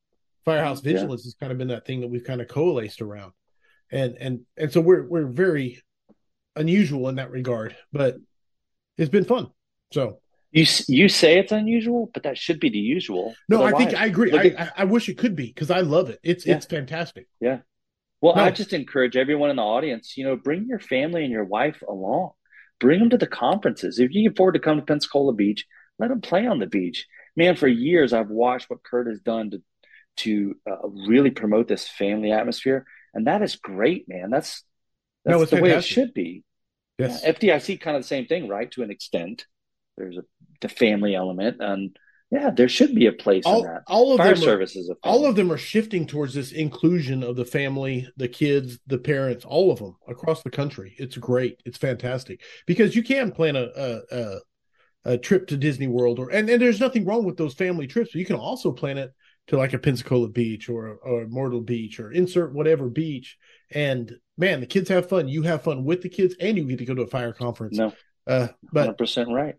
Firehouse 0.46 0.82
Vigilance 0.82 1.24
yeah. 1.24 1.28
has 1.28 1.36
kind 1.40 1.52
of 1.52 1.58
been 1.58 1.70
that 1.70 1.86
thing 1.86 2.02
that 2.02 2.10
we've 2.10 2.24
kind 2.24 2.40
of 2.40 2.48
coalesced 2.48 3.02
around, 3.02 3.32
and 3.92 4.16
and 4.20 4.42
and 4.58 4.72
so 4.72 4.80
we're 4.80 5.08
we're 5.08 5.26
very 5.26 5.82
unusual 6.56 7.10
in 7.10 7.16
that 7.16 7.32
regard, 7.32 7.76
but 7.92 8.18
it's 8.98 9.10
been 9.10 9.26
fun. 9.26 9.48
So 9.92 10.20
you 10.52 10.66
you 10.88 11.10
say 11.10 11.38
it's 11.38 11.52
unusual, 11.52 12.10
but 12.14 12.24
that 12.24 12.38
should 12.38 12.60
be 12.60 12.70
the 12.70 12.80
usual. 12.80 13.36
No, 13.48 13.64
I 13.64 13.72
think 13.74 13.94
I 13.94 14.06
agree. 14.06 14.32
I, 14.32 14.44
at, 14.44 14.60
I, 14.60 14.72
I 14.78 14.84
wish 14.86 15.10
it 15.10 15.18
could 15.18 15.36
be 15.36 15.48
because 15.48 15.72
I 15.72 15.82
love 15.82 16.10
it. 16.10 16.20
It's 16.24 16.46
yeah. 16.46 16.56
it's 16.56 16.66
fantastic. 16.66 17.28
Yeah. 17.40 17.60
Well, 18.22 18.36
no. 18.36 18.44
I 18.44 18.52
just 18.52 18.74
encourage 18.74 19.16
everyone 19.16 19.50
in 19.50 19.56
the 19.56 19.64
audience. 19.64 20.18
You 20.18 20.26
know, 20.26 20.36
bring 20.36 20.68
your 20.68 20.80
family 20.80 21.24
and 21.24 21.32
your 21.32 21.46
wife 21.46 21.82
along. 21.88 22.32
Bring 22.80 23.00
them 23.00 23.10
to 23.12 23.18
the 23.18 23.28
conferences. 23.28 24.00
If 24.00 24.14
you 24.14 24.24
can 24.24 24.34
afford 24.34 24.56
to 24.56 24.60
come 24.60 24.78
to 24.78 24.86
Pensacola 24.86 25.34
Beach, 25.34 25.66
let 26.00 26.10
them 26.10 26.22
play 26.22 26.48
on 26.48 26.60
the 26.60 26.68
beach 26.68 27.06
man, 27.40 27.56
for 27.56 27.68
years 27.68 28.14
I've 28.14 28.30
watched 28.30 28.70
what 28.70 28.84
Kurt 28.84 29.08
has 29.08 29.20
done 29.20 29.52
to 29.52 29.62
to 30.18 30.56
uh, 30.70 30.90
really 31.08 31.32
promote 31.32 31.70
this 31.70 31.88
family 31.88 32.32
atmosphere, 32.34 32.86
and 33.14 33.28
that 33.28 33.42
is 33.42 33.56
great, 33.56 34.08
man. 34.08 34.30
That's 34.30 34.64
that's 35.24 35.34
no, 35.34 35.40
the 35.40 35.48
fantastic. 35.48 35.64
way 35.64 35.78
it 35.78 35.84
should 35.84 36.14
be. 36.14 36.44
Yes, 36.98 37.22
yeah, 37.24 37.32
FDIC 37.32 37.80
kind 37.80 37.96
of 37.96 38.04
the 38.04 38.08
same 38.08 38.26
thing, 38.26 38.48
right? 38.48 38.70
To 38.72 38.84
an 38.84 38.92
extent, 38.92 39.46
there's 40.00 40.18
a 40.18 40.24
the 40.62 40.70
family 40.70 41.16
element, 41.16 41.58
and 41.60 41.96
yeah, 42.32 42.50
there 42.50 42.70
should 42.70 42.94
be 42.94 43.08
a 43.08 43.12
place 43.12 43.44
all, 43.46 43.64
in 43.64 43.72
that. 43.72 43.84
All 43.88 44.12
of 44.12 44.18
Fire 44.18 44.34
them 44.34 44.44
services, 44.44 44.90
are, 44.90 44.98
all 45.04 45.26
of 45.26 45.36
them 45.36 45.52
are 45.52 45.58
shifting 45.58 46.06
towards 46.06 46.34
this 46.34 46.52
inclusion 46.52 47.24
of 47.24 47.36
the 47.36 47.46
family, 47.46 48.08
the 48.18 48.28
kids, 48.28 48.80
the 48.88 48.98
parents, 48.98 49.46
all 49.46 49.72
of 49.72 49.80
them 49.80 49.96
across 50.08 50.44
the 50.44 50.50
country. 50.50 50.96
It's 50.98 51.18
great. 51.18 51.62
It's 51.66 51.78
fantastic 51.78 52.42
because 52.66 52.96
you 52.96 53.04
can 53.04 53.32
plan 53.32 53.56
a, 53.56 53.68
a, 53.76 54.00
a 54.12 54.40
a 55.06 55.18
trip 55.18 55.48
to 55.48 55.58
Disney 55.58 55.88
World, 55.88 56.20
or 56.20 56.30
and, 56.30 56.50
and 56.50 56.62
there's 56.62 56.80
nothing 56.80 57.06
wrong 57.06 57.24
with 57.24 57.38
those 57.38 57.54
family 57.54 57.88
trips, 57.88 58.12
but 58.12 58.20
you 58.20 58.26
can 58.26 58.36
also 58.36 58.72
plan 58.72 58.98
it 58.98 59.14
to 59.48 59.58
like 59.58 59.74
a 59.74 59.80
Pensacola 59.80 60.28
beach 60.28 60.70
or 60.70 60.98
or 60.98 61.26
Myrtle 61.28 61.62
Beach 61.62 62.00
or 62.00 62.12
insert 62.12 62.54
whatever 62.54 62.90
beach. 62.90 63.38
And 63.72 64.14
man, 64.38 64.60
the 64.60 64.68
kids 64.68 64.90
have 64.90 65.10
fun. 65.10 65.28
You 65.28 65.44
have 65.44 65.64
fun 65.64 65.84
with 65.84 66.02
the 66.02 66.10
kids, 66.10 66.36
and 66.40 66.58
you 66.58 66.66
get 66.66 66.80
to 66.80 66.86
go 66.86 66.96
to 66.96 67.04
a 67.04 67.08
fire 67.08 67.34
conference. 67.34 67.78
No, 67.78 67.94
uh, 68.28 68.50
but 68.72 68.98
percent 68.98 69.30
right. 69.32 69.56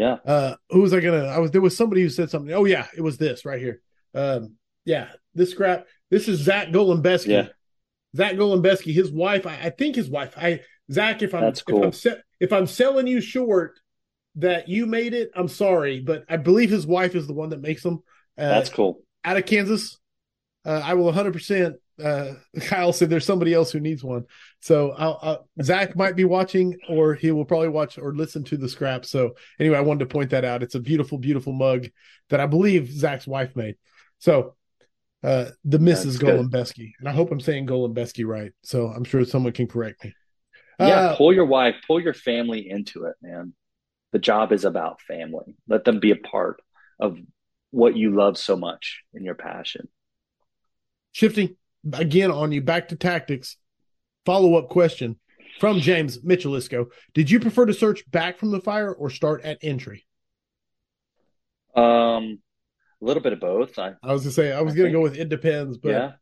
Yeah. 0.00 0.16
Uh, 0.24 0.54
who 0.70 0.80
was 0.80 0.94
I 0.94 1.00
gonna? 1.00 1.26
I 1.26 1.38
was 1.40 1.50
there 1.50 1.60
was 1.60 1.76
somebody 1.76 2.00
who 2.00 2.08
said 2.08 2.30
something. 2.30 2.54
Oh 2.54 2.64
yeah, 2.64 2.86
it 2.96 3.02
was 3.02 3.18
this 3.18 3.44
right 3.44 3.60
here. 3.60 3.82
Um, 4.14 4.54
yeah, 4.86 5.08
this 5.34 5.50
scrap. 5.50 5.86
This 6.10 6.26
is 6.26 6.40
Zach 6.40 6.68
Golembeski. 6.68 7.28
Yeah. 7.28 7.48
Zach 8.16 8.32
Golembeski, 8.32 8.94
his 8.94 9.12
wife. 9.12 9.46
I, 9.46 9.58
I, 9.64 9.70
think 9.70 9.96
his 9.96 10.08
wife. 10.08 10.32
I 10.38 10.60
Zach, 10.90 11.20
if 11.20 11.34
I'm 11.34 11.52
cool. 11.52 11.80
if 11.80 11.84
I'm 11.84 11.92
se- 11.92 12.20
if 12.40 12.50
I'm 12.50 12.66
selling 12.66 13.06
you 13.06 13.20
short, 13.20 13.78
that 14.36 14.70
you 14.70 14.86
made 14.86 15.12
it. 15.12 15.30
I'm 15.36 15.48
sorry, 15.48 16.00
but 16.00 16.24
I 16.30 16.38
believe 16.38 16.70
his 16.70 16.86
wife 16.86 17.14
is 17.14 17.26
the 17.26 17.34
one 17.34 17.50
that 17.50 17.60
makes 17.60 17.82
them. 17.82 18.02
Uh, 18.38 18.48
That's 18.48 18.70
cool. 18.70 19.02
Out 19.22 19.36
of 19.36 19.44
Kansas, 19.44 19.98
uh, 20.64 20.80
I 20.82 20.94
will 20.94 21.12
100%. 21.12 21.74
Uh, 22.00 22.34
Kyle 22.60 22.92
said 22.92 23.10
there's 23.10 23.26
somebody 23.26 23.54
else 23.54 23.70
who 23.70 23.80
needs 23.80 24.02
one. 24.02 24.24
So 24.60 24.92
I'll, 24.92 25.18
I'll, 25.22 25.48
Zach 25.62 25.96
might 25.96 26.16
be 26.16 26.24
watching, 26.24 26.76
or 26.88 27.14
he 27.14 27.30
will 27.30 27.44
probably 27.44 27.68
watch 27.68 27.98
or 27.98 28.14
listen 28.14 28.44
to 28.44 28.56
the 28.56 28.68
scrap. 28.68 29.04
So 29.04 29.34
anyway, 29.58 29.78
I 29.78 29.82
wanted 29.82 30.00
to 30.00 30.12
point 30.12 30.30
that 30.30 30.44
out. 30.44 30.62
It's 30.62 30.74
a 30.74 30.80
beautiful, 30.80 31.18
beautiful 31.18 31.52
mug 31.52 31.88
that 32.30 32.40
I 32.40 32.46
believe 32.46 32.90
Zach's 32.90 33.26
wife 33.26 33.54
made. 33.56 33.76
So 34.18 34.54
uh, 35.22 35.50
the 35.64 35.78
Mrs. 35.78 36.18
Golembeski, 36.18 36.92
and 36.98 37.08
I 37.08 37.12
hope 37.12 37.30
I'm 37.30 37.40
saying 37.40 37.66
Golembeski 37.66 38.26
right. 38.26 38.52
So 38.62 38.88
I'm 38.88 39.04
sure 39.04 39.24
someone 39.24 39.52
can 39.52 39.66
correct 39.66 40.04
me. 40.04 40.14
Yeah, 40.78 40.86
uh, 40.86 41.16
pull 41.16 41.34
your 41.34 41.44
wife, 41.44 41.74
pull 41.86 42.00
your 42.00 42.14
family 42.14 42.68
into 42.68 43.04
it, 43.04 43.16
man. 43.20 43.52
The 44.12 44.18
job 44.18 44.50
is 44.52 44.64
about 44.64 45.02
family. 45.02 45.56
Let 45.68 45.84
them 45.84 46.00
be 46.00 46.10
a 46.10 46.16
part 46.16 46.60
of 46.98 47.18
what 47.70 47.96
you 47.96 48.14
love 48.14 48.38
so 48.38 48.56
much 48.56 49.02
in 49.12 49.24
your 49.24 49.34
passion. 49.34 49.88
Shifting 51.12 51.56
again 51.92 52.30
on 52.30 52.52
you 52.52 52.62
back 52.62 52.88
to 52.88 52.96
tactics. 52.96 53.56
Follow 54.26 54.56
up 54.56 54.68
question 54.68 55.18
from 55.58 55.80
James 55.80 56.18
Michelisco. 56.18 56.86
Did 57.14 57.30
you 57.30 57.40
prefer 57.40 57.66
to 57.66 57.74
search 57.74 58.08
back 58.10 58.38
from 58.38 58.50
the 58.50 58.60
fire 58.60 58.92
or 58.92 59.10
start 59.10 59.42
at 59.42 59.58
entry? 59.62 60.06
Um, 61.74 62.40
a 63.00 63.04
little 63.04 63.22
bit 63.22 63.32
of 63.32 63.40
both. 63.40 63.78
I, 63.78 63.94
I 64.02 64.12
was 64.12 64.22
gonna 64.22 64.32
say 64.32 64.52
I 64.52 64.60
was 64.60 64.74
I 64.74 64.76
gonna 64.76 64.86
think, 64.86 64.96
go 64.96 65.02
with 65.02 65.16
it 65.16 65.28
depends, 65.28 65.78
but 65.78 65.90
yeah, 65.90 66.12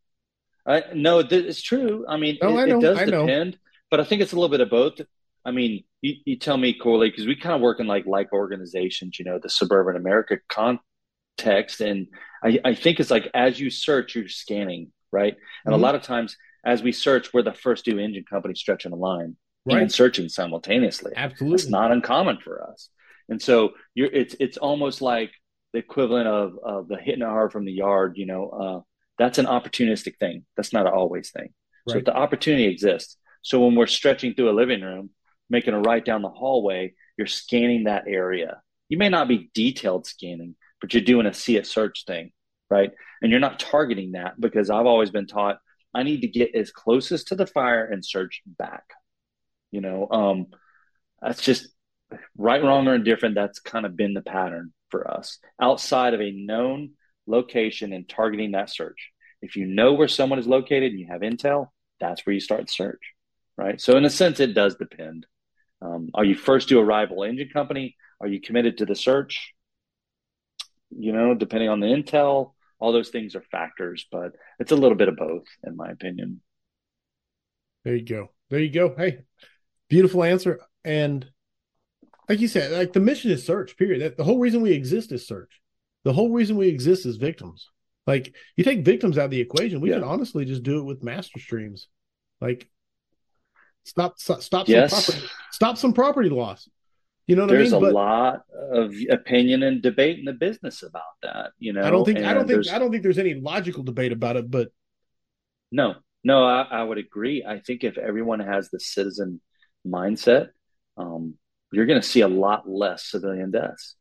I, 0.66 0.84
no, 0.94 1.20
it's 1.20 1.62
true. 1.62 2.04
I 2.08 2.16
mean, 2.16 2.38
no, 2.42 2.58
it, 2.58 2.62
I 2.62 2.64
know, 2.66 2.78
it 2.78 2.82
does 2.82 2.98
depend, 2.98 3.58
but 3.90 4.00
I 4.00 4.04
think 4.04 4.22
it's 4.22 4.32
a 4.32 4.36
little 4.36 4.50
bit 4.50 4.60
of 4.60 4.70
both. 4.70 5.00
I 5.44 5.50
mean, 5.50 5.84
you, 6.02 6.16
you 6.24 6.38
tell 6.38 6.58
me, 6.58 6.74
Corley, 6.74 7.10
because 7.10 7.26
we 7.26 7.34
kind 7.34 7.54
of 7.54 7.60
work 7.62 7.80
in 7.80 7.86
like 7.86 8.06
like 8.06 8.32
organizations, 8.32 9.18
you 9.18 9.24
know, 9.24 9.38
the 9.42 9.48
suburban 9.48 9.96
America 9.96 10.38
context, 10.48 11.80
and 11.80 12.08
I, 12.44 12.60
I 12.64 12.74
think 12.74 13.00
it's 13.00 13.10
like 13.10 13.30
as 13.34 13.58
you 13.58 13.70
search, 13.70 14.14
you're 14.14 14.28
scanning, 14.28 14.92
right? 15.12 15.34
And 15.64 15.72
mm-hmm. 15.72 15.80
a 15.80 15.84
lot 15.84 15.94
of 15.94 16.02
times, 16.02 16.36
as 16.64 16.82
we 16.82 16.92
search, 16.92 17.32
we're 17.32 17.42
the 17.42 17.52
first 17.52 17.86
new 17.86 17.98
engine 17.98 18.24
company 18.28 18.54
stretching 18.54 18.92
a 18.92 18.96
line, 18.96 19.36
right. 19.66 19.82
and 19.82 19.92
searching 19.92 20.28
simultaneously. 20.28 21.12
Absolutely, 21.16 21.54
it's 21.54 21.68
not 21.68 21.92
uncommon 21.92 22.38
for 22.42 22.62
us. 22.70 22.88
And 23.28 23.40
so 23.40 23.70
you're 23.94 24.10
it's 24.10 24.34
it's 24.40 24.56
almost 24.56 25.02
like 25.02 25.30
the 25.72 25.78
equivalent 25.78 26.28
of 26.28 26.58
of 26.62 26.88
the 26.88 26.96
hitting 26.96 27.22
a 27.22 27.26
hard 27.26 27.52
from 27.52 27.64
the 27.64 27.72
yard. 27.72 28.14
You 28.16 28.26
know, 28.26 28.48
uh, 28.48 28.80
that's 29.18 29.38
an 29.38 29.46
opportunistic 29.46 30.18
thing. 30.18 30.44
That's 30.56 30.72
not 30.72 30.86
an 30.86 30.92
always 30.92 31.30
thing. 31.30 31.54
Right. 31.86 31.92
So 31.92 31.98
if 31.98 32.04
the 32.04 32.16
opportunity 32.16 32.66
exists. 32.66 33.16
So 33.42 33.64
when 33.64 33.76
we're 33.76 33.86
stretching 33.86 34.34
through 34.34 34.50
a 34.50 34.52
living 34.52 34.82
room 34.82 35.10
making 35.50 35.74
a 35.74 35.80
right 35.80 36.04
down 36.04 36.22
the 36.22 36.28
hallway, 36.28 36.94
you're 37.16 37.26
scanning 37.26 37.84
that 37.84 38.04
area. 38.06 38.60
You 38.88 38.98
may 38.98 39.08
not 39.08 39.28
be 39.28 39.50
detailed 39.54 40.06
scanning, 40.06 40.56
but 40.80 40.94
you're 40.94 41.02
doing 41.02 41.26
a 41.26 41.34
see 41.34 41.56
a 41.56 41.64
search 41.64 42.04
thing, 42.06 42.32
right? 42.70 42.90
And 43.22 43.30
you're 43.30 43.40
not 43.40 43.58
targeting 43.58 44.12
that 44.12 44.40
because 44.40 44.70
I've 44.70 44.86
always 44.86 45.10
been 45.10 45.26
taught 45.26 45.58
I 45.94 46.02
need 46.02 46.20
to 46.20 46.28
get 46.28 46.54
as 46.54 46.70
closest 46.70 47.28
to 47.28 47.34
the 47.34 47.46
fire 47.46 47.84
and 47.84 48.04
search 48.04 48.42
back. 48.46 48.84
You 49.70 49.80
know, 49.80 50.08
um, 50.10 50.46
that's 51.20 51.42
just 51.42 51.68
right, 52.36 52.62
wrong, 52.62 52.86
or 52.88 52.94
indifferent. 52.94 53.34
That's 53.34 53.58
kind 53.58 53.86
of 53.86 53.96
been 53.96 54.14
the 54.14 54.22
pattern 54.22 54.72
for 54.90 55.10
us 55.10 55.38
outside 55.60 56.14
of 56.14 56.20
a 56.20 56.30
known 56.30 56.90
location 57.26 57.92
and 57.92 58.08
targeting 58.08 58.52
that 58.52 58.70
search. 58.70 59.10
If 59.42 59.56
you 59.56 59.66
know 59.66 59.92
where 59.94 60.08
someone 60.08 60.38
is 60.38 60.46
located 60.46 60.92
and 60.92 61.00
you 61.00 61.08
have 61.10 61.20
intel, 61.20 61.68
that's 62.00 62.24
where 62.24 62.34
you 62.34 62.40
start 62.40 62.66
the 62.66 62.72
search, 62.72 63.02
right? 63.56 63.80
So 63.80 63.96
in 63.96 64.04
a 64.04 64.10
sense, 64.10 64.40
it 64.40 64.54
does 64.54 64.76
depend. 64.76 65.26
Um, 65.80 66.10
are 66.14 66.24
you 66.24 66.34
first 66.34 66.68
to 66.70 66.78
a 66.78 66.84
rival 66.84 67.22
engine 67.22 67.50
company? 67.52 67.96
Are 68.20 68.26
you 68.26 68.40
committed 68.40 68.78
to 68.78 68.86
the 68.86 68.96
search? 68.96 69.52
You 70.90 71.12
know, 71.12 71.34
depending 71.34 71.68
on 71.68 71.80
the 71.80 71.86
intel, 71.86 72.52
all 72.78 72.92
those 72.92 73.10
things 73.10 73.34
are 73.34 73.42
factors, 73.42 74.06
but 74.10 74.32
it's 74.58 74.72
a 74.72 74.76
little 74.76 74.96
bit 74.96 75.08
of 75.08 75.16
both, 75.16 75.46
in 75.64 75.76
my 75.76 75.90
opinion. 75.90 76.40
There 77.84 77.96
you 77.96 78.04
go. 78.04 78.30
There 78.50 78.60
you 78.60 78.70
go. 78.70 78.94
Hey, 78.96 79.20
beautiful 79.88 80.22
answer. 80.22 80.60
And 80.84 81.26
like 82.28 82.40
you 82.40 82.48
said, 82.48 82.72
like 82.72 82.92
the 82.92 83.00
mission 83.00 83.30
is 83.30 83.44
search, 83.44 83.76
period. 83.76 84.02
That, 84.02 84.16
the 84.16 84.24
whole 84.24 84.38
reason 84.38 84.60
we 84.60 84.72
exist 84.72 85.12
is 85.12 85.26
search. 85.26 85.60
The 86.04 86.12
whole 86.12 86.30
reason 86.30 86.56
we 86.56 86.68
exist 86.68 87.06
is 87.06 87.16
victims. 87.16 87.68
Like 88.06 88.34
you 88.56 88.64
take 88.64 88.84
victims 88.84 89.18
out 89.18 89.26
of 89.26 89.30
the 89.30 89.40
equation, 89.40 89.80
we 89.80 89.90
yeah. 89.90 89.96
can 89.96 90.04
honestly 90.04 90.44
just 90.44 90.62
do 90.62 90.78
it 90.78 90.84
with 90.84 91.02
master 91.02 91.38
streams. 91.38 91.88
Like 92.40 92.68
stop 93.84 94.18
stop, 94.18 94.42
stop 94.42 94.68
yes. 94.68 94.90
some 94.90 95.02
property, 95.02 95.32
stop 95.52 95.76
some 95.78 95.92
property 95.92 96.28
loss. 96.30 96.68
You 97.28 97.36
know 97.36 97.42
what 97.42 97.50
there's 97.50 97.74
I 97.74 97.76
mean? 97.76 97.82
There's 97.82 97.92
a 97.92 97.94
but, 97.94 97.94
lot 97.94 98.40
of 98.72 98.94
opinion 99.10 99.62
and 99.62 99.82
debate 99.82 100.18
in 100.18 100.24
the 100.24 100.32
business 100.32 100.82
about 100.82 101.02
that. 101.22 101.50
You 101.58 101.74
know, 101.74 101.82
I 101.82 101.90
don't 101.90 102.06
think 102.06 102.20
I 102.20 102.32
don't 102.32 102.48
think 102.48 102.66
I 102.68 102.78
don't 102.78 102.90
think 102.90 103.02
there's 103.02 103.18
any 103.18 103.34
logical 103.34 103.82
debate 103.82 104.12
about 104.12 104.36
it. 104.36 104.50
But 104.50 104.68
no, 105.70 105.96
no, 106.24 106.42
I, 106.42 106.62
I 106.62 106.82
would 106.82 106.96
agree. 106.96 107.44
I 107.46 107.58
think 107.58 107.84
if 107.84 107.98
everyone 107.98 108.40
has 108.40 108.70
the 108.70 108.80
citizen 108.80 109.42
mindset, 109.86 110.48
um, 110.96 111.34
you're 111.70 111.84
going 111.84 112.00
to 112.00 112.06
see 112.06 112.22
a 112.22 112.28
lot 112.28 112.66
less 112.66 113.04
civilian 113.10 113.50
deaths. 113.50 113.94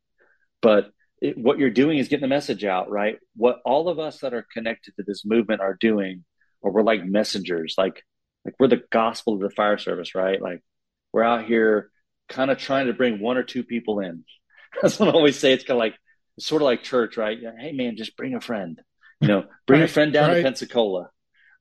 But 0.62 0.90
it, 1.22 1.38
what 1.38 1.60
you're 1.60 1.70
doing 1.70 1.98
is 1.98 2.08
getting 2.08 2.22
the 2.22 2.28
message 2.30 2.64
out, 2.64 2.90
right? 2.90 3.18
What 3.36 3.60
all 3.66 3.90
of 3.90 4.00
us 4.00 4.20
that 4.20 4.34
are 4.34 4.48
connected 4.54 4.96
to 4.96 5.04
this 5.06 5.26
movement 5.26 5.60
are 5.60 5.78
doing, 5.78 6.24
or 6.62 6.72
we're 6.72 6.82
like 6.82 7.04
messengers, 7.04 7.76
like 7.78 8.04
like 8.46 8.56
we're 8.58 8.68
the 8.68 8.84
gospel 8.90 9.34
of 9.34 9.42
the 9.42 9.50
fire 9.50 9.78
service, 9.78 10.16
right? 10.16 10.42
Like 10.42 10.64
we're 11.12 11.24
out 11.24 11.46
here 11.46 11.92
kind 12.28 12.52
of 12.52 12.58
trying 12.58 12.88
to 12.88 12.94
bring 12.94 13.20
one 13.20 13.38
or 13.38 13.44
two 13.44 13.64
people 13.64 14.00
in. 14.00 14.24
That's 14.82 15.00
what 15.00 15.10
I 15.10 15.12
always 15.14 15.40
say. 15.40 15.54
It's 15.54 15.64
kind 15.64 15.78
of 15.78 15.80
like 15.80 15.96
it's 16.38 16.46
sort 16.46 16.62
of 16.62 16.68
like 16.68 16.84
church, 16.84 17.18
right? 17.18 17.38
Hey 17.60 17.72
man, 17.72 17.98
just 17.98 18.16
bring 18.16 18.36
a 18.36 18.42
friend. 18.42 18.80
You 19.20 19.28
know, 19.28 19.46
bring 19.66 19.80
right, 19.80 19.90
a 19.90 19.92
friend 19.92 20.14
down 20.14 20.30
right. 20.30 20.36
to 20.38 20.44
Pensacola, 20.44 21.10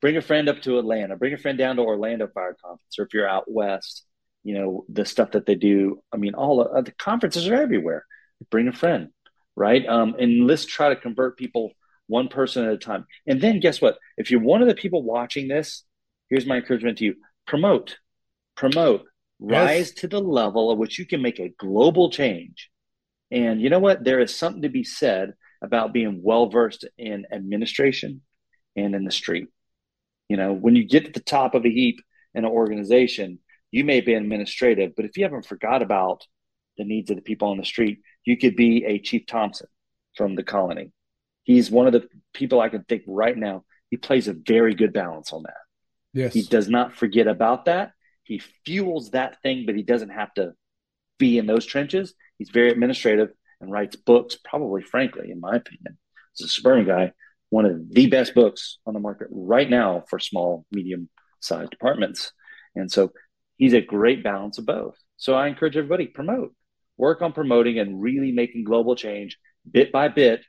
bring 0.02 0.18
a 0.18 0.22
friend 0.22 0.48
up 0.48 0.60
to 0.62 0.78
Atlanta, 0.78 1.16
bring 1.16 1.32
a 1.32 1.38
friend 1.38 1.56
down 1.56 1.76
to 1.76 1.82
Orlando 1.82 2.28
Fire 2.28 2.54
Conference, 2.62 2.98
or 2.98 3.06
if 3.06 3.14
you're 3.14 3.28
out 3.28 3.50
west, 3.50 4.04
you 4.44 4.54
know 4.54 4.84
the 4.88 5.04
stuff 5.04 5.30
that 5.30 5.46
they 5.46 5.54
do. 5.54 6.02
I 6.12 6.18
mean, 6.18 6.34
all 6.34 6.60
of, 6.60 6.84
the 6.84 6.92
conferences 6.92 7.48
are 7.48 7.54
everywhere. 7.54 8.04
Bring 8.50 8.68
a 8.68 8.72
friend, 8.72 9.08
right? 9.54 9.86
Um, 9.86 10.16
and 10.18 10.46
let's 10.46 10.66
try 10.66 10.90
to 10.90 10.96
convert 10.96 11.38
people 11.38 11.72
one 12.08 12.28
person 12.28 12.66
at 12.66 12.72
a 12.72 12.78
time. 12.78 13.06
And 13.26 13.40
then 13.40 13.60
guess 13.60 13.80
what? 13.80 13.96
If 14.18 14.30
you're 14.30 14.40
one 14.40 14.60
of 14.60 14.68
the 14.68 14.74
people 14.74 15.02
watching 15.02 15.48
this, 15.48 15.82
here's 16.28 16.46
my 16.46 16.56
encouragement 16.56 16.98
to 16.98 17.06
you: 17.06 17.14
promote, 17.46 17.96
promote, 18.54 19.06
rise 19.38 19.92
to 19.92 20.08
the 20.08 20.20
level 20.20 20.72
at 20.72 20.78
which 20.78 20.98
you 20.98 21.06
can 21.06 21.22
make 21.22 21.38
a 21.38 21.52
global 21.58 22.10
change. 22.10 22.70
And 23.30 23.60
you 23.60 23.70
know 23.70 23.78
what? 23.78 24.04
There 24.04 24.20
is 24.20 24.34
something 24.34 24.62
to 24.62 24.68
be 24.68 24.84
said 24.84 25.34
about 25.62 25.92
being 25.92 26.20
well 26.22 26.48
versed 26.48 26.86
in 26.96 27.26
administration 27.32 28.22
and 28.76 28.94
in 28.94 29.04
the 29.04 29.10
street. 29.10 29.48
You 30.28 30.36
know, 30.36 30.52
when 30.52 30.76
you 30.76 30.84
get 30.84 31.06
to 31.06 31.12
the 31.12 31.20
top 31.20 31.54
of 31.54 31.64
a 31.64 31.70
heap 31.70 32.00
in 32.34 32.44
an 32.44 32.50
organization, 32.50 33.38
you 33.70 33.84
may 33.84 34.00
be 34.00 34.14
administrative, 34.14 34.92
but 34.96 35.04
if 35.04 35.16
you 35.16 35.24
haven't 35.24 35.46
forgot 35.46 35.82
about 35.82 36.24
the 36.78 36.84
needs 36.84 37.10
of 37.10 37.16
the 37.16 37.22
people 37.22 37.48
on 37.48 37.58
the 37.58 37.64
street, 37.64 38.00
you 38.24 38.36
could 38.36 38.56
be 38.56 38.84
a 38.84 38.98
Chief 38.98 39.26
Thompson 39.26 39.66
from 40.14 40.34
the 40.34 40.42
colony. 40.42 40.92
He's 41.44 41.70
one 41.70 41.86
of 41.86 41.92
the 41.92 42.08
people 42.34 42.60
I 42.60 42.68
can 42.68 42.84
think 42.84 43.02
right 43.06 43.36
now. 43.36 43.64
He 43.90 43.96
plays 43.96 44.28
a 44.28 44.34
very 44.34 44.74
good 44.74 44.92
balance 44.92 45.32
on 45.32 45.44
that. 45.44 45.54
Yes. 46.12 46.34
He 46.34 46.42
does 46.42 46.68
not 46.68 46.94
forget 46.94 47.28
about 47.28 47.66
that. 47.66 47.92
He 48.26 48.40
fuels 48.64 49.10
that 49.10 49.40
thing, 49.42 49.64
but 49.66 49.76
he 49.76 49.82
doesn't 49.82 50.10
have 50.10 50.34
to 50.34 50.52
be 51.18 51.38
in 51.38 51.46
those 51.46 51.64
trenches. 51.64 52.14
He's 52.38 52.50
very 52.50 52.70
administrative 52.70 53.30
and 53.60 53.70
writes 53.70 53.94
books, 53.96 54.36
probably, 54.44 54.82
frankly, 54.82 55.30
in 55.30 55.40
my 55.40 55.54
opinion, 55.56 55.96
as 56.34 56.44
a 56.44 56.48
suburban 56.48 56.86
guy, 56.86 57.12
one 57.50 57.64
of 57.64 57.88
the 57.88 58.08
best 58.08 58.34
books 58.34 58.78
on 58.84 58.94
the 58.94 59.00
market 59.00 59.28
right 59.30 59.70
now 59.70 60.02
for 60.10 60.18
small, 60.18 60.66
medium 60.72 61.08
sized 61.40 61.70
departments. 61.70 62.32
And 62.74 62.90
so 62.90 63.12
he's 63.56 63.72
a 63.72 63.80
great 63.80 64.24
balance 64.24 64.58
of 64.58 64.66
both. 64.66 64.96
So 65.16 65.34
I 65.34 65.46
encourage 65.46 65.76
everybody 65.76 66.08
promote, 66.08 66.52
work 66.96 67.22
on 67.22 67.32
promoting 67.32 67.78
and 67.78 68.02
really 68.02 68.32
making 68.32 68.64
global 68.64 68.96
change 68.96 69.38
bit 69.70 69.92
by 69.92 70.08
bit. 70.08 70.44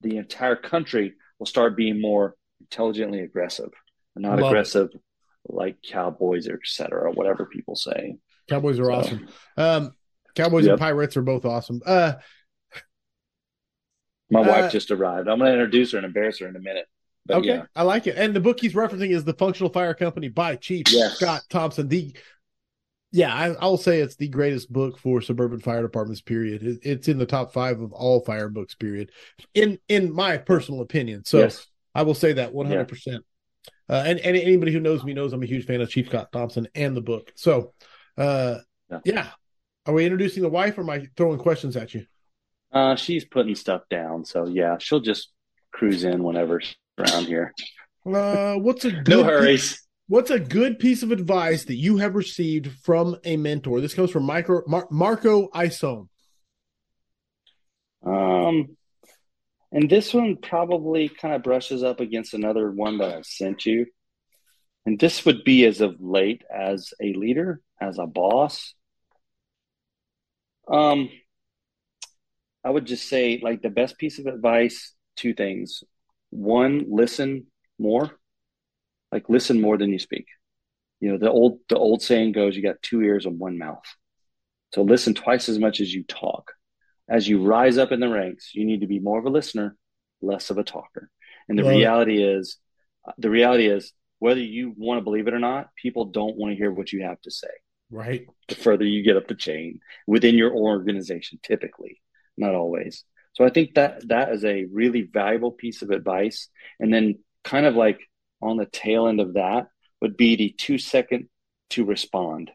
The 0.00 0.16
entire 0.16 0.56
country 0.56 1.14
will 1.38 1.46
start 1.46 1.76
being 1.76 2.00
more 2.00 2.34
intelligently 2.60 3.20
aggressive, 3.20 3.70
not 4.16 4.40
Love 4.40 4.50
aggressive 4.50 4.90
it 4.92 5.00
like 5.48 5.76
Cowboys 5.82 6.48
or 6.48 6.54
et 6.54 6.60
cetera, 6.64 7.12
whatever 7.12 7.46
people 7.46 7.76
say. 7.76 8.16
Cowboys 8.48 8.78
are 8.78 8.84
so, 8.84 8.92
awesome. 8.92 9.28
Um, 9.56 9.92
Cowboys 10.34 10.64
yep. 10.64 10.72
and 10.72 10.80
Pirates 10.80 11.16
are 11.16 11.22
both 11.22 11.44
awesome. 11.44 11.80
Uh, 11.84 12.14
my 14.30 14.40
uh, 14.40 14.48
wife 14.48 14.72
just 14.72 14.90
arrived. 14.90 15.28
I'm 15.28 15.38
going 15.38 15.50
to 15.50 15.52
introduce 15.52 15.92
her 15.92 15.98
and 15.98 16.06
embarrass 16.06 16.38
her 16.38 16.48
in 16.48 16.56
a 16.56 16.60
minute. 16.60 16.86
But 17.26 17.38
okay, 17.38 17.48
yeah. 17.48 17.62
I 17.76 17.82
like 17.82 18.06
it. 18.06 18.16
And 18.16 18.34
the 18.34 18.40
book 18.40 18.60
he's 18.60 18.74
referencing 18.74 19.10
is 19.10 19.24
the 19.24 19.34
Functional 19.34 19.72
Fire 19.72 19.94
Company 19.94 20.28
by 20.28 20.56
Chief 20.56 20.86
yes. 20.90 21.16
Scott 21.16 21.42
Thompson. 21.50 21.88
The 21.88 22.16
yeah, 23.12 23.54
I, 23.60 23.66
will 23.66 23.76
say 23.76 24.00
it's 24.00 24.16
the 24.16 24.28
greatest 24.28 24.72
book 24.72 24.98
for 24.98 25.20
suburban 25.20 25.60
fire 25.60 25.82
departments. 25.82 26.22
Period. 26.22 26.62
It, 26.62 26.78
it's 26.82 27.08
in 27.08 27.18
the 27.18 27.26
top 27.26 27.52
five 27.52 27.80
of 27.80 27.92
all 27.92 28.24
fire 28.24 28.48
books. 28.48 28.74
Period. 28.74 29.10
In 29.54 29.78
in 29.88 30.12
my 30.12 30.38
personal 30.38 30.80
opinion. 30.80 31.24
So 31.26 31.40
yes. 31.40 31.66
I 31.94 32.02
will 32.02 32.14
say 32.14 32.32
that 32.32 32.54
100. 32.54 32.78
Yeah. 32.78 32.84
percent 32.84 33.24
uh, 33.88 34.02
and, 34.06 34.18
and 34.20 34.36
anybody 34.36 34.72
who 34.72 34.80
knows 34.80 35.04
me 35.04 35.14
knows 35.14 35.32
I'm 35.32 35.42
a 35.42 35.46
huge 35.46 35.66
fan 35.66 35.80
of 35.80 35.90
Chief 35.90 36.06
Scott 36.06 36.32
Thompson 36.32 36.68
and 36.74 36.96
the 36.96 37.00
book. 37.00 37.32
So, 37.34 37.72
uh, 38.16 38.58
yeah. 38.90 39.00
yeah. 39.04 39.28
Are 39.86 39.94
we 39.94 40.04
introducing 40.04 40.42
the 40.42 40.48
wife 40.48 40.78
or 40.78 40.82
am 40.82 40.90
I 40.90 41.08
throwing 41.16 41.38
questions 41.38 41.76
at 41.76 41.94
you? 41.94 42.06
Uh, 42.72 42.96
she's 42.96 43.24
putting 43.24 43.54
stuff 43.54 43.82
down. 43.90 44.24
So, 44.24 44.46
yeah, 44.46 44.78
she'll 44.78 45.00
just 45.00 45.30
cruise 45.72 46.04
in 46.04 46.22
whenever 46.22 46.60
she's 46.60 46.76
around 46.98 47.26
here. 47.26 47.52
Uh, 48.06 48.54
what's 48.54 48.84
a 48.84 48.90
good 49.02 49.08
no 49.08 49.24
hurries? 49.24 49.72
Piece, 49.72 49.86
what's 50.06 50.30
a 50.30 50.38
good 50.38 50.78
piece 50.78 51.02
of 51.02 51.10
advice 51.10 51.64
that 51.64 51.76
you 51.76 51.96
have 51.98 52.14
received 52.14 52.70
from 52.82 53.16
a 53.24 53.36
mentor? 53.36 53.80
This 53.80 53.94
comes 53.94 54.10
from 54.10 54.24
Micro, 54.24 54.62
Mar- 54.66 54.88
Marco 54.90 55.48
Isone. 55.48 56.08
Um, 58.04 58.76
and 59.72 59.88
this 59.88 60.12
one 60.12 60.36
probably 60.36 61.08
kind 61.08 61.34
of 61.34 61.42
brushes 61.42 61.82
up 61.82 62.00
against 62.00 62.34
another 62.34 62.70
one 62.70 62.98
that 62.98 63.14
I've 63.16 63.26
sent 63.26 63.64
you. 63.64 63.86
And 64.84 64.98
this 64.98 65.24
would 65.24 65.44
be 65.44 65.64
as 65.64 65.80
of 65.80 65.96
late 66.00 66.42
as 66.54 66.92
a 67.00 67.14
leader, 67.14 67.60
as 67.80 67.98
a 67.98 68.06
boss. 68.06 68.74
Um, 70.68 71.08
I 72.64 72.70
would 72.70 72.86
just 72.86 73.08
say, 73.08 73.40
like, 73.42 73.62
the 73.62 73.70
best 73.70 73.96
piece 73.98 74.18
of 74.18 74.26
advice 74.26 74.94
two 75.16 75.34
things. 75.34 75.82
One, 76.30 76.84
listen 76.88 77.46
more. 77.78 78.10
Like, 79.10 79.28
listen 79.28 79.60
more 79.60 79.78
than 79.78 79.90
you 79.90 79.98
speak. 79.98 80.26
You 81.00 81.12
know, 81.12 81.18
the 81.18 81.30
old 81.30 81.58
the 81.68 81.76
old 81.76 82.02
saying 82.02 82.32
goes, 82.32 82.56
you 82.56 82.62
got 82.62 82.82
two 82.82 83.02
ears 83.02 83.26
and 83.26 83.38
one 83.38 83.58
mouth. 83.58 83.84
So 84.74 84.82
listen 84.82 85.14
twice 85.14 85.48
as 85.48 85.58
much 85.58 85.80
as 85.80 85.92
you 85.92 86.04
talk 86.04 86.52
as 87.12 87.28
you 87.28 87.42
rise 87.42 87.76
up 87.76 87.92
in 87.92 88.00
the 88.00 88.08
ranks, 88.08 88.54
you 88.54 88.64
need 88.64 88.80
to 88.80 88.86
be 88.86 88.98
more 88.98 89.18
of 89.18 89.26
a 89.26 89.30
listener, 89.30 89.76
less 90.22 90.48
of 90.48 90.56
a 90.56 90.64
talker. 90.64 91.10
And 91.46 91.58
the 91.58 91.64
reality 91.64 92.22
is, 92.22 92.56
uh, 93.06 93.12
the 93.18 93.28
reality 93.28 93.66
is, 93.66 93.92
whether 94.18 94.40
you 94.40 94.72
want 94.78 94.98
to 94.98 95.04
believe 95.04 95.28
it 95.28 95.34
or 95.34 95.38
not, 95.38 95.68
people 95.76 96.06
don't 96.06 96.36
want 96.38 96.52
to 96.52 96.56
hear 96.56 96.72
what 96.72 96.90
you 96.90 97.02
have 97.02 97.20
to 97.22 97.30
say. 97.30 97.50
Right. 97.90 98.26
The 98.48 98.54
further 98.54 98.86
you 98.86 99.02
get 99.02 99.18
up 99.18 99.28
the 99.28 99.34
chain 99.34 99.80
within 100.06 100.36
your 100.36 100.54
organization, 100.54 101.38
typically, 101.42 102.00
not 102.38 102.54
always. 102.54 103.04
So 103.34 103.44
I 103.44 103.50
think 103.50 103.74
that 103.74 104.08
that 104.08 104.32
is 104.32 104.44
a 104.46 104.64
really 104.72 105.02
valuable 105.02 105.52
piece 105.52 105.82
of 105.82 105.90
advice. 105.90 106.48
And 106.80 106.94
then, 106.94 107.18
kind 107.44 107.66
of 107.66 107.74
like 107.74 108.00
on 108.40 108.56
the 108.56 108.66
tail 108.66 109.06
end 109.06 109.20
of 109.20 109.34
that, 109.34 109.66
would 110.00 110.16
be 110.16 110.36
the 110.36 110.54
two 110.56 110.78
second 110.78 111.28
to 111.70 111.84
respond 111.84 112.50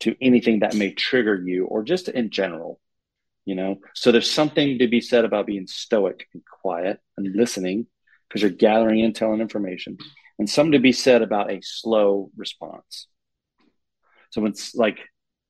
to 0.00 0.14
anything 0.20 0.60
that 0.60 0.74
may 0.74 0.92
trigger 0.92 1.42
you 1.42 1.64
or 1.64 1.82
just 1.82 2.08
in 2.08 2.28
general 2.28 2.80
you 3.48 3.54
know? 3.54 3.76
So 3.94 4.12
there's 4.12 4.30
something 4.30 4.78
to 4.78 4.88
be 4.88 5.00
said 5.00 5.24
about 5.24 5.46
being 5.46 5.66
stoic 5.66 6.28
and 6.34 6.42
quiet 6.44 7.00
and 7.16 7.34
listening 7.34 7.86
because 8.28 8.42
you're 8.42 8.50
gathering 8.50 9.00
intel 9.00 9.32
and 9.32 9.40
information 9.40 9.96
and 10.38 10.48
something 10.48 10.72
to 10.72 10.78
be 10.78 10.92
said 10.92 11.22
about 11.22 11.50
a 11.50 11.60
slow 11.62 12.30
response. 12.36 13.06
So 14.30 14.44
it's 14.44 14.74
like 14.74 14.98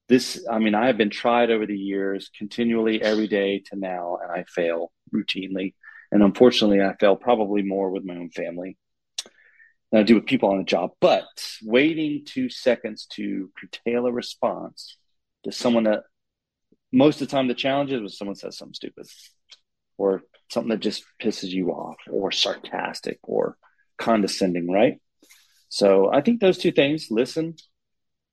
this 0.08 0.46
i 0.50 0.58
mean 0.58 0.74
i 0.74 0.86
have 0.86 0.96
been 0.96 1.10
tried 1.10 1.50
over 1.50 1.66
the 1.66 1.76
years 1.76 2.30
continually 2.34 3.02
every 3.02 3.26
day 3.26 3.58
to 3.58 3.76
now 3.76 4.16
and 4.22 4.32
i 4.32 4.44
fail 4.44 4.90
routinely. 5.14 5.74
And 6.12 6.22
unfortunately 6.22 6.80
i 6.80 6.94
fail 7.00 7.16
probably 7.16 7.62
more 7.62 7.90
with 7.90 8.04
my 8.04 8.14
own 8.14 8.30
family 8.30 8.78
than 9.90 10.00
I 10.00 10.04
do 10.04 10.14
with 10.14 10.26
people 10.26 10.50
on 10.50 10.58
the 10.58 10.64
job. 10.64 10.90
But 11.00 11.26
waiting 11.62 12.24
two 12.24 12.48
seconds 12.48 13.06
to 13.14 13.50
curtail 13.58 14.06
a 14.06 14.12
response 14.12 14.96
to 15.44 15.52
someone 15.52 15.84
that 15.84 16.04
most 16.93 17.20
of 17.20 17.28
the 17.28 17.32
time 17.32 17.48
the 17.48 17.55
challenge 17.55 17.93
is 17.93 18.01
when 18.01 18.09
someone 18.09 18.35
says 18.36 18.56
something 18.56 18.74
stupid 18.74 19.06
or 19.97 20.23
something 20.51 20.70
that 20.70 20.81
just 20.81 21.05
pisses 21.23 21.48
you 21.48 21.70
off 21.70 21.97
or 22.10 22.32
sarcastic 22.32 23.19
or 23.23 23.56
condescending, 23.98 24.70
right? 24.70 25.01
So 25.69 26.10
I 26.12 26.23
think 26.23 26.40
those 26.40 26.59
two 26.59 26.73
things, 26.73 27.09
listen 27.10 27.56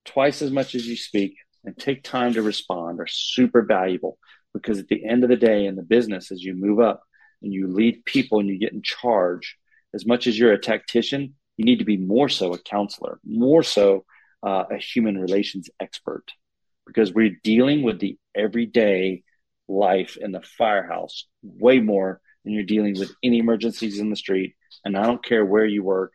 twice 0.06 0.42
as 0.42 0.52
much 0.52 0.76
as 0.76 0.88
you 0.88 0.96
speak 0.96 1.36
and 1.64 1.76
take 1.78 2.04
time 2.04 2.34
to 2.34 2.42
respond, 2.42 3.00
are 3.00 3.08
super 3.08 3.64
valuable 3.64 4.18
because 4.54 4.80
at 4.80 4.88
the 4.88 5.04
end 5.04 5.24
of 5.24 5.30
the 5.30 5.36
day 5.36 5.66
in 5.66 5.76
the 5.76 5.84
business, 5.84 6.32
as 6.32 6.42
you 6.42 6.54
move 6.54 6.80
up 6.80 7.02
and 7.42 7.52
you 7.52 7.68
lead 7.68 8.06
people 8.06 8.40
and 8.40 8.48
you 8.48 8.60
get 8.60 8.72
in 8.72 8.82
charge, 8.84 9.58
as 9.94 10.06
much 10.06 10.28
as 10.28 10.38
you're 10.38 10.54
a 10.54 10.62
tactician, 10.62 11.34
you 11.58 11.66
need 11.66 11.80
to 11.80 11.86
be 11.86 11.98
more 11.98 12.30
so 12.30 12.54
a 12.54 12.60
counselor, 12.60 13.20
more 13.26 13.64
so 13.64 14.06
uh, 14.46 14.66
a 14.72 14.78
human 14.78 15.18
relations 15.18 15.70
expert 15.80 16.26
because 16.86 17.14
we're 17.14 17.38
dealing 17.44 17.84
with 17.84 18.00
the 18.00 18.18
everyday 18.36 19.24
life 19.68 20.18
in 20.20 20.32
the 20.32 20.42
firehouse 20.42 21.26
way 21.42 21.80
more 21.80 22.22
than 22.44 22.54
you're 22.54 22.64
dealing 22.64 22.98
with 23.00 23.12
any 23.24 23.40
emergencies 23.40 24.00
in 24.00 24.10
the 24.10 24.16
street. 24.16 24.56
And 24.84 24.98
I 24.98 25.04
don't 25.04 25.24
care 25.24 25.44
where 25.44 25.66
you 25.66 25.84
work. 25.84 26.14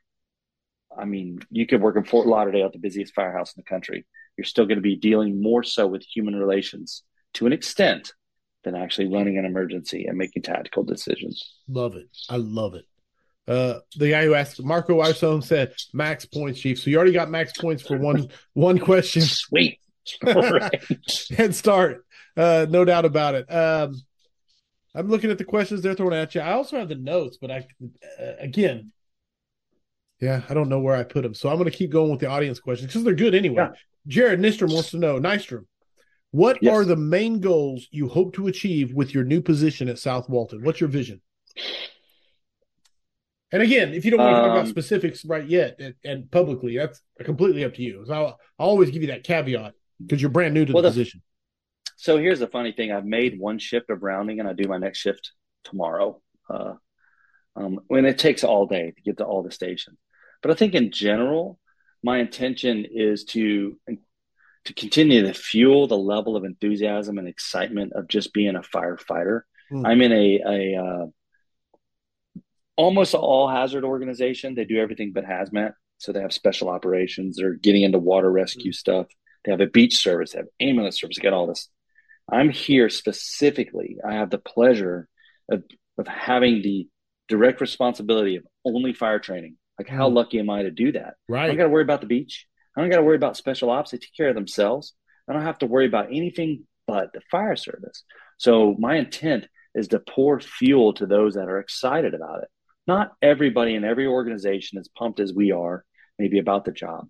I 0.97 1.05
mean, 1.05 1.41
you 1.51 1.67
could 1.67 1.81
work 1.81 1.97
in 1.97 2.05
Fort 2.05 2.27
Lauderdale, 2.27 2.67
at 2.67 2.73
the 2.73 2.79
busiest 2.79 3.15
firehouse 3.15 3.55
in 3.55 3.61
the 3.61 3.69
country. 3.69 4.07
You're 4.37 4.45
still 4.45 4.67
going 4.67 4.79
to 4.79 4.83
be 4.83 4.97
dealing 4.97 5.43
more 5.43 5.63
so 5.63 5.87
with 5.87 6.05
human 6.05 6.37
relations 6.37 7.03
to 7.35 7.47
an 7.47 7.53
extent 7.53 8.13
than 8.65 8.75
actually 8.75 9.09
running 9.09 9.39
an 9.39 9.45
emergency 9.45 10.07
and 10.07 10.19
making 10.19 10.43
tactical 10.43 10.85
decisions. 10.85 11.55
Love 11.69 11.97
it. 11.97 12.09
I 12.29 12.37
love 12.37 12.75
it. 12.75 12.85
Uh, 13.49 13.81
the 13.97 14.11
guy 14.11 14.25
who 14.25 14.35
asked 14.35 14.63
Marco 14.63 15.01
Isom 15.01 15.43
said 15.43 15.75
max 15.93 16.25
points, 16.25 16.61
Chief. 16.61 16.79
So 16.79 16.91
you 16.91 16.97
already 16.97 17.13
got 17.13 17.31
max 17.31 17.53
points 17.59 17.83
for 17.83 17.97
one 17.97 18.29
one 18.53 18.79
question. 18.79 19.23
Sweet. 19.23 19.81
Head 21.37 21.55
start. 21.55 22.05
Uh, 22.37 22.67
no 22.69 22.85
doubt 22.85 23.05
about 23.05 23.35
it. 23.35 23.53
Um, 23.53 24.01
I'm 24.95 25.09
looking 25.09 25.31
at 25.31 25.39
the 25.39 25.45
questions 25.45 25.83
they're 25.83 25.95
throwing 25.95 26.15
at 26.15 26.35
you. 26.35 26.41
I 26.41 26.53
also 26.53 26.79
have 26.79 26.89
the 26.89 26.97
notes, 26.97 27.39
but 27.41 27.51
I, 27.51 27.67
uh, 28.21 28.33
again, 28.39 28.93
yeah, 30.21 30.43
I 30.49 30.55
don't 30.55 30.69
know 30.69 30.81
where 30.81 30.97
I 30.97 31.03
put 31.03 31.23
them. 31.23 31.35
So 31.35 31.49
I'm 31.49 31.57
going 31.57 31.71
to 31.71 31.77
keep 31.77 31.91
going 31.91 32.11
with 32.11 32.21
the 32.21 32.27
audience 32.27 32.61
questions 32.61 32.91
because 32.91 33.05
they're 33.05 33.15
good 33.15 33.35
anyway. 33.35 33.69
Yeah. 33.71 33.71
Jared 34.07 34.41
Nystrom 34.41 34.73
wants 34.73 34.91
to 34.91 34.99
know, 34.99 35.19
Nystrom, 35.19 35.67
what 36.31 36.59
yes. 36.61 36.75
are 36.75 36.85
the 36.85 36.97
main 36.97 37.41
goals 37.41 37.89
you 37.91 38.09
hope 38.09 38.35
to 38.35 38.47
achieve 38.47 38.93
with 38.93 39.15
your 39.15 39.25
new 39.25 39.41
position 39.41 39.89
at 39.89 39.99
South 39.99 40.29
Walton? 40.29 40.63
What's 40.63 40.81
your 40.81 40.89
vision? 40.89 41.21
And 43.53 43.63
again, 43.63 43.95
if 43.95 44.05
you 44.05 44.13
don't 44.13 44.21
want 44.21 44.37
to 44.37 44.41
talk 44.41 44.51
about 44.51 44.65
um, 44.67 44.71
specifics 44.71 45.25
right 45.25 45.45
yet 45.45 45.77
and, 45.81 45.95
and, 46.05 46.31
publicly, 46.31 46.77
that's 46.77 47.03
completely 47.25 47.65
up 47.65 47.75
to 47.75 47.83
you. 47.83 48.05
So 48.07 48.13
I'll, 48.13 48.39
I'll 48.59 48.69
always 48.69 48.91
give 48.91 49.03
you 49.03 49.09
that 49.09 49.25
caveat 49.25 49.75
because 50.01 50.21
you're 50.21 50.31
brand 50.31 50.55
new 50.55 50.65
to 50.65 50.73
well, 50.73 50.83
the, 50.83 50.91
the 50.91 50.93
position. 50.93 51.23
So 51.97 52.19
here's 52.19 52.41
the 52.41 52.47
funny 52.47 52.73
thing: 52.73 52.93
I've 52.93 53.05
made 53.05 53.39
one 53.39 53.59
shift 53.59 53.91
of 53.91 54.03
rounding, 54.03 54.41
and 54.41 54.49
I 54.49 54.53
do 54.53 54.69
my 54.69 54.79
next 54.79 54.99
shift 54.99 55.33
tomorrow. 55.65 56.21
Uh, 56.49 56.75
um, 57.57 57.81
when 57.89 58.05
it 58.05 58.19
takes 58.19 58.45
all 58.45 58.67
day 58.67 58.93
to 58.97 59.03
get 59.03 59.19
to 59.19 59.25
all 59.25 59.43
the 59.43 59.51
stations, 59.51 59.99
but 60.43 60.51
I 60.51 60.55
think 60.55 60.75
in 60.75 60.93
general, 60.93 61.59
my 62.03 62.19
intention 62.19 62.87
is 62.91 63.25
to 63.27 63.79
to 64.65 64.75
continue 64.75 65.23
to 65.23 65.35
fuel 65.35 65.87
the 65.87 65.97
level 65.97 66.37
of 66.37 66.45
enthusiasm 66.45 67.19
and 67.19 67.27
excitement 67.27 67.93
of 67.95 68.09
just 68.09 68.33
being 68.33 68.57
a 68.57 68.61
firefighter. 68.61 69.43
Mm. 69.73 69.87
I'm 69.87 70.03
in 70.03 70.13
a, 70.13 70.41
a 70.47 70.83
uh, 70.83 71.07
almost 72.77 73.15
all 73.15 73.49
hazard 73.49 73.85
organization. 73.85 74.55
They 74.55 74.65
do 74.65 74.79
everything 74.79 75.13
but 75.15 75.25
hazmat. 75.25 75.73
So 75.99 76.13
they 76.13 76.21
have 76.21 76.33
special 76.33 76.69
operations. 76.69 77.37
They're 77.37 77.55
getting 77.55 77.83
into 77.83 77.99
water 77.99 78.31
rescue 78.31 78.73
mm. 78.73 78.75
stuff. 78.75 79.07
They 79.45 79.53
have 79.53 79.61
a 79.61 79.67
beach 79.67 79.97
service. 79.97 80.33
They 80.33 80.39
have 80.39 80.49
ambulance 80.61 81.01
service. 81.01 81.17
They 81.17 81.23
got 81.23 81.33
all 81.33 81.47
this. 81.47 81.69
I'm 82.31 82.51
here 82.51 82.89
specifically. 82.89 83.99
I 84.07 84.15
have 84.15 84.31
the 84.31 84.39
pleasure 84.39 85.09
of, 85.51 85.65
of 85.99 86.07
having 86.07 86.63
the 86.63 86.89
direct 87.29 87.61
responsibility 87.61 88.37
of 88.37 88.45
only 88.65 88.93
fire 88.93 89.19
training. 89.19 89.57
Like, 89.79 89.89
how 89.89 90.11
mm. 90.11 90.15
lucky 90.15 90.39
am 90.39 90.51
I 90.51 90.63
to 90.63 90.71
do 90.71 90.93
that? 90.93 91.15
Right. 91.29 91.45
I 91.45 91.47
don't 91.49 91.57
got 91.57 91.65
to 91.65 91.71
worry 91.71 91.83
about 91.83 92.01
the 92.01 92.07
beach. 92.07 92.47
I 92.77 92.81
don't 92.81 92.91
got 92.91 92.97
to 92.97 93.03
worry 93.03 93.17
about 93.17 93.37
special 93.37 93.71
ops. 93.71 93.91
They 93.91 93.99
take 93.99 94.15
care 94.17 94.29
of 94.29 94.35
themselves. 94.35 94.95
I 95.29 95.33
don't 95.33 95.43
have 95.43 95.59
to 95.59 95.67
worry 95.67 95.87
about 95.87 96.09
anything 96.09 96.67
but 96.87 97.13
the 97.13 97.21
fire 97.31 97.57
service. 97.57 98.05
So 98.37 98.77
my 98.79 98.97
intent 98.97 99.47
is 99.75 99.89
to 99.89 100.01
pour 100.01 100.41
fuel 100.41 100.93
to 100.95 101.07
those 101.07 101.35
that 101.35 101.49
are 101.49 101.61
excited 101.61 102.15
about 102.15 102.43
it. 102.43 102.49
Not 102.87 103.13
everybody 103.23 103.75
in 103.75 103.85
every 103.85 104.07
organization 104.07 104.79
is 104.79 104.89
pumped 104.89 105.21
as 105.21 105.33
we 105.33 105.53
are, 105.53 105.85
maybe 106.19 106.39
about 106.39 106.65
the 106.65 106.73
job, 106.73 107.09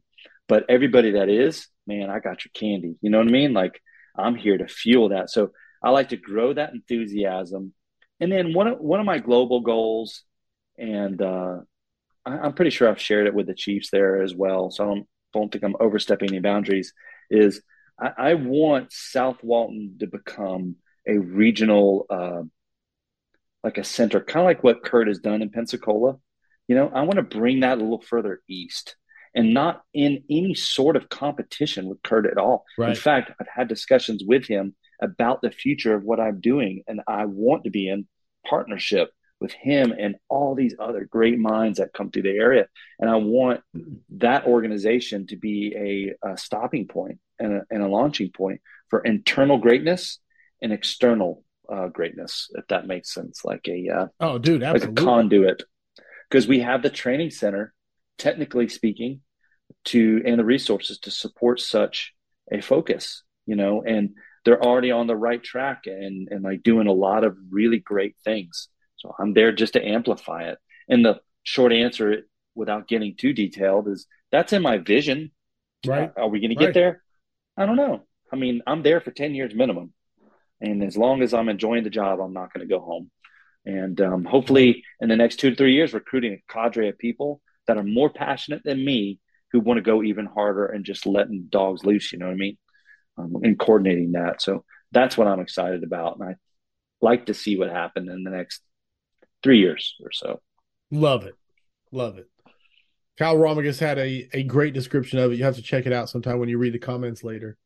but 0.51 0.65
everybody 0.69 1.13
that 1.13 1.29
is, 1.29 1.69
man, 1.87 2.11
I 2.11 2.19
got 2.19 2.45
your 2.45 2.51
candy. 2.53 2.97
You 3.01 3.09
know 3.09 3.19
what 3.19 3.29
I 3.29 3.31
mean? 3.31 3.53
Like 3.53 3.81
I'm 4.19 4.35
here 4.35 4.59
to 4.59 4.67
fuel 4.67 5.11
that. 5.11 5.31
So 5.31 5.53
I 5.81 5.91
like 5.91 6.09
to 6.09 6.17
grow 6.17 6.53
that 6.53 6.73
enthusiasm. 6.75 7.73
And 8.19 8.33
then 8.33 8.53
one 8.53 8.67
of 8.67 8.81
one 8.81 8.99
of 8.99 9.07
my 9.07 9.21
global 9.21 9.61
goals, 9.61 10.25
and 10.77 11.23
uh, 11.23 11.59
I, 12.27 12.47
am 12.47 12.55
pretty 12.55 12.73
sure 12.73 12.89
I've 12.89 13.01
shared 13.01 13.29
it 13.29 13.35
with 13.35 13.47
the 13.47 13.55
Chiefs 13.55 13.91
there 13.93 14.21
as 14.21 14.35
well. 14.35 14.73
So 14.73 14.83
I 14.83 14.87
don't 14.89 15.07
don't 15.33 15.53
think 15.53 15.63
I'm 15.63 15.77
overstepping 15.79 16.31
any 16.31 16.41
boundaries. 16.41 16.95
Is 17.31 17.63
I, 17.99 18.11
I 18.19 18.35
want 18.35 18.93
South 18.93 19.39
Walton 19.45 19.99
to 20.01 20.09
become 20.09 20.77
a 21.07 21.17
regional, 21.17 22.07
uh, 22.11 22.43
like 23.63 23.79
a 23.79 23.85
center, 23.85 24.21
kind 24.21 24.43
of 24.43 24.47
like 24.47 24.65
what 24.65 24.83
Kurt 24.85 25.07
has 25.07 25.21
done 25.21 25.43
in 25.43 25.51
Pensacola. 25.51 26.17
You 26.67 26.75
know, 26.75 26.91
I 26.93 27.03
want 27.03 27.19
to 27.19 27.39
bring 27.39 27.61
that 27.61 27.79
a 27.79 27.81
little 27.81 28.03
further 28.03 28.43
east 28.49 28.97
and 29.35 29.55
not 29.55 29.83
in 29.95 30.25
any 30.29 30.55
sort 30.55 30.97
of 30.97 31.09
competition 31.09 31.87
with 31.87 32.03
Kurt 32.03 32.27
at 32.27 32.39
all. 32.39 32.65
Right. 32.77 32.91
In 32.91 32.97
fact, 32.97 33.33
I've 33.41 33.49
had 33.49 33.69
discussions 33.69 34.23
with 34.25 34.47
him 34.47 34.75
about 35.01 35.41
the 35.41 35.51
future 35.51 35.95
of 35.95 36.05
what 36.05 36.21
I'm 36.21 36.41
doing, 36.41 36.83
and 36.87 37.01
I 37.07 37.25
want 37.27 37.65
to 37.65 37.71
be 37.71 37.89
in 37.89 38.07
partnership 38.47 39.11
with 39.41 39.53
him 39.53 39.93
and 39.99 40.17
all 40.29 40.55
these 40.55 40.75
other 40.79 41.05
great 41.05 41.39
minds 41.39 41.79
that 41.79 41.95
come 41.95 42.11
through 42.11 42.23
the 42.23 42.37
area. 42.37 42.67
And 42.99 43.09
I 43.09 43.17
want 43.17 43.63
that 44.19 44.47
organization 44.47 45.27
to 45.29 45.37
be 45.37 46.15
a, 46.23 46.31
a 46.33 46.37
stopping 46.37 46.87
point 46.87 47.19
and 47.39 47.55
a, 47.55 47.63
and 47.71 47.83
a, 47.83 47.89
launching 47.89 48.31
point 48.31 48.61
for 48.89 49.01
internal 49.01 49.57
greatness 49.57 50.19
and 50.61 50.73
external 50.73 51.43
uh, 51.73 51.89
greatness, 51.89 52.51
if 52.53 52.67
that 52.69 52.87
makes 52.87 53.15
sense. 53.15 53.43
Like 53.45 53.67
a 53.67 53.89
uh, 53.89 54.07
oh, 54.21 54.39
dude, 54.39 54.63
absolutely. 54.63 54.95
like 54.95 55.01
a 55.01 55.05
conduit, 55.05 55.63
because 56.29 56.47
we 56.47 56.61
have 56.61 56.83
the 56.83 56.91
training 56.91 57.31
center, 57.31 57.73
technically 58.21 58.69
speaking, 58.69 59.21
to 59.87 60.23
and 60.25 60.39
the 60.39 60.45
resources 60.45 60.99
to 61.01 61.11
support 61.11 61.61
such 61.61 62.13
a 62.53 62.61
focus. 62.61 63.23
You 63.47 63.57
know, 63.57 63.83
and 63.83 64.11
they're 64.45 64.63
already 64.63 64.93
on 64.93 65.07
the 65.07 65.17
right 65.17 65.43
track 65.43 65.83
and 65.87 66.29
and 66.31 66.45
like 66.45 66.63
doing 66.63 66.87
a 66.87 66.93
lot 66.93 67.25
of 67.25 67.37
really 67.51 67.79
great 67.79 68.15
things 68.25 68.69
so 69.01 69.15
I'm 69.19 69.33
there 69.33 69.53
just 69.53 69.73
to 69.73 69.85
amplify 69.85 70.45
it. 70.45 70.59
And 70.89 71.05
the 71.05 71.21
short 71.43 71.73
answer, 71.73 72.27
without 72.55 72.87
getting 72.87 73.17
too 73.17 73.33
detailed, 73.33 73.89
is 73.89 74.07
that's 74.31 74.53
in 74.53 74.63
my 74.63 74.79
vision. 74.79 75.31
Right. 75.87 76.13
Are 76.17 76.29
we 76.29 76.41
going 76.41 76.51
to 76.51 76.57
get 76.57 76.75
there? 76.75 77.03
I 77.57 77.65
don't 77.65 77.77
know. 77.77 78.03
I 78.31 78.37
mean, 78.37 78.63
I'm 78.67 78.83
there 78.83 79.01
for 79.01 79.11
10 79.11 79.35
years 79.35 79.55
minimum. 79.55 79.93
And 80.61 80.85
as 80.85 80.97
long 80.97 81.23
as 81.23 81.33
I'm 81.33 81.49
enjoying 81.49 81.85
the 81.85 81.91
job, 81.91 82.21
I'm 82.21 82.35
not 82.35 82.53
going 82.53 82.67
to 82.67 82.73
go 82.73 82.81
home. 82.81 83.11
And 83.65 83.99
um, 84.01 84.25
hopefully, 84.25 84.85
in 85.01 85.09
the 85.09 85.17
next 85.17 85.37
two 85.37 85.51
to 85.51 85.57
three 85.57 85.75
years, 85.75 85.95
recruiting 85.95 86.35
a 86.35 86.53
cadre 86.53 86.91
of 86.91 86.99
people 86.99 87.41
that 87.71 87.79
are 87.79 87.85
more 87.85 88.11
passionate 88.11 88.63
than 88.65 88.85
me 88.85 89.21
who 89.53 89.61
want 89.61 89.79
to 89.79 89.83
go 89.83 90.03
even 90.03 90.27
harder 90.27 90.67
and 90.67 90.85
just 90.85 91.07
letting 91.07 91.47
dogs 91.49 91.85
loose, 91.85 92.13
you 92.13 92.19
know 92.19 92.27
what 92.27 92.33
I 92.33 92.37
mean? 92.37 92.59
Um, 93.17 93.37
and 93.45 93.57
coordinating 93.57 94.13
that. 94.13 94.43
So 94.43 94.65
that's 94.91 95.17
what 95.17 95.29
I'm 95.29 95.39
excited 95.39 95.85
about. 95.85 96.19
And 96.19 96.31
I 96.31 96.35
like 97.01 97.27
to 97.27 97.35
see 97.35 97.57
what 97.57 97.71
happened 97.71 98.09
in 98.09 98.25
the 98.25 98.31
next 98.31 98.61
three 99.45 99.61
years 99.61 99.95
or 100.03 100.11
so. 100.11 100.41
Love 100.91 101.27
it. 101.27 101.35
Love 101.93 102.19
it. 102.19 102.29
Kyle 103.17 103.37
Romagus 103.37 103.79
had 103.79 103.99
a, 103.99 104.29
a 104.33 104.43
great 104.43 104.75
description 104.75 105.21
of 105.21 105.31
it. 105.31 105.37
You 105.37 105.45
have 105.45 105.55
to 105.55 105.63
check 105.63 105.87
it 105.87 105.93
out 105.93 106.11
sometime 106.11 106.41
when 106.41 106.49
you 106.49 106.59
read 106.59 106.75
the 106.75 106.81
comments 106.81 107.23
later. 107.23 107.57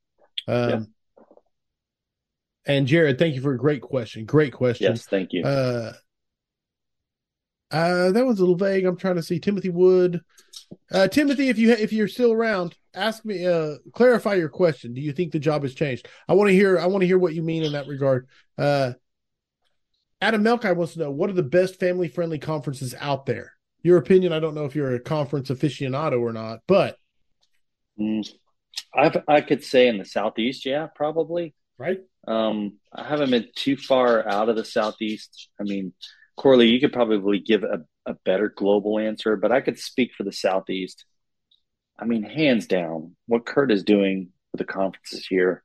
Um, 0.46 0.68
yeah. 0.68 0.80
And 2.66 2.86
Jared, 2.86 3.18
thank 3.18 3.36
you 3.36 3.40
for 3.40 3.54
a 3.54 3.58
great 3.58 3.80
question. 3.80 4.26
Great 4.26 4.52
question. 4.52 4.92
Yes, 4.92 5.06
thank 5.06 5.32
you. 5.32 5.44
Uh, 5.44 5.94
uh, 7.70 8.12
that 8.12 8.26
was 8.26 8.38
a 8.38 8.42
little 8.42 8.56
vague. 8.56 8.84
I'm 8.84 8.96
trying 8.96 9.16
to 9.16 9.22
see 9.22 9.40
Timothy 9.40 9.70
Wood. 9.70 10.20
Uh, 10.90 11.08
Timothy, 11.08 11.48
if 11.48 11.58
you 11.58 11.72
if 11.72 11.92
you're 11.92 12.08
still 12.08 12.32
around, 12.32 12.76
ask 12.94 13.24
me. 13.24 13.46
Uh, 13.46 13.76
clarify 13.92 14.34
your 14.34 14.48
question. 14.48 14.94
Do 14.94 15.00
you 15.00 15.12
think 15.12 15.32
the 15.32 15.38
job 15.38 15.62
has 15.62 15.74
changed? 15.74 16.08
I 16.28 16.34
want 16.34 16.48
to 16.48 16.54
hear. 16.54 16.78
I 16.78 16.86
want 16.86 17.02
to 17.02 17.06
hear 17.06 17.18
what 17.18 17.34
you 17.34 17.42
mean 17.42 17.62
in 17.62 17.72
that 17.72 17.86
regard. 17.86 18.28
Uh, 18.56 18.92
Adam 20.20 20.42
Melkai 20.42 20.74
wants 20.74 20.94
to 20.94 21.00
know 21.00 21.10
what 21.10 21.30
are 21.30 21.34
the 21.34 21.42
best 21.42 21.78
family 21.78 22.08
friendly 22.08 22.38
conferences 22.38 22.94
out 22.98 23.26
there? 23.26 23.52
Your 23.82 23.98
opinion, 23.98 24.32
I 24.32 24.40
don't 24.40 24.54
know 24.54 24.64
if 24.64 24.74
you're 24.74 24.94
a 24.94 25.00
conference 25.00 25.50
aficionado 25.50 26.20
or 26.20 26.32
not, 26.32 26.60
but 26.66 26.96
mm, 28.00 28.26
I 28.94 29.12
I 29.28 29.40
could 29.40 29.62
say 29.62 29.88
in 29.88 29.98
the 29.98 30.04
southeast, 30.04 30.64
yeah, 30.64 30.86
probably. 30.94 31.54
Right. 31.76 31.98
Um, 32.26 32.78
I 32.92 33.04
haven't 33.04 33.30
been 33.30 33.48
too 33.54 33.76
far 33.76 34.26
out 34.28 34.48
of 34.48 34.56
the 34.56 34.64
southeast. 34.64 35.48
I 35.60 35.64
mean, 35.64 35.92
Corley, 36.36 36.68
you 36.68 36.80
could 36.80 36.92
probably 36.92 37.38
give 37.38 37.62
a 37.62 37.84
a 38.06 38.14
better 38.24 38.52
global 38.54 38.98
answer, 38.98 39.36
but 39.36 39.52
I 39.52 39.60
could 39.60 39.78
speak 39.78 40.12
for 40.16 40.24
the 40.24 40.32
Southeast. 40.32 41.04
I 41.98 42.04
mean, 42.04 42.22
hands 42.22 42.66
down, 42.66 43.16
what 43.26 43.46
Kurt 43.46 43.70
is 43.70 43.84
doing 43.84 44.30
with 44.52 44.58
the 44.58 44.64
conferences 44.64 45.26
here, 45.26 45.62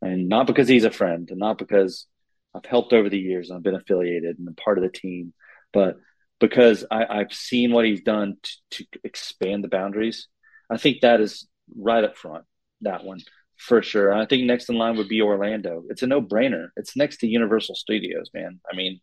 and 0.00 0.28
not 0.28 0.46
because 0.46 0.68
he's 0.68 0.84
a 0.84 0.90
friend, 0.90 1.28
and 1.30 1.38
not 1.38 1.58
because 1.58 2.06
I've 2.54 2.64
helped 2.64 2.92
over 2.92 3.08
the 3.08 3.18
years 3.18 3.48
and 3.48 3.56
I've 3.56 3.62
been 3.62 3.74
affiliated 3.74 4.38
and 4.38 4.56
part 4.56 4.78
of 4.78 4.84
the 4.84 4.90
team, 4.90 5.32
but 5.72 5.96
because 6.40 6.84
I, 6.90 7.18
have 7.18 7.32
seen 7.32 7.72
what 7.72 7.84
he's 7.84 8.02
done 8.02 8.36
to, 8.42 8.84
to 8.92 8.98
expand 9.04 9.62
the 9.62 9.68
boundaries. 9.68 10.26
I 10.68 10.76
think 10.76 11.00
that 11.00 11.20
is 11.20 11.46
right 11.76 12.02
up 12.02 12.16
front. 12.16 12.44
That 12.80 13.04
one 13.04 13.20
for 13.56 13.80
sure. 13.80 14.12
I 14.12 14.26
think 14.26 14.44
next 14.44 14.68
in 14.68 14.76
line 14.76 14.96
would 14.96 15.08
be 15.08 15.22
Orlando. 15.22 15.84
It's 15.88 16.02
a 16.02 16.08
no 16.08 16.20
brainer. 16.20 16.68
It's 16.76 16.96
next 16.96 17.18
to 17.18 17.28
Universal 17.28 17.76
Studios, 17.76 18.28
man. 18.34 18.60
I 18.70 18.74
mean, 18.74 19.00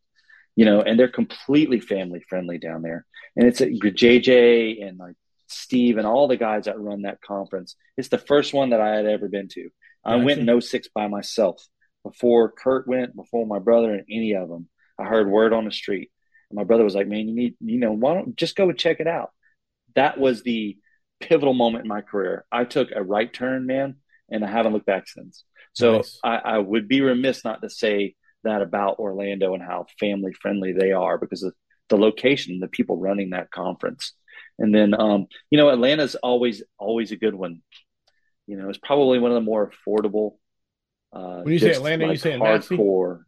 you 0.55 0.65
know, 0.65 0.81
and 0.81 0.99
they're 0.99 1.07
completely 1.07 1.79
family 1.79 2.21
friendly 2.27 2.57
down 2.57 2.81
there. 2.81 3.05
And 3.35 3.47
it's 3.47 3.61
a, 3.61 3.67
JJ 3.67 4.85
and 4.85 4.97
like 4.97 5.15
Steve 5.47 5.97
and 5.97 6.05
all 6.05 6.27
the 6.27 6.37
guys 6.37 6.65
that 6.65 6.79
run 6.79 7.03
that 7.03 7.21
conference. 7.21 7.75
It's 7.97 8.09
the 8.09 8.17
first 8.17 8.53
one 8.53 8.71
that 8.71 8.81
I 8.81 8.95
had 8.95 9.05
ever 9.05 9.27
been 9.27 9.47
to. 9.49 9.69
I 10.03 10.15
went 10.17 10.47
in 10.47 10.61
06 10.61 10.87
by 10.95 11.07
myself 11.07 11.61
before 12.03 12.51
Kurt 12.51 12.87
went, 12.87 13.15
before 13.15 13.45
my 13.45 13.59
brother 13.59 13.93
and 13.93 14.05
any 14.09 14.33
of 14.33 14.49
them. 14.49 14.67
I 14.97 15.05
heard 15.05 15.29
word 15.29 15.53
on 15.53 15.65
the 15.65 15.71
street. 15.71 16.11
And 16.49 16.57
my 16.57 16.63
brother 16.63 16.83
was 16.83 16.95
like, 16.95 17.07
man, 17.07 17.27
you 17.27 17.35
need, 17.35 17.55
you 17.59 17.79
know, 17.79 17.91
why 17.91 18.13
don't 18.13 18.35
just 18.35 18.55
go 18.55 18.69
and 18.69 18.77
check 18.77 18.99
it 18.99 19.07
out? 19.07 19.31
That 19.95 20.19
was 20.19 20.43
the 20.43 20.77
pivotal 21.19 21.53
moment 21.53 21.83
in 21.83 21.89
my 21.89 22.01
career. 22.01 22.45
I 22.51 22.63
took 22.63 22.89
a 22.93 23.03
right 23.03 23.31
turn, 23.31 23.65
man, 23.65 23.95
and 24.29 24.43
I 24.43 24.49
haven't 24.49 24.73
looked 24.73 24.85
back 24.85 25.07
since. 25.07 25.43
So 25.73 25.97
nice. 25.97 26.19
I, 26.23 26.35
I 26.37 26.57
would 26.57 26.87
be 26.87 27.01
remiss 27.01 27.43
not 27.43 27.61
to 27.61 27.69
say 27.69 28.15
that 28.43 28.61
about 28.61 28.99
Orlando 28.99 29.53
and 29.53 29.63
how 29.63 29.85
family 29.99 30.33
friendly 30.33 30.73
they 30.73 30.91
are 30.91 31.17
because 31.17 31.43
of 31.43 31.53
the 31.89 31.97
location, 31.97 32.59
the 32.59 32.67
people 32.67 32.97
running 32.97 33.31
that 33.31 33.51
conference. 33.51 34.13
And 34.57 34.73
then, 34.73 34.99
um, 34.99 35.27
you 35.49 35.57
know, 35.57 35.69
Atlanta's 35.69 36.15
always, 36.15 36.63
always 36.77 37.11
a 37.11 37.17
good 37.17 37.35
one. 37.35 37.61
You 38.47 38.57
know, 38.57 38.69
it's 38.69 38.79
probably 38.79 39.19
one 39.19 39.31
of 39.31 39.35
the 39.35 39.41
more 39.41 39.71
affordable. 39.71 40.37
Uh, 41.11 41.41
when 41.41 41.53
you 41.53 41.59
say 41.59 41.71
Atlanta, 41.71 42.05
like 42.05 42.13
you 42.13 42.19
say 42.19 42.37
hardcore. 42.37 43.21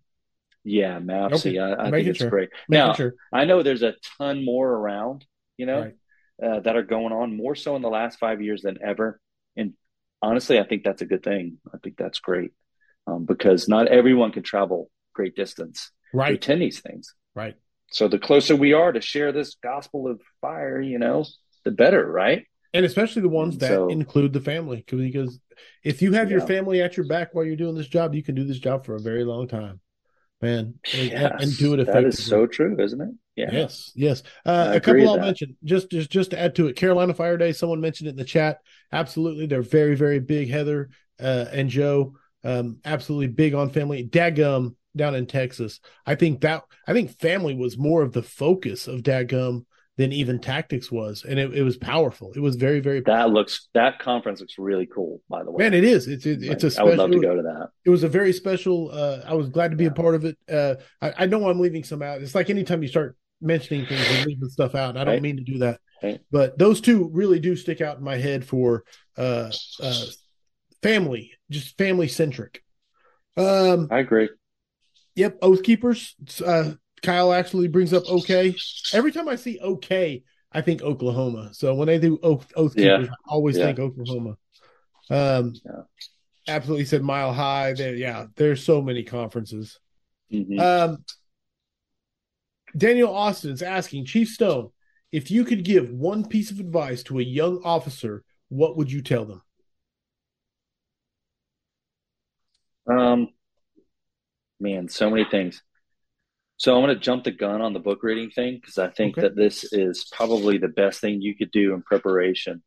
Yeah, 0.64 1.00
MAPC. 1.00 1.34
Okay. 1.34 1.60
I, 1.60 1.88
I 1.88 1.92
think 1.92 2.08
it's 2.08 2.20
sure. 2.20 2.30
great. 2.30 2.50
Making 2.70 2.88
now, 2.88 2.94
sure. 2.94 3.16
I 3.34 3.46
know 3.46 3.64
there's 3.64 3.82
a 3.82 3.96
ton 4.18 4.46
more 4.46 4.70
around, 4.70 5.26
you 5.58 5.66
know, 5.66 5.82
right. 5.82 5.96
uh, 6.44 6.60
that 6.60 6.76
are 6.76 6.84
going 6.84 7.12
on 7.12 7.36
more 7.36 7.56
so 7.56 7.76
in 7.76 7.82
the 7.82 7.90
last 7.90 8.20
five 8.20 8.42
years 8.42 8.62
than 8.62 8.78
ever. 8.84 9.20
And 9.58 9.74
honestly, 10.22 10.60
I 10.60 10.64
think 10.64 10.84
that's 10.84 11.02
a 11.02 11.08
good 11.08 11.24
thing. 11.24 11.58
I 11.74 11.78
think 11.80 11.98
that's 11.98 12.20
great 12.20 12.52
um, 13.08 13.26
because 13.26 13.68
not 13.68 13.88
everyone 13.88 14.32
can 14.32 14.44
travel 14.44 14.90
great 15.14 15.36
distance 15.36 15.92
right. 16.14 16.30
to 16.30 16.34
attend 16.36 16.62
these 16.62 16.80
things. 16.80 17.14
Right. 17.36 17.56
So 17.92 18.08
the 18.08 18.20
closer 18.20 18.56
we 18.56 18.74
are 18.74 18.92
to 18.92 19.02
share 19.02 19.32
this 19.32 19.56
gospel 19.56 20.08
of 20.08 20.22
fire, 20.40 20.80
you 20.80 20.98
know, 20.98 21.26
the 21.66 21.72
better, 21.72 22.10
right? 22.10 22.46
And 22.74 22.86
especially 22.86 23.22
the 23.22 23.30
ones 23.30 23.58
that 23.58 23.68
so, 23.68 23.90
include 23.90 24.32
the 24.32 24.40
family, 24.40 24.86
because 24.88 25.40
if 25.84 26.02
you 26.02 26.14
have 26.14 26.30
yeah. 26.30 26.38
your 26.38 26.48
family 26.48 26.82
at 26.82 26.96
your 26.96 27.06
back 27.06 27.34
while 27.34 27.44
you're 27.44 27.58
doing 27.58 27.76
this 27.76 27.88
job, 27.88 28.16
you 28.16 28.24
can 28.24 28.34
do 28.34 28.46
this 28.46 28.60
job 28.60 28.86
for 28.86 28.96
a 28.96 29.00
very 29.00 29.26
long 29.26 29.48
time 29.48 29.82
man, 30.42 30.74
and, 30.94 31.12
yes, 31.12 31.32
and 31.40 31.58
do 31.58 31.74
it 31.74 31.80
effectively. 31.80 32.04
That 32.04 32.18
is 32.18 32.26
so 32.26 32.48
true, 32.48 32.80
isn't 32.80 33.00
it? 33.00 33.10
Yeah. 33.36 33.50
Yes. 33.52 33.92
Yes. 33.96 34.24
Uh, 34.46 34.72
a 34.76 34.80
couple 34.80 35.08
I'll 35.10 35.20
mention 35.20 35.56
just 35.64 35.90
just 35.90 36.10
just 36.10 36.32
to 36.32 36.40
add 36.40 36.56
to 36.56 36.68
it. 36.68 36.76
Carolina 36.76 37.14
Fire 37.14 37.38
Day. 37.38 37.52
Someone 37.54 37.82
mentioned 37.82 38.08
it 38.08 38.12
in 38.12 38.18
the 38.18 38.26
chat. 38.26 38.60
Absolutely, 38.92 39.46
they're 39.46 39.62
very 39.62 39.96
very 39.96 40.20
big. 40.20 40.50
Heather 40.50 40.90
uh, 41.20 41.46
and 41.52 41.70
Joe, 41.70 42.16
um, 42.44 42.80
absolutely 42.84 43.28
big 43.28 43.54
on 43.54 43.70
family. 43.70 44.08
Dagum 44.08 44.76
down 44.96 45.16
in 45.16 45.26
Texas. 45.26 45.80
I 46.06 46.16
think 46.16 46.42
that 46.42 46.64
I 46.88 46.94
think 46.94 47.18
family 47.20 47.56
was 47.56 47.78
more 47.78 48.02
of 48.02 48.14
the 48.14 48.24
focus 48.24 48.88
of 48.88 49.02
Dagum 49.02 49.66
than 49.98 50.14
even 50.14 50.40
tactics 50.40 50.92
was, 50.92 51.26
and 51.28 51.40
it, 51.40 51.54
it 51.54 51.64
was 51.64 51.78
powerful. 51.78 52.32
It 52.36 52.40
was 52.40 52.56
very, 52.56 52.80
very. 52.80 53.02
That 53.02 53.30
looks 53.30 53.68
that 53.74 54.00
conference 54.00 54.40
looks 54.40 54.56
really 54.58 54.88
cool. 54.88 55.22
By 55.30 55.44
the 55.44 55.52
way, 55.52 55.64
man, 55.64 55.74
it 55.74 55.84
is. 55.84 56.08
It's 56.08 56.26
it, 56.26 56.42
it's 56.42 56.64
a. 56.64 56.72
Special, 56.72 56.88
I 56.88 56.90
would 56.90 56.98
love 56.98 57.12
to 57.12 57.20
go 57.20 57.36
to 57.36 57.42
that. 57.44 57.70
It 57.86 57.90
was 57.90 58.04
a 58.04 58.10
very 58.10 58.34
special. 58.34 58.90
Uh, 58.92 59.20
I 59.26 59.34
was 59.34 59.50
glad 59.50 59.72
to 59.72 59.78
be 59.78 59.86
yeah. 59.86 59.92
a 59.92 59.94
part 59.94 60.16
of 60.16 60.26
it. 60.26 60.38
Uh, 60.50 60.76
I, 61.02 61.14
I, 61.20 61.26
know 61.26 61.50
I'm 61.50 61.60
leaving 61.60 61.84
some 61.84 62.02
out. 62.02 62.22
It's 62.22 62.36
like 62.36 62.50
anytime 62.50 62.82
you 62.82 62.88
start 62.88 63.18
mentioning 63.42 63.86
things 63.86 64.06
and 64.10 64.26
leaving 64.26 64.50
stuff 64.50 64.76
out. 64.76 64.98
I 64.98 65.04
don't 65.04 65.16
right. 65.16 65.22
mean 65.22 65.38
to 65.38 65.44
do 65.44 65.60
that, 65.60 65.80
right. 66.02 66.20
but 66.32 66.58
those 66.58 66.80
two 66.80 67.10
really 67.12 67.40
do 67.40 67.56
stick 67.56 67.82
out 67.82 67.98
in 67.98 68.04
my 68.04 68.18
head 68.18 68.46
for 68.46 68.84
uh, 69.18 69.52
uh 69.82 70.06
family, 70.82 71.32
just 71.50 71.78
family 71.78 72.08
centric. 72.08 72.64
Um, 73.38 73.88
I 73.92 74.00
agree. 74.00 74.30
Yep, 75.16 75.40
Oath 75.42 75.64
Keepers. 75.64 76.16
Uh, 76.46 76.74
Kyle 77.02 77.34
actually 77.34 77.68
brings 77.68 77.94
up 77.94 78.08
okay. 78.10 78.56
Every 78.94 79.12
time 79.12 79.28
I 79.28 79.36
see 79.36 79.60
okay, 79.60 80.24
I 80.52 80.62
think 80.62 80.82
Oklahoma. 80.82 81.50
So 81.54 81.74
when 81.76 81.88
they 81.88 82.00
do 82.00 82.20
Oath, 82.24 82.52
Oath 82.56 82.76
Keepers, 82.76 83.08
yeah. 83.08 83.14
I 83.28 83.32
always 83.32 83.58
yeah. 83.58 83.66
think 83.66 83.80
Oklahoma. 83.80 84.38
Um, 85.10 85.54
yeah. 85.66 85.82
absolutely 86.48 86.86
said 86.86 87.02
Mile 87.02 87.34
High. 87.34 87.74
There, 87.74 87.96
yeah, 87.96 88.28
there's 88.36 88.64
so 88.64 88.82
many 88.82 89.04
conferences. 89.04 89.80
Mm-hmm. 90.32 90.60
Um, 90.60 91.04
Daniel 92.78 93.14
Austin 93.14 93.52
is 93.52 93.62
asking 93.62 94.06
Chief 94.06 94.30
Stone 94.30 94.70
if 95.12 95.30
you 95.30 95.44
could 95.44 95.64
give 95.64 95.92
one 95.92 96.26
piece 96.26 96.52
of 96.52 96.60
advice 96.60 97.04
to 97.04 97.20
a 97.20 97.24
young 97.24 97.62
officer, 97.64 98.24
what 98.50 98.78
would 98.78 98.92
you 98.92 99.02
tell 99.02 99.26
them? 99.26 99.42
Um, 102.88 103.28
man, 104.62 104.88
so 104.88 105.10
many 105.10 105.26
things. 105.26 105.62
So 106.58 106.76
I'm 106.76 106.84
going 106.84 106.96
to 106.96 107.02
jump 107.02 107.24
the 107.24 107.32
gun 107.32 107.62
on 107.62 107.74
the 107.74 107.80
book 107.80 108.04
reading 108.04 108.30
thing 108.30 108.60
because 108.62 108.78
I 108.78 108.90
think 108.90 109.18
okay. 109.18 109.28
that 109.28 109.36
this 109.36 109.64
is 109.74 110.08
probably 110.12 110.60
the 110.60 110.68
best 110.68 111.02
thing 111.02 111.22
you 111.22 111.36
could 111.36 111.52
do 111.52 111.74
in 111.74 111.82
preparation. 111.82 112.62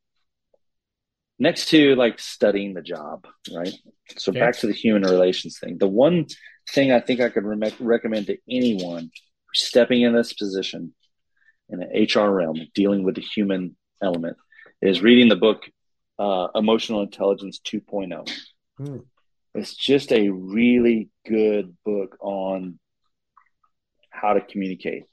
Next 1.38 1.68
to 1.68 1.94
like 1.94 2.18
studying 2.18 2.74
the 2.74 2.82
job, 2.82 3.26
right? 3.54 3.72
So 4.16 4.32
back 4.32 4.58
to 4.58 4.66
the 4.66 4.72
human 4.72 5.02
relations 5.02 5.58
thing. 5.58 5.78
The 5.78 5.88
one 5.88 6.26
thing 6.70 6.92
I 6.92 7.00
think 7.00 7.20
I 7.20 7.28
could 7.28 7.44
re- 7.44 7.74
recommend 7.78 8.26
to 8.26 8.38
anyone 8.50 9.10
stepping 9.52 10.02
in 10.02 10.12
this 10.12 10.32
position 10.32 10.94
in 11.68 11.82
an 11.82 12.06
HR 12.12 12.30
realm, 12.30 12.60
dealing 12.74 13.04
with 13.04 13.14
the 13.14 13.20
human 13.20 13.76
element, 14.02 14.36
is 14.82 15.02
reading 15.02 15.28
the 15.28 15.36
book 15.36 15.62
uh, 16.18 16.48
Emotional 16.54 17.02
Intelligence 17.02 17.60
2.0. 17.64 18.30
Hmm. 18.78 18.98
It's 19.54 19.74
just 19.74 20.12
a 20.12 20.28
really 20.30 21.10
good 21.26 21.76
book 21.84 22.16
on 22.20 22.78
how 24.10 24.32
to 24.32 24.40
communicate. 24.40 25.04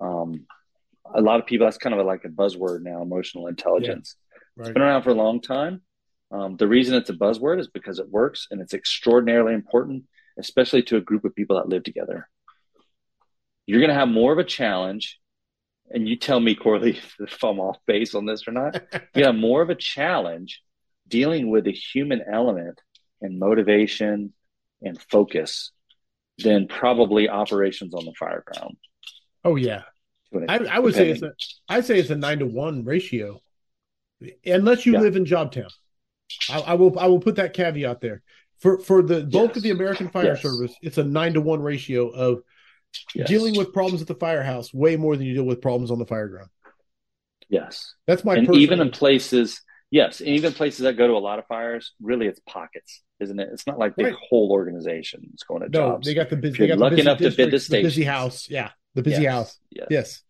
Um, 0.00 0.46
a 1.14 1.20
lot 1.20 1.40
of 1.40 1.46
people, 1.46 1.66
that's 1.66 1.78
kind 1.78 1.94
of 1.94 2.04
like 2.06 2.24
a 2.24 2.28
buzzword 2.28 2.82
now, 2.82 3.02
emotional 3.02 3.46
intelligence. 3.46 4.16
Yeah, 4.16 4.38
right. 4.56 4.68
It's 4.68 4.74
been 4.74 4.82
around 4.82 5.02
for 5.02 5.10
a 5.10 5.14
long 5.14 5.40
time. 5.40 5.82
Um, 6.30 6.56
the 6.56 6.68
reason 6.68 6.94
it's 6.94 7.10
a 7.10 7.14
buzzword 7.14 7.60
is 7.60 7.68
because 7.68 7.98
it 7.98 8.10
works 8.10 8.46
and 8.50 8.60
it's 8.60 8.74
extraordinarily 8.74 9.54
important, 9.54 10.04
especially 10.38 10.82
to 10.84 10.96
a 10.96 11.00
group 11.00 11.24
of 11.24 11.34
people 11.34 11.56
that 11.56 11.68
live 11.68 11.84
together. 11.84 12.28
You're 13.66 13.80
going 13.80 13.88
to 13.88 13.94
have 13.94 14.08
more 14.08 14.32
of 14.32 14.38
a 14.38 14.44
challenge. 14.44 15.18
And 15.90 16.06
you 16.06 16.16
tell 16.16 16.40
me, 16.40 16.54
Corley, 16.54 16.98
if 17.20 17.44
I'm 17.44 17.60
off 17.60 17.78
base 17.86 18.14
on 18.14 18.26
this 18.26 18.46
or 18.46 18.52
not. 18.52 18.82
you 19.14 19.24
have 19.24 19.34
more 19.34 19.62
of 19.62 19.70
a 19.70 19.74
challenge 19.74 20.62
dealing 21.06 21.50
with 21.50 21.64
the 21.64 21.72
human 21.72 22.22
element 22.30 22.80
and 23.20 23.38
motivation 23.38 24.32
and 24.82 25.00
focus 25.10 25.72
than 26.38 26.68
probably 26.68 27.28
operations 27.28 27.94
on 27.94 28.04
the 28.04 28.12
fire 28.18 28.44
ground. 28.46 28.76
Oh 29.44 29.56
yeah, 29.56 29.82
I, 30.48 30.58
I, 30.58 30.78
would 30.78 30.94
say 30.94 31.10
it's 31.10 31.22
a 31.22 31.32
I'd 31.68 31.84
say 31.84 31.98
it's 31.98 32.10
a 32.10 32.16
nine 32.16 32.40
to 32.40 32.46
one 32.46 32.84
ratio, 32.84 33.40
unless 34.44 34.86
you 34.86 34.92
yeah. 34.92 35.00
live 35.00 35.16
in 35.16 35.24
Jobtown. 35.24 35.70
I, 36.50 36.60
I, 36.60 36.74
will 36.74 36.98
I 36.98 37.06
will 37.06 37.20
put 37.20 37.36
that 37.36 37.54
caveat 37.54 38.00
there 38.00 38.22
for 38.58 38.78
for 38.78 39.02
the 39.02 39.22
bulk 39.22 39.50
yes. 39.50 39.56
of 39.56 39.62
the 39.62 39.70
American 39.70 40.08
Fire 40.10 40.26
yes. 40.26 40.42
Service. 40.42 40.74
It's 40.82 40.98
a 40.98 41.04
nine 41.04 41.34
to 41.34 41.40
one 41.40 41.62
ratio 41.62 42.08
of 42.08 42.42
yes. 43.14 43.28
dealing 43.28 43.56
with 43.56 43.72
problems 43.72 44.02
at 44.02 44.08
the 44.08 44.14
firehouse 44.14 44.72
way 44.74 44.96
more 44.96 45.16
than 45.16 45.26
you 45.26 45.34
deal 45.34 45.44
with 45.44 45.62
problems 45.62 45.90
on 45.90 45.98
the 45.98 46.06
fire 46.06 46.28
ground. 46.28 46.50
Yes, 47.48 47.94
that's 48.06 48.24
my 48.24 48.36
and 48.36 48.54
even 48.54 48.80
in 48.80 48.90
places. 48.90 49.62
Yes, 49.90 50.20
and 50.20 50.28
even 50.28 50.52
places 50.52 50.80
that 50.80 50.94
go 50.96 51.06
to 51.06 51.14
a 51.14 51.18
lot 51.18 51.38
of 51.38 51.46
fires, 51.46 51.92
really, 52.00 52.26
it's 52.26 52.40
pockets 52.40 53.02
isn't 53.20 53.40
it? 53.40 53.48
It's 53.52 53.66
not 53.66 53.78
like 53.78 53.96
the 53.96 54.04
right. 54.04 54.14
whole 54.14 54.52
organization 54.52 55.30
is 55.34 55.42
going 55.42 55.62
to 55.62 55.68
no, 55.68 55.90
jobs. 55.90 56.06
They 56.06 56.14
got 56.14 56.30
the 56.30 56.36
busy. 56.36 56.58
They 56.58 56.68
got 56.68 56.78
lucky 56.78 56.96
the 56.96 56.96
busy 56.96 57.08
enough 57.08 57.18
to 57.18 57.30
bid 57.30 57.50
the 57.50 57.60
station. 57.60 57.86
busy 57.86 58.04
house. 58.04 58.48
Yeah, 58.48 58.70
the 58.94 59.02
busy 59.02 59.22
yes. 59.22 59.32
house. 59.32 59.58
Yes. 59.70 59.86
yes. 59.90 60.22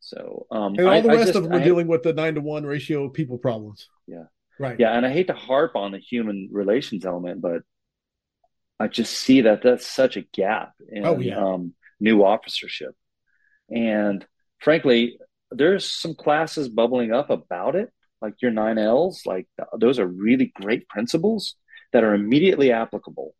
So, 0.00 0.46
um, 0.50 0.74
and 0.76 0.86
all 0.86 0.94
I, 0.94 1.00
the 1.02 1.08
rest 1.08 1.26
just, 1.26 1.36
of 1.36 1.44
them 1.44 1.52
are 1.52 1.60
I, 1.60 1.64
dealing 1.64 1.86
with 1.86 2.02
the 2.02 2.12
nine 2.12 2.34
to 2.34 2.40
one 2.40 2.64
ratio 2.64 3.04
of 3.04 3.12
people 3.12 3.38
problems. 3.38 3.88
Yeah. 4.06 4.24
Right. 4.58 4.78
Yeah, 4.78 4.92
and 4.92 5.06
I 5.06 5.12
hate 5.12 5.28
to 5.28 5.34
harp 5.34 5.76
on 5.76 5.92
the 5.92 5.98
human 5.98 6.48
relations 6.52 7.06
element, 7.06 7.40
but 7.40 7.62
I 8.78 8.88
just 8.88 9.14
see 9.14 9.42
that 9.42 9.62
that's 9.62 9.86
such 9.86 10.16
a 10.16 10.22
gap 10.22 10.72
in 10.88 11.06
oh, 11.06 11.18
yeah. 11.18 11.38
um, 11.38 11.74
new 11.98 12.24
officership, 12.24 12.94
and 13.70 14.26
frankly, 14.58 15.18
there's 15.50 15.90
some 15.90 16.14
classes 16.14 16.68
bubbling 16.68 17.12
up 17.12 17.30
about 17.30 17.74
it, 17.74 17.90
like 18.20 18.34
your 18.42 18.50
nine 18.50 18.78
Ls. 18.78 19.26
Like 19.26 19.46
those 19.78 19.98
are 19.98 20.06
really 20.06 20.52
great 20.54 20.88
principles 20.88 21.56
that 21.92 22.04
are 22.04 22.14
immediately 22.14 22.72
applicable, 22.72 23.34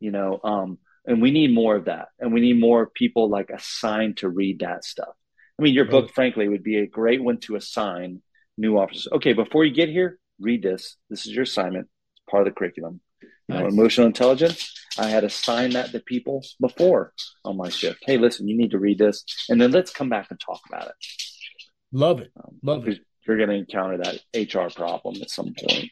you 0.00 0.10
know, 0.10 0.40
um, 0.44 0.78
and 1.06 1.22
we 1.22 1.30
need 1.30 1.54
more 1.54 1.76
of 1.76 1.86
that. 1.86 2.08
And 2.18 2.32
we 2.32 2.40
need 2.40 2.60
more 2.60 2.86
people 2.86 3.28
like 3.30 3.50
assigned 3.50 4.18
to 4.18 4.28
read 4.28 4.60
that 4.60 4.84
stuff 4.84 5.14
I 5.58 5.62
mean, 5.62 5.74
your 5.74 5.86
book, 5.86 6.12
frankly, 6.14 6.48
would 6.48 6.62
be 6.62 6.78
a 6.78 6.86
great 6.86 7.22
one 7.22 7.38
to 7.40 7.56
assign 7.56 8.22
new 8.56 8.78
officers. 8.78 9.08
Okay, 9.12 9.32
before 9.32 9.64
you 9.64 9.74
get 9.74 9.88
here, 9.88 10.18
read 10.38 10.62
this. 10.62 10.96
This 11.10 11.26
is 11.26 11.32
your 11.32 11.42
assignment. 11.42 11.88
It's 12.12 12.22
part 12.30 12.46
of 12.46 12.52
the 12.52 12.56
curriculum. 12.56 13.00
You 13.48 13.56
know, 13.56 13.66
emotional 13.66 14.06
intelligence. 14.06 14.72
I 14.98 15.08
had 15.08 15.24
assigned 15.24 15.72
that 15.72 15.90
to 15.92 16.00
people 16.00 16.44
before 16.60 17.12
on 17.44 17.56
my 17.56 17.70
shift. 17.70 18.00
Hey, 18.06 18.18
listen, 18.18 18.46
you 18.46 18.56
need 18.56 18.72
to 18.72 18.78
read 18.78 18.98
this, 18.98 19.24
and 19.48 19.60
then 19.60 19.72
let's 19.72 19.90
come 19.90 20.10
back 20.10 20.26
and 20.30 20.38
talk 20.38 20.60
about 20.68 20.88
it. 20.88 20.94
Love 21.90 22.20
it. 22.20 22.30
Um, 22.36 22.58
Love 22.62 22.86
it. 22.86 23.00
You're 23.28 23.36
going 23.36 23.50
to 23.50 23.56
encounter 23.56 23.98
that 23.98 24.20
HR 24.34 24.74
problem 24.74 25.16
at 25.20 25.30
some 25.30 25.54
point. 25.54 25.90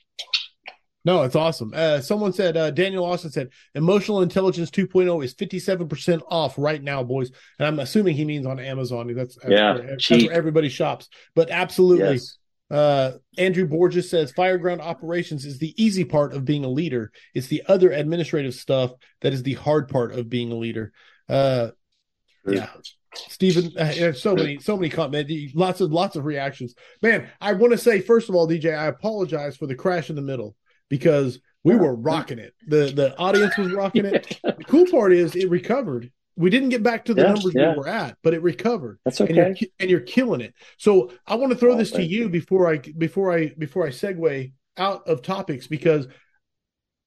No, 1.04 1.22
it's 1.22 1.36
awesome. 1.36 1.72
Uh, 1.72 2.00
someone 2.00 2.32
said, 2.32 2.56
uh, 2.56 2.72
Daniel 2.72 3.04
Austin 3.04 3.30
said, 3.30 3.50
emotional 3.76 4.22
intelligence 4.22 4.70
2.0 4.70 5.24
is 5.24 5.34
57% 5.34 6.22
off 6.28 6.54
right 6.58 6.82
now, 6.82 7.04
boys. 7.04 7.30
And 7.60 7.68
I'm 7.68 7.78
assuming 7.78 8.16
he 8.16 8.24
means 8.24 8.44
on 8.44 8.58
Amazon. 8.58 9.14
That's, 9.14 9.36
that's, 9.36 9.48
yeah, 9.48 9.74
where, 9.74 9.86
that's 9.86 10.10
where 10.10 10.32
everybody 10.32 10.68
shops. 10.68 11.08
But 11.36 11.50
absolutely. 11.50 12.14
Yes. 12.14 12.38
Uh, 12.68 13.12
Andrew 13.38 13.66
Borges 13.66 14.10
says, 14.10 14.32
fireground 14.32 14.80
operations 14.80 15.44
is 15.44 15.60
the 15.60 15.80
easy 15.80 16.04
part 16.04 16.34
of 16.34 16.44
being 16.44 16.64
a 16.64 16.68
leader. 16.68 17.12
It's 17.34 17.46
the 17.46 17.62
other 17.68 17.92
administrative 17.92 18.54
stuff 18.54 18.90
that 19.20 19.32
is 19.32 19.44
the 19.44 19.54
hard 19.54 19.88
part 19.88 20.12
of 20.12 20.28
being 20.28 20.50
a 20.50 20.56
leader. 20.56 20.92
Uh, 21.28 21.68
yeah. 22.48 22.70
Stephen, 23.28 23.76
uh, 23.78 24.12
so 24.12 24.34
many, 24.34 24.59
so 24.59 24.76
many 24.76 24.88
comments, 24.88 25.32
lots 25.55 25.80
of, 25.80 25.93
lots 25.93 26.16
of 26.16 26.24
reactions. 26.24 26.74
Man, 27.02 27.28
I 27.40 27.52
want 27.52 27.72
to 27.72 27.78
say, 27.78 28.01
first 28.01 28.28
of 28.28 28.34
all, 28.34 28.48
DJ, 28.48 28.76
I 28.76 28.86
apologize 28.86 29.56
for 29.56 29.66
the 29.66 29.74
crash 29.74 30.10
in 30.10 30.16
the 30.16 30.22
middle 30.22 30.56
because 30.88 31.40
we 31.64 31.74
were 31.74 31.94
rocking 31.94 32.38
it. 32.38 32.55
The 32.68 32.93
the 32.94 33.18
audience 33.18 33.56
was 33.59 33.72
rocking 33.72 34.05
it. 34.05 34.38
the 34.44 34.64
cool 34.68 34.86
part 34.86 35.12
is 35.12 35.34
it 35.34 35.51
recovered. 35.51 36.12
We 36.36 36.51
didn't 36.51 36.68
get 36.68 36.82
back 36.82 37.06
to 37.06 37.14
the 37.14 37.22
numbers 37.22 37.52
yeah. 37.55 37.72
we 37.72 37.78
were 37.78 37.88
at, 37.88 38.18
but 38.22 38.34
it 38.34 38.43
recovered. 38.43 38.98
That's 39.05 39.20
okay. 39.20 39.38
And 39.38 39.60
you're, 39.60 39.70
and 39.80 39.90
you're 39.90 40.01
killing 40.01 40.43
it. 40.43 40.55
So 40.76 41.10
I 41.26 41.34
want 41.34 41.52
to 41.52 41.59
throw 41.59 41.72
oh, 41.72 41.76
this 41.76 41.90
to 41.93 42.05
you, 42.05 42.24
you 42.24 42.28
before 42.28 42.70
I 42.70 42.78
before 42.78 43.32
I 43.32 43.48
before 43.59 43.86
I 43.86 43.90
segue 43.90 44.52
out 44.76 45.09
of 45.09 45.22
topics 45.22 45.66
because 45.66 46.06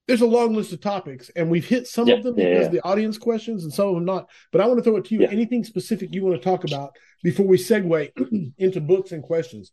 there's 0.10 0.22
a 0.22 0.26
long 0.28 0.56
list 0.56 0.74
of 0.74 0.82
topics 0.82 1.30
and 1.36 1.52
we've 1.52 1.68
hit 1.68 1.86
some 1.86 2.08
yeah, 2.08 2.16
of 2.16 2.24
them 2.24 2.34
yeah, 2.36 2.50
because 2.50 2.66
yeah. 2.66 2.72
the 2.72 2.84
audience 2.84 3.20
questions 3.20 3.64
and 3.64 3.72
some 3.72 3.90
of 3.90 3.94
them 3.94 4.06
not. 4.06 4.28
But 4.52 4.60
I 4.60 4.66
want 4.66 4.80
to 4.80 4.84
throw 4.84 4.98
it 4.98 5.06
to 5.06 5.14
you. 5.14 5.28
Anything 5.28 5.64
specific 5.64 6.12
you 6.12 6.26
want 6.26 6.36
to 6.36 6.44
talk 6.44 6.64
about 6.64 6.96
before 7.22 7.46
we 7.46 7.60
segue 7.60 8.54
into 8.58 8.82
books 8.82 9.12
and 9.12 9.22
questions? 9.22 9.72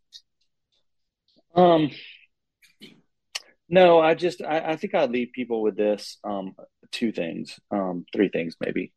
Um, 1.54 1.90
no, 3.70 3.98
I 3.98 4.12
just 4.12 4.42
I, 4.42 4.72
I 4.72 4.76
think 4.76 4.94
I'd 4.94 5.10
leave 5.10 5.30
people 5.34 5.62
with 5.62 5.74
this 5.74 6.18
um, 6.22 6.54
two 6.92 7.12
things, 7.12 7.58
um, 7.70 8.04
three 8.14 8.28
things 8.28 8.56
maybe. 8.60 8.92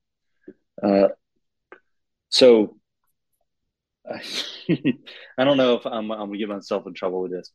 Uh, 0.83 1.07
so 2.27 2.75
I 4.11 5.45
don't 5.45 5.55
know 5.55 5.75
if 5.75 5.85
I'm, 5.85 6.11
I'm 6.11 6.27
gonna 6.27 6.37
get 6.37 6.49
myself 6.49 6.85
in 6.85 6.93
trouble 6.93 7.21
with 7.21 7.31
this. 7.31 7.49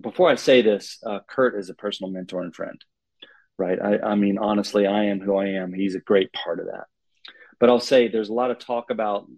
Before 0.00 0.28
I 0.28 0.36
say 0.36 0.62
this, 0.62 0.98
uh, 1.04 1.20
Kurt 1.28 1.58
is 1.58 1.70
a 1.70 1.74
personal 1.74 2.10
mentor 2.10 2.42
and 2.42 2.54
friend, 2.54 2.80
right? 3.58 3.78
I, 3.80 3.98
I 3.98 4.14
mean, 4.14 4.38
honestly, 4.38 4.86
I 4.86 5.04
am 5.04 5.20
who 5.20 5.36
I 5.36 5.48
am. 5.48 5.72
He's 5.72 5.94
a 5.94 6.00
great 6.00 6.32
part 6.32 6.60
of 6.60 6.66
that. 6.66 6.84
But 7.60 7.68
I'll 7.68 7.80
say 7.80 8.08
there's 8.08 8.28
a 8.28 8.34
lot 8.34 8.50
of 8.50 8.58
talk 8.58 8.90
about 8.90 9.28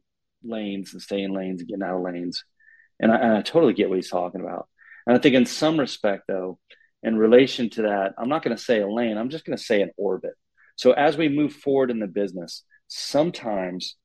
lanes 0.43 0.93
and 0.93 1.02
staying 1.02 1.35
lanes 1.35 1.60
and 1.60 1.68
getting 1.68 1.82
out 1.82 1.97
of 1.97 2.02
lanes, 2.02 2.44
and 3.01 3.10
I, 3.10 3.16
and 3.16 3.36
I 3.36 3.43
totally 3.43 3.74
get 3.74 3.89
what 3.89 3.97
he's 3.97 4.10
talking 4.10 4.40
about. 4.40 4.68
And 5.06 5.16
I 5.16 5.20
think 5.20 5.35
in 5.35 5.47
some 5.47 5.78
respect, 5.78 6.24
though, 6.28 6.59
in 7.02 7.18
relation 7.18 7.68
to 7.70 7.82
that, 7.82 8.14
I'm 8.16 8.28
not 8.28 8.43
going 8.43 8.56
to 8.56 8.62
say 8.62 8.81
a 8.81 8.89
lane, 8.89 9.18
I'm 9.18 9.28
just 9.28 9.44
going 9.44 9.56
to 9.56 9.62
say 9.62 9.82
an 9.82 9.90
orbit. 9.97 10.32
So 10.76 10.93
as 10.93 11.16
we 11.16 11.28
move 11.28 11.52
forward 11.52 11.90
in 11.90 12.01
the 12.01 12.06
business, 12.06 12.64
sometimes 12.89 13.97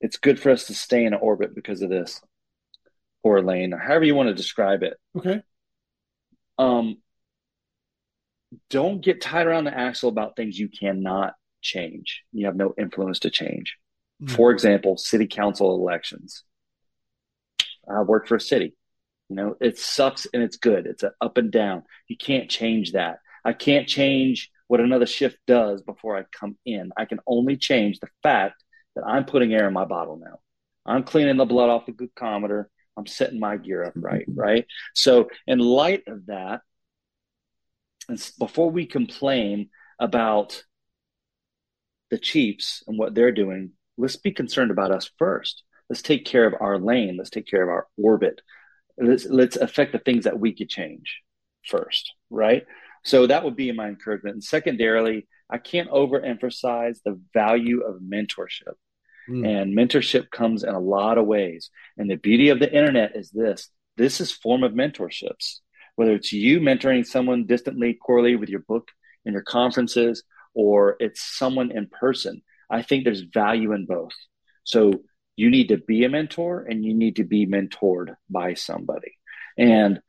it's 0.00 0.16
good 0.16 0.40
for 0.40 0.50
us 0.50 0.66
to 0.66 0.74
stay 0.74 1.04
in 1.04 1.14
orbit 1.14 1.54
because 1.54 1.82
of 1.82 1.90
this 1.90 2.20
or 3.22 3.42
lane, 3.42 3.74
or 3.74 3.78
however 3.78 4.04
you 4.04 4.14
want 4.14 4.28
to 4.28 4.34
describe 4.34 4.82
it. 4.82 4.94
Okay. 5.16 5.42
Um, 6.60 6.96
don't 8.68 9.00
get 9.00 9.20
tied 9.20 9.46
around 9.46 9.64
the 9.64 9.76
axle 9.76 10.08
about 10.08 10.36
things 10.36 10.58
you 10.58 10.68
cannot 10.68 11.34
change. 11.62 12.22
You 12.32 12.46
have 12.46 12.56
no 12.56 12.74
influence 12.76 13.20
to 13.20 13.30
change. 13.30 13.76
Mm-hmm. 14.22 14.34
For 14.34 14.50
example, 14.50 14.96
city 14.96 15.26
council 15.26 15.74
elections. 15.74 16.44
I 17.88 18.02
work 18.02 18.28
for 18.28 18.36
a 18.36 18.40
city. 18.40 18.76
You 19.28 19.36
know, 19.36 19.56
it 19.60 19.78
sucks 19.78 20.26
and 20.32 20.42
it's 20.42 20.56
good. 20.56 20.86
It's 20.86 21.02
an 21.02 21.12
up 21.20 21.38
and 21.38 21.50
down. 21.50 21.84
You 22.08 22.16
can't 22.16 22.50
change 22.50 22.92
that. 22.92 23.20
I 23.44 23.52
can't 23.52 23.88
change 23.88 24.50
what 24.66 24.80
another 24.80 25.06
shift 25.06 25.38
does 25.46 25.82
before 25.82 26.16
I 26.16 26.24
come 26.38 26.58
in. 26.66 26.90
I 26.96 27.04
can 27.04 27.20
only 27.26 27.56
change 27.56 28.00
the 28.00 28.08
fact 28.22 28.62
that 28.96 29.04
I'm 29.06 29.24
putting 29.24 29.54
air 29.54 29.66
in 29.66 29.72
my 29.72 29.84
bottle 29.84 30.20
now. 30.22 30.40
I'm 30.84 31.04
cleaning 31.04 31.36
the 31.36 31.44
blood 31.44 31.70
off 31.70 31.86
the 31.86 31.92
glucometer. 31.92 32.66
I'm 33.00 33.06
setting 33.06 33.40
my 33.40 33.56
gear 33.56 33.84
up 33.84 33.94
right, 33.96 34.28
mm-hmm. 34.28 34.38
right? 34.38 34.66
So, 34.94 35.28
in 35.46 35.58
light 35.58 36.04
of 36.06 36.26
that, 36.26 36.60
before 38.38 38.70
we 38.70 38.86
complain 38.86 39.70
about 39.98 40.64
the 42.10 42.18
Chiefs 42.18 42.82
and 42.86 42.98
what 42.98 43.14
they're 43.14 43.32
doing, 43.32 43.72
let's 43.96 44.16
be 44.16 44.32
concerned 44.32 44.70
about 44.70 44.90
us 44.90 45.10
first. 45.18 45.62
Let's 45.88 46.02
take 46.02 46.24
care 46.24 46.46
of 46.46 46.54
our 46.60 46.78
lane. 46.78 47.16
Let's 47.16 47.30
take 47.30 47.46
care 47.46 47.62
of 47.62 47.68
our 47.68 47.86
orbit 48.00 48.40
let's 49.00 49.26
let's 49.26 49.56
affect 49.56 49.92
the 49.92 49.98
things 49.98 50.24
that 50.24 50.38
we 50.38 50.52
could 50.52 50.68
change 50.68 51.20
first, 51.66 52.12
right? 52.28 52.64
So 53.04 53.26
that 53.26 53.44
would 53.44 53.56
be 53.56 53.72
my 53.72 53.88
encouragement. 53.88 54.34
And 54.34 54.44
secondarily, 54.44 55.26
I 55.48 55.58
can't 55.58 55.90
overemphasize 55.90 56.98
the 57.04 57.18
value 57.32 57.82
of 57.82 58.00
mentorship. 58.00 58.74
Mm. 59.30 59.46
And 59.46 59.76
mentorship 59.76 60.30
comes 60.30 60.64
in 60.64 60.74
a 60.74 60.80
lot 60.80 61.18
of 61.18 61.26
ways. 61.26 61.70
And 61.96 62.10
the 62.10 62.16
beauty 62.16 62.48
of 62.48 62.58
the 62.58 62.72
internet 62.72 63.12
is 63.14 63.30
this 63.30 63.70
this 63.96 64.20
is 64.20 64.32
form 64.32 64.62
of 64.62 64.72
mentorships. 64.72 65.58
Whether 65.96 66.14
it's 66.14 66.32
you 66.32 66.60
mentoring 66.60 67.06
someone 67.06 67.46
distantly, 67.46 67.94
correlated 67.94 68.40
with 68.40 68.48
your 68.48 68.60
book 68.60 68.88
and 69.24 69.34
your 69.34 69.42
conferences, 69.42 70.22
or 70.54 70.96
it's 71.00 71.22
someone 71.22 71.70
in 71.70 71.86
person. 71.88 72.42
I 72.70 72.82
think 72.82 73.04
there's 73.04 73.20
value 73.20 73.72
in 73.72 73.86
both. 73.86 74.12
So 74.64 75.02
you 75.36 75.50
need 75.50 75.68
to 75.68 75.76
be 75.76 76.04
a 76.04 76.08
mentor 76.08 76.66
and 76.68 76.84
you 76.84 76.94
need 76.94 77.16
to 77.16 77.24
be 77.24 77.46
mentored 77.46 78.14
by 78.28 78.54
somebody. 78.54 79.12
And 79.58 80.00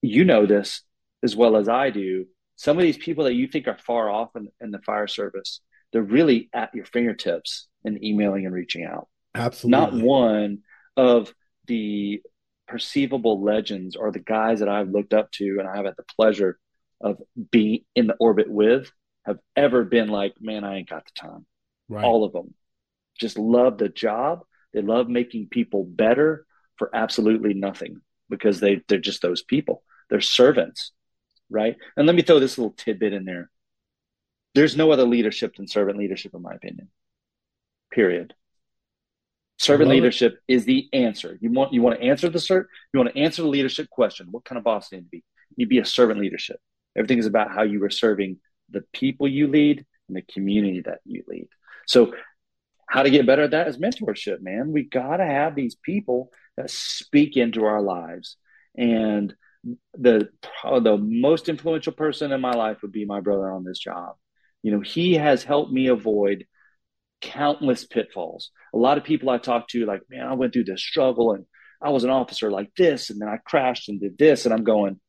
you 0.00 0.24
know 0.24 0.46
this 0.46 0.82
as 1.22 1.36
well 1.36 1.56
as 1.56 1.68
I 1.68 1.90
do. 1.90 2.26
Some 2.56 2.76
of 2.76 2.82
these 2.82 2.98
people 2.98 3.24
that 3.24 3.34
you 3.34 3.48
think 3.48 3.68
are 3.68 3.78
far 3.78 4.10
off 4.10 4.30
in, 4.36 4.48
in 4.60 4.70
the 4.70 4.80
fire 4.80 5.06
service, 5.06 5.60
they're 5.92 6.02
really 6.02 6.48
at 6.52 6.74
your 6.74 6.84
fingertips 6.84 7.68
and 7.84 8.02
emailing 8.02 8.46
and 8.46 8.54
reaching 8.54 8.84
out. 8.84 9.08
Absolutely. 9.34 9.70
Not 9.70 10.06
one 10.06 10.58
of 10.96 11.32
the 11.66 12.22
perceivable 12.66 13.42
legends 13.42 13.96
or 13.96 14.10
the 14.10 14.18
guys 14.18 14.60
that 14.60 14.68
I've 14.68 14.90
looked 14.90 15.14
up 15.14 15.30
to 15.32 15.56
and 15.58 15.68
I 15.68 15.76
have 15.76 15.84
had 15.84 15.94
the 15.96 16.04
pleasure 16.16 16.58
of 17.00 17.20
being 17.50 17.84
in 17.94 18.06
the 18.06 18.16
orbit 18.18 18.48
with 18.48 18.90
have 19.24 19.38
ever 19.56 19.84
been 19.84 20.08
like, 20.08 20.34
man, 20.40 20.64
I 20.64 20.76
ain't 20.78 20.88
got 20.88 21.04
the 21.04 21.12
time. 21.14 21.46
Right. 21.88 22.04
All 22.04 22.24
of 22.24 22.32
them 22.32 22.54
just 23.18 23.38
love 23.38 23.78
the 23.78 23.88
job. 23.88 24.40
They 24.72 24.82
love 24.82 25.08
making 25.08 25.48
people 25.48 25.84
better 25.84 26.46
for 26.76 26.90
absolutely 26.94 27.54
nothing 27.54 28.00
because 28.28 28.60
they, 28.60 28.82
they're 28.88 28.98
just 28.98 29.22
those 29.22 29.42
people. 29.42 29.82
They're 30.10 30.20
servants, 30.20 30.92
right? 31.50 31.76
And 31.96 32.06
let 32.06 32.16
me 32.16 32.22
throw 32.22 32.40
this 32.40 32.58
little 32.58 32.72
tidbit 32.72 33.12
in 33.12 33.24
there. 33.24 33.50
There's 34.54 34.76
no 34.76 34.90
other 34.90 35.04
leadership 35.04 35.56
than 35.56 35.66
servant 35.66 35.98
leadership, 35.98 36.34
in 36.34 36.42
my 36.42 36.52
opinion. 36.52 36.88
Period. 37.90 38.34
Servant 39.58 39.90
leadership 39.90 40.38
it. 40.48 40.54
is 40.54 40.64
the 40.64 40.88
answer. 40.92 41.38
You 41.40 41.52
want 41.52 41.72
you 41.72 41.82
want 41.82 41.98
to 41.98 42.04
answer 42.04 42.28
the 42.28 42.38
cert, 42.38 42.64
you 42.92 42.98
want 42.98 43.14
to 43.14 43.20
answer 43.20 43.42
the 43.42 43.48
leadership 43.48 43.88
question. 43.90 44.28
What 44.30 44.44
kind 44.44 44.58
of 44.58 44.64
boss 44.64 44.88
do 44.88 44.96
you 44.96 45.02
need 45.02 45.06
to 45.06 45.10
be? 45.10 45.24
You 45.56 45.66
be 45.66 45.78
a 45.78 45.84
servant 45.84 46.20
leadership. 46.20 46.58
Everything 46.96 47.18
is 47.18 47.26
about 47.26 47.52
how 47.52 47.62
you 47.62 47.82
are 47.84 47.90
serving 47.90 48.38
the 48.70 48.82
people 48.92 49.28
you 49.28 49.46
lead 49.46 49.84
and 50.08 50.16
the 50.16 50.22
community 50.22 50.82
that 50.84 50.98
you 51.04 51.22
lead. 51.28 51.48
So 51.86 52.12
how 52.88 53.02
to 53.02 53.10
get 53.10 53.26
better 53.26 53.42
at 53.42 53.52
that 53.52 53.68
is 53.68 53.78
mentorship, 53.78 54.42
man. 54.42 54.72
We 54.72 54.82
got 54.82 55.18
to 55.18 55.24
have 55.24 55.54
these 55.54 55.74
people 55.74 56.30
that 56.56 56.70
speak 56.70 57.36
into 57.36 57.64
our 57.64 57.80
lives. 57.80 58.36
And 58.76 59.34
the 59.94 60.28
the 60.62 60.98
most 60.98 61.48
influential 61.48 61.92
person 61.92 62.32
in 62.32 62.40
my 62.40 62.52
life 62.52 62.82
would 62.82 62.92
be 62.92 63.04
my 63.04 63.20
brother 63.20 63.50
on 63.50 63.64
this 63.64 63.78
job. 63.78 64.16
You 64.62 64.72
know, 64.72 64.80
he 64.80 65.14
has 65.14 65.44
helped 65.44 65.72
me 65.72 65.88
avoid 65.88 66.46
countless 67.20 67.84
pitfalls. 67.84 68.50
A 68.74 68.78
lot 68.78 68.98
of 68.98 69.04
people 69.04 69.30
I 69.30 69.38
talk 69.38 69.68
to, 69.68 69.86
like, 69.86 70.02
man, 70.10 70.26
I 70.26 70.34
went 70.34 70.52
through 70.52 70.64
this 70.64 70.82
struggle 70.82 71.32
and 71.32 71.46
I 71.82 71.90
was 71.90 72.04
an 72.04 72.10
officer 72.10 72.50
like 72.50 72.70
this, 72.76 73.10
and 73.10 73.20
then 73.20 73.28
I 73.28 73.38
crashed 73.38 73.88
and 73.88 74.00
did 74.00 74.16
this, 74.16 74.44
and 74.44 74.54
I'm 74.54 74.62
going, 74.62 75.00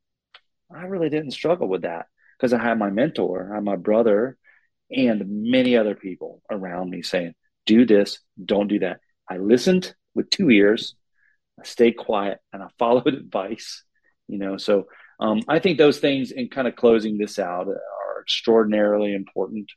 I 0.75 0.85
really 0.85 1.09
didn't 1.09 1.31
struggle 1.31 1.67
with 1.67 1.83
that 1.83 2.07
because 2.37 2.51
I 2.51 2.61
had 2.61 2.79
my 2.79 2.89
mentor, 2.89 3.51
I 3.51 3.55
had 3.55 3.63
my 3.63 3.75
brother, 3.75 4.37
and 4.89 5.23
many 5.27 5.77
other 5.77 5.93
people 5.93 6.41
around 6.49 6.89
me 6.89 7.03
saying, 7.03 7.35
do 7.65 7.85
this, 7.85 8.19
don't 8.43 8.67
do 8.67 8.79
that. 8.79 8.99
I 9.29 9.37
listened 9.37 9.93
with 10.15 10.31
two 10.31 10.49
ears, 10.49 10.95
I 11.59 11.63
stayed 11.63 11.93
quiet, 11.93 12.39
and 12.51 12.63
I 12.63 12.67
followed 12.79 13.13
advice. 13.13 13.83
You 14.27 14.39
know, 14.39 14.57
so 14.57 14.87
um, 15.19 15.41
I 15.47 15.59
think 15.59 15.77
those 15.77 15.99
things 15.99 16.31
in 16.31 16.49
kind 16.49 16.67
of 16.67 16.75
closing 16.75 17.17
this 17.17 17.37
out 17.37 17.67
extraordinarily 18.23 19.13
important. 19.13 19.71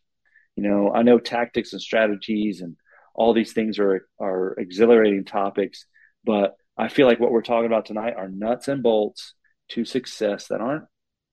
You 0.57 0.63
know, 0.63 0.93
I 0.93 1.03
know 1.03 1.19
tactics 1.19 1.73
and 1.73 1.83
strategies 1.83 2.61
and 2.61 2.77
all 3.15 3.35
these 3.35 3.53
things 3.53 3.79
are 3.79 4.09
are 4.19 4.55
exhilarating 4.59 5.25
topics, 5.25 5.87
but 6.25 6.57
I 6.79 6.89
feel 6.89 7.07
like 7.07 7.21
what 7.21 7.33
we're 7.33 7.43
talking 7.43 7.67
about 7.67 7.87
tonight 7.87 8.15
are 8.17 8.29
nuts 8.29 8.69
and 8.69 8.83
bolts 8.83 9.35
to 9.71 9.85
success 9.85 10.49
that 10.49 10.61
aren't 10.61 10.85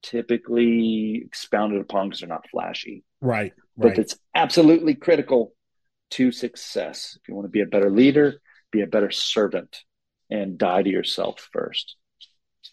typically 0.02 1.22
expounded 1.26 1.82
upon 1.82 2.08
because 2.08 2.20
they're 2.20 2.30
not 2.30 2.50
flashy. 2.50 3.04
Right. 3.22 3.54
But 3.78 3.98
it's 3.98 4.18
absolutely 4.36 4.96
critical 4.96 5.54
to 6.12 6.32
success. 6.32 7.18
If 7.20 7.28
you 7.28 7.36
want 7.36 7.46
to 7.46 7.52
be 7.52 7.62
a 7.62 7.66
better 7.66 7.90
leader, 7.90 8.42
be 8.72 8.82
a 8.82 8.88
better 8.88 9.12
servant, 9.12 9.80
and 10.30 10.58
die 10.58 10.84
to 10.84 10.90
yourself 10.90 11.50
first. 11.52 11.96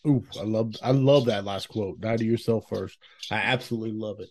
Ooh, 0.06 0.24
I 0.38 0.44
love 0.44 0.74
I 0.82 0.92
love 0.92 1.26
that 1.26 1.44
last 1.44 1.68
quote. 1.68 2.00
Die 2.00 2.16
to 2.16 2.24
yourself 2.24 2.68
first. 2.68 2.98
I 3.30 3.36
absolutely 3.36 3.92
love 3.92 4.20
it. 4.20 4.30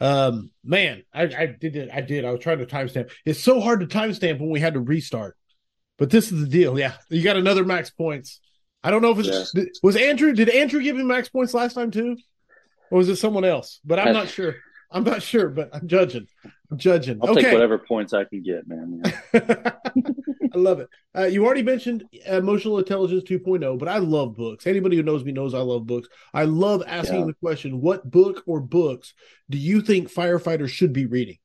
Um, 0.00 0.50
man, 0.64 1.04
I, 1.14 1.22
I 1.22 1.46
did 1.46 1.76
it. 1.76 1.90
I 1.92 2.00
did. 2.00 2.24
I 2.24 2.32
was 2.32 2.40
trying 2.40 2.58
to 2.58 2.66
timestamp. 2.66 3.12
It's 3.24 3.40
so 3.40 3.60
hard 3.60 3.80
to 3.80 3.86
timestamp 3.86 4.40
when 4.40 4.50
we 4.50 4.60
had 4.60 4.74
to 4.74 4.80
restart. 4.80 5.36
But 5.98 6.10
this 6.10 6.32
is 6.32 6.40
the 6.40 6.48
deal. 6.48 6.78
Yeah, 6.78 6.94
you 7.08 7.22
got 7.22 7.36
another 7.36 7.64
max 7.64 7.90
points. 7.90 8.40
I 8.82 8.90
don't 8.90 9.02
know 9.02 9.12
if 9.12 9.18
it's 9.18 9.52
yeah. 9.54 9.64
was 9.82 9.96
Andrew. 9.96 10.32
Did 10.32 10.48
Andrew 10.48 10.82
give 10.82 10.98
him 10.98 11.06
max 11.06 11.28
points 11.28 11.54
last 11.54 11.74
time 11.74 11.90
too, 11.90 12.16
or 12.90 12.98
was 12.98 13.08
it 13.08 13.16
someone 13.16 13.44
else? 13.44 13.80
But 13.84 14.00
I'm 14.00 14.12
not 14.12 14.28
sure. 14.28 14.56
I'm 14.92 15.04
not 15.04 15.22
sure, 15.22 15.48
but 15.48 15.70
I'm 15.72 15.88
judging. 15.88 16.26
I'm 16.70 16.78
judging. 16.78 17.18
I'll 17.22 17.30
okay. 17.30 17.42
take 17.42 17.52
whatever 17.52 17.78
points 17.78 18.12
I 18.12 18.24
can 18.24 18.42
get, 18.42 18.66
man. 18.66 19.02
I 19.34 20.58
love 20.58 20.80
it. 20.80 20.88
Uh, 21.16 21.24
you 21.24 21.44
already 21.44 21.62
mentioned 21.62 22.04
Emotional 22.26 22.78
Intelligence 22.78 23.24
2.0, 23.24 23.78
but 23.78 23.88
I 23.88 23.98
love 23.98 24.36
books. 24.36 24.66
Anybody 24.66 24.96
who 24.96 25.02
knows 25.02 25.24
me 25.24 25.32
knows 25.32 25.54
I 25.54 25.60
love 25.60 25.86
books. 25.86 26.08
I 26.34 26.44
love 26.44 26.82
asking 26.86 27.20
yeah. 27.20 27.26
the 27.26 27.34
question 27.34 27.80
what 27.80 28.10
book 28.10 28.42
or 28.46 28.60
books 28.60 29.14
do 29.48 29.58
you 29.58 29.80
think 29.80 30.12
firefighters 30.12 30.68
should 30.68 30.92
be 30.92 31.06
reading? 31.06 31.38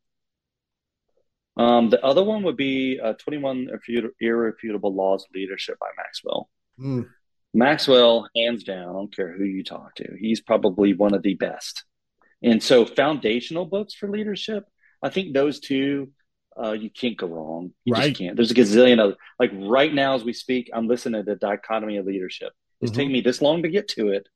Um, 1.55 1.89
the 1.89 2.03
other 2.05 2.23
one 2.23 2.43
would 2.43 2.57
be 2.57 2.99
uh, 3.03 3.13
21 3.13 3.69
Irrefutable 4.19 4.93
Laws 4.93 5.23
of 5.23 5.33
Leadership 5.33 5.79
by 5.79 5.87
Maxwell. 5.97 6.49
Mm. 6.79 7.07
Maxwell, 7.53 8.29
hands 8.35 8.63
down, 8.63 8.89
I 8.89 8.93
don't 8.93 9.15
care 9.15 9.35
who 9.35 9.43
you 9.43 9.63
talk 9.63 9.95
to, 9.95 10.15
he's 10.19 10.41
probably 10.41 10.93
one 10.93 11.15
of 11.15 11.23
the 11.23 11.33
best. 11.33 11.83
And 12.43 12.61
so, 12.61 12.85
foundational 12.85 13.65
books 13.65 13.93
for 13.93 14.09
leadership, 14.09 14.65
I 15.01 15.09
think 15.09 15.33
those 15.33 15.59
two 15.59 16.11
uh, 16.61 16.71
you 16.71 16.89
can't 16.89 17.17
go 17.17 17.27
wrong. 17.27 17.71
You 17.85 17.93
right. 17.93 18.09
just 18.09 18.19
can't. 18.19 18.35
There's 18.35 18.51
a 18.51 18.55
gazillion 18.55 18.99
of 18.99 19.15
like 19.39 19.51
right 19.53 19.93
now 19.93 20.15
as 20.15 20.23
we 20.23 20.33
speak, 20.33 20.69
I'm 20.73 20.87
listening 20.87 21.23
to 21.23 21.31
the 21.31 21.35
dichotomy 21.35 21.97
of 21.97 22.05
leadership. 22.05 22.51
It's 22.81 22.91
mm-hmm. 22.91 22.97
taking 22.97 23.13
me 23.13 23.21
this 23.21 23.41
long 23.41 23.63
to 23.63 23.69
get 23.69 23.87
to 23.89 24.09
it. 24.09 24.27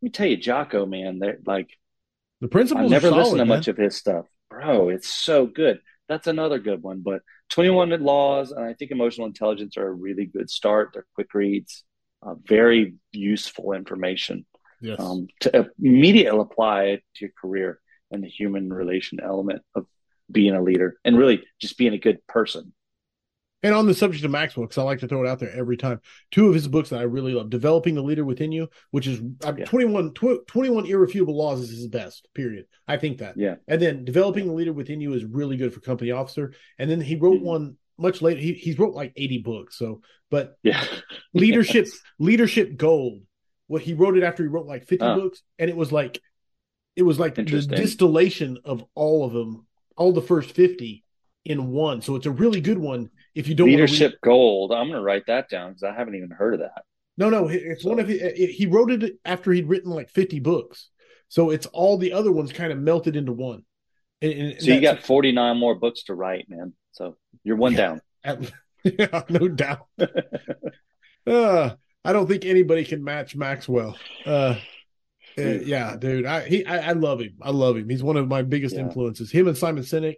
Let 0.00 0.06
me 0.06 0.10
tell 0.10 0.26
you, 0.26 0.36
Jocko, 0.36 0.86
man, 0.86 1.20
that 1.20 1.46
like 1.46 1.70
the 2.40 2.48
principles. 2.48 2.86
I 2.86 2.88
never 2.88 3.10
listened 3.10 3.38
to 3.38 3.44
much 3.44 3.68
of 3.68 3.76
his 3.76 3.96
stuff, 3.96 4.26
bro. 4.48 4.88
It's 4.88 5.08
so 5.08 5.46
good. 5.46 5.80
That's 6.08 6.26
another 6.26 6.58
good 6.58 6.82
one. 6.82 7.02
But 7.04 7.22
21 7.50 7.90
laws 8.02 8.50
and 8.50 8.64
I 8.64 8.74
think 8.74 8.90
emotional 8.90 9.26
intelligence 9.26 9.76
are 9.76 9.86
a 9.86 9.92
really 9.92 10.26
good 10.26 10.50
start. 10.50 10.90
They're 10.92 11.06
quick 11.14 11.32
reads, 11.34 11.84
uh, 12.22 12.34
very 12.34 12.94
useful 13.12 13.72
information. 13.72 14.44
Yes. 14.80 15.00
Um, 15.00 15.28
to 15.40 15.70
immediately 15.82 16.40
apply 16.40 16.84
it 16.84 17.02
to 17.16 17.26
your 17.26 17.32
career 17.40 17.80
and 18.10 18.24
the 18.24 18.28
human 18.28 18.72
relation 18.72 19.20
element 19.22 19.62
of 19.74 19.86
being 20.30 20.54
a 20.54 20.62
leader 20.62 20.96
and 21.04 21.18
really 21.18 21.42
just 21.60 21.76
being 21.76 21.92
a 21.92 21.98
good 21.98 22.26
person. 22.26 22.72
And 23.62 23.74
on 23.74 23.86
the 23.86 23.94
subject 23.94 24.24
of 24.24 24.30
Maxwell, 24.30 24.64
because 24.64 24.78
I 24.78 24.82
like 24.82 25.00
to 25.00 25.08
throw 25.08 25.22
it 25.22 25.28
out 25.28 25.38
there 25.38 25.54
every 25.54 25.76
time, 25.76 26.00
two 26.30 26.48
of 26.48 26.54
his 26.54 26.66
books 26.66 26.90
that 26.90 27.00
I 27.00 27.02
really 27.02 27.34
love 27.34 27.50
Developing 27.50 27.94
the 27.94 28.02
Leader 28.02 28.24
Within 28.24 28.52
You, 28.52 28.68
which 28.90 29.06
is 29.06 29.20
yeah. 29.44 29.66
21, 29.66 30.14
tw- 30.14 30.46
21 30.46 30.86
Irrefutable 30.86 31.36
Laws 31.36 31.60
is 31.60 31.70
his 31.70 31.86
best, 31.86 32.26
period. 32.34 32.64
I 32.88 32.96
think 32.96 33.18
that. 33.18 33.36
Yeah. 33.36 33.56
And 33.68 33.80
then 33.80 34.06
Developing 34.06 34.46
the 34.46 34.54
Leader 34.54 34.72
Within 34.72 35.02
You 35.02 35.12
is 35.12 35.24
really 35.24 35.58
good 35.58 35.74
for 35.74 35.80
company 35.80 36.10
officer. 36.10 36.54
And 36.78 36.90
then 36.90 37.02
he 37.02 37.16
wrote 37.16 37.36
mm-hmm. 37.36 37.46
one 37.46 37.76
much 37.98 38.22
later. 38.22 38.40
He, 38.40 38.54
he's 38.54 38.78
wrote 38.78 38.94
like 38.94 39.12
80 39.14 39.38
books. 39.38 39.76
So, 39.76 40.00
but 40.30 40.56
yeah, 40.62 40.82
leadership, 41.34 41.84
yes. 41.86 42.00
leadership 42.18 42.76
gold. 42.76 43.20
What 43.70 43.82
he 43.82 43.94
wrote 43.94 44.16
it 44.16 44.24
after 44.24 44.42
he 44.42 44.48
wrote 44.48 44.66
like 44.66 44.84
50 44.88 45.04
oh. 45.04 45.14
books. 45.14 45.42
And 45.60 45.70
it 45.70 45.76
was 45.76 45.92
like, 45.92 46.20
it 46.96 47.02
was 47.02 47.20
like 47.20 47.36
the 47.36 47.44
distillation 47.44 48.58
of 48.64 48.84
all 48.96 49.24
of 49.24 49.32
them 49.32 49.66
all 49.96 50.12
the 50.12 50.20
first 50.20 50.52
50 50.52 51.04
in 51.44 51.70
one. 51.70 52.02
So 52.02 52.16
it's 52.16 52.26
a 52.26 52.32
really 52.32 52.60
good 52.60 52.78
one 52.78 53.10
if 53.34 53.46
you 53.46 53.54
don't 53.54 53.68
leadership 53.68 54.14
gold. 54.24 54.72
I'm 54.72 54.86
going 54.86 54.98
to 54.98 55.02
write 55.02 55.26
that 55.26 55.48
down 55.48 55.70
because 55.70 55.84
I 55.84 55.94
haven't 55.94 56.16
even 56.16 56.30
heard 56.30 56.54
of 56.54 56.60
that. 56.60 56.82
No, 57.16 57.30
no, 57.30 57.46
it's 57.48 57.84
so. 57.84 57.90
one 57.90 58.00
of 58.00 58.08
his, 58.08 58.20
he 58.56 58.66
wrote 58.66 58.90
it 58.90 59.18
after 59.24 59.52
he'd 59.52 59.68
written 59.68 59.90
like 59.90 60.10
50 60.10 60.40
books. 60.40 60.88
So 61.28 61.50
it's 61.50 61.66
all 61.66 61.96
the 61.96 62.12
other 62.12 62.32
ones 62.32 62.52
kind 62.52 62.72
of 62.72 62.78
melted 62.78 63.14
into 63.14 63.32
one. 63.32 63.62
And, 64.20 64.32
and 64.32 64.60
so 64.60 64.72
you 64.72 64.80
got 64.80 65.04
49 65.04 65.56
more 65.56 65.76
books 65.76 66.02
to 66.04 66.14
write, 66.14 66.46
man. 66.48 66.72
So 66.90 67.16
you're 67.44 67.56
one 67.56 67.72
yeah, 67.72 67.78
down. 67.78 68.00
At, 68.24 68.52
yeah, 68.84 69.22
no 69.28 69.48
doubt. 69.48 69.86
uh, 71.26 71.70
I 72.04 72.12
don't 72.12 72.26
think 72.26 72.44
anybody 72.44 72.84
can 72.84 73.04
match 73.04 73.36
Maxwell. 73.36 73.96
Uh, 74.24 74.56
uh, 75.38 75.42
yeah, 75.42 75.96
dude. 75.96 76.26
I 76.26 76.48
he 76.48 76.64
I, 76.66 76.90
I, 76.90 76.92
love 76.92 77.20
him. 77.20 77.36
I 77.40 77.50
love 77.50 77.76
him. 77.76 77.88
He's 77.88 78.02
one 78.02 78.16
of 78.16 78.28
my 78.28 78.42
biggest 78.42 78.74
yeah. 78.74 78.82
influences. 78.82 79.30
Him 79.30 79.48
and 79.48 79.56
Simon 79.56 79.84
Sinek. 79.84 80.16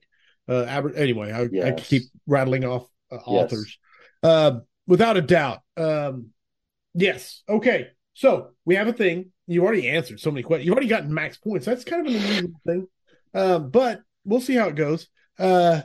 Uh, 0.49 0.65
Aber- 0.69 0.95
anyway, 0.95 1.33
I, 1.33 1.49
yes. 1.51 1.67
I, 1.67 1.73
keep 1.73 2.03
rattling 2.27 2.65
off 2.65 2.87
uh, 3.11 3.17
authors. 3.17 3.79
Yes. 4.23 4.31
Uh, 4.31 4.61
without 4.87 5.17
a 5.17 5.23
doubt. 5.23 5.61
Um, 5.77 6.29
yes. 6.95 7.43
Okay. 7.49 7.89
So 8.15 8.51
we 8.65 8.77
have 8.77 8.89
a 8.89 8.93
thing. 8.93 9.33
You 9.47 9.65
already 9.65 9.89
answered 9.89 10.21
so 10.21 10.31
many 10.31 10.43
questions. 10.43 10.67
You've 10.67 10.75
already 10.75 10.89
gotten 10.89 11.13
max 11.13 11.37
points. 11.37 11.67
That's 11.67 11.85
kind 11.85 12.07
of 12.07 12.15
an 12.15 12.21
unusual 12.21 12.61
thing. 12.67 12.87
Um, 13.35 13.71
but 13.71 14.03
we'll 14.25 14.41
see 14.41 14.55
how 14.55 14.69
it 14.69 14.77
goes. 14.77 15.09
Uh, 15.39 15.83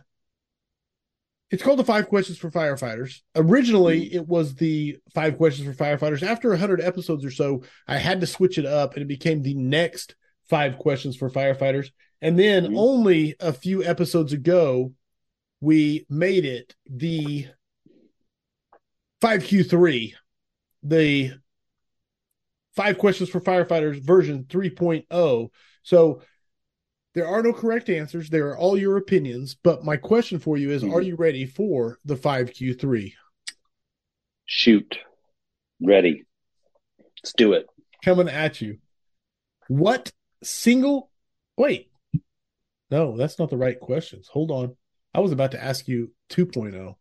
it's 1.49 1.63
called 1.63 1.79
the 1.79 1.85
five 1.85 2.09
questions 2.09 2.37
for 2.37 2.51
firefighters. 2.51 3.21
Originally, 3.35 4.05
mm-hmm. 4.05 4.17
it 4.17 4.27
was 4.27 4.55
the 4.55 4.97
five 5.13 5.37
questions 5.37 5.67
for 5.67 5.83
firefighters. 5.83 6.23
After 6.23 6.49
100 6.49 6.81
episodes 6.81 7.23
or 7.23 7.31
so, 7.31 7.63
I 7.87 7.97
had 7.97 8.19
to 8.21 8.27
switch 8.27 8.57
it 8.57 8.65
up 8.65 8.93
and 8.93 9.01
it 9.01 9.07
became 9.07 9.41
the 9.41 9.53
next 9.53 10.15
five 10.49 10.77
questions 10.77 11.15
for 11.15 11.29
firefighters. 11.29 11.91
And 12.21 12.37
then 12.37 12.65
mm-hmm. 12.65 12.77
only 12.77 13.35
a 13.39 13.53
few 13.53 13.83
episodes 13.83 14.33
ago, 14.33 14.93
we 15.61 16.05
made 16.09 16.45
it 16.45 16.75
the 16.85 17.47
5Q3, 19.21 20.13
the 20.83 21.33
five 22.75 22.97
questions 22.97 23.29
for 23.29 23.39
firefighters 23.39 24.01
version 24.01 24.43
3.0. 24.45 25.49
So 25.83 26.21
there 27.17 27.27
are 27.27 27.41
no 27.41 27.51
correct 27.51 27.89
answers. 27.89 28.29
They 28.29 28.37
are 28.37 28.55
all 28.55 28.77
your 28.77 28.95
opinions. 28.95 29.55
But 29.63 29.83
my 29.83 29.97
question 29.97 30.37
for 30.37 30.55
you 30.55 30.69
is 30.69 30.83
mm-hmm. 30.83 30.93
Are 30.93 31.01
you 31.01 31.15
ready 31.15 31.47
for 31.47 31.97
the 32.05 32.15
5Q3? 32.15 33.13
Shoot. 34.45 34.99
Ready. 35.81 36.25
Let's 36.99 37.33
do 37.33 37.53
it. 37.53 37.65
Coming 38.05 38.29
at 38.29 38.61
you. 38.61 38.77
What 39.67 40.11
single. 40.43 41.09
Wait. 41.57 41.89
No, 42.91 43.17
that's 43.17 43.39
not 43.39 43.49
the 43.49 43.57
right 43.57 43.79
questions. 43.79 44.27
Hold 44.27 44.51
on. 44.51 44.75
I 45.11 45.19
was 45.19 45.31
about 45.31 45.53
to 45.53 45.63
ask 45.63 45.87
you 45.87 46.11
2.0. 46.29 46.97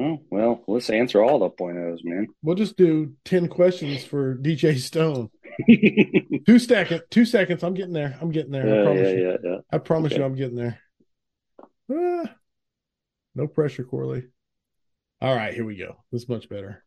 Oh, 0.00 0.20
well, 0.30 0.62
let's 0.66 0.90
answer 0.90 1.22
all 1.22 1.38
the 1.38 1.50
point 1.50 1.76
O's, 1.76 2.02
man. 2.02 2.28
We'll 2.42 2.56
just 2.56 2.76
do 2.76 3.12
10 3.24 3.48
questions 3.48 4.04
for 4.04 4.36
DJ 4.36 4.78
Stone. 4.78 5.30
two 6.46 6.58
seconds. 6.58 7.02
Two 7.10 7.24
seconds. 7.24 7.62
I'm 7.62 7.74
getting 7.74 7.92
there. 7.92 8.16
I'm 8.20 8.30
getting 8.30 8.52
there. 8.52 8.66
Yeah, 8.66 8.80
I 8.80 8.84
promise 8.84 9.08
yeah, 9.08 9.14
you. 9.14 9.38
Yeah. 9.44 9.56
I 9.70 9.78
promise 9.78 10.12
okay. 10.12 10.20
you, 10.20 10.26
I'm 10.26 10.34
getting 10.34 10.56
there. 10.56 10.80
Ah, 11.90 12.34
no 13.34 13.46
pressure, 13.46 13.84
Corley. 13.84 14.24
All 15.20 15.34
right, 15.34 15.52
here 15.52 15.64
we 15.64 15.76
go. 15.76 15.96
This 16.10 16.22
is 16.22 16.28
much 16.28 16.48
better. 16.48 16.82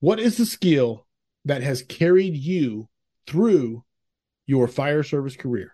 What 0.00 0.18
is 0.18 0.36
the 0.36 0.46
skill 0.46 1.06
that 1.44 1.62
has 1.62 1.82
carried 1.82 2.36
you 2.36 2.88
through 3.26 3.84
your 4.46 4.66
fire 4.66 5.02
service 5.02 5.36
career? 5.36 5.72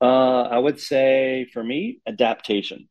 Uh, 0.00 0.42
I 0.42 0.58
would 0.58 0.80
say 0.80 1.46
for 1.52 1.62
me, 1.62 2.00
adaptation. 2.06 2.88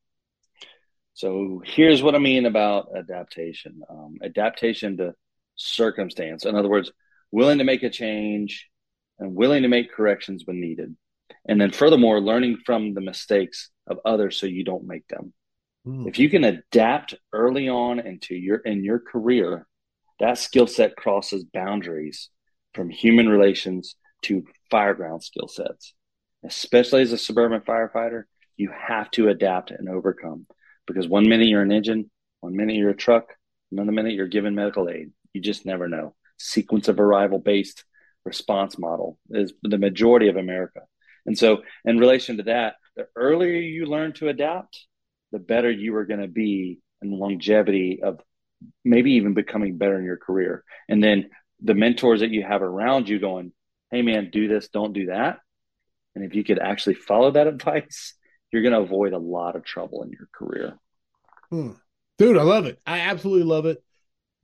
So 1.19 1.61
here's 1.65 2.01
what 2.01 2.15
I 2.15 2.17
mean 2.17 2.45
about 2.45 2.91
adaptation 2.95 3.81
um, 3.89 4.19
adaptation 4.23 4.95
to 4.97 5.15
circumstance. 5.57 6.45
In 6.45 6.55
other 6.55 6.69
words, 6.69 6.93
willing 7.29 7.57
to 7.57 7.65
make 7.65 7.83
a 7.83 7.89
change 7.89 8.69
and 9.19 9.35
willing 9.35 9.63
to 9.63 9.67
make 9.67 9.91
corrections 9.91 10.43
when 10.45 10.61
needed. 10.61 10.95
And 11.45 11.59
then 11.59 11.71
furthermore, 11.71 12.21
learning 12.21 12.59
from 12.65 12.93
the 12.93 13.01
mistakes 13.01 13.69
of 13.85 13.99
others 14.05 14.37
so 14.37 14.47
you 14.47 14.63
don't 14.63 14.87
make 14.87 15.05
them. 15.09 15.33
Mm. 15.85 16.07
If 16.07 16.19
you 16.19 16.29
can 16.29 16.45
adapt 16.45 17.15
early 17.33 17.67
on 17.67 17.99
into 17.99 18.33
your 18.33 18.59
in 18.59 18.85
your 18.85 18.99
career, 18.99 19.67
that 20.21 20.37
skill 20.37 20.67
set 20.67 20.95
crosses 20.95 21.43
boundaries 21.43 22.29
from 22.73 22.89
human 22.89 23.27
relations 23.27 23.97
to 24.21 24.45
fireground 24.71 25.23
skill 25.23 25.49
sets. 25.49 25.93
Especially 26.45 27.01
as 27.01 27.11
a 27.11 27.17
suburban 27.17 27.59
firefighter, 27.59 28.23
you 28.55 28.71
have 28.71 29.11
to 29.11 29.27
adapt 29.27 29.71
and 29.71 29.89
overcome 29.89 30.45
because 30.89 31.07
one 31.07 31.29
minute 31.29 31.47
you're 31.47 31.61
an 31.61 31.71
engine, 31.71 32.09
one 32.41 32.55
minute 32.55 32.75
you're 32.75 32.89
a 32.89 32.95
truck, 32.95 33.27
another 33.71 33.91
minute 33.91 34.13
you're 34.13 34.27
giving 34.27 34.55
medical 34.55 34.89
aid. 34.89 35.11
You 35.33 35.41
just 35.41 35.65
never 35.65 35.87
know 35.87 36.15
sequence 36.37 36.87
of 36.87 36.99
arrival 36.99 37.37
based 37.37 37.83
response 38.25 38.77
model 38.77 39.17
is 39.29 39.53
the 39.61 39.77
majority 39.77 40.29
of 40.29 40.37
America. 40.37 40.81
And 41.25 41.37
so, 41.37 41.63
in 41.85 41.99
relation 41.99 42.37
to 42.37 42.43
that, 42.43 42.75
the 42.95 43.07
earlier 43.15 43.53
you 43.53 43.85
learn 43.85 44.13
to 44.13 44.29
adapt, 44.29 44.85
the 45.31 45.39
better 45.39 45.69
you 45.69 45.95
are 45.95 46.05
going 46.05 46.21
to 46.21 46.27
be 46.27 46.79
in 47.01 47.11
longevity 47.11 48.01
of 48.01 48.19
maybe 48.83 49.11
even 49.13 49.33
becoming 49.33 49.77
better 49.77 49.97
in 49.97 50.05
your 50.05 50.17
career. 50.17 50.63
And 50.87 51.03
then 51.03 51.29
the 51.61 51.75
mentors 51.75 52.21
that 52.21 52.31
you 52.31 52.43
have 52.43 52.61
around 52.61 53.07
you 53.07 53.19
going, 53.19 53.51
hey, 53.91 54.01
man, 54.01 54.29
do 54.31 54.47
this, 54.47 54.69
don't 54.69 54.93
do 54.93 55.07
that. 55.07 55.39
And 56.15 56.25
if 56.25 56.35
you 56.35 56.43
could 56.43 56.59
actually 56.59 56.95
follow 56.95 57.31
that 57.31 57.47
advice, 57.55 58.15
you're 58.51 58.61
going 58.61 58.73
to 58.73 58.81
avoid 58.81 59.13
a 59.13 59.17
lot 59.17 59.55
of 59.55 59.63
trouble 59.63 60.03
in 60.03 60.09
your 60.09 60.27
career. 60.33 60.77
Hmm. 61.49 61.71
Dude, 62.17 62.37
I 62.37 62.43
love 62.43 62.65
it. 62.65 62.79
I 62.85 62.99
absolutely 62.99 63.45
love 63.45 63.65
it. 63.65 63.83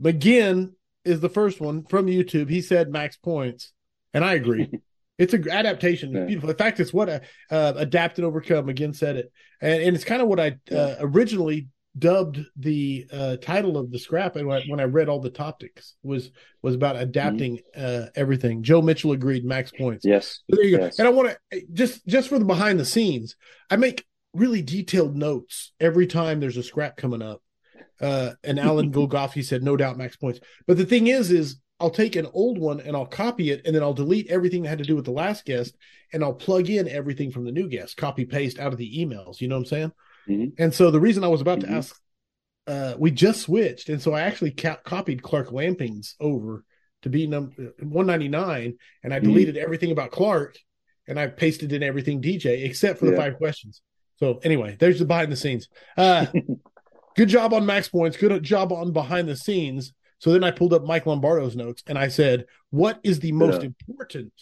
McGinn 0.01 0.73
is 1.03 1.19
the 1.19 1.29
first 1.29 1.59
one 1.59 1.83
from 1.83 2.07
YouTube. 2.07 2.49
He 2.49 2.61
said 2.61 2.89
max 2.89 3.17
points, 3.17 3.73
and 4.13 4.23
I 4.23 4.33
agree. 4.33 4.69
it's 5.17 5.33
a 5.33 5.51
adaptation. 5.51 6.09
It's 6.09 6.19
yeah. 6.19 6.25
beautiful. 6.25 6.49
In 6.49 6.55
fact, 6.55 6.79
it's 6.79 6.93
what 6.93 7.09
uh, 7.09 7.19
adapt 7.49 8.17
and 8.17 8.25
overcome. 8.25 8.67
McGinn 8.67 8.95
said 8.95 9.17
it, 9.17 9.31
and, 9.61 9.81
and 9.81 9.95
it's 9.95 10.05
kind 10.05 10.21
of 10.21 10.27
what 10.27 10.39
I 10.39 10.57
uh, 10.71 10.95
originally 10.99 11.67
dubbed 11.97 12.39
the 12.57 13.07
uh, 13.11 13.37
title 13.37 13.77
of 13.77 13.91
the 13.91 13.99
scrap 13.99 14.35
and 14.35 14.47
when 14.47 14.61
I, 14.61 14.65
when 14.67 14.79
I, 14.79 14.83
read 14.83 15.07
all 15.07 15.19
the 15.19 15.29
topics 15.29 15.95
was 16.03 16.31
was 16.61 16.75
about 16.75 16.97
adapting 16.97 17.57
mm-hmm. 17.75 18.05
uh, 18.05 18.07
everything. 18.15 18.63
Joe 18.63 18.81
Mitchell 18.81 19.13
agreed, 19.13 19.45
max 19.45 19.71
points. 19.71 20.05
Yes, 20.05 20.41
so 20.49 20.57
there 20.57 20.65
you 20.65 20.77
yes. 20.77 20.97
go. 20.97 21.01
And 21.01 21.07
I 21.07 21.11
want 21.11 21.37
to 21.51 21.61
just 21.73 22.05
just 22.05 22.29
for 22.29 22.39
the 22.39 22.45
behind 22.45 22.79
the 22.79 22.85
scenes, 22.85 23.35
I 23.69 23.77
make 23.77 24.05
really 24.33 24.61
detailed 24.61 25.15
notes 25.15 25.71
every 25.79 26.07
time 26.07 26.39
there's 26.39 26.57
a 26.57 26.63
scrap 26.63 26.97
coming 26.97 27.21
up. 27.21 27.41
Uh, 28.01 28.31
and 28.43 28.59
Alan 28.59 28.91
Golgoffy 28.93 29.43
said, 29.43 29.63
"No 29.63 29.77
doubt, 29.77 29.97
max 29.97 30.17
points." 30.17 30.41
But 30.67 30.77
the 30.77 30.85
thing 30.85 31.07
is, 31.07 31.31
is 31.31 31.57
I'll 31.79 31.89
take 31.89 32.15
an 32.17 32.27
old 32.33 32.57
one 32.57 32.81
and 32.81 32.95
I'll 32.95 33.05
copy 33.05 33.51
it, 33.51 33.61
and 33.65 33.73
then 33.73 33.83
I'll 33.83 33.93
delete 33.93 34.27
everything 34.27 34.63
that 34.63 34.69
had 34.69 34.79
to 34.79 34.85
do 34.85 34.95
with 34.95 35.05
the 35.05 35.11
last 35.11 35.45
guest, 35.45 35.77
and 36.11 36.23
I'll 36.23 36.33
plug 36.33 36.69
in 36.69 36.89
everything 36.89 37.31
from 37.31 37.45
the 37.45 37.51
new 37.53 37.69
guest, 37.69 37.95
copy 37.95 38.25
paste 38.25 38.59
out 38.59 38.73
of 38.73 38.77
the 38.77 38.99
emails. 38.99 39.39
You 39.39 39.47
know 39.47 39.55
what 39.55 39.61
I'm 39.61 39.65
saying? 39.65 39.91
Mm-hmm. 40.29 40.61
And 40.61 40.73
so 40.73 40.91
the 40.91 40.99
reason 40.99 41.23
I 41.23 41.27
was 41.27 41.41
about 41.41 41.59
mm-hmm. 41.59 41.71
to 41.71 41.77
ask 41.77 41.99
uh, 42.67 42.95
we 42.97 43.11
just 43.11 43.41
switched, 43.41 43.89
and 43.89 44.01
so 44.01 44.13
I 44.13 44.21
actually 44.21 44.51
ca- 44.51 44.79
copied 44.83 45.21
Clark 45.21 45.51
Lamping's 45.51 46.15
over 46.19 46.63
to 47.03 47.09
be 47.09 47.27
number 47.27 47.73
199, 47.79 48.77
and 49.03 49.13
I 49.13 49.17
mm-hmm. 49.17 49.27
deleted 49.27 49.55
mm-hmm. 49.55 49.63
everything 49.63 49.91
about 49.91 50.11
Clark, 50.11 50.57
and 51.07 51.19
I 51.19 51.27
pasted 51.27 51.73
in 51.73 51.83
everything 51.83 52.21
DJ 52.21 52.65
except 52.65 52.99
for 52.99 53.05
the 53.05 53.15
five 53.15 53.37
questions. 53.37 53.81
So 54.17 54.39
anyway, 54.43 54.77
there's 54.79 54.99
the 54.99 55.05
behind 55.05 55.31
the 55.31 55.35
scenes. 55.35 55.67
Uh, 55.95 56.25
good 57.15 57.29
job 57.29 57.53
on 57.53 57.65
max 57.65 57.87
points. 57.89 58.17
Good 58.17 58.41
job 58.41 58.71
on 58.71 58.91
behind 58.91 59.27
the 59.27 59.35
scenes. 59.35 59.93
So 60.19 60.31
then 60.31 60.43
I 60.43 60.51
pulled 60.51 60.73
up 60.73 60.85
Mike 60.85 61.05
Lombardo's 61.05 61.55
notes 61.55 61.83
and 61.85 61.97
I 61.97 62.07
said, 62.07 62.45
"What 62.71 62.99
is 63.03 63.19
the 63.19 63.33
most 63.33 63.61
yeah. 63.61 63.69
important?" 63.87 64.33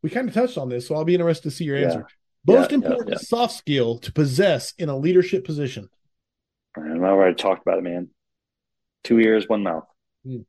We 0.00 0.10
kind 0.10 0.28
of 0.28 0.34
touched 0.34 0.56
on 0.56 0.68
this, 0.68 0.86
so 0.86 0.94
I'll 0.94 1.04
be 1.04 1.14
interested 1.14 1.50
to 1.50 1.54
see 1.54 1.64
your 1.64 1.76
answer. 1.76 2.06
Yeah. 2.48 2.60
Most 2.60 2.72
important 2.72 3.20
soft 3.20 3.54
skill 3.54 3.98
to 3.98 4.12
possess 4.12 4.72
in 4.78 4.88
a 4.88 4.96
leadership 4.96 5.44
position. 5.44 5.88
I 6.76 6.80
already 6.80 7.34
talked 7.34 7.62
about 7.62 7.78
it, 7.78 7.84
man. 7.84 8.08
Two 9.04 9.18
ears, 9.18 9.48
one 9.48 9.62
mouth. 9.62 9.86
Mm. 10.26 10.44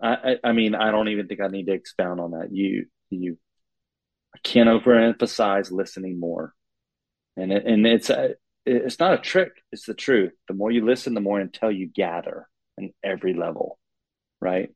I, 0.00 0.12
I, 0.14 0.36
I 0.44 0.52
mean, 0.52 0.74
I 0.74 0.90
don't 0.90 1.08
even 1.08 1.26
think 1.26 1.40
I 1.40 1.48
need 1.48 1.66
to 1.66 1.72
expound 1.72 2.20
on 2.20 2.32
that. 2.32 2.48
You, 2.52 2.86
you, 3.10 3.38
I 4.34 4.38
can't 4.42 4.68
overemphasize 4.68 5.70
listening 5.70 6.20
more, 6.20 6.54
and 7.36 7.52
it, 7.52 7.66
and 7.66 7.86
it's 7.86 8.10
a, 8.10 8.34
it's 8.66 8.98
not 8.98 9.14
a 9.14 9.18
trick. 9.18 9.52
It's 9.72 9.86
the 9.86 9.94
truth. 9.94 10.32
The 10.46 10.54
more 10.54 10.70
you 10.70 10.84
listen, 10.84 11.14
the 11.14 11.20
more 11.20 11.40
intel 11.40 11.74
you 11.74 11.86
gather 11.86 12.46
in 12.76 12.92
every 13.02 13.34
level, 13.34 13.78
right? 14.40 14.70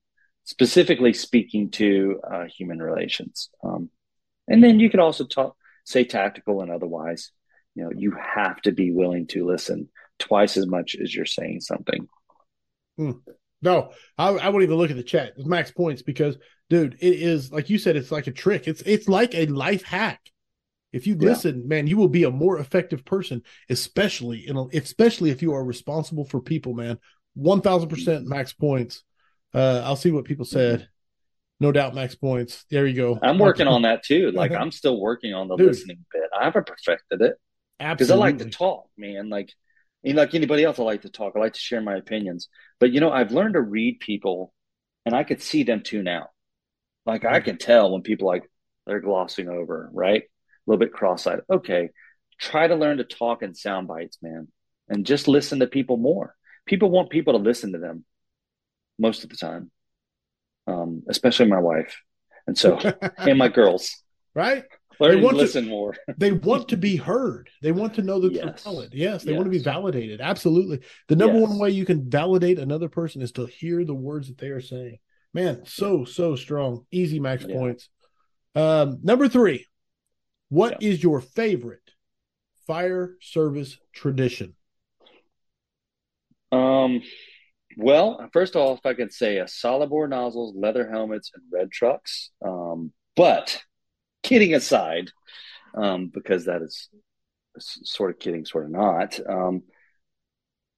Specifically 0.45 1.13
speaking 1.13 1.71
to 1.73 2.21
uh, 2.29 2.45
human 2.45 2.81
relations, 2.81 3.51
um, 3.63 3.91
and 4.49 4.65
then 4.65 4.81
you 4.81 4.91
could 4.91 5.01
also 5.01 5.25
talk, 5.25 5.57
say 5.85 6.05
tactical 6.05 6.61
and 6.63 6.71
otherwise. 6.71 7.31
You 7.75 7.85
know, 7.85 7.91
you 7.97 8.13
have 8.13 8.61
to 8.63 8.73
be 8.73 8.93
willing 8.93 9.27
to 9.29 9.47
listen 9.47 9.89
twice 10.19 10.57
as 10.57 10.67
much 10.67 10.95
as 10.95 11.15
you're 11.15 11.25
saying 11.25 11.61
something. 11.61 12.07
Hmm. 12.97 13.13
No, 13.63 13.93
I, 14.19 14.29
I 14.29 14.49
wouldn't 14.49 14.69
even 14.69 14.77
look 14.77 14.91
at 14.91 14.97
the 14.97 15.03
chat. 15.03 15.35
It's 15.37 15.47
max 15.47 15.71
points 15.71 16.03
because, 16.03 16.37
dude, 16.69 16.97
it 17.01 17.15
is 17.15 17.53
like 17.53 17.71
you 17.71 17.79
said. 17.79 17.97
It's 17.97 18.11
like 18.11 18.27
a 18.27 18.33
trick. 18.33 18.67
It's 18.67 18.83
it's 18.83 19.09
like 19.09 19.35
a 19.35 19.47
life 19.47 19.85
hack. 19.85 20.21
If 20.93 21.07
you 21.07 21.15
listen, 21.15 21.61
yeah. 21.61 21.67
man, 21.67 21.87
you 21.87 21.97
will 21.97 22.09
be 22.09 22.25
a 22.25 22.31
more 22.31 22.59
effective 22.59 23.05
person, 23.05 23.43
especially 23.71 24.47
in 24.47 24.57
a, 24.57 24.65
especially 24.75 25.31
if 25.31 25.41
you 25.41 25.55
are 25.55 25.65
responsible 25.65 26.25
for 26.25 26.41
people, 26.41 26.75
man. 26.75 26.99
One 27.35 27.61
thousand 27.61 27.89
percent 27.89 28.27
max 28.27 28.53
points. 28.53 29.03
Uh, 29.55 29.83
I'll 29.85 29.97
see 29.97 30.11
what 30.11 30.25
people 30.25 30.45
said. 30.45 30.89
No 31.63 31.71
doubt, 31.71 31.95
max 31.95 32.17
points. 32.17 32.65
There 32.71 32.89
you 32.89 32.97
go. 32.97 33.19
I'm 33.23 33.39
working 33.39 33.69
on 33.69 33.83
that 33.83 34.03
too. 34.03 34.33
Like 34.33 34.51
I'm 34.51 34.73
still 34.73 35.01
working 35.01 35.33
on 35.33 35.47
the 35.47 35.55
Dude. 35.57 35.69
listening 35.69 36.05
bit. 36.13 36.25
I 36.37 36.43
haven't 36.43 36.67
perfected 36.67 37.21
it 37.21 37.37
Absolutely. 37.79 37.95
because 37.95 38.11
I 38.11 38.15
like 38.17 38.39
to 38.39 38.51
talk, 38.51 38.89
man. 38.99 39.29
Like 39.31 39.53
and 40.03 40.17
like 40.17 40.35
anybody 40.35 40.65
else, 40.65 40.81
I 40.81 40.83
like 40.83 41.03
to 41.03 41.09
talk. 41.09 41.35
I 41.37 41.39
like 41.39 41.53
to 41.53 41.61
share 41.61 41.81
my 41.81 41.95
opinions. 41.95 42.49
But 42.81 42.91
you 42.91 42.99
know, 42.99 43.13
I've 43.13 43.31
learned 43.31 43.55
to 43.55 43.61
read 43.61 44.01
people, 44.01 44.53
and 45.07 45.15
I 45.15 45.23
could 45.23 45.41
see 45.41 45.63
them 45.63 45.83
too 45.85 46.03
now. 46.03 46.31
Like 47.07 47.25
I 47.25 47.39
can 47.39 47.59
tell 47.59 47.93
when 47.93 48.03
people 48.03 48.27
like 48.27 48.43
they're 48.85 48.99
glossing 48.99 49.49
over, 49.49 49.89
right? 49.93 50.23
A 50.23 50.27
little 50.67 50.81
bit 50.81 50.93
cross-eyed. 50.93 51.43
Okay, 51.49 51.91
try 52.41 52.67
to 52.67 52.75
learn 52.75 52.97
to 52.97 53.05
talk 53.05 53.45
in 53.45 53.55
sound 53.55 53.87
bites, 53.87 54.19
man, 54.21 54.49
and 54.89 55.07
just 55.07 55.29
listen 55.29 55.61
to 55.61 55.69
people 55.69 55.97
more. 55.97 56.35
People 56.67 56.91
want 56.91 57.11
people 57.11 57.35
to 57.35 57.39
listen 57.39 57.71
to 57.71 57.79
them 57.79 58.05
most 58.99 59.23
of 59.23 59.31
the 59.31 59.37
time, 59.37 59.71
um, 60.67 61.03
especially 61.09 61.47
my 61.47 61.59
wife, 61.59 62.01
and 62.47 62.57
so 62.57 62.79
and 63.19 63.39
my 63.39 63.49
girls. 63.49 64.03
Right? 64.35 64.65
Learn 64.99 65.17
they 65.17 65.21
want 65.21 65.37
to 65.37 65.43
listen 65.43 65.69
more. 65.69 65.97
they 66.17 66.33
want 66.33 66.69
to 66.69 66.77
be 66.77 66.97
heard. 66.97 67.51
They 67.61 67.73
want 67.73 67.95
to 67.95 68.03
know 68.03 68.21
that 68.21 68.33
yes. 68.33 68.45
they're 68.45 68.73
valid. 68.73 68.95
Yes, 68.95 69.25
they 69.25 69.33
yes. 69.33 69.39
want 69.39 69.47
to 69.47 69.59
be 69.59 69.63
validated. 69.63 70.21
Absolutely. 70.21 70.81
The 71.09 71.17
number 71.17 71.39
yes. 71.39 71.49
one 71.49 71.59
way 71.59 71.71
you 71.71 71.85
can 71.85 72.09
validate 72.09 72.59
another 72.59 72.89
person 72.89 73.21
is 73.21 73.33
to 73.33 73.47
hear 73.47 73.85
the 73.85 73.95
words 73.95 74.29
that 74.29 74.39
they 74.39 74.49
are 74.49 74.61
saying. 74.61 74.99
Man, 75.35 75.63
so 75.65 76.05
so 76.05 76.37
strong. 76.37 76.87
Easy 76.91 77.19
max 77.19 77.45
yeah. 77.49 77.57
points. 77.57 77.89
Um, 78.55 78.99
number 79.03 79.29
three, 79.29 79.67
What 80.51 80.83
yeah. 80.83 80.91
is 80.91 81.03
your 81.03 81.21
favorite 81.21 81.81
fire 82.67 83.17
service 83.21 83.79
tradition? 83.93 84.55
Um, 86.53 87.03
well, 87.77 88.29
first 88.33 88.57
off, 88.57 88.81
I 88.85 88.95
could 88.95 89.13
say 89.13 89.39
a 89.39 89.49
solid 89.49 89.91
bore 89.91 90.09
nozzles, 90.09 90.55
leather 90.57 90.89
helmets, 90.89 91.31
and 91.35 91.43
red 91.53 91.71
trucks. 91.71 92.31
Um, 92.45 92.93
but 93.17 93.63
kidding 94.23 94.55
aside, 94.55 95.11
um, 95.75 96.11
because 96.13 96.47
that 96.47 96.63
is 96.63 96.89
sort 97.57 98.11
of 98.11 98.19
kidding, 98.19 98.45
sort 98.45 98.65
of 98.65 98.71
not. 98.71 99.19
Um, 99.29 99.63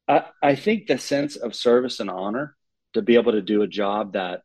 I, 0.09 0.25
I 0.43 0.55
think 0.55 0.87
the 0.87 0.99
sense 0.99 1.37
of 1.37 1.55
service 1.55 2.01
and 2.01 2.11
honor 2.11 2.57
to 2.95 3.03
be 3.03 3.15
able 3.15 3.33
to 3.33 3.43
do 3.43 3.63
a 3.63 3.69
job 3.69 4.15
that 4.15 4.43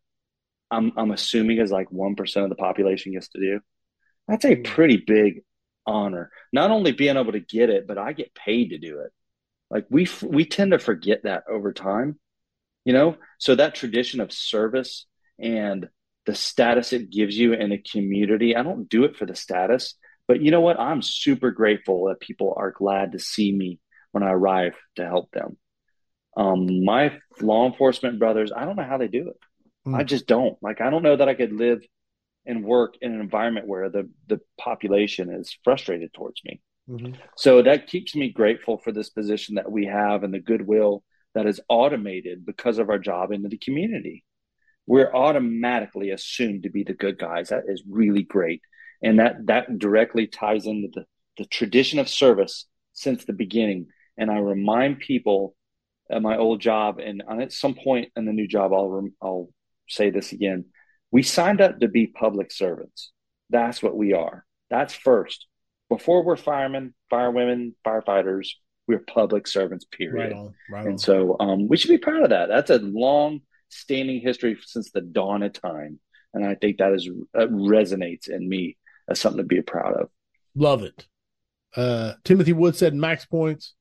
I'm, 0.71 0.93
I'm 0.97 1.11
assuming 1.11 1.59
is 1.59 1.71
like 1.71 1.89
1% 1.89 2.43
of 2.43 2.49
the 2.49 2.55
population 2.55 3.13
gets 3.13 3.30
to 3.30 3.39
do. 3.39 3.59
That's 4.27 4.45
a 4.45 4.55
pretty 4.57 4.97
big 4.97 5.41
honor. 5.85 6.31
Not 6.53 6.71
only 6.71 6.91
being 6.91 7.17
able 7.17 7.31
to 7.31 7.39
get 7.39 7.69
it, 7.69 7.88
but 7.88 7.97
I 7.97 8.13
get 8.13 8.35
paid 8.35 8.69
to 8.69 8.77
do 8.77 8.99
it. 8.99 9.11
Like 9.69 9.85
we, 9.89 10.07
we 10.23 10.45
tend 10.45 10.71
to 10.71 10.80
forget 10.80 11.23
that 11.23 11.43
over 11.49 11.73
time, 11.73 12.19
you 12.90 12.94
know? 12.94 13.18
So 13.38 13.53
that 13.53 13.76
tradition 13.76 14.20
of 14.20 14.32
service 14.32 15.06
and 15.38 15.90
the 16.26 16.34
status 16.34 16.91
it 16.91 17.11
gives 17.11 17.38
you 17.38 17.53
in 17.53 17.72
a 17.72 17.78
community. 17.78 18.56
I 18.56 18.64
don't 18.64 18.90
do 18.90 19.03
it 19.03 19.16
for 19.16 19.28
the 19.28 19.36
status, 19.36 19.94
but 20.28 20.41
you 20.41 20.49
know 20.49 20.61
what? 20.61 20.80
I'm 20.80 21.03
super 21.03 21.52
grateful 21.52 22.06
that 22.06 22.20
people 22.20 22.56
are 22.57 22.72
glad 22.72 23.11
to 23.11 23.20
see 23.20 23.52
me 23.52 23.80
when 24.11 24.24
I 24.24 24.32
arrive 24.32 24.74
to 24.95 25.06
help 25.06 25.30
them. 25.30 25.57
Um, 26.36 26.84
my 26.84 27.20
law 27.40 27.68
enforcement 27.68 28.18
brothers, 28.18 28.52
I 28.52 28.66
don't 28.66 28.76
know 28.76 28.90
how 28.90 28.98
they 28.98 29.07
do 29.07 29.30
it. 29.30 29.38
Mm. 29.88 29.95
I 29.95 30.03
just 30.03 30.26
don't. 30.26 30.57
Like, 30.64 30.82
I 30.82 30.90
don't 30.90 31.03
know 31.03 31.16
that 31.16 31.30
I 31.30 31.36
could 31.36 31.53
live 31.53 31.86
and 32.48 32.64
work 32.64 32.95
in 33.02 33.14
an 33.14 33.22
environment 33.22 33.68
where 33.68 33.91
the, 33.91 34.10
the 34.26 34.40
population 34.60 35.32
is 35.32 35.56
frustrated 35.64 36.11
towards 36.11 36.41
me. 36.44 36.60
Mm-hmm. 36.90 37.22
So 37.38 37.61
that 37.61 37.86
keeps 37.86 38.16
me 38.16 38.30
grateful 38.30 38.80
for 38.80 38.91
this 38.91 39.11
position 39.11 39.56
that 39.56 39.72
we 39.72 39.86
have 39.86 40.24
and 40.24 40.34
the 40.34 40.40
goodwill 40.40 41.03
that 41.35 41.45
is 41.45 41.61
automated 41.69 42.45
because 42.45 42.77
of 42.77 42.89
our 42.89 42.99
job 42.99 43.31
into 43.31 43.49
the 43.49 43.57
community 43.57 44.23
we're 44.89 45.14
automatically 45.14 46.10
assumed 46.10 46.64
to 46.64 46.72
be 46.72 46.84
the 46.84 46.95
good 46.95 47.19
guys. 47.19 47.49
That 47.49 47.65
is 47.68 47.84
really 47.88 48.23
great. 48.23 48.64
And 49.03 49.19
that, 49.19 49.45
that 49.45 49.77
directly 49.77 50.26
ties 50.26 50.65
into 50.65 50.88
the, 50.91 51.06
the 51.38 51.45
tradition 51.45 51.99
of 51.99 52.10
service 52.10 52.65
since 52.93 53.23
the 53.23 53.34
beginning. 53.34 53.85
And 54.18 54.31
I 54.31 54.39
remind 54.39 54.97
people 54.97 55.56
at 56.10 56.23
my 56.23 56.38
old 56.38 56.60
job, 56.60 56.97
and 56.97 57.22
at 57.39 57.53
some 57.53 57.76
point 57.76 58.10
in 58.15 58.26
the 58.26 58.34
new 58.34 58.47
job, 58.47 58.73
I'll, 58.73 59.07
I'll 59.22 59.49
say 59.88 60.10
this 60.10 60.31
again. 60.31 60.65
We 61.11 61.22
signed 61.22 61.61
up 61.61 61.80
to 61.81 61.88
be 61.88 62.07
public 62.07 62.51
servants. 62.51 63.11
That's 63.51 63.84
what 63.84 63.95
we 63.95 64.14
are. 64.14 64.43
That's 64.72 64.95
first. 64.95 65.45
Before 65.88 66.23
we're 66.23 66.35
firemen, 66.35 66.95
firewomen, 67.11 67.76
firefighters, 67.85 68.47
we're 68.90 68.98
public 68.99 69.48
servants, 69.48 69.86
period. 69.86 70.32
Right 70.32 70.34
on, 70.34 70.53
right 70.68 70.86
and 70.88 70.99
so 70.99 71.38
um, 71.40 71.68
we 71.68 71.78
should 71.78 71.91
be 71.91 71.99
proud 71.99 72.24
of 72.24 72.32
that. 72.32 72.49
That's 72.49 72.72
a 72.72 72.80
long 72.80 73.41
standing 73.70 74.20
history 74.20 74.57
since 74.66 74.90
the 74.90 75.02
dawn 75.02 75.44
of 75.44 75.53
time. 75.53 75.99
And 76.34 76.44
I 76.44 76.56
think 76.56 76.80
that 76.80 76.94
is 76.94 77.07
that 77.36 77.52
resonates 77.52 78.28
in 78.28 78.49
me 78.49 78.78
as 79.07 79.20
something 79.20 79.38
to 79.38 79.44
be 79.44 79.61
proud 79.61 79.94
of. 79.94 80.10
Love 80.56 80.82
it. 80.82 81.06
Uh, 81.76 82.14
Timothy 82.24 82.52
Wood 82.52 82.76
said 82.76 82.95
max 82.95 83.26
points. 83.26 83.76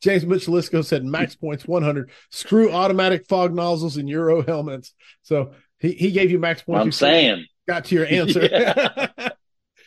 James 0.00 0.24
Michelisco 0.24 0.84
said 0.84 1.04
max 1.04 1.36
points 1.36 1.64
100. 1.64 2.10
Screw 2.30 2.72
automatic 2.72 3.28
fog 3.28 3.54
nozzles 3.54 3.98
and 3.98 4.08
Euro 4.08 4.42
helmets. 4.42 4.94
So 5.22 5.52
he, 5.78 5.92
he 5.92 6.10
gave 6.10 6.32
you 6.32 6.40
max 6.40 6.62
points. 6.62 6.80
I'm 6.80 6.90
saying. 6.92 7.46
Got 7.68 7.84
to 7.86 7.94
your 7.94 8.06
answer. 8.10 9.10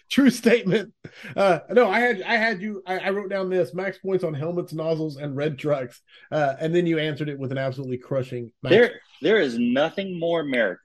True 0.09 0.29
statement. 0.29 0.93
Uh, 1.35 1.59
no, 1.71 1.89
I 1.89 1.99
had 1.99 2.21
I 2.21 2.35
had 2.35 2.61
you. 2.61 2.83
I, 2.85 2.99
I, 2.99 3.09
wrote 3.09 3.29
down 3.29 3.49
this 3.49 3.73
max 3.73 3.97
points 3.97 4.23
on 4.23 4.35
helmets, 4.35 4.71
nozzles, 4.71 5.17
and 5.17 5.35
red 5.35 5.57
trucks, 5.57 6.01
uh, 6.31 6.55
and 6.59 6.75
then 6.75 6.85
you 6.85 6.99
answered 6.99 7.27
it 7.27 7.39
with 7.39 7.51
an 7.51 7.57
absolutely 7.57 7.97
crushing. 7.97 8.51
there, 8.61 9.01
there 9.21 9.39
is 9.39 9.57
nothing 9.57 10.19
more 10.19 10.41
American 10.41 10.79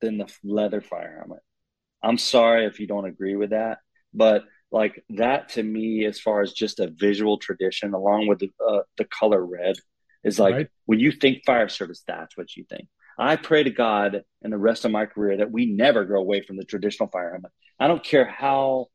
than 0.00 0.18
the 0.18 0.32
leather 0.42 0.80
fire 0.80 1.18
helmet. 1.18 1.42
I'm 2.02 2.18
sorry 2.18 2.66
if 2.66 2.80
you 2.80 2.86
don't 2.86 3.06
agree 3.06 3.36
with 3.36 3.50
that, 3.50 3.78
but 4.12 4.44
like 4.70 5.04
that 5.10 5.50
to 5.50 5.62
me, 5.62 6.04
as 6.04 6.20
far 6.20 6.42
as 6.42 6.52
just 6.52 6.80
a 6.80 6.88
visual 6.88 7.38
tradition, 7.38 7.94
along 7.94 8.26
with 8.26 8.38
the, 8.40 8.50
uh, 8.66 8.80
the 8.96 9.04
color 9.04 9.44
red, 9.44 9.76
is 10.24 10.38
like 10.38 10.54
right. 10.54 10.68
when 10.86 11.00
you 11.00 11.12
think 11.12 11.44
fire 11.46 11.68
service, 11.68 12.02
that's 12.06 12.36
what 12.36 12.54
you 12.56 12.64
think. 12.68 12.88
I 13.18 13.36
pray 13.36 13.64
to 13.64 13.70
God 13.70 14.22
in 14.42 14.50
the 14.50 14.58
rest 14.58 14.84
of 14.84 14.92
my 14.92 15.06
career 15.06 15.38
that 15.38 15.50
we 15.50 15.66
never 15.66 16.04
go 16.04 16.16
away 16.16 16.42
from 16.42 16.56
the 16.56 16.64
traditional 16.64 17.08
fire 17.08 17.30
helmet. 17.30 17.50
I 17.80 17.88
don't 17.88 18.04
care 18.04 18.24
how 18.24 18.86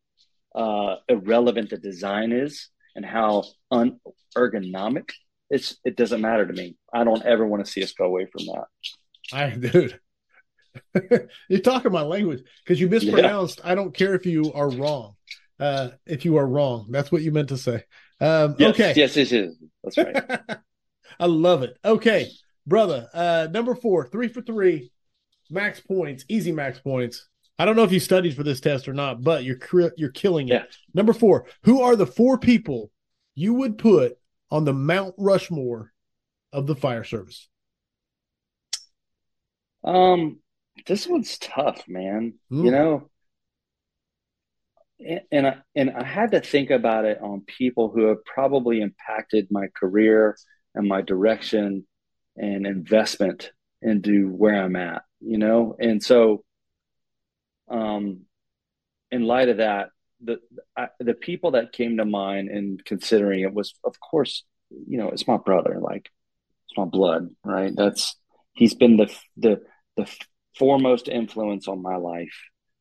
uh, 0.56 0.96
irrelevant 1.10 1.72
the 1.72 1.78
design 1.78 2.32
is 2.32 2.70
and 2.96 3.06
how 3.06 3.44
unergonomic 3.72 5.10
it's. 5.50 5.76
It 5.84 5.98
doesn't 5.98 6.22
matter 6.22 6.46
to 6.46 6.54
me. 6.54 6.78
I 6.94 7.04
don't 7.04 7.24
ever 7.24 7.46
want 7.46 7.66
to 7.66 7.72
see 7.72 7.84
us 7.84 7.92
go 7.92 8.06
away 8.06 8.28
from 8.28 8.46
that. 8.46 8.66
I 9.34 9.50
dude, 9.50 10.00
you're 11.50 11.60
talking 11.60 11.92
my 11.92 12.02
language 12.02 12.44
because 12.64 12.80
you 12.80 12.88
mispronounced. 12.88 13.60
Yeah. 13.64 13.72
I 13.72 13.76
don't 13.76 13.94
care 13.94 14.16
if 14.16 14.26
you 14.26 14.54
are 14.54 14.70
wrong. 14.70 15.16
Uh, 15.60 15.90
if 16.06 16.24
you 16.26 16.38
are 16.38 16.48
wrong, 16.48 16.88
that's 16.90 17.12
what 17.12 17.22
you 17.22 17.32
meant 17.32 17.50
to 17.50 17.58
say. 17.58 17.84
Um, 18.20 18.56
yes, 18.58 18.70
okay. 18.72 18.94
Yes, 18.96 19.16
yes, 19.18 19.32
yes. 19.32 19.54
That's 19.84 19.98
right. 19.98 20.42
I 21.20 21.26
love 21.26 21.64
it. 21.64 21.78
Okay 21.84 22.30
brother. 22.66 23.10
Uh, 23.14 23.48
number 23.52 23.76
four, 23.76 24.08
three 24.08 24.28
for 24.28 24.42
three, 24.42 24.92
max 25.50 25.80
points, 25.80 26.26
easy 26.28 26.52
max 26.52 26.80
points. 26.80 27.28
I 27.60 27.66
don't 27.66 27.76
know 27.76 27.84
if 27.84 27.92
you 27.92 28.00
studied 28.00 28.36
for 28.36 28.44
this 28.44 28.60
test 28.60 28.88
or 28.88 28.94
not, 28.94 29.22
but 29.22 29.44
you're 29.44 29.60
you're 29.96 30.12
killing 30.12 30.50
it. 30.50 30.54
Yeah. 30.54 30.64
Number 30.94 31.14
four, 31.14 31.46
who 31.64 31.82
are 31.82 31.96
the 31.96 32.08
four 32.08 32.38
people 32.38 32.92
you 33.36 33.54
would 33.54 33.78
put 33.78 34.18
on 34.50 34.66
the 34.66 34.74
Mount 34.74 35.16
Rushmore 35.18 35.92
of 36.52 36.68
the 36.68 36.76
fire 36.76 37.04
service? 37.04 37.48
Um, 39.84 40.40
this 40.88 41.08
one's 41.08 41.38
tough, 41.38 41.84
man. 41.88 42.36
Mm. 42.52 42.66
You 42.66 42.72
know, 42.72 43.10
and, 45.00 45.22
and 45.32 45.48
I 45.48 45.58
and 45.76 45.92
I 45.92 46.04
had 46.04 46.32
to 46.32 46.42
think 46.42 46.72
about 46.72 47.06
it 47.06 47.20
on 47.22 47.42
people 47.42 47.90
who 47.90 48.08
have 48.08 48.24
probably 48.26 48.82
impacted 48.82 49.48
my 49.52 49.68
career 49.76 50.38
and 50.76 50.88
my 50.88 51.02
direction 51.02 51.86
and 52.36 52.66
investment 52.66 53.52
into 53.82 54.30
where 54.30 54.64
I'm 54.64 54.76
at, 54.76 55.04
you 55.20 55.38
know? 55.38 55.76
And 55.80 56.02
so, 56.02 56.44
um, 57.70 58.22
in 59.12 59.24
light 59.24 59.50
of 59.50 59.58
that, 59.58 59.90
the, 60.24 60.40
I, 60.76 60.88
the 61.00 61.14
people 61.14 61.52
that 61.52 61.74
came 61.74 61.98
to 61.98 62.06
mind 62.06 62.50
in 62.50 62.78
considering 62.84 63.42
it 63.42 63.54
was, 63.54 63.74
of 63.84 64.00
course, 64.00 64.44
you 64.88 64.98
know, 64.98 65.10
it's 65.10 65.28
my 65.28 65.38
brother, 65.38 65.80
like 65.80 66.10
it's 66.68 66.78
my 66.78 66.86
blood, 66.86 67.30
right? 67.44 67.72
That's, 67.76 68.16
he's 68.54 68.74
been 68.74 68.98
the, 68.98 69.14
the, 69.38 69.62
the 69.98 70.10
foremost 70.58 71.08
influence 71.08 71.68
on 71.68 71.82
my 71.82 71.98
life, 71.98 72.36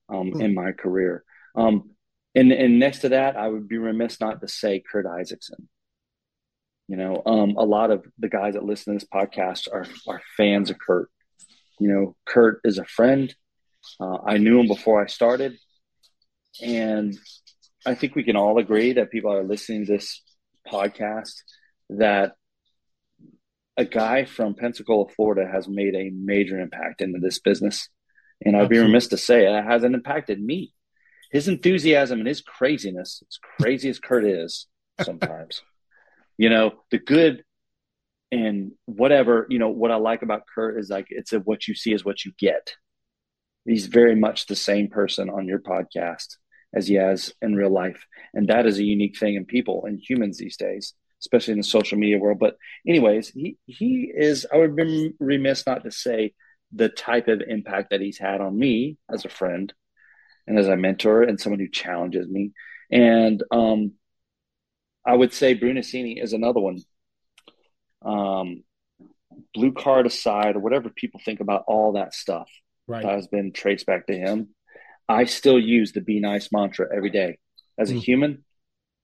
um, 0.09 0.33
mm. 0.33 0.43
in 0.43 0.55
my 0.55 0.73
career. 0.73 1.25
Um, 1.55 1.91
and, 2.35 2.53
and 2.53 2.79
next 2.79 3.01
to 3.01 3.11
that, 3.11 3.37
I 3.37 3.49
would 3.49 3.69
be 3.69 3.79
remiss 3.79 4.21
not 4.21 4.41
to 4.41 4.49
say 4.49 4.83
Kurt 4.91 5.07
Isaacson. 5.07 5.69
You 6.93 6.99
know, 6.99 7.23
um, 7.25 7.57
a 7.57 7.65
lot 7.65 7.91
of 7.91 8.05
the 8.19 8.29
guys 8.29 8.53
that 8.53 8.67
listen 8.67 8.93
to 8.93 8.99
this 8.99 9.09
podcast 9.09 9.67
are 9.73 9.87
are 10.07 10.21
fans 10.37 10.69
of 10.69 10.79
Kurt. 10.79 11.09
You 11.81 11.89
know, 11.89 12.17
Kurt 12.27 12.61
is 12.65 12.77
a 12.77 12.85
friend. 12.85 13.35
Uh, 13.99 14.19
I 14.27 14.37
knew 14.37 14.61
him 14.61 14.69
before 14.69 15.03
I 15.03 15.07
started, 15.07 15.57
and 16.63 17.17
I 17.87 17.95
think 17.95 18.15
we 18.15 18.25
can 18.25 18.37
all 18.37 18.59
agree 18.59 18.93
that 18.93 19.11
people 19.11 19.33
are 19.33 19.43
listening 19.43 19.87
to 19.87 19.93
this 19.93 20.23
podcast 20.71 21.33
that 21.89 22.33
a 23.79 23.87
guy 23.87 24.27
from 24.27 24.55
Pensacola, 24.55 25.09
Florida, 25.17 25.51
has 25.51 25.67
made 25.67 25.95
a 25.95 26.11
major 26.11 26.61
impact 26.61 27.01
into 27.01 27.21
this 27.21 27.39
business, 27.39 27.89
and 28.45 28.55
I'd 28.55 28.69
be 28.69 28.79
remiss 28.79 29.09
to 29.09 29.17
say 29.17 29.47
it 29.47 29.65
hasn't 29.65 29.95
impacted 29.95 30.45
me. 30.45 30.75
His 31.31 31.49
enthusiasm 31.49 32.19
and 32.19 32.29
his 32.29 32.43
craziness, 32.43 33.23
as 33.27 33.39
crazy 33.59 33.89
as 33.89 33.99
Kurt 33.99 34.27
is, 34.27 34.67
sometimes 35.01 35.63
you 36.37 36.51
know, 36.51 36.73
the 36.91 36.99
good 36.99 37.45
and 38.31 38.73
whatever, 38.87 39.47
you 39.51 39.59
know, 39.59 39.69
what 39.69 39.91
I 39.91 39.97
like 39.97 40.23
about 40.23 40.47
Kurt 40.53 40.79
is 40.79 40.89
like 40.89 41.07
it's 41.11 41.33
a 41.33 41.41
what 41.41 41.69
you 41.69 41.75
see 41.75 41.93
is 41.93 42.05
what 42.05 42.25
you 42.25 42.33
get. 42.39 42.75
He's 43.65 43.87
very 43.87 44.17
much 44.17 44.47
the 44.47 44.57
same 44.57 44.89
person 44.89 45.31
on 45.31 45.47
your 45.47 45.61
podcast 45.61 46.37
as 46.75 46.89
he 46.89 46.95
has 46.95 47.33
in 47.43 47.55
real 47.55 47.71
life. 47.71 48.07
And 48.35 48.49
that 48.49 48.67
is 48.67 48.79
a 48.79 48.85
unique 48.85 49.19
thing 49.19 49.35
in 49.35 49.45
people 49.45 49.85
and 49.85 50.01
humans 50.01 50.39
these 50.39 50.57
days, 50.57 50.95
especially 51.21 51.53
in 51.53 51.59
the 51.59 51.65
social 51.65 51.99
media 51.99 52.19
world. 52.19 52.39
But 52.39 52.57
anyways, 52.89 53.29
he 53.29 53.59
he 53.67 54.11
is 54.15 54.47
I 54.53 54.57
would 54.57 54.75
be 54.75 55.13
remiss 55.21 55.67
not 55.67 55.85
to 55.85 55.91
say 55.91 56.33
the 56.73 56.89
type 56.89 57.29
of 57.29 57.43
impact 57.47 57.91
that 57.91 58.01
he's 58.01 58.19
had 58.19 58.41
on 58.41 58.59
me 58.59 58.97
as 59.13 59.25
a 59.25 59.29
friend 59.29 59.73
and 60.47 60.59
as 60.59 60.69
a 60.69 60.77
mentor 60.77 61.23
and 61.23 61.39
someone 61.39 61.61
who 61.61 61.69
challenges 61.69 62.29
me. 62.29 62.53
And 62.91 63.43
um 63.51 63.93
I 65.07 65.15
would 65.15 65.33
say 65.33 65.59
Brunacini 65.59 66.23
is 66.23 66.33
another 66.33 66.61
one. 66.61 66.79
Um, 68.05 68.65
blue 69.55 69.73
card 69.73 70.07
aside, 70.07 70.57
or 70.57 70.61
whatever 70.61 70.91
people 70.91 71.21
think 71.25 71.41
about 71.41 71.65
all 71.67 71.93
that 71.93 72.15
stuff 72.15 72.49
right. 72.87 73.03
that 73.03 73.13
has 73.13 73.27
been 73.29 73.53
traced 73.53 73.87
back 73.87 74.07
to 74.07 74.15
him. 74.17 74.51
I 75.09 75.25
still 75.25 75.59
use 75.59 75.93
the 75.93 76.01
be 76.01 76.21
nice 76.21 76.51
mantra 76.53 76.87
every 76.95 77.11
day 77.11 77.39
as 77.79 77.91
a 77.91 77.95
mm. 77.95 78.03
human 78.03 78.45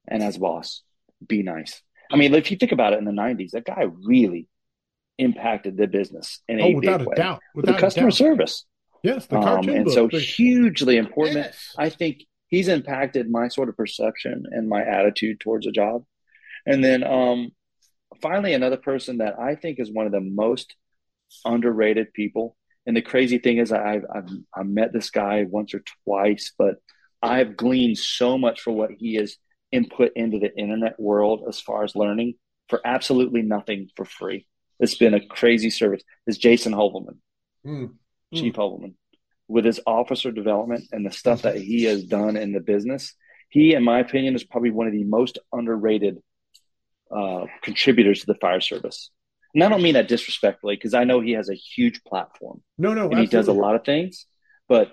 and 0.06 0.22
as 0.22 0.36
a 0.36 0.40
boss. 0.40 0.82
Be 1.26 1.42
nice. 1.42 1.82
I 2.10 2.16
mean, 2.16 2.32
if 2.34 2.50
you 2.50 2.56
think 2.56 2.72
about 2.72 2.92
it 2.92 2.98
in 2.98 3.04
the 3.04 3.12
90s, 3.12 3.50
that 3.50 3.64
guy 3.64 3.84
really 4.04 4.48
impacted 5.18 5.76
the 5.76 5.86
business 5.86 6.40
in 6.48 6.60
oh, 6.60 6.64
a 6.64 6.74
without 6.74 6.98
big 6.98 7.06
a 7.06 7.10
way. 7.10 7.16
Doubt. 7.16 7.40
Without 7.54 7.72
the 7.72 7.78
customer 7.78 8.10
doubt. 8.10 8.16
service. 8.16 8.64
Yes, 9.02 9.26
the 9.26 9.38
um, 9.38 9.68
and 9.68 9.84
book. 9.84 9.94
so 9.94 10.08
hugely 10.08 10.96
important. 10.96 11.36
Yes. 11.36 11.74
I 11.76 11.88
think 11.88 12.24
he's 12.48 12.68
impacted 12.68 13.30
my 13.30 13.48
sort 13.48 13.68
of 13.68 13.76
perception 13.76 14.44
and 14.50 14.68
my 14.68 14.82
attitude 14.84 15.40
towards 15.40 15.66
a 15.66 15.72
job. 15.72 16.04
And 16.66 16.82
then 16.82 17.04
um, 17.04 17.50
finally, 18.20 18.54
another 18.54 18.76
person 18.76 19.18
that 19.18 19.38
I 19.38 19.54
think 19.54 19.78
is 19.78 19.92
one 19.92 20.06
of 20.06 20.12
the 20.12 20.20
most 20.20 20.74
underrated 21.44 22.12
people. 22.12 22.56
And 22.86 22.96
the 22.96 23.02
crazy 23.02 23.38
thing 23.38 23.58
is, 23.58 23.70
I've, 23.70 24.04
I've, 24.12 24.28
I've 24.54 24.66
met 24.66 24.92
this 24.92 25.10
guy 25.10 25.44
once 25.48 25.74
or 25.74 25.82
twice, 26.04 26.52
but 26.58 26.76
I've 27.22 27.56
gleaned 27.56 27.98
so 27.98 28.38
much 28.38 28.62
for 28.62 28.72
what 28.72 28.90
he 28.90 29.14
has 29.16 29.36
input 29.70 30.12
into 30.16 30.38
the 30.38 30.56
internet 30.56 30.98
world 30.98 31.44
as 31.48 31.60
far 31.60 31.84
as 31.84 31.94
learning 31.94 32.34
for 32.68 32.80
absolutely 32.84 33.42
nothing 33.42 33.88
for 33.94 34.06
free. 34.06 34.46
It's 34.80 34.94
been 34.94 35.14
a 35.14 35.26
crazy 35.26 35.70
service. 35.70 36.02
Is 36.26 36.38
Jason 36.38 36.72
Hoevelmann, 36.72 37.18
mm. 37.66 37.92
Chief 38.32 38.54
mm. 38.54 38.56
Hoevelmann 38.56 38.94
with 39.48 39.64
his 39.64 39.80
officer 39.86 40.30
development 40.30 40.84
and 40.92 41.04
the 41.04 41.10
stuff 41.10 41.42
that 41.42 41.56
he 41.56 41.84
has 41.84 42.04
done 42.04 42.36
in 42.36 42.52
the 42.52 42.60
business, 42.60 43.14
he, 43.48 43.74
in 43.74 43.82
my 43.82 43.98
opinion, 43.98 44.34
is 44.34 44.44
probably 44.44 44.70
one 44.70 44.86
of 44.86 44.92
the 44.92 45.04
most 45.04 45.38
underrated 45.52 46.18
uh, 47.10 47.46
contributors 47.62 48.20
to 48.20 48.26
the 48.26 48.34
fire 48.34 48.60
service. 48.60 49.10
And 49.54 49.64
I 49.64 49.70
don't 49.70 49.82
mean 49.82 49.94
that 49.94 50.08
disrespectfully 50.08 50.76
because 50.76 50.92
I 50.92 51.04
know 51.04 51.20
he 51.20 51.32
has 51.32 51.48
a 51.48 51.54
huge 51.54 52.04
platform. 52.04 52.62
No, 52.76 52.90
no, 52.90 53.04
and 53.04 53.14
absolutely. 53.14 53.26
he 53.26 53.30
does 53.30 53.48
a 53.48 53.52
lot 53.52 53.74
of 53.74 53.84
things, 53.84 54.26
but 54.68 54.92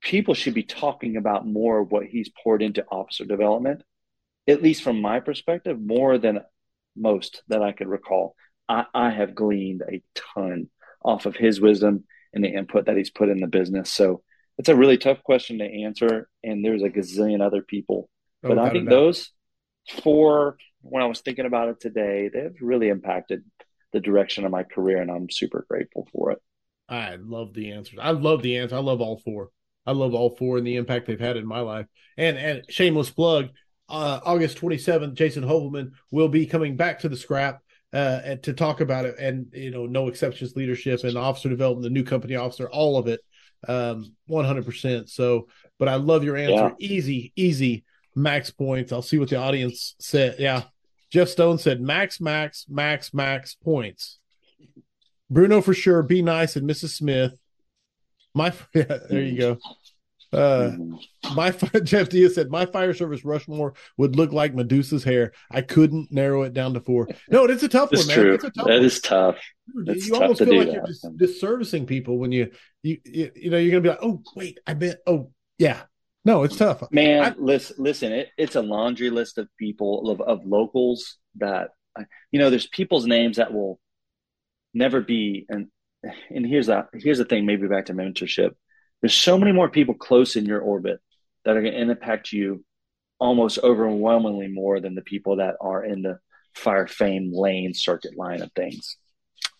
people 0.00 0.34
should 0.34 0.54
be 0.54 0.64
talking 0.64 1.16
about 1.16 1.46
more 1.46 1.80
of 1.80 1.92
what 1.92 2.06
he's 2.06 2.28
poured 2.42 2.62
into 2.62 2.84
officer 2.90 3.24
development, 3.24 3.82
at 4.48 4.62
least 4.62 4.82
from 4.82 5.00
my 5.00 5.20
perspective, 5.20 5.80
more 5.80 6.18
than 6.18 6.40
most 6.96 7.42
that 7.48 7.62
I 7.62 7.70
could 7.70 7.86
recall. 7.86 8.34
I, 8.68 8.86
I 8.92 9.10
have 9.10 9.36
gleaned 9.36 9.82
a 9.88 10.02
ton 10.14 10.68
off 11.02 11.26
of 11.26 11.36
his 11.36 11.60
wisdom 11.60 12.04
and 12.34 12.44
the 12.44 12.48
input 12.48 12.86
that 12.86 12.96
he's 12.96 13.10
put 13.10 13.28
in 13.28 13.40
the 13.40 13.46
business. 13.46 13.90
So 13.90 14.22
it's 14.58 14.68
a 14.68 14.76
really 14.76 14.98
tough 14.98 15.22
question 15.22 15.58
to 15.58 15.64
answer. 15.64 16.28
And 16.42 16.64
there's 16.64 16.82
a 16.82 16.90
gazillion 16.90 17.40
other 17.40 17.62
people. 17.62 18.10
Oh, 18.42 18.48
but 18.48 18.58
I 18.58 18.70
think 18.70 18.88
those 18.88 19.30
four, 20.02 20.58
when 20.82 21.02
I 21.02 21.06
was 21.06 21.20
thinking 21.20 21.46
about 21.46 21.68
it 21.68 21.80
today, 21.80 22.28
they've 22.32 22.56
really 22.60 22.88
impacted 22.88 23.44
the 23.92 24.00
direction 24.00 24.44
of 24.44 24.50
my 24.50 24.64
career. 24.64 25.00
And 25.00 25.10
I'm 25.10 25.30
super 25.30 25.64
grateful 25.68 26.08
for 26.12 26.32
it. 26.32 26.42
I 26.88 27.16
love 27.16 27.54
the 27.54 27.72
answers. 27.72 27.98
I 28.02 28.10
love 28.10 28.42
the 28.42 28.58
answer. 28.58 28.76
I 28.76 28.80
love 28.80 29.00
all 29.00 29.18
four. 29.18 29.50
I 29.86 29.92
love 29.92 30.14
all 30.14 30.36
four 30.36 30.58
and 30.58 30.66
the 30.66 30.76
impact 30.76 31.06
they've 31.06 31.20
had 31.20 31.36
in 31.36 31.46
my 31.46 31.60
life. 31.60 31.86
And 32.16 32.36
and 32.36 32.62
shameless 32.68 33.10
plug, 33.10 33.48
uh, 33.88 34.20
August 34.24 34.58
27th, 34.58 35.14
Jason 35.14 35.44
Hoevelmann 35.44 35.92
will 36.10 36.28
be 36.28 36.46
coming 36.46 36.76
back 36.76 37.00
to 37.00 37.08
the 37.08 37.16
scrap 37.16 37.60
uh, 37.94 38.36
to 38.36 38.52
talk 38.52 38.80
about 38.80 39.04
it 39.04 39.16
and 39.18 39.46
you 39.52 39.70
know 39.70 39.86
no 39.86 40.08
exceptions 40.08 40.56
leadership 40.56 41.04
and 41.04 41.16
officer 41.16 41.48
development 41.48 41.84
the 41.84 41.90
new 41.90 42.04
company 42.04 42.34
officer 42.34 42.68
all 42.70 42.98
of 42.98 43.06
it 43.06 43.20
um 43.68 44.12
100% 44.28 45.08
so 45.08 45.46
but 45.78 45.88
i 45.88 45.94
love 45.94 46.24
your 46.24 46.36
answer 46.36 46.74
yeah. 46.78 46.86
easy 46.86 47.32
easy 47.36 47.84
max 48.14 48.50
points 48.50 48.92
i'll 48.92 49.00
see 49.00 49.18
what 49.18 49.30
the 49.30 49.36
audience 49.36 49.94
said 49.98 50.36
yeah 50.38 50.62
Jeff 51.14 51.28
Stone 51.28 51.58
said 51.58 51.80
max, 51.80 52.20
max, 52.20 52.66
max, 52.68 53.14
max 53.14 53.54
points. 53.54 54.18
Bruno 55.30 55.60
for 55.60 55.72
sure. 55.72 56.02
Be 56.02 56.22
nice 56.22 56.56
and 56.56 56.68
Mrs. 56.68 56.88
Smith. 56.88 57.34
My 58.34 58.52
yeah, 58.74 58.98
there 59.08 59.22
you 59.22 59.38
go. 59.38 59.58
Uh, 60.34 60.70
Mm-hmm. 60.72 61.34
my 61.34 61.50
Jeff 61.80 62.08
Diaz 62.08 62.34
said 62.34 62.50
my 62.50 62.66
fire 62.66 62.92
service 62.94 63.24
Rushmore 63.24 63.74
would 63.96 64.16
look 64.16 64.32
like 64.32 64.54
Medusa's 64.54 65.04
hair. 65.04 65.32
I 65.50 65.62
couldn't 65.62 66.10
narrow 66.12 66.42
it 66.42 66.52
down 66.52 66.74
to 66.74 66.80
four. 66.80 67.08
No, 67.30 67.44
it's 67.44 67.62
a 67.62 67.68
tough 67.68 67.90
It's 67.92 68.06
one, 68.06 68.08
man. 68.08 68.16
true. 68.24 68.34
It's 68.34 68.44
a 68.44 68.50
tough 68.50 68.66
That 68.66 68.82
is 68.82 69.00
tough. 69.00 69.38
It's 69.86 70.06
you 70.06 70.12
tough 70.12 70.22
almost 70.22 70.44
feel 70.44 70.56
like 70.58 70.66
that. 70.66 70.74
you're 70.74 71.18
dis- 71.18 71.40
disservicing 71.42 71.86
people 71.86 72.18
when 72.18 72.32
you, 72.32 72.50
you 72.82 72.98
you 73.04 73.30
you 73.34 73.50
know 73.50 73.58
you're 73.58 73.70
gonna 73.70 73.80
be 73.82 73.88
like, 73.88 73.98
oh 74.02 74.22
wait, 74.36 74.58
I 74.66 74.74
bet. 74.74 74.98
Oh 75.06 75.30
yeah, 75.58 75.82
no, 76.24 76.42
it's 76.42 76.56
tough. 76.56 76.82
Man, 76.90 77.24
I- 77.24 77.34
listen, 77.38 77.76
listen. 77.78 78.12
It, 78.12 78.28
it's 78.36 78.56
a 78.56 78.62
laundry 78.62 79.10
list 79.10 79.38
of 79.38 79.48
people 79.58 80.10
of, 80.10 80.20
of 80.20 80.44
locals 80.44 81.16
that 81.36 81.70
you 82.30 82.38
know. 82.38 82.50
There's 82.50 82.66
people's 82.66 83.06
names 83.06 83.36
that 83.38 83.52
will 83.54 83.78
never 84.74 85.00
be. 85.00 85.46
And 85.48 85.68
and 86.30 86.44
here's 86.46 86.66
that. 86.66 86.88
Here's 86.92 87.18
the 87.18 87.24
thing. 87.24 87.46
Maybe 87.46 87.66
back 87.68 87.86
to 87.86 87.94
mentorship. 87.94 88.50
There's 89.04 89.12
so 89.12 89.36
many 89.36 89.52
more 89.52 89.68
people 89.68 89.92
close 89.92 90.34
in 90.34 90.46
your 90.46 90.62
orbit 90.62 90.98
that 91.44 91.58
are 91.58 91.60
going 91.60 91.74
to 91.74 91.78
impact 91.78 92.32
you 92.32 92.64
almost 93.18 93.58
overwhelmingly 93.62 94.48
more 94.48 94.80
than 94.80 94.94
the 94.94 95.02
people 95.02 95.36
that 95.36 95.56
are 95.60 95.84
in 95.84 96.00
the 96.00 96.20
fire 96.54 96.86
fame 96.86 97.30
lane 97.30 97.74
circuit 97.74 98.16
line 98.16 98.40
of 98.40 98.50
things. 98.56 98.96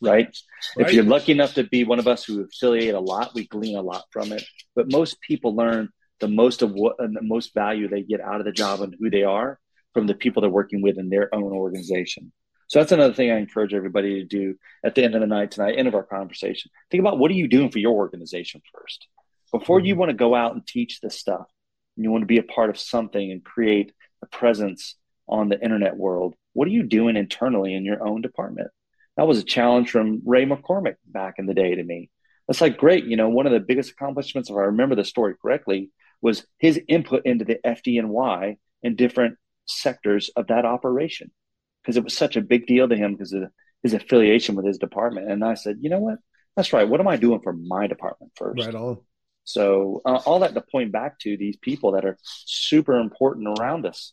Right? 0.01 0.35
Right. 0.79 0.87
If 0.87 0.95
you're 0.95 1.05
lucky 1.05 1.33
enough 1.33 1.53
to 1.57 1.65
be 1.65 1.85
one 1.85 1.99
of 1.99 2.09
us 2.09 2.25
who 2.25 2.43
affiliate 2.43 2.95
a 2.95 3.01
lot, 3.01 3.35
we 3.35 3.47
glean 3.47 3.77
a 3.77 3.83
lot 3.83 4.05
from 4.11 4.33
it. 4.33 4.43
But 4.75 4.91
most 4.91 5.21
people 5.21 5.55
learn 5.55 5.91
the 6.21 6.29
most 6.29 6.63
of 6.63 6.73
what 6.73 6.97
and 6.99 7.15
the 7.15 7.21
most 7.21 7.53
value 7.53 7.87
they 7.87 8.01
get 8.01 8.23
out 8.23 8.41
of 8.41 8.47
the 8.47 8.51
job 8.51 8.81
and 8.81 8.97
who 8.99 9.11
they 9.11 9.25
are 9.25 9.61
from 9.93 10.07
the 10.07 10.15
people 10.15 10.41
they're 10.41 10.49
working 10.49 10.81
with 10.81 10.97
in 10.97 11.11
their 11.11 11.29
own 11.35 11.53
organization. 11.53 12.33
So 12.69 12.79
that's 12.79 12.93
another 12.93 13.13
thing 13.13 13.31
I 13.31 13.37
encourage 13.37 13.75
everybody 13.75 14.21
to 14.21 14.25
do 14.25 14.55
at 14.83 14.95
the 14.95 15.05
end 15.05 15.15
of 15.15 15.21
the 15.21 15.27
night 15.27 15.51
tonight, 15.51 15.75
end 15.77 15.87
of 15.87 15.95
our 15.95 16.03
conversation. 16.03 16.71
Think 16.91 17.03
about 17.03 17.19
what 17.19 17.31
are 17.31 17.35
you 17.35 17.47
doing 17.47 17.71
for 17.71 17.79
your 17.79 17.93
organization 17.93 18.63
first 18.73 19.07
before 19.59 19.79
you 19.79 19.95
mm-hmm. 19.95 20.01
want 20.01 20.11
to 20.11 20.17
go 20.17 20.35
out 20.35 20.53
and 20.53 20.67
teach 20.67 21.01
this 21.01 21.17
stuff. 21.17 21.47
And 21.97 22.05
you 22.05 22.11
want 22.11 22.23
to 22.23 22.27
be 22.27 22.39
a 22.39 22.43
part 22.43 22.71
of 22.71 22.79
something 22.79 23.31
and 23.31 23.45
create 23.45 23.93
a 24.21 24.27
presence 24.27 24.97
on 25.29 25.49
the 25.49 25.63
internet 25.63 25.97
world. 25.97 26.35
What 26.55 26.67
are 26.67 26.73
you 26.73 26.83
doing 26.83 27.17
internally 27.17 27.73
in 27.73 27.85
your 27.85 28.05
own 28.05 28.21
department? 28.21 28.69
That 29.17 29.29
was 29.29 29.39
a 29.39 29.45
challenge 29.45 29.93
from 29.93 30.23
Ray 30.27 30.45
McCormack 30.45 30.97
back 31.07 31.35
in 31.39 31.47
the 31.47 31.55
day 31.55 31.77
to 31.77 31.85
me. 31.85 32.11
That's 32.49 32.61
like 32.61 32.77
great. 32.79 33.05
You 33.05 33.17
know, 33.17 33.29
one 33.29 33.47
of 33.47 33.53
the 33.53 33.61
biggest 33.61 33.93
accomplishments, 33.93 34.51
if 34.51 34.57
I 34.57 34.63
remember 34.63 34.97
the 34.97 35.05
story 35.05 35.35
correctly, 35.41 35.91
was 36.21 36.45
his 36.59 36.81
input 36.89 37.25
into 37.25 37.45
the 37.45 37.61
FDNY 37.65 38.57
and 38.83 38.97
different 38.97 39.37
sectors 39.67 40.31
of 40.35 40.49
that 40.49 40.65
operation 40.65 41.31
because 41.83 41.97
it 41.97 42.03
was 42.03 42.17
such 42.17 42.37
a 42.37 42.43
big 42.43 42.67
deal 42.67 42.89
to 42.89 42.97
him 42.97 43.13
because 43.13 43.33
of 43.33 43.45
his 43.85 43.95
affiliation 43.95 44.57
with 44.57 44.67
his 44.67 44.79
department. 44.79 45.31
And 45.31 45.45
I 45.45 45.55
said, 45.55 45.79
you 45.81 45.91
know 45.91 46.01
what? 46.01 46.19
That's 46.57 46.73
right. 46.73 46.89
What 46.89 47.01
am 47.01 47.09
I 47.09 47.17
doing 47.17 47.41
for 47.41 47.53
my 47.53 47.87
department 47.87 48.33
first? 48.35 48.67
Right 48.67 48.75
on. 48.75 48.99
So 49.45 50.01
uh, 50.05 50.21
all 50.25 50.41
that 50.41 50.55
to 50.55 50.61
point 50.63 50.91
back 50.91 51.19
to 51.21 51.37
these 51.37 51.57
people 51.57 51.93
that 51.93 52.05
are 52.05 52.19
super 52.23 52.99
important 52.99 53.59
around 53.59 53.87
us, 53.87 54.13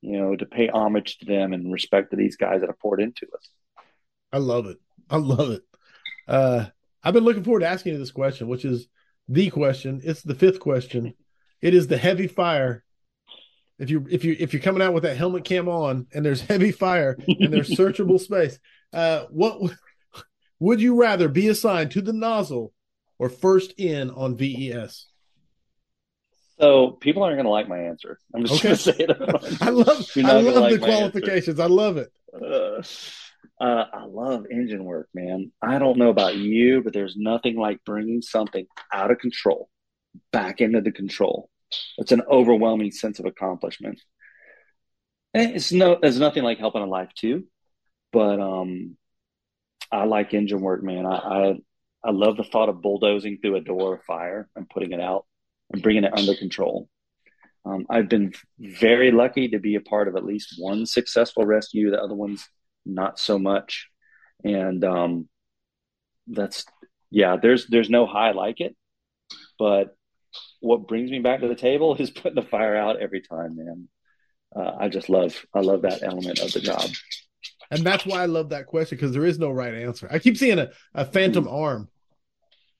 you 0.00 0.18
know, 0.18 0.36
to 0.36 0.44
pay 0.44 0.68
homage 0.68 1.18
to 1.18 1.26
them 1.26 1.52
and 1.52 1.72
respect 1.72 2.10
to 2.10 2.16
these 2.16 2.36
guys 2.36 2.60
that 2.60 2.68
have 2.68 2.80
poured 2.80 3.00
into 3.00 3.26
us. 3.34 3.48
I 4.32 4.38
love 4.38 4.66
it. 4.66 4.78
I 5.08 5.16
love 5.16 5.50
it. 5.50 5.62
Uh, 6.26 6.66
I've 7.02 7.14
been 7.14 7.24
looking 7.24 7.44
forward 7.44 7.60
to 7.60 7.68
asking 7.68 7.92
you 7.92 7.98
this 7.98 8.10
question, 8.10 8.48
which 8.48 8.64
is 8.64 8.88
the 9.28 9.50
question. 9.50 10.00
It's 10.04 10.22
the 10.22 10.34
fifth 10.34 10.60
question. 10.60 11.14
It 11.60 11.74
is 11.74 11.86
the 11.86 11.98
heavy 11.98 12.26
fire. 12.26 12.84
If 13.78 13.90
you 13.90 14.06
if 14.10 14.24
you 14.24 14.36
if 14.38 14.52
you're 14.52 14.62
coming 14.62 14.82
out 14.82 14.94
with 14.94 15.04
that 15.04 15.16
helmet 15.16 15.44
cam 15.44 15.68
on 15.68 16.06
and 16.12 16.24
there's 16.24 16.40
heavy 16.48 16.72
fire 16.72 17.16
and 17.26 17.52
there's 17.52 17.70
searchable 17.70 18.20
space, 18.20 18.58
uh, 18.92 19.24
what 19.30 19.60
would 20.60 20.80
you 20.80 21.00
rather 21.00 21.28
be 21.28 21.48
assigned 21.48 21.92
to 21.92 22.02
the 22.02 22.12
nozzle 22.12 22.72
or 23.18 23.28
first 23.28 23.74
in 23.78 24.10
on 24.10 24.36
VES? 24.36 25.06
So 26.60 26.92
people 26.92 27.22
aren't 27.22 27.36
going 27.36 27.46
to 27.46 27.50
like 27.50 27.68
my 27.68 27.78
answer. 27.78 28.18
I'm 28.34 28.44
just 28.44 28.54
Okay. 28.54 28.68
going 28.68 28.76
to 28.76 28.82
say 28.82 28.96
it. 28.98 29.10
I 29.62 29.70
love 29.70 30.06
I 30.22 30.40
love 30.40 30.54
like 30.54 30.70
the 30.70 30.78
answer. 30.78 30.78
qualifications. 30.78 31.58
I 31.60 31.66
love 31.66 31.96
it. 31.96 32.12
Uh, 32.34 32.82
uh, 33.60 33.84
I 33.92 34.04
love 34.06 34.46
engine 34.50 34.84
work, 34.84 35.08
man. 35.14 35.52
I 35.60 35.78
don't 35.78 35.98
know 35.98 36.10
about 36.10 36.36
you, 36.36 36.82
but 36.82 36.92
there's 36.92 37.16
nothing 37.16 37.56
like 37.56 37.84
bringing 37.84 38.22
something 38.22 38.66
out 38.92 39.10
of 39.10 39.18
control 39.18 39.68
back 40.32 40.60
into 40.60 40.80
the 40.80 40.92
control. 40.92 41.48
It's 41.98 42.12
an 42.12 42.22
overwhelming 42.30 42.92
sense 42.92 43.18
of 43.18 43.26
accomplishment. 43.26 44.00
And 45.34 45.56
it's 45.56 45.72
no, 45.72 45.98
there's 46.00 46.18
nothing 46.20 46.42
like 46.42 46.58
helping 46.58 46.82
a 46.82 46.86
life 46.86 47.10
too, 47.14 47.44
but 48.12 48.38
um, 48.40 48.96
I 49.90 50.04
like 50.04 50.34
engine 50.34 50.60
work, 50.60 50.82
man. 50.82 51.06
I, 51.06 51.54
I 52.04 52.10
love 52.10 52.36
the 52.36 52.44
thought 52.44 52.68
of 52.68 52.82
bulldozing 52.82 53.38
through 53.38 53.56
a 53.56 53.60
door 53.60 53.94
of 53.94 54.04
fire 54.04 54.48
and 54.56 54.68
putting 54.68 54.92
it 54.92 55.00
out 55.00 55.26
and 55.72 55.82
bringing 55.82 56.04
it 56.04 56.16
under 56.16 56.34
control. 56.34 56.88
Um, 57.64 57.86
I've 57.88 58.08
been 58.08 58.32
very 58.58 59.12
lucky 59.12 59.48
to 59.48 59.58
be 59.58 59.76
a 59.76 59.80
part 59.80 60.08
of 60.08 60.16
at 60.16 60.24
least 60.24 60.56
one 60.58 60.84
successful 60.84 61.44
rescue. 61.44 61.90
The 61.90 62.02
other 62.02 62.14
ones, 62.14 62.46
not 62.84 63.18
so 63.18 63.38
much. 63.38 63.88
And 64.42 64.84
um, 64.84 65.28
that's 66.26 66.64
yeah. 67.10 67.36
There's 67.40 67.66
there's 67.68 67.90
no 67.90 68.06
high 68.06 68.32
like 68.32 68.60
it, 68.60 68.74
but 69.58 69.94
what 70.60 70.88
brings 70.88 71.10
me 71.10 71.20
back 71.20 71.40
to 71.40 71.48
the 71.48 71.54
table 71.54 71.94
is 71.98 72.10
putting 72.10 72.34
the 72.34 72.48
fire 72.48 72.76
out 72.76 73.00
every 73.00 73.20
time, 73.20 73.56
man. 73.56 73.88
Uh, 74.54 74.72
I 74.80 74.88
just 74.88 75.08
love 75.08 75.46
I 75.54 75.60
love 75.60 75.82
that 75.82 76.02
element 76.02 76.40
of 76.40 76.52
the 76.52 76.60
job. 76.60 76.90
And 77.72 77.84
that's 77.84 78.04
why 78.04 78.22
I 78.22 78.26
love 78.26 78.50
that 78.50 78.66
question 78.66 78.98
because 78.98 79.12
there 79.12 79.24
is 79.24 79.38
no 79.38 79.50
right 79.50 79.74
answer. 79.74 80.06
I 80.10 80.18
keep 80.18 80.36
seeing 80.36 80.58
a, 80.58 80.70
a 80.94 81.06
phantom 81.06 81.48
arm. 81.48 81.88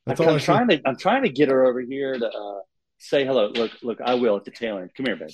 That's 0.05 0.21
all 0.21 0.29
I 0.29 0.33
I'm 0.33 0.39
see. 0.39 0.45
trying 0.45 0.69
to 0.69 0.81
I'm 0.85 0.97
trying 0.97 1.23
to 1.23 1.31
get 1.31 1.49
her 1.49 1.65
over 1.65 1.81
here 1.81 2.19
to 2.19 2.27
uh, 2.29 2.61
say 2.99 3.25
hello. 3.25 3.49
Look, 3.49 3.71
look, 3.83 4.01
I 4.05 4.15
will 4.15 4.37
at 4.37 4.45
the 4.45 4.51
tail 4.51 4.77
end. 4.79 4.91
Come 4.95 5.07
here, 5.07 5.17
babe. 5.17 5.31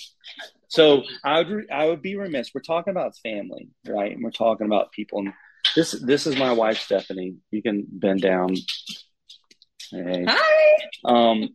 So 0.69 1.03
I 1.25 1.39
would 1.39 1.49
re- 1.49 1.69
I 1.73 1.87
would 1.87 2.03
be 2.03 2.17
remiss. 2.17 2.53
We're 2.55 2.61
talking 2.61 2.93
about 2.93 3.17
family, 3.17 3.69
right? 3.87 4.13
And 4.13 4.23
we're 4.23 4.31
talking 4.31 4.67
about 4.67 4.93
people. 4.93 5.21
And 5.21 5.33
this 5.75 5.91
this 5.91 6.29
is 6.29 6.37
my 6.37 6.53
wife, 6.53 6.79
Stephanie. 6.79 7.37
You 7.51 7.61
can 7.61 7.85
bend 7.91 8.23
down. 8.23 8.55
Hey. 9.91 10.25
Hi. 10.29 10.89
Um, 11.05 11.49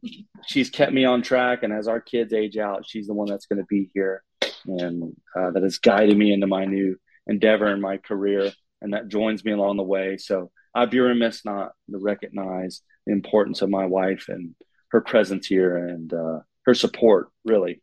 she's 0.47 0.69
kept 0.69 0.91
me 0.91 1.05
on 1.05 1.21
track, 1.21 1.63
and 1.63 1.71
as 1.71 1.87
our 1.87 2.01
kids 2.01 2.33
age 2.33 2.57
out, 2.57 2.85
she's 2.85 3.07
the 3.07 3.13
one 3.13 3.27
that's 3.27 3.45
going 3.45 3.59
to 3.59 3.65
be 3.65 3.89
here, 3.93 4.23
and 4.65 5.15
uh, 5.37 5.51
that 5.51 5.63
has 5.63 5.77
guided 5.77 6.17
me 6.17 6.33
into 6.33 6.47
my 6.47 6.65
new 6.65 6.97
endeavor 7.27 7.67
in 7.67 7.81
my 7.81 7.97
career, 7.97 8.51
and 8.81 8.93
that 8.93 9.07
joins 9.07 9.43
me 9.45 9.51
along 9.51 9.77
the 9.77 9.83
way. 9.83 10.17
So 10.17 10.51
I'd 10.75 10.89
be 10.89 10.99
remiss 10.99 11.45
not 11.45 11.71
to 11.91 11.97
recognize 11.97 12.81
the 13.05 13.13
importance 13.13 13.61
of 13.61 13.69
my 13.69 13.85
wife 13.85 14.25
and 14.29 14.55
her 14.91 15.01
presence 15.01 15.47
here 15.47 15.77
and 15.77 16.13
uh, 16.13 16.39
her 16.65 16.73
support, 16.73 17.29
really. 17.45 17.81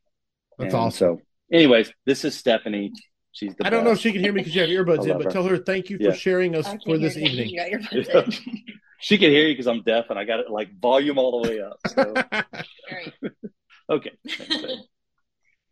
That's 0.58 0.74
And 0.74 0.82
awesome. 0.82 1.16
So, 1.18 1.22
anyways, 1.52 1.92
this 2.06 2.24
is 2.24 2.36
Stephanie. 2.36 2.92
She's 3.32 3.54
the 3.56 3.66
I 3.66 3.70
don't 3.70 3.84
know 3.84 3.92
if 3.92 4.00
she 4.00 4.12
can 4.12 4.20
hear 4.22 4.32
me 4.32 4.40
because 4.40 4.54
you 4.54 4.60
have 4.62 4.70
earbuds 4.86 5.06
in, 5.06 5.16
but 5.16 5.26
her. 5.26 5.30
tell 5.30 5.44
her 5.44 5.56
thank 5.58 5.88
you 5.90 5.96
for 5.98 6.02
Yeah. 6.04 6.12
sharing 6.12 6.54
us 6.56 6.68
for 6.84 6.98
this 6.98 7.16
you. 7.16 7.26
evening. 7.26 7.48
You 7.50 7.58
got 7.58 7.70
your 7.70 7.80
buds 8.12 8.40
in. 8.46 8.58
She 9.02 9.16
can 9.16 9.30
hear 9.30 9.46
you 9.48 9.54
because 9.54 9.66
I'm 9.66 9.82
deaf 9.82 10.10
and 10.10 10.18
I 10.18 10.24
got 10.24 10.40
it 10.40 10.50
like 10.50 10.78
volume 10.78 11.16
all 11.16 11.40
the 11.40 11.48
way 11.48 11.60
up. 11.62 11.78
So, 11.86 12.14
okay. 13.90 14.10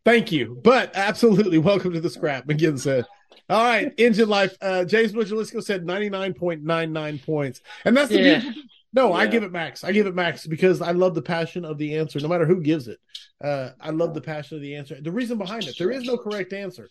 Thank 0.02 0.32
you. 0.32 0.58
But 0.64 0.92
absolutely, 0.96 1.58
welcome 1.58 1.92
to 1.92 2.00
the 2.00 2.08
scrap. 2.08 2.46
McGinn 2.46 2.78
said. 2.78 3.04
All 3.48 3.64
right, 3.64 3.92
engine 3.96 4.28
life. 4.28 4.56
Uh, 4.60 4.84
James 4.84 5.12
Butchelisco 5.12 5.62
said 5.62 5.84
99.99 5.86 7.18
points. 7.24 7.60
And 7.84 7.96
that's 7.96 8.10
the 8.10 8.18
Yeah. 8.18 8.38
beautiful 8.40 8.62
No, 8.94 9.12
I 9.12 9.26
give 9.26 9.42
it 9.42 9.52
max. 9.52 9.84
I 9.84 9.92
give 9.92 10.06
it 10.06 10.14
max 10.14 10.46
because 10.46 10.80
I 10.80 10.92
love 10.92 11.14
the 11.14 11.22
passion 11.22 11.64
of 11.64 11.76
the 11.78 11.96
answer, 11.96 12.18
no 12.20 12.28
matter 12.28 12.46
who 12.46 12.62
gives 12.62 12.88
it. 12.88 12.98
Uh, 13.42 13.70
I 13.80 13.90
love 13.90 14.14
the 14.14 14.20
passion 14.20 14.56
of 14.56 14.62
the 14.62 14.74
answer. 14.76 14.98
The 15.00 15.12
reason 15.12 15.36
behind 15.38 15.64
it, 15.66 15.76
there 15.78 15.90
is 15.90 16.04
no 16.04 16.16
correct 16.16 16.52
answer. 16.54 16.88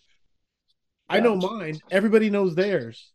I 1.08 1.20
know 1.20 1.34
mine. 1.36 1.78
Everybody 1.90 2.30
knows 2.30 2.54
theirs. 2.54 3.12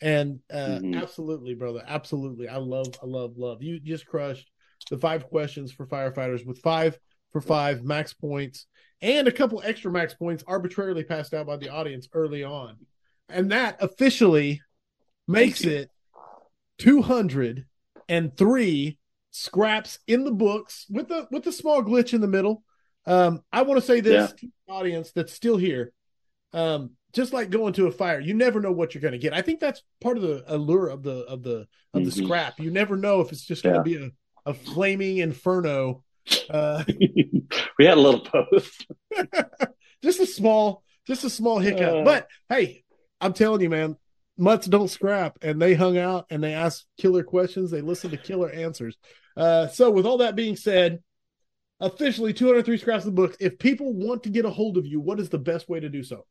And 0.00 0.40
uh, 0.50 0.78
Mhm. 0.78 0.96
absolutely, 0.96 1.54
brother, 1.54 1.82
absolutely. 1.86 2.48
I 2.48 2.56
love, 2.56 2.86
I 3.02 3.06
love, 3.06 3.36
love. 3.36 3.62
You 3.62 3.80
just 3.80 4.06
crushed 4.06 4.50
the 4.90 4.96
five 4.96 5.26
questions 5.28 5.72
for 5.72 5.86
firefighters 5.86 6.46
with 6.46 6.58
five 6.60 6.98
for 7.32 7.40
five 7.40 7.84
max 7.84 8.12
points 8.14 8.66
and 9.02 9.28
a 9.28 9.32
couple 9.32 9.60
extra 9.64 9.90
max 9.90 10.14
points 10.14 10.44
arbitrarily 10.46 11.04
passed 11.04 11.34
out 11.34 11.46
by 11.46 11.56
the 11.56 11.68
audience 11.68 12.08
early 12.12 12.44
on. 12.44 12.76
And 13.28 13.50
that 13.52 13.76
officially 13.82 14.60
makes 15.28 15.62
it 15.62 15.90
203 16.78 18.98
scraps 19.30 19.98
in 20.06 20.24
the 20.24 20.32
books 20.32 20.86
with 20.90 21.10
a 21.10 21.28
with 21.30 21.46
a 21.46 21.52
small 21.52 21.82
glitch 21.82 22.12
in 22.14 22.20
the 22.20 22.26
middle. 22.26 22.62
Um, 23.06 23.42
I 23.52 23.62
want 23.62 23.80
to 23.80 23.86
say 23.86 24.00
this 24.00 24.30
Yeah. 24.30 24.36
to 24.36 24.46
the 24.66 24.72
audience 24.72 25.12
that's 25.12 25.32
still 25.32 25.56
here. 25.56 25.92
Um, 26.52 26.90
just 27.12 27.32
like 27.32 27.50
going 27.50 27.72
to 27.74 27.86
a 27.86 27.92
fire, 27.92 28.20
you 28.20 28.34
never 28.34 28.60
know 28.60 28.72
what 28.72 28.94
you're 28.94 29.02
going 29.02 29.12
to 29.12 29.18
get. 29.18 29.32
I 29.32 29.42
think 29.42 29.60
that's 29.60 29.82
part 30.00 30.16
of 30.16 30.22
the 30.22 30.44
allure 30.48 30.88
of 30.88 31.02
the 31.02 31.20
of 31.26 31.42
the 31.42 31.66
of 31.94 32.04
the 32.04 32.10
Mhm. 32.10 32.24
scrap. 32.24 32.60
You 32.60 32.70
never 32.70 32.96
know 32.96 33.20
if 33.20 33.32
it's 33.32 33.44
just 33.44 33.62
going 33.62 33.74
Yeah. 33.76 33.82
to 33.82 33.84
be 33.84 33.96
a, 33.96 34.10
a 34.50 34.54
flaming 34.54 35.18
inferno. 35.18 36.04
Uh, 36.50 36.82
we 37.78 37.84
had 37.84 37.96
a 37.96 38.00
little 38.00 38.20
post. 38.20 38.86
just 40.02 40.18
a 40.18 40.26
small, 40.26 40.82
just 41.06 41.22
a 41.22 41.30
small 41.30 41.60
hiccup. 41.60 41.94
Uh. 41.94 42.02
but 42.02 42.28
hey, 42.48 42.82
I'm 43.20 43.32
telling 43.34 43.60
you, 43.60 43.70
man, 43.70 43.96
mutts 44.36 44.66
don't 44.66 44.88
scrap, 44.88 45.38
and 45.42 45.62
they 45.62 45.74
hung 45.74 45.96
out 45.96 46.26
and 46.28 46.42
they 46.42 46.54
asked 46.54 46.86
killer 46.98 47.22
questions. 47.22 47.70
They 47.70 47.82
listened 47.82 48.12
to 48.12 48.16
killer 48.16 48.50
answers. 48.50 48.96
Uh, 49.36 49.68
so, 49.68 49.90
with 49.90 50.06
all 50.06 50.18
that 50.18 50.34
being 50.34 50.56
said, 50.56 51.00
officially 51.80 52.32
203 52.32 52.78
scraps 52.78 53.06
of 53.06 53.14
books. 53.14 53.36
If 53.40 53.58
people 53.58 53.92
want 53.94 54.24
to 54.24 54.30
get 54.30 54.44
a 54.44 54.50
hold 54.50 54.76
of 54.76 54.86
you, 54.86 55.00
what 55.00 55.20
is 55.20 55.28
the 55.28 55.38
best 55.38 55.68
way 55.68 55.80
to 55.80 55.88
do 55.88 56.02
so? 56.02 56.26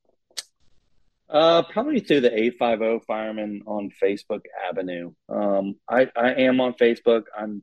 Uh, 1.29 1.61
probably 1.61 1.99
through 1.99 2.21
the 2.21 2.37
850 2.37 3.05
Fireman 3.05 3.61
on 3.67 3.91
Facebook 4.01 4.41
Avenue. 4.67 5.13
Um, 5.27 5.75
I, 5.87 6.09
I 6.15 6.33
am 6.33 6.59
on 6.59 6.73
Facebook. 6.73 7.23
I'm 7.37 7.61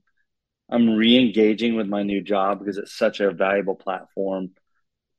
I'm 0.70 0.96
re-engaging 0.96 1.76
with 1.76 1.86
my 1.86 2.02
new 2.02 2.22
job 2.22 2.58
because 2.58 2.78
it's 2.78 2.96
such 2.96 3.20
a 3.20 3.30
valuable 3.30 3.76
platform. 3.76 4.50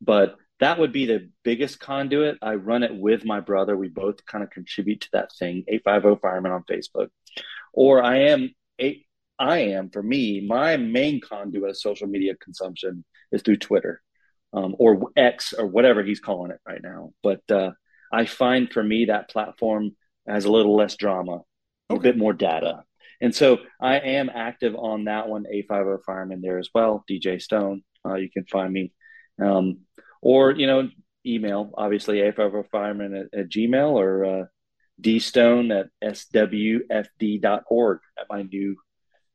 But 0.01 0.35
that 0.59 0.79
would 0.79 0.91
be 0.91 1.05
the 1.05 1.29
biggest 1.43 1.79
conduit. 1.79 2.37
I 2.41 2.55
run 2.55 2.83
it 2.83 2.95
with 2.95 3.25
my 3.25 3.39
brother. 3.39 3.77
We 3.77 3.89
both 3.89 4.25
kind 4.25 4.43
of 4.43 4.49
contribute 4.49 5.01
to 5.01 5.09
that 5.13 5.31
thing. 5.37 5.63
850 5.67 6.19
Fireman 6.21 6.51
on 6.51 6.63
Facebook. 6.63 7.09
Or 7.73 8.03
I 8.03 8.29
am 8.29 8.53
eight 8.79 9.05
I 9.39 9.59
am 9.59 9.89
for 9.89 10.01
me, 10.01 10.41
my 10.41 10.77
main 10.77 11.21
conduit 11.21 11.69
of 11.69 11.77
social 11.77 12.07
media 12.07 12.35
consumption 12.35 13.05
is 13.31 13.41
through 13.41 13.57
Twitter. 13.57 14.01
Um, 14.53 14.75
or 14.79 15.11
X 15.15 15.53
or 15.53 15.67
whatever 15.67 16.03
he's 16.03 16.21
calling 16.21 16.51
it 16.51 16.59
right 16.67 16.81
now. 16.81 17.11
But 17.21 17.41
uh, 17.51 17.71
I 18.11 18.25
find 18.25 18.71
for 18.71 18.81
me 18.81 19.05
that 19.05 19.29
platform 19.29 19.91
has 20.25 20.45
a 20.45 20.51
little 20.51 20.75
less 20.75 20.95
drama, 20.95 21.41
okay. 21.89 21.97
a 21.97 21.99
bit 21.99 22.17
more 22.17 22.33
data. 22.33 22.83
And 23.19 23.34
so 23.34 23.60
I 23.81 23.99
am 23.99 24.30
active 24.34 24.76
on 24.76 25.06
that 25.06 25.27
one, 25.27 25.45
850 25.52 26.03
Fireman 26.06 26.41
there 26.41 26.60
as 26.60 26.69
well, 26.73 27.03
DJ 27.10 27.41
Stone. 27.41 27.84
Uh, 28.06 28.15
you 28.15 28.30
can 28.30 28.45
find 28.45 28.72
me. 28.72 28.91
Um, 29.41 29.80
or, 30.22 30.52
you 30.52 30.68
know, 30.68 30.89
email, 31.26 31.72
obviously, 31.76 32.22
850 32.22 32.69
Fireman 32.72 33.15
at, 33.15 33.39
at, 33.39 33.49
Gmail 33.49 33.91
or 33.91 34.26
uh, 34.26 34.45
dstone 35.02 35.72
at 35.77 35.88
swfd.org 36.03 37.99
at 38.19 38.26
my 38.30 38.44
new 38.44 38.76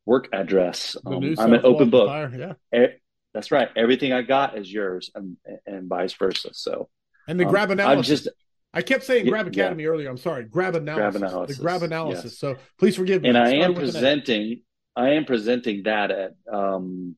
work 0.05 0.29
address. 0.33 0.97
Um, 1.05 1.35
I'm 1.39 1.53
an 1.53 1.65
open 1.65 1.91
book. 1.91 2.33
Yeah. 2.35 2.55
E- 2.75 2.97
that's 3.35 3.51
right. 3.51 3.69
Everything 3.77 4.13
I 4.13 4.23
got 4.23 4.59
is 4.59 4.71
yours 4.71 5.11
and, 5.15 5.37
and 5.67 5.89
vice 5.89 6.13
versa. 6.15 6.51
So, 6.53 6.89
and 7.27 7.41
the 7.41 7.47
um, 7.47 7.51
grab 7.51 7.71
analysis. 7.71 7.97
I'm 7.97 8.03
just, 8.03 8.29
I 8.75 8.83
kept 8.83 9.05
saying 9.05 9.27
Grab 9.27 9.47
Academy 9.47 9.83
yeah. 9.83 9.91
earlier. 9.91 10.09
I'm 10.09 10.17
sorry, 10.17 10.45
Grab 10.45 10.75
analysis. 10.75 11.19
Grab 11.19 11.31
analysis. 11.31 11.57
The 11.57 11.63
Grab 11.63 11.83
analysis. 11.83 12.25
Yes. 12.25 12.39
So 12.39 12.57
please 12.79 12.97
forgive 12.97 13.23
me. 13.23 13.29
And 13.29 13.39
I 13.39 13.55
am 13.57 13.75
presenting. 13.75 14.63
I 14.97 15.11
am 15.11 15.25
presenting 15.25 15.83
that 15.85 16.11
at 16.11 16.33
um, 16.53 17.17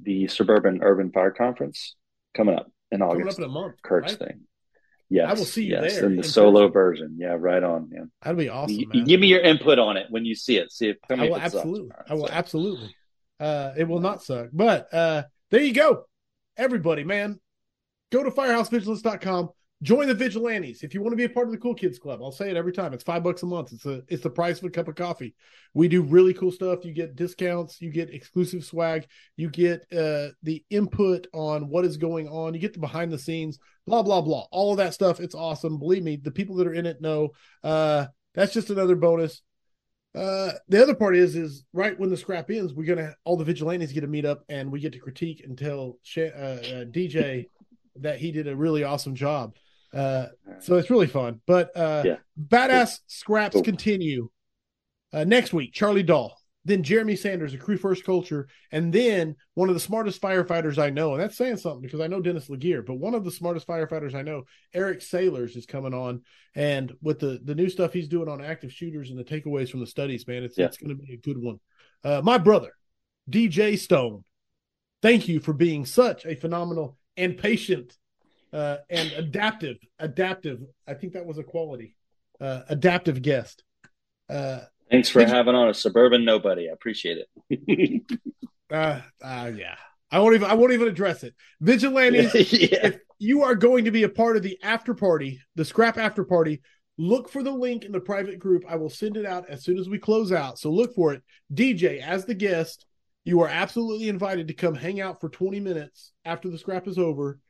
the 0.00 0.28
Suburban 0.28 0.80
Urban 0.82 1.12
Fire 1.12 1.30
Conference 1.30 1.94
coming 2.34 2.54
up 2.54 2.70
in 2.90 3.02
August. 3.02 3.20
Coming 3.20 3.32
up 3.32 3.38
in 3.38 3.44
a 3.44 3.48
month. 3.48 3.82
Kurt's 3.82 4.12
right? 4.12 4.28
thing. 4.28 4.40
Yes, 5.08 5.30
I 5.30 5.34
will 5.34 5.44
see 5.44 5.64
you 5.64 5.78
yes, 5.80 5.94
there 5.94 6.06
in 6.06 6.16
the 6.16 6.22
in 6.22 6.28
solo 6.28 6.68
person. 6.68 6.72
version. 6.72 7.16
Yeah, 7.18 7.36
right 7.38 7.62
on, 7.62 7.88
man. 7.90 8.10
That'd 8.22 8.38
be 8.38 8.48
awesome. 8.48 8.76
You, 8.92 9.04
give 9.04 9.20
me 9.20 9.28
your 9.28 9.40
input 9.40 9.78
on 9.78 9.96
it 9.96 10.06
when 10.10 10.24
you 10.24 10.34
see 10.34 10.56
it. 10.56 10.72
See 10.72 10.88
if 10.88 10.96
I 11.08 11.28
will 11.28 11.36
absolutely. 11.36 11.90
I 12.08 12.14
will 12.14 12.26
so. 12.26 12.32
absolutely. 12.32 12.94
Uh, 13.38 13.72
it 13.76 13.86
will 13.86 14.00
not 14.00 14.22
suck. 14.22 14.48
But 14.52 14.92
uh, 14.92 15.22
there 15.50 15.62
you 15.62 15.72
go, 15.72 16.04
everybody, 16.56 17.04
man. 17.04 17.38
Go 18.10 18.24
to 18.24 18.30
firehousevigilance.com 18.30 19.50
Join 19.82 20.08
the 20.08 20.14
vigilantes 20.14 20.82
if 20.82 20.94
you 20.94 21.02
want 21.02 21.12
to 21.12 21.16
be 21.16 21.24
a 21.24 21.28
part 21.28 21.46
of 21.46 21.52
the 21.52 21.58
cool 21.58 21.74
kids 21.74 21.98
club. 21.98 22.20
I'll 22.22 22.32
say 22.32 22.50
it 22.50 22.56
every 22.56 22.72
time. 22.72 22.94
It's 22.94 23.04
five 23.04 23.22
bucks 23.22 23.42
a 23.42 23.46
month. 23.46 23.72
It's 23.72 23.84
a 23.84 24.02
it's 24.08 24.22
the 24.22 24.30
price 24.30 24.58
of 24.58 24.64
a 24.64 24.70
cup 24.70 24.88
of 24.88 24.94
coffee. 24.94 25.34
We 25.74 25.86
do 25.86 26.00
really 26.00 26.32
cool 26.32 26.50
stuff. 26.50 26.82
You 26.84 26.94
get 26.94 27.14
discounts, 27.14 27.82
you 27.82 27.90
get 27.90 28.08
exclusive 28.08 28.64
swag, 28.64 29.06
you 29.36 29.50
get 29.50 29.82
uh 29.92 30.28
the 30.42 30.64
input 30.70 31.26
on 31.34 31.68
what 31.68 31.84
is 31.84 31.98
going 31.98 32.26
on, 32.28 32.54
you 32.54 32.60
get 32.60 32.72
the 32.72 32.78
behind 32.78 33.12
the 33.12 33.18
scenes, 33.18 33.58
blah 33.86 34.02
blah 34.02 34.22
blah. 34.22 34.46
All 34.50 34.70
of 34.70 34.78
that 34.78 34.94
stuff. 34.94 35.20
It's 35.20 35.34
awesome. 35.34 35.78
Believe 35.78 36.02
me, 36.02 36.16
the 36.16 36.30
people 36.30 36.56
that 36.56 36.66
are 36.66 36.74
in 36.74 36.86
it 36.86 37.02
know. 37.02 37.30
Uh 37.62 38.06
that's 38.34 38.54
just 38.54 38.70
another 38.70 38.96
bonus. 38.96 39.42
Uh, 40.14 40.52
the 40.68 40.82
other 40.82 40.94
part 40.94 41.14
is, 41.14 41.36
is 41.36 41.64
right 41.74 41.98
when 41.98 42.08
the 42.08 42.16
scrap 42.16 42.50
ends, 42.50 42.72
we're 42.72 42.86
gonna 42.86 43.14
all 43.24 43.36
the 43.36 43.44
vigilantes 43.44 43.92
get 43.92 44.00
to 44.00 44.06
meet 44.06 44.24
up 44.24 44.44
and 44.48 44.72
we 44.72 44.80
get 44.80 44.92
to 44.92 44.98
critique 44.98 45.42
and 45.44 45.58
tell 45.58 45.98
uh, 46.16 46.20
uh, 46.20 46.84
DJ 46.86 47.46
that 47.96 48.18
he 48.18 48.32
did 48.32 48.48
a 48.48 48.56
really 48.56 48.82
awesome 48.82 49.14
job. 49.14 49.54
Uh, 49.96 50.26
so 50.60 50.76
it's 50.76 50.90
really 50.90 51.06
fun. 51.06 51.40
But 51.46 51.74
uh, 51.76 52.02
yeah. 52.04 52.16
badass 52.38 53.00
scraps 53.06 53.60
continue 53.62 54.28
uh, 55.12 55.24
next 55.24 55.54
week. 55.54 55.72
Charlie 55.72 56.02
Dahl, 56.02 56.36
then 56.66 56.82
Jeremy 56.82 57.16
Sanders, 57.16 57.54
a 57.54 57.58
crew 57.58 57.78
first 57.78 58.04
culture, 58.04 58.46
and 58.70 58.92
then 58.92 59.36
one 59.54 59.70
of 59.70 59.74
the 59.74 59.80
smartest 59.80 60.20
firefighters 60.20 60.76
I 60.76 60.90
know. 60.90 61.14
And 61.14 61.22
that's 61.22 61.36
saying 61.36 61.56
something 61.56 61.80
because 61.80 62.00
I 62.00 62.08
know 62.08 62.20
Dennis 62.20 62.48
LeGear, 62.48 62.84
but 62.84 62.98
one 62.98 63.14
of 63.14 63.24
the 63.24 63.30
smartest 63.30 63.66
firefighters 63.66 64.14
I 64.14 64.22
know, 64.22 64.42
Eric 64.74 65.00
Sailors, 65.00 65.56
is 65.56 65.64
coming 65.64 65.94
on. 65.94 66.22
And 66.54 66.92
with 67.00 67.20
the 67.20 67.40
the 67.42 67.54
new 67.54 67.70
stuff 67.70 67.92
he's 67.94 68.08
doing 68.08 68.28
on 68.28 68.44
active 68.44 68.72
shooters 68.72 69.10
and 69.10 69.18
the 69.18 69.24
takeaways 69.24 69.70
from 69.70 69.80
the 69.80 69.86
studies, 69.86 70.26
man, 70.26 70.42
it's 70.42 70.58
yeah. 70.58 70.66
it's 70.66 70.76
going 70.76 70.96
to 70.96 71.02
be 71.02 71.14
a 71.14 71.18
good 71.18 71.38
one. 71.38 71.58
Uh, 72.04 72.20
my 72.22 72.36
brother, 72.36 72.72
DJ 73.30 73.78
Stone, 73.78 74.24
thank 75.00 75.26
you 75.26 75.40
for 75.40 75.54
being 75.54 75.86
such 75.86 76.26
a 76.26 76.34
phenomenal 76.34 76.98
and 77.16 77.38
patient 77.38 77.96
uh, 78.56 78.78
and 78.88 79.12
adaptive, 79.12 79.76
adaptive. 79.98 80.60
I 80.88 80.94
think 80.94 81.12
that 81.12 81.26
was 81.26 81.36
a 81.36 81.42
quality. 81.42 81.94
Uh, 82.40 82.62
adaptive 82.68 83.20
guest. 83.20 83.62
Uh, 84.30 84.60
Thanks 84.90 85.10
for 85.10 85.24
having 85.24 85.54
you, 85.54 85.60
on 85.60 85.68
a 85.68 85.74
suburban 85.74 86.24
nobody. 86.24 86.70
I 86.70 86.72
appreciate 86.72 87.18
it. 87.50 88.02
uh, 88.72 89.00
uh, 89.22 89.50
yeah. 89.54 89.76
I 90.10 90.20
won't 90.20 90.36
even. 90.36 90.48
I 90.48 90.54
won't 90.54 90.72
even 90.72 90.88
address 90.88 91.22
it. 91.22 91.34
Vigilantes. 91.60 92.34
yeah. 92.52 92.86
If 92.86 92.98
you 93.18 93.42
are 93.42 93.54
going 93.54 93.84
to 93.84 93.90
be 93.90 94.04
a 94.04 94.08
part 94.08 94.36
of 94.36 94.42
the 94.42 94.58
after 94.62 94.94
party, 94.94 95.40
the 95.56 95.64
scrap 95.64 95.98
after 95.98 96.24
party, 96.24 96.62
look 96.96 97.28
for 97.28 97.42
the 97.42 97.50
link 97.50 97.84
in 97.84 97.92
the 97.92 98.00
private 98.00 98.38
group. 98.38 98.64
I 98.68 98.76
will 98.76 98.90
send 98.90 99.18
it 99.18 99.26
out 99.26 99.50
as 99.50 99.64
soon 99.64 99.78
as 99.78 99.88
we 99.88 99.98
close 99.98 100.32
out. 100.32 100.58
So 100.58 100.70
look 100.70 100.94
for 100.94 101.12
it. 101.12 101.22
DJ 101.52 102.00
as 102.00 102.24
the 102.24 102.34
guest. 102.34 102.86
You 103.24 103.40
are 103.40 103.48
absolutely 103.48 104.08
invited 104.08 104.48
to 104.48 104.54
come 104.54 104.76
hang 104.76 105.00
out 105.00 105.20
for 105.20 105.28
20 105.28 105.58
minutes 105.58 106.12
after 106.24 106.48
the 106.48 106.58
scrap 106.58 106.86
is 106.86 106.96
over 106.96 107.40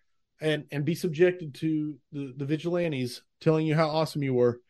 and 0.41 0.65
and 0.71 0.85
be 0.85 0.95
subjected 0.95 1.55
to 1.55 1.97
the 2.13 2.35
the 2.37 2.45
vigilantes 2.45 3.23
telling 3.41 3.67
you 3.67 3.75
how 3.75 3.89
awesome 3.89 4.23
you 4.23 4.35
were. 4.35 4.61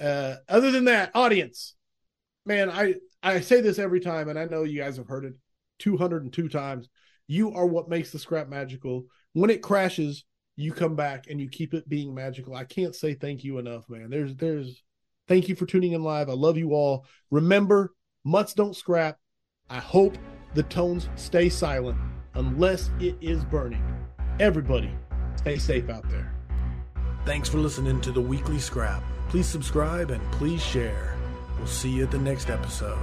Uh, 0.00 0.36
other 0.48 0.70
than 0.70 0.86
that, 0.86 1.10
audience, 1.14 1.74
man, 2.46 2.70
I 2.70 2.94
I 3.22 3.40
say 3.40 3.60
this 3.60 3.78
every 3.78 4.00
time, 4.00 4.28
and 4.28 4.38
I 4.38 4.46
know 4.46 4.64
you 4.64 4.80
guys 4.80 4.96
have 4.96 5.08
heard 5.08 5.24
it 5.24 5.34
202 5.78 6.48
times. 6.48 6.88
You 7.26 7.52
are 7.52 7.66
what 7.66 7.88
makes 7.88 8.10
the 8.10 8.18
scrap 8.18 8.48
magical. 8.48 9.04
When 9.32 9.50
it 9.50 9.62
crashes, 9.62 10.24
you 10.56 10.72
come 10.72 10.96
back 10.96 11.26
and 11.28 11.40
you 11.40 11.48
keep 11.48 11.74
it 11.74 11.88
being 11.88 12.14
magical. 12.14 12.54
I 12.54 12.64
can't 12.64 12.94
say 12.94 13.14
thank 13.14 13.44
you 13.44 13.58
enough, 13.58 13.88
man. 13.88 14.10
There's 14.10 14.34
there's 14.36 14.82
thank 15.28 15.48
you 15.48 15.56
for 15.56 15.66
tuning 15.66 15.92
in 15.92 16.02
live. 16.02 16.28
I 16.28 16.34
love 16.34 16.58
you 16.58 16.72
all. 16.72 17.06
Remember, 17.30 17.94
mutts 18.24 18.54
don't 18.54 18.76
scrap. 18.76 19.18
I 19.70 19.78
hope 19.78 20.18
the 20.54 20.64
tones 20.64 21.08
stay 21.16 21.48
silent 21.48 21.98
unless 22.34 22.90
it 23.00 23.16
is 23.20 23.44
burning. 23.44 23.82
Everybody, 24.40 24.90
Stay 25.36 25.58
safe 25.58 25.88
out 25.90 26.08
there. 26.10 26.32
Thanks 27.24 27.48
for 27.48 27.58
listening 27.58 28.00
to 28.02 28.12
the 28.12 28.20
weekly 28.20 28.58
scrap. 28.58 29.02
Please 29.28 29.46
subscribe 29.46 30.10
and 30.10 30.22
please 30.32 30.62
share. 30.62 31.16
We'll 31.58 31.66
see 31.66 31.90
you 31.90 32.04
at 32.04 32.10
the 32.10 32.18
next 32.18 32.50
episode. 32.50 32.98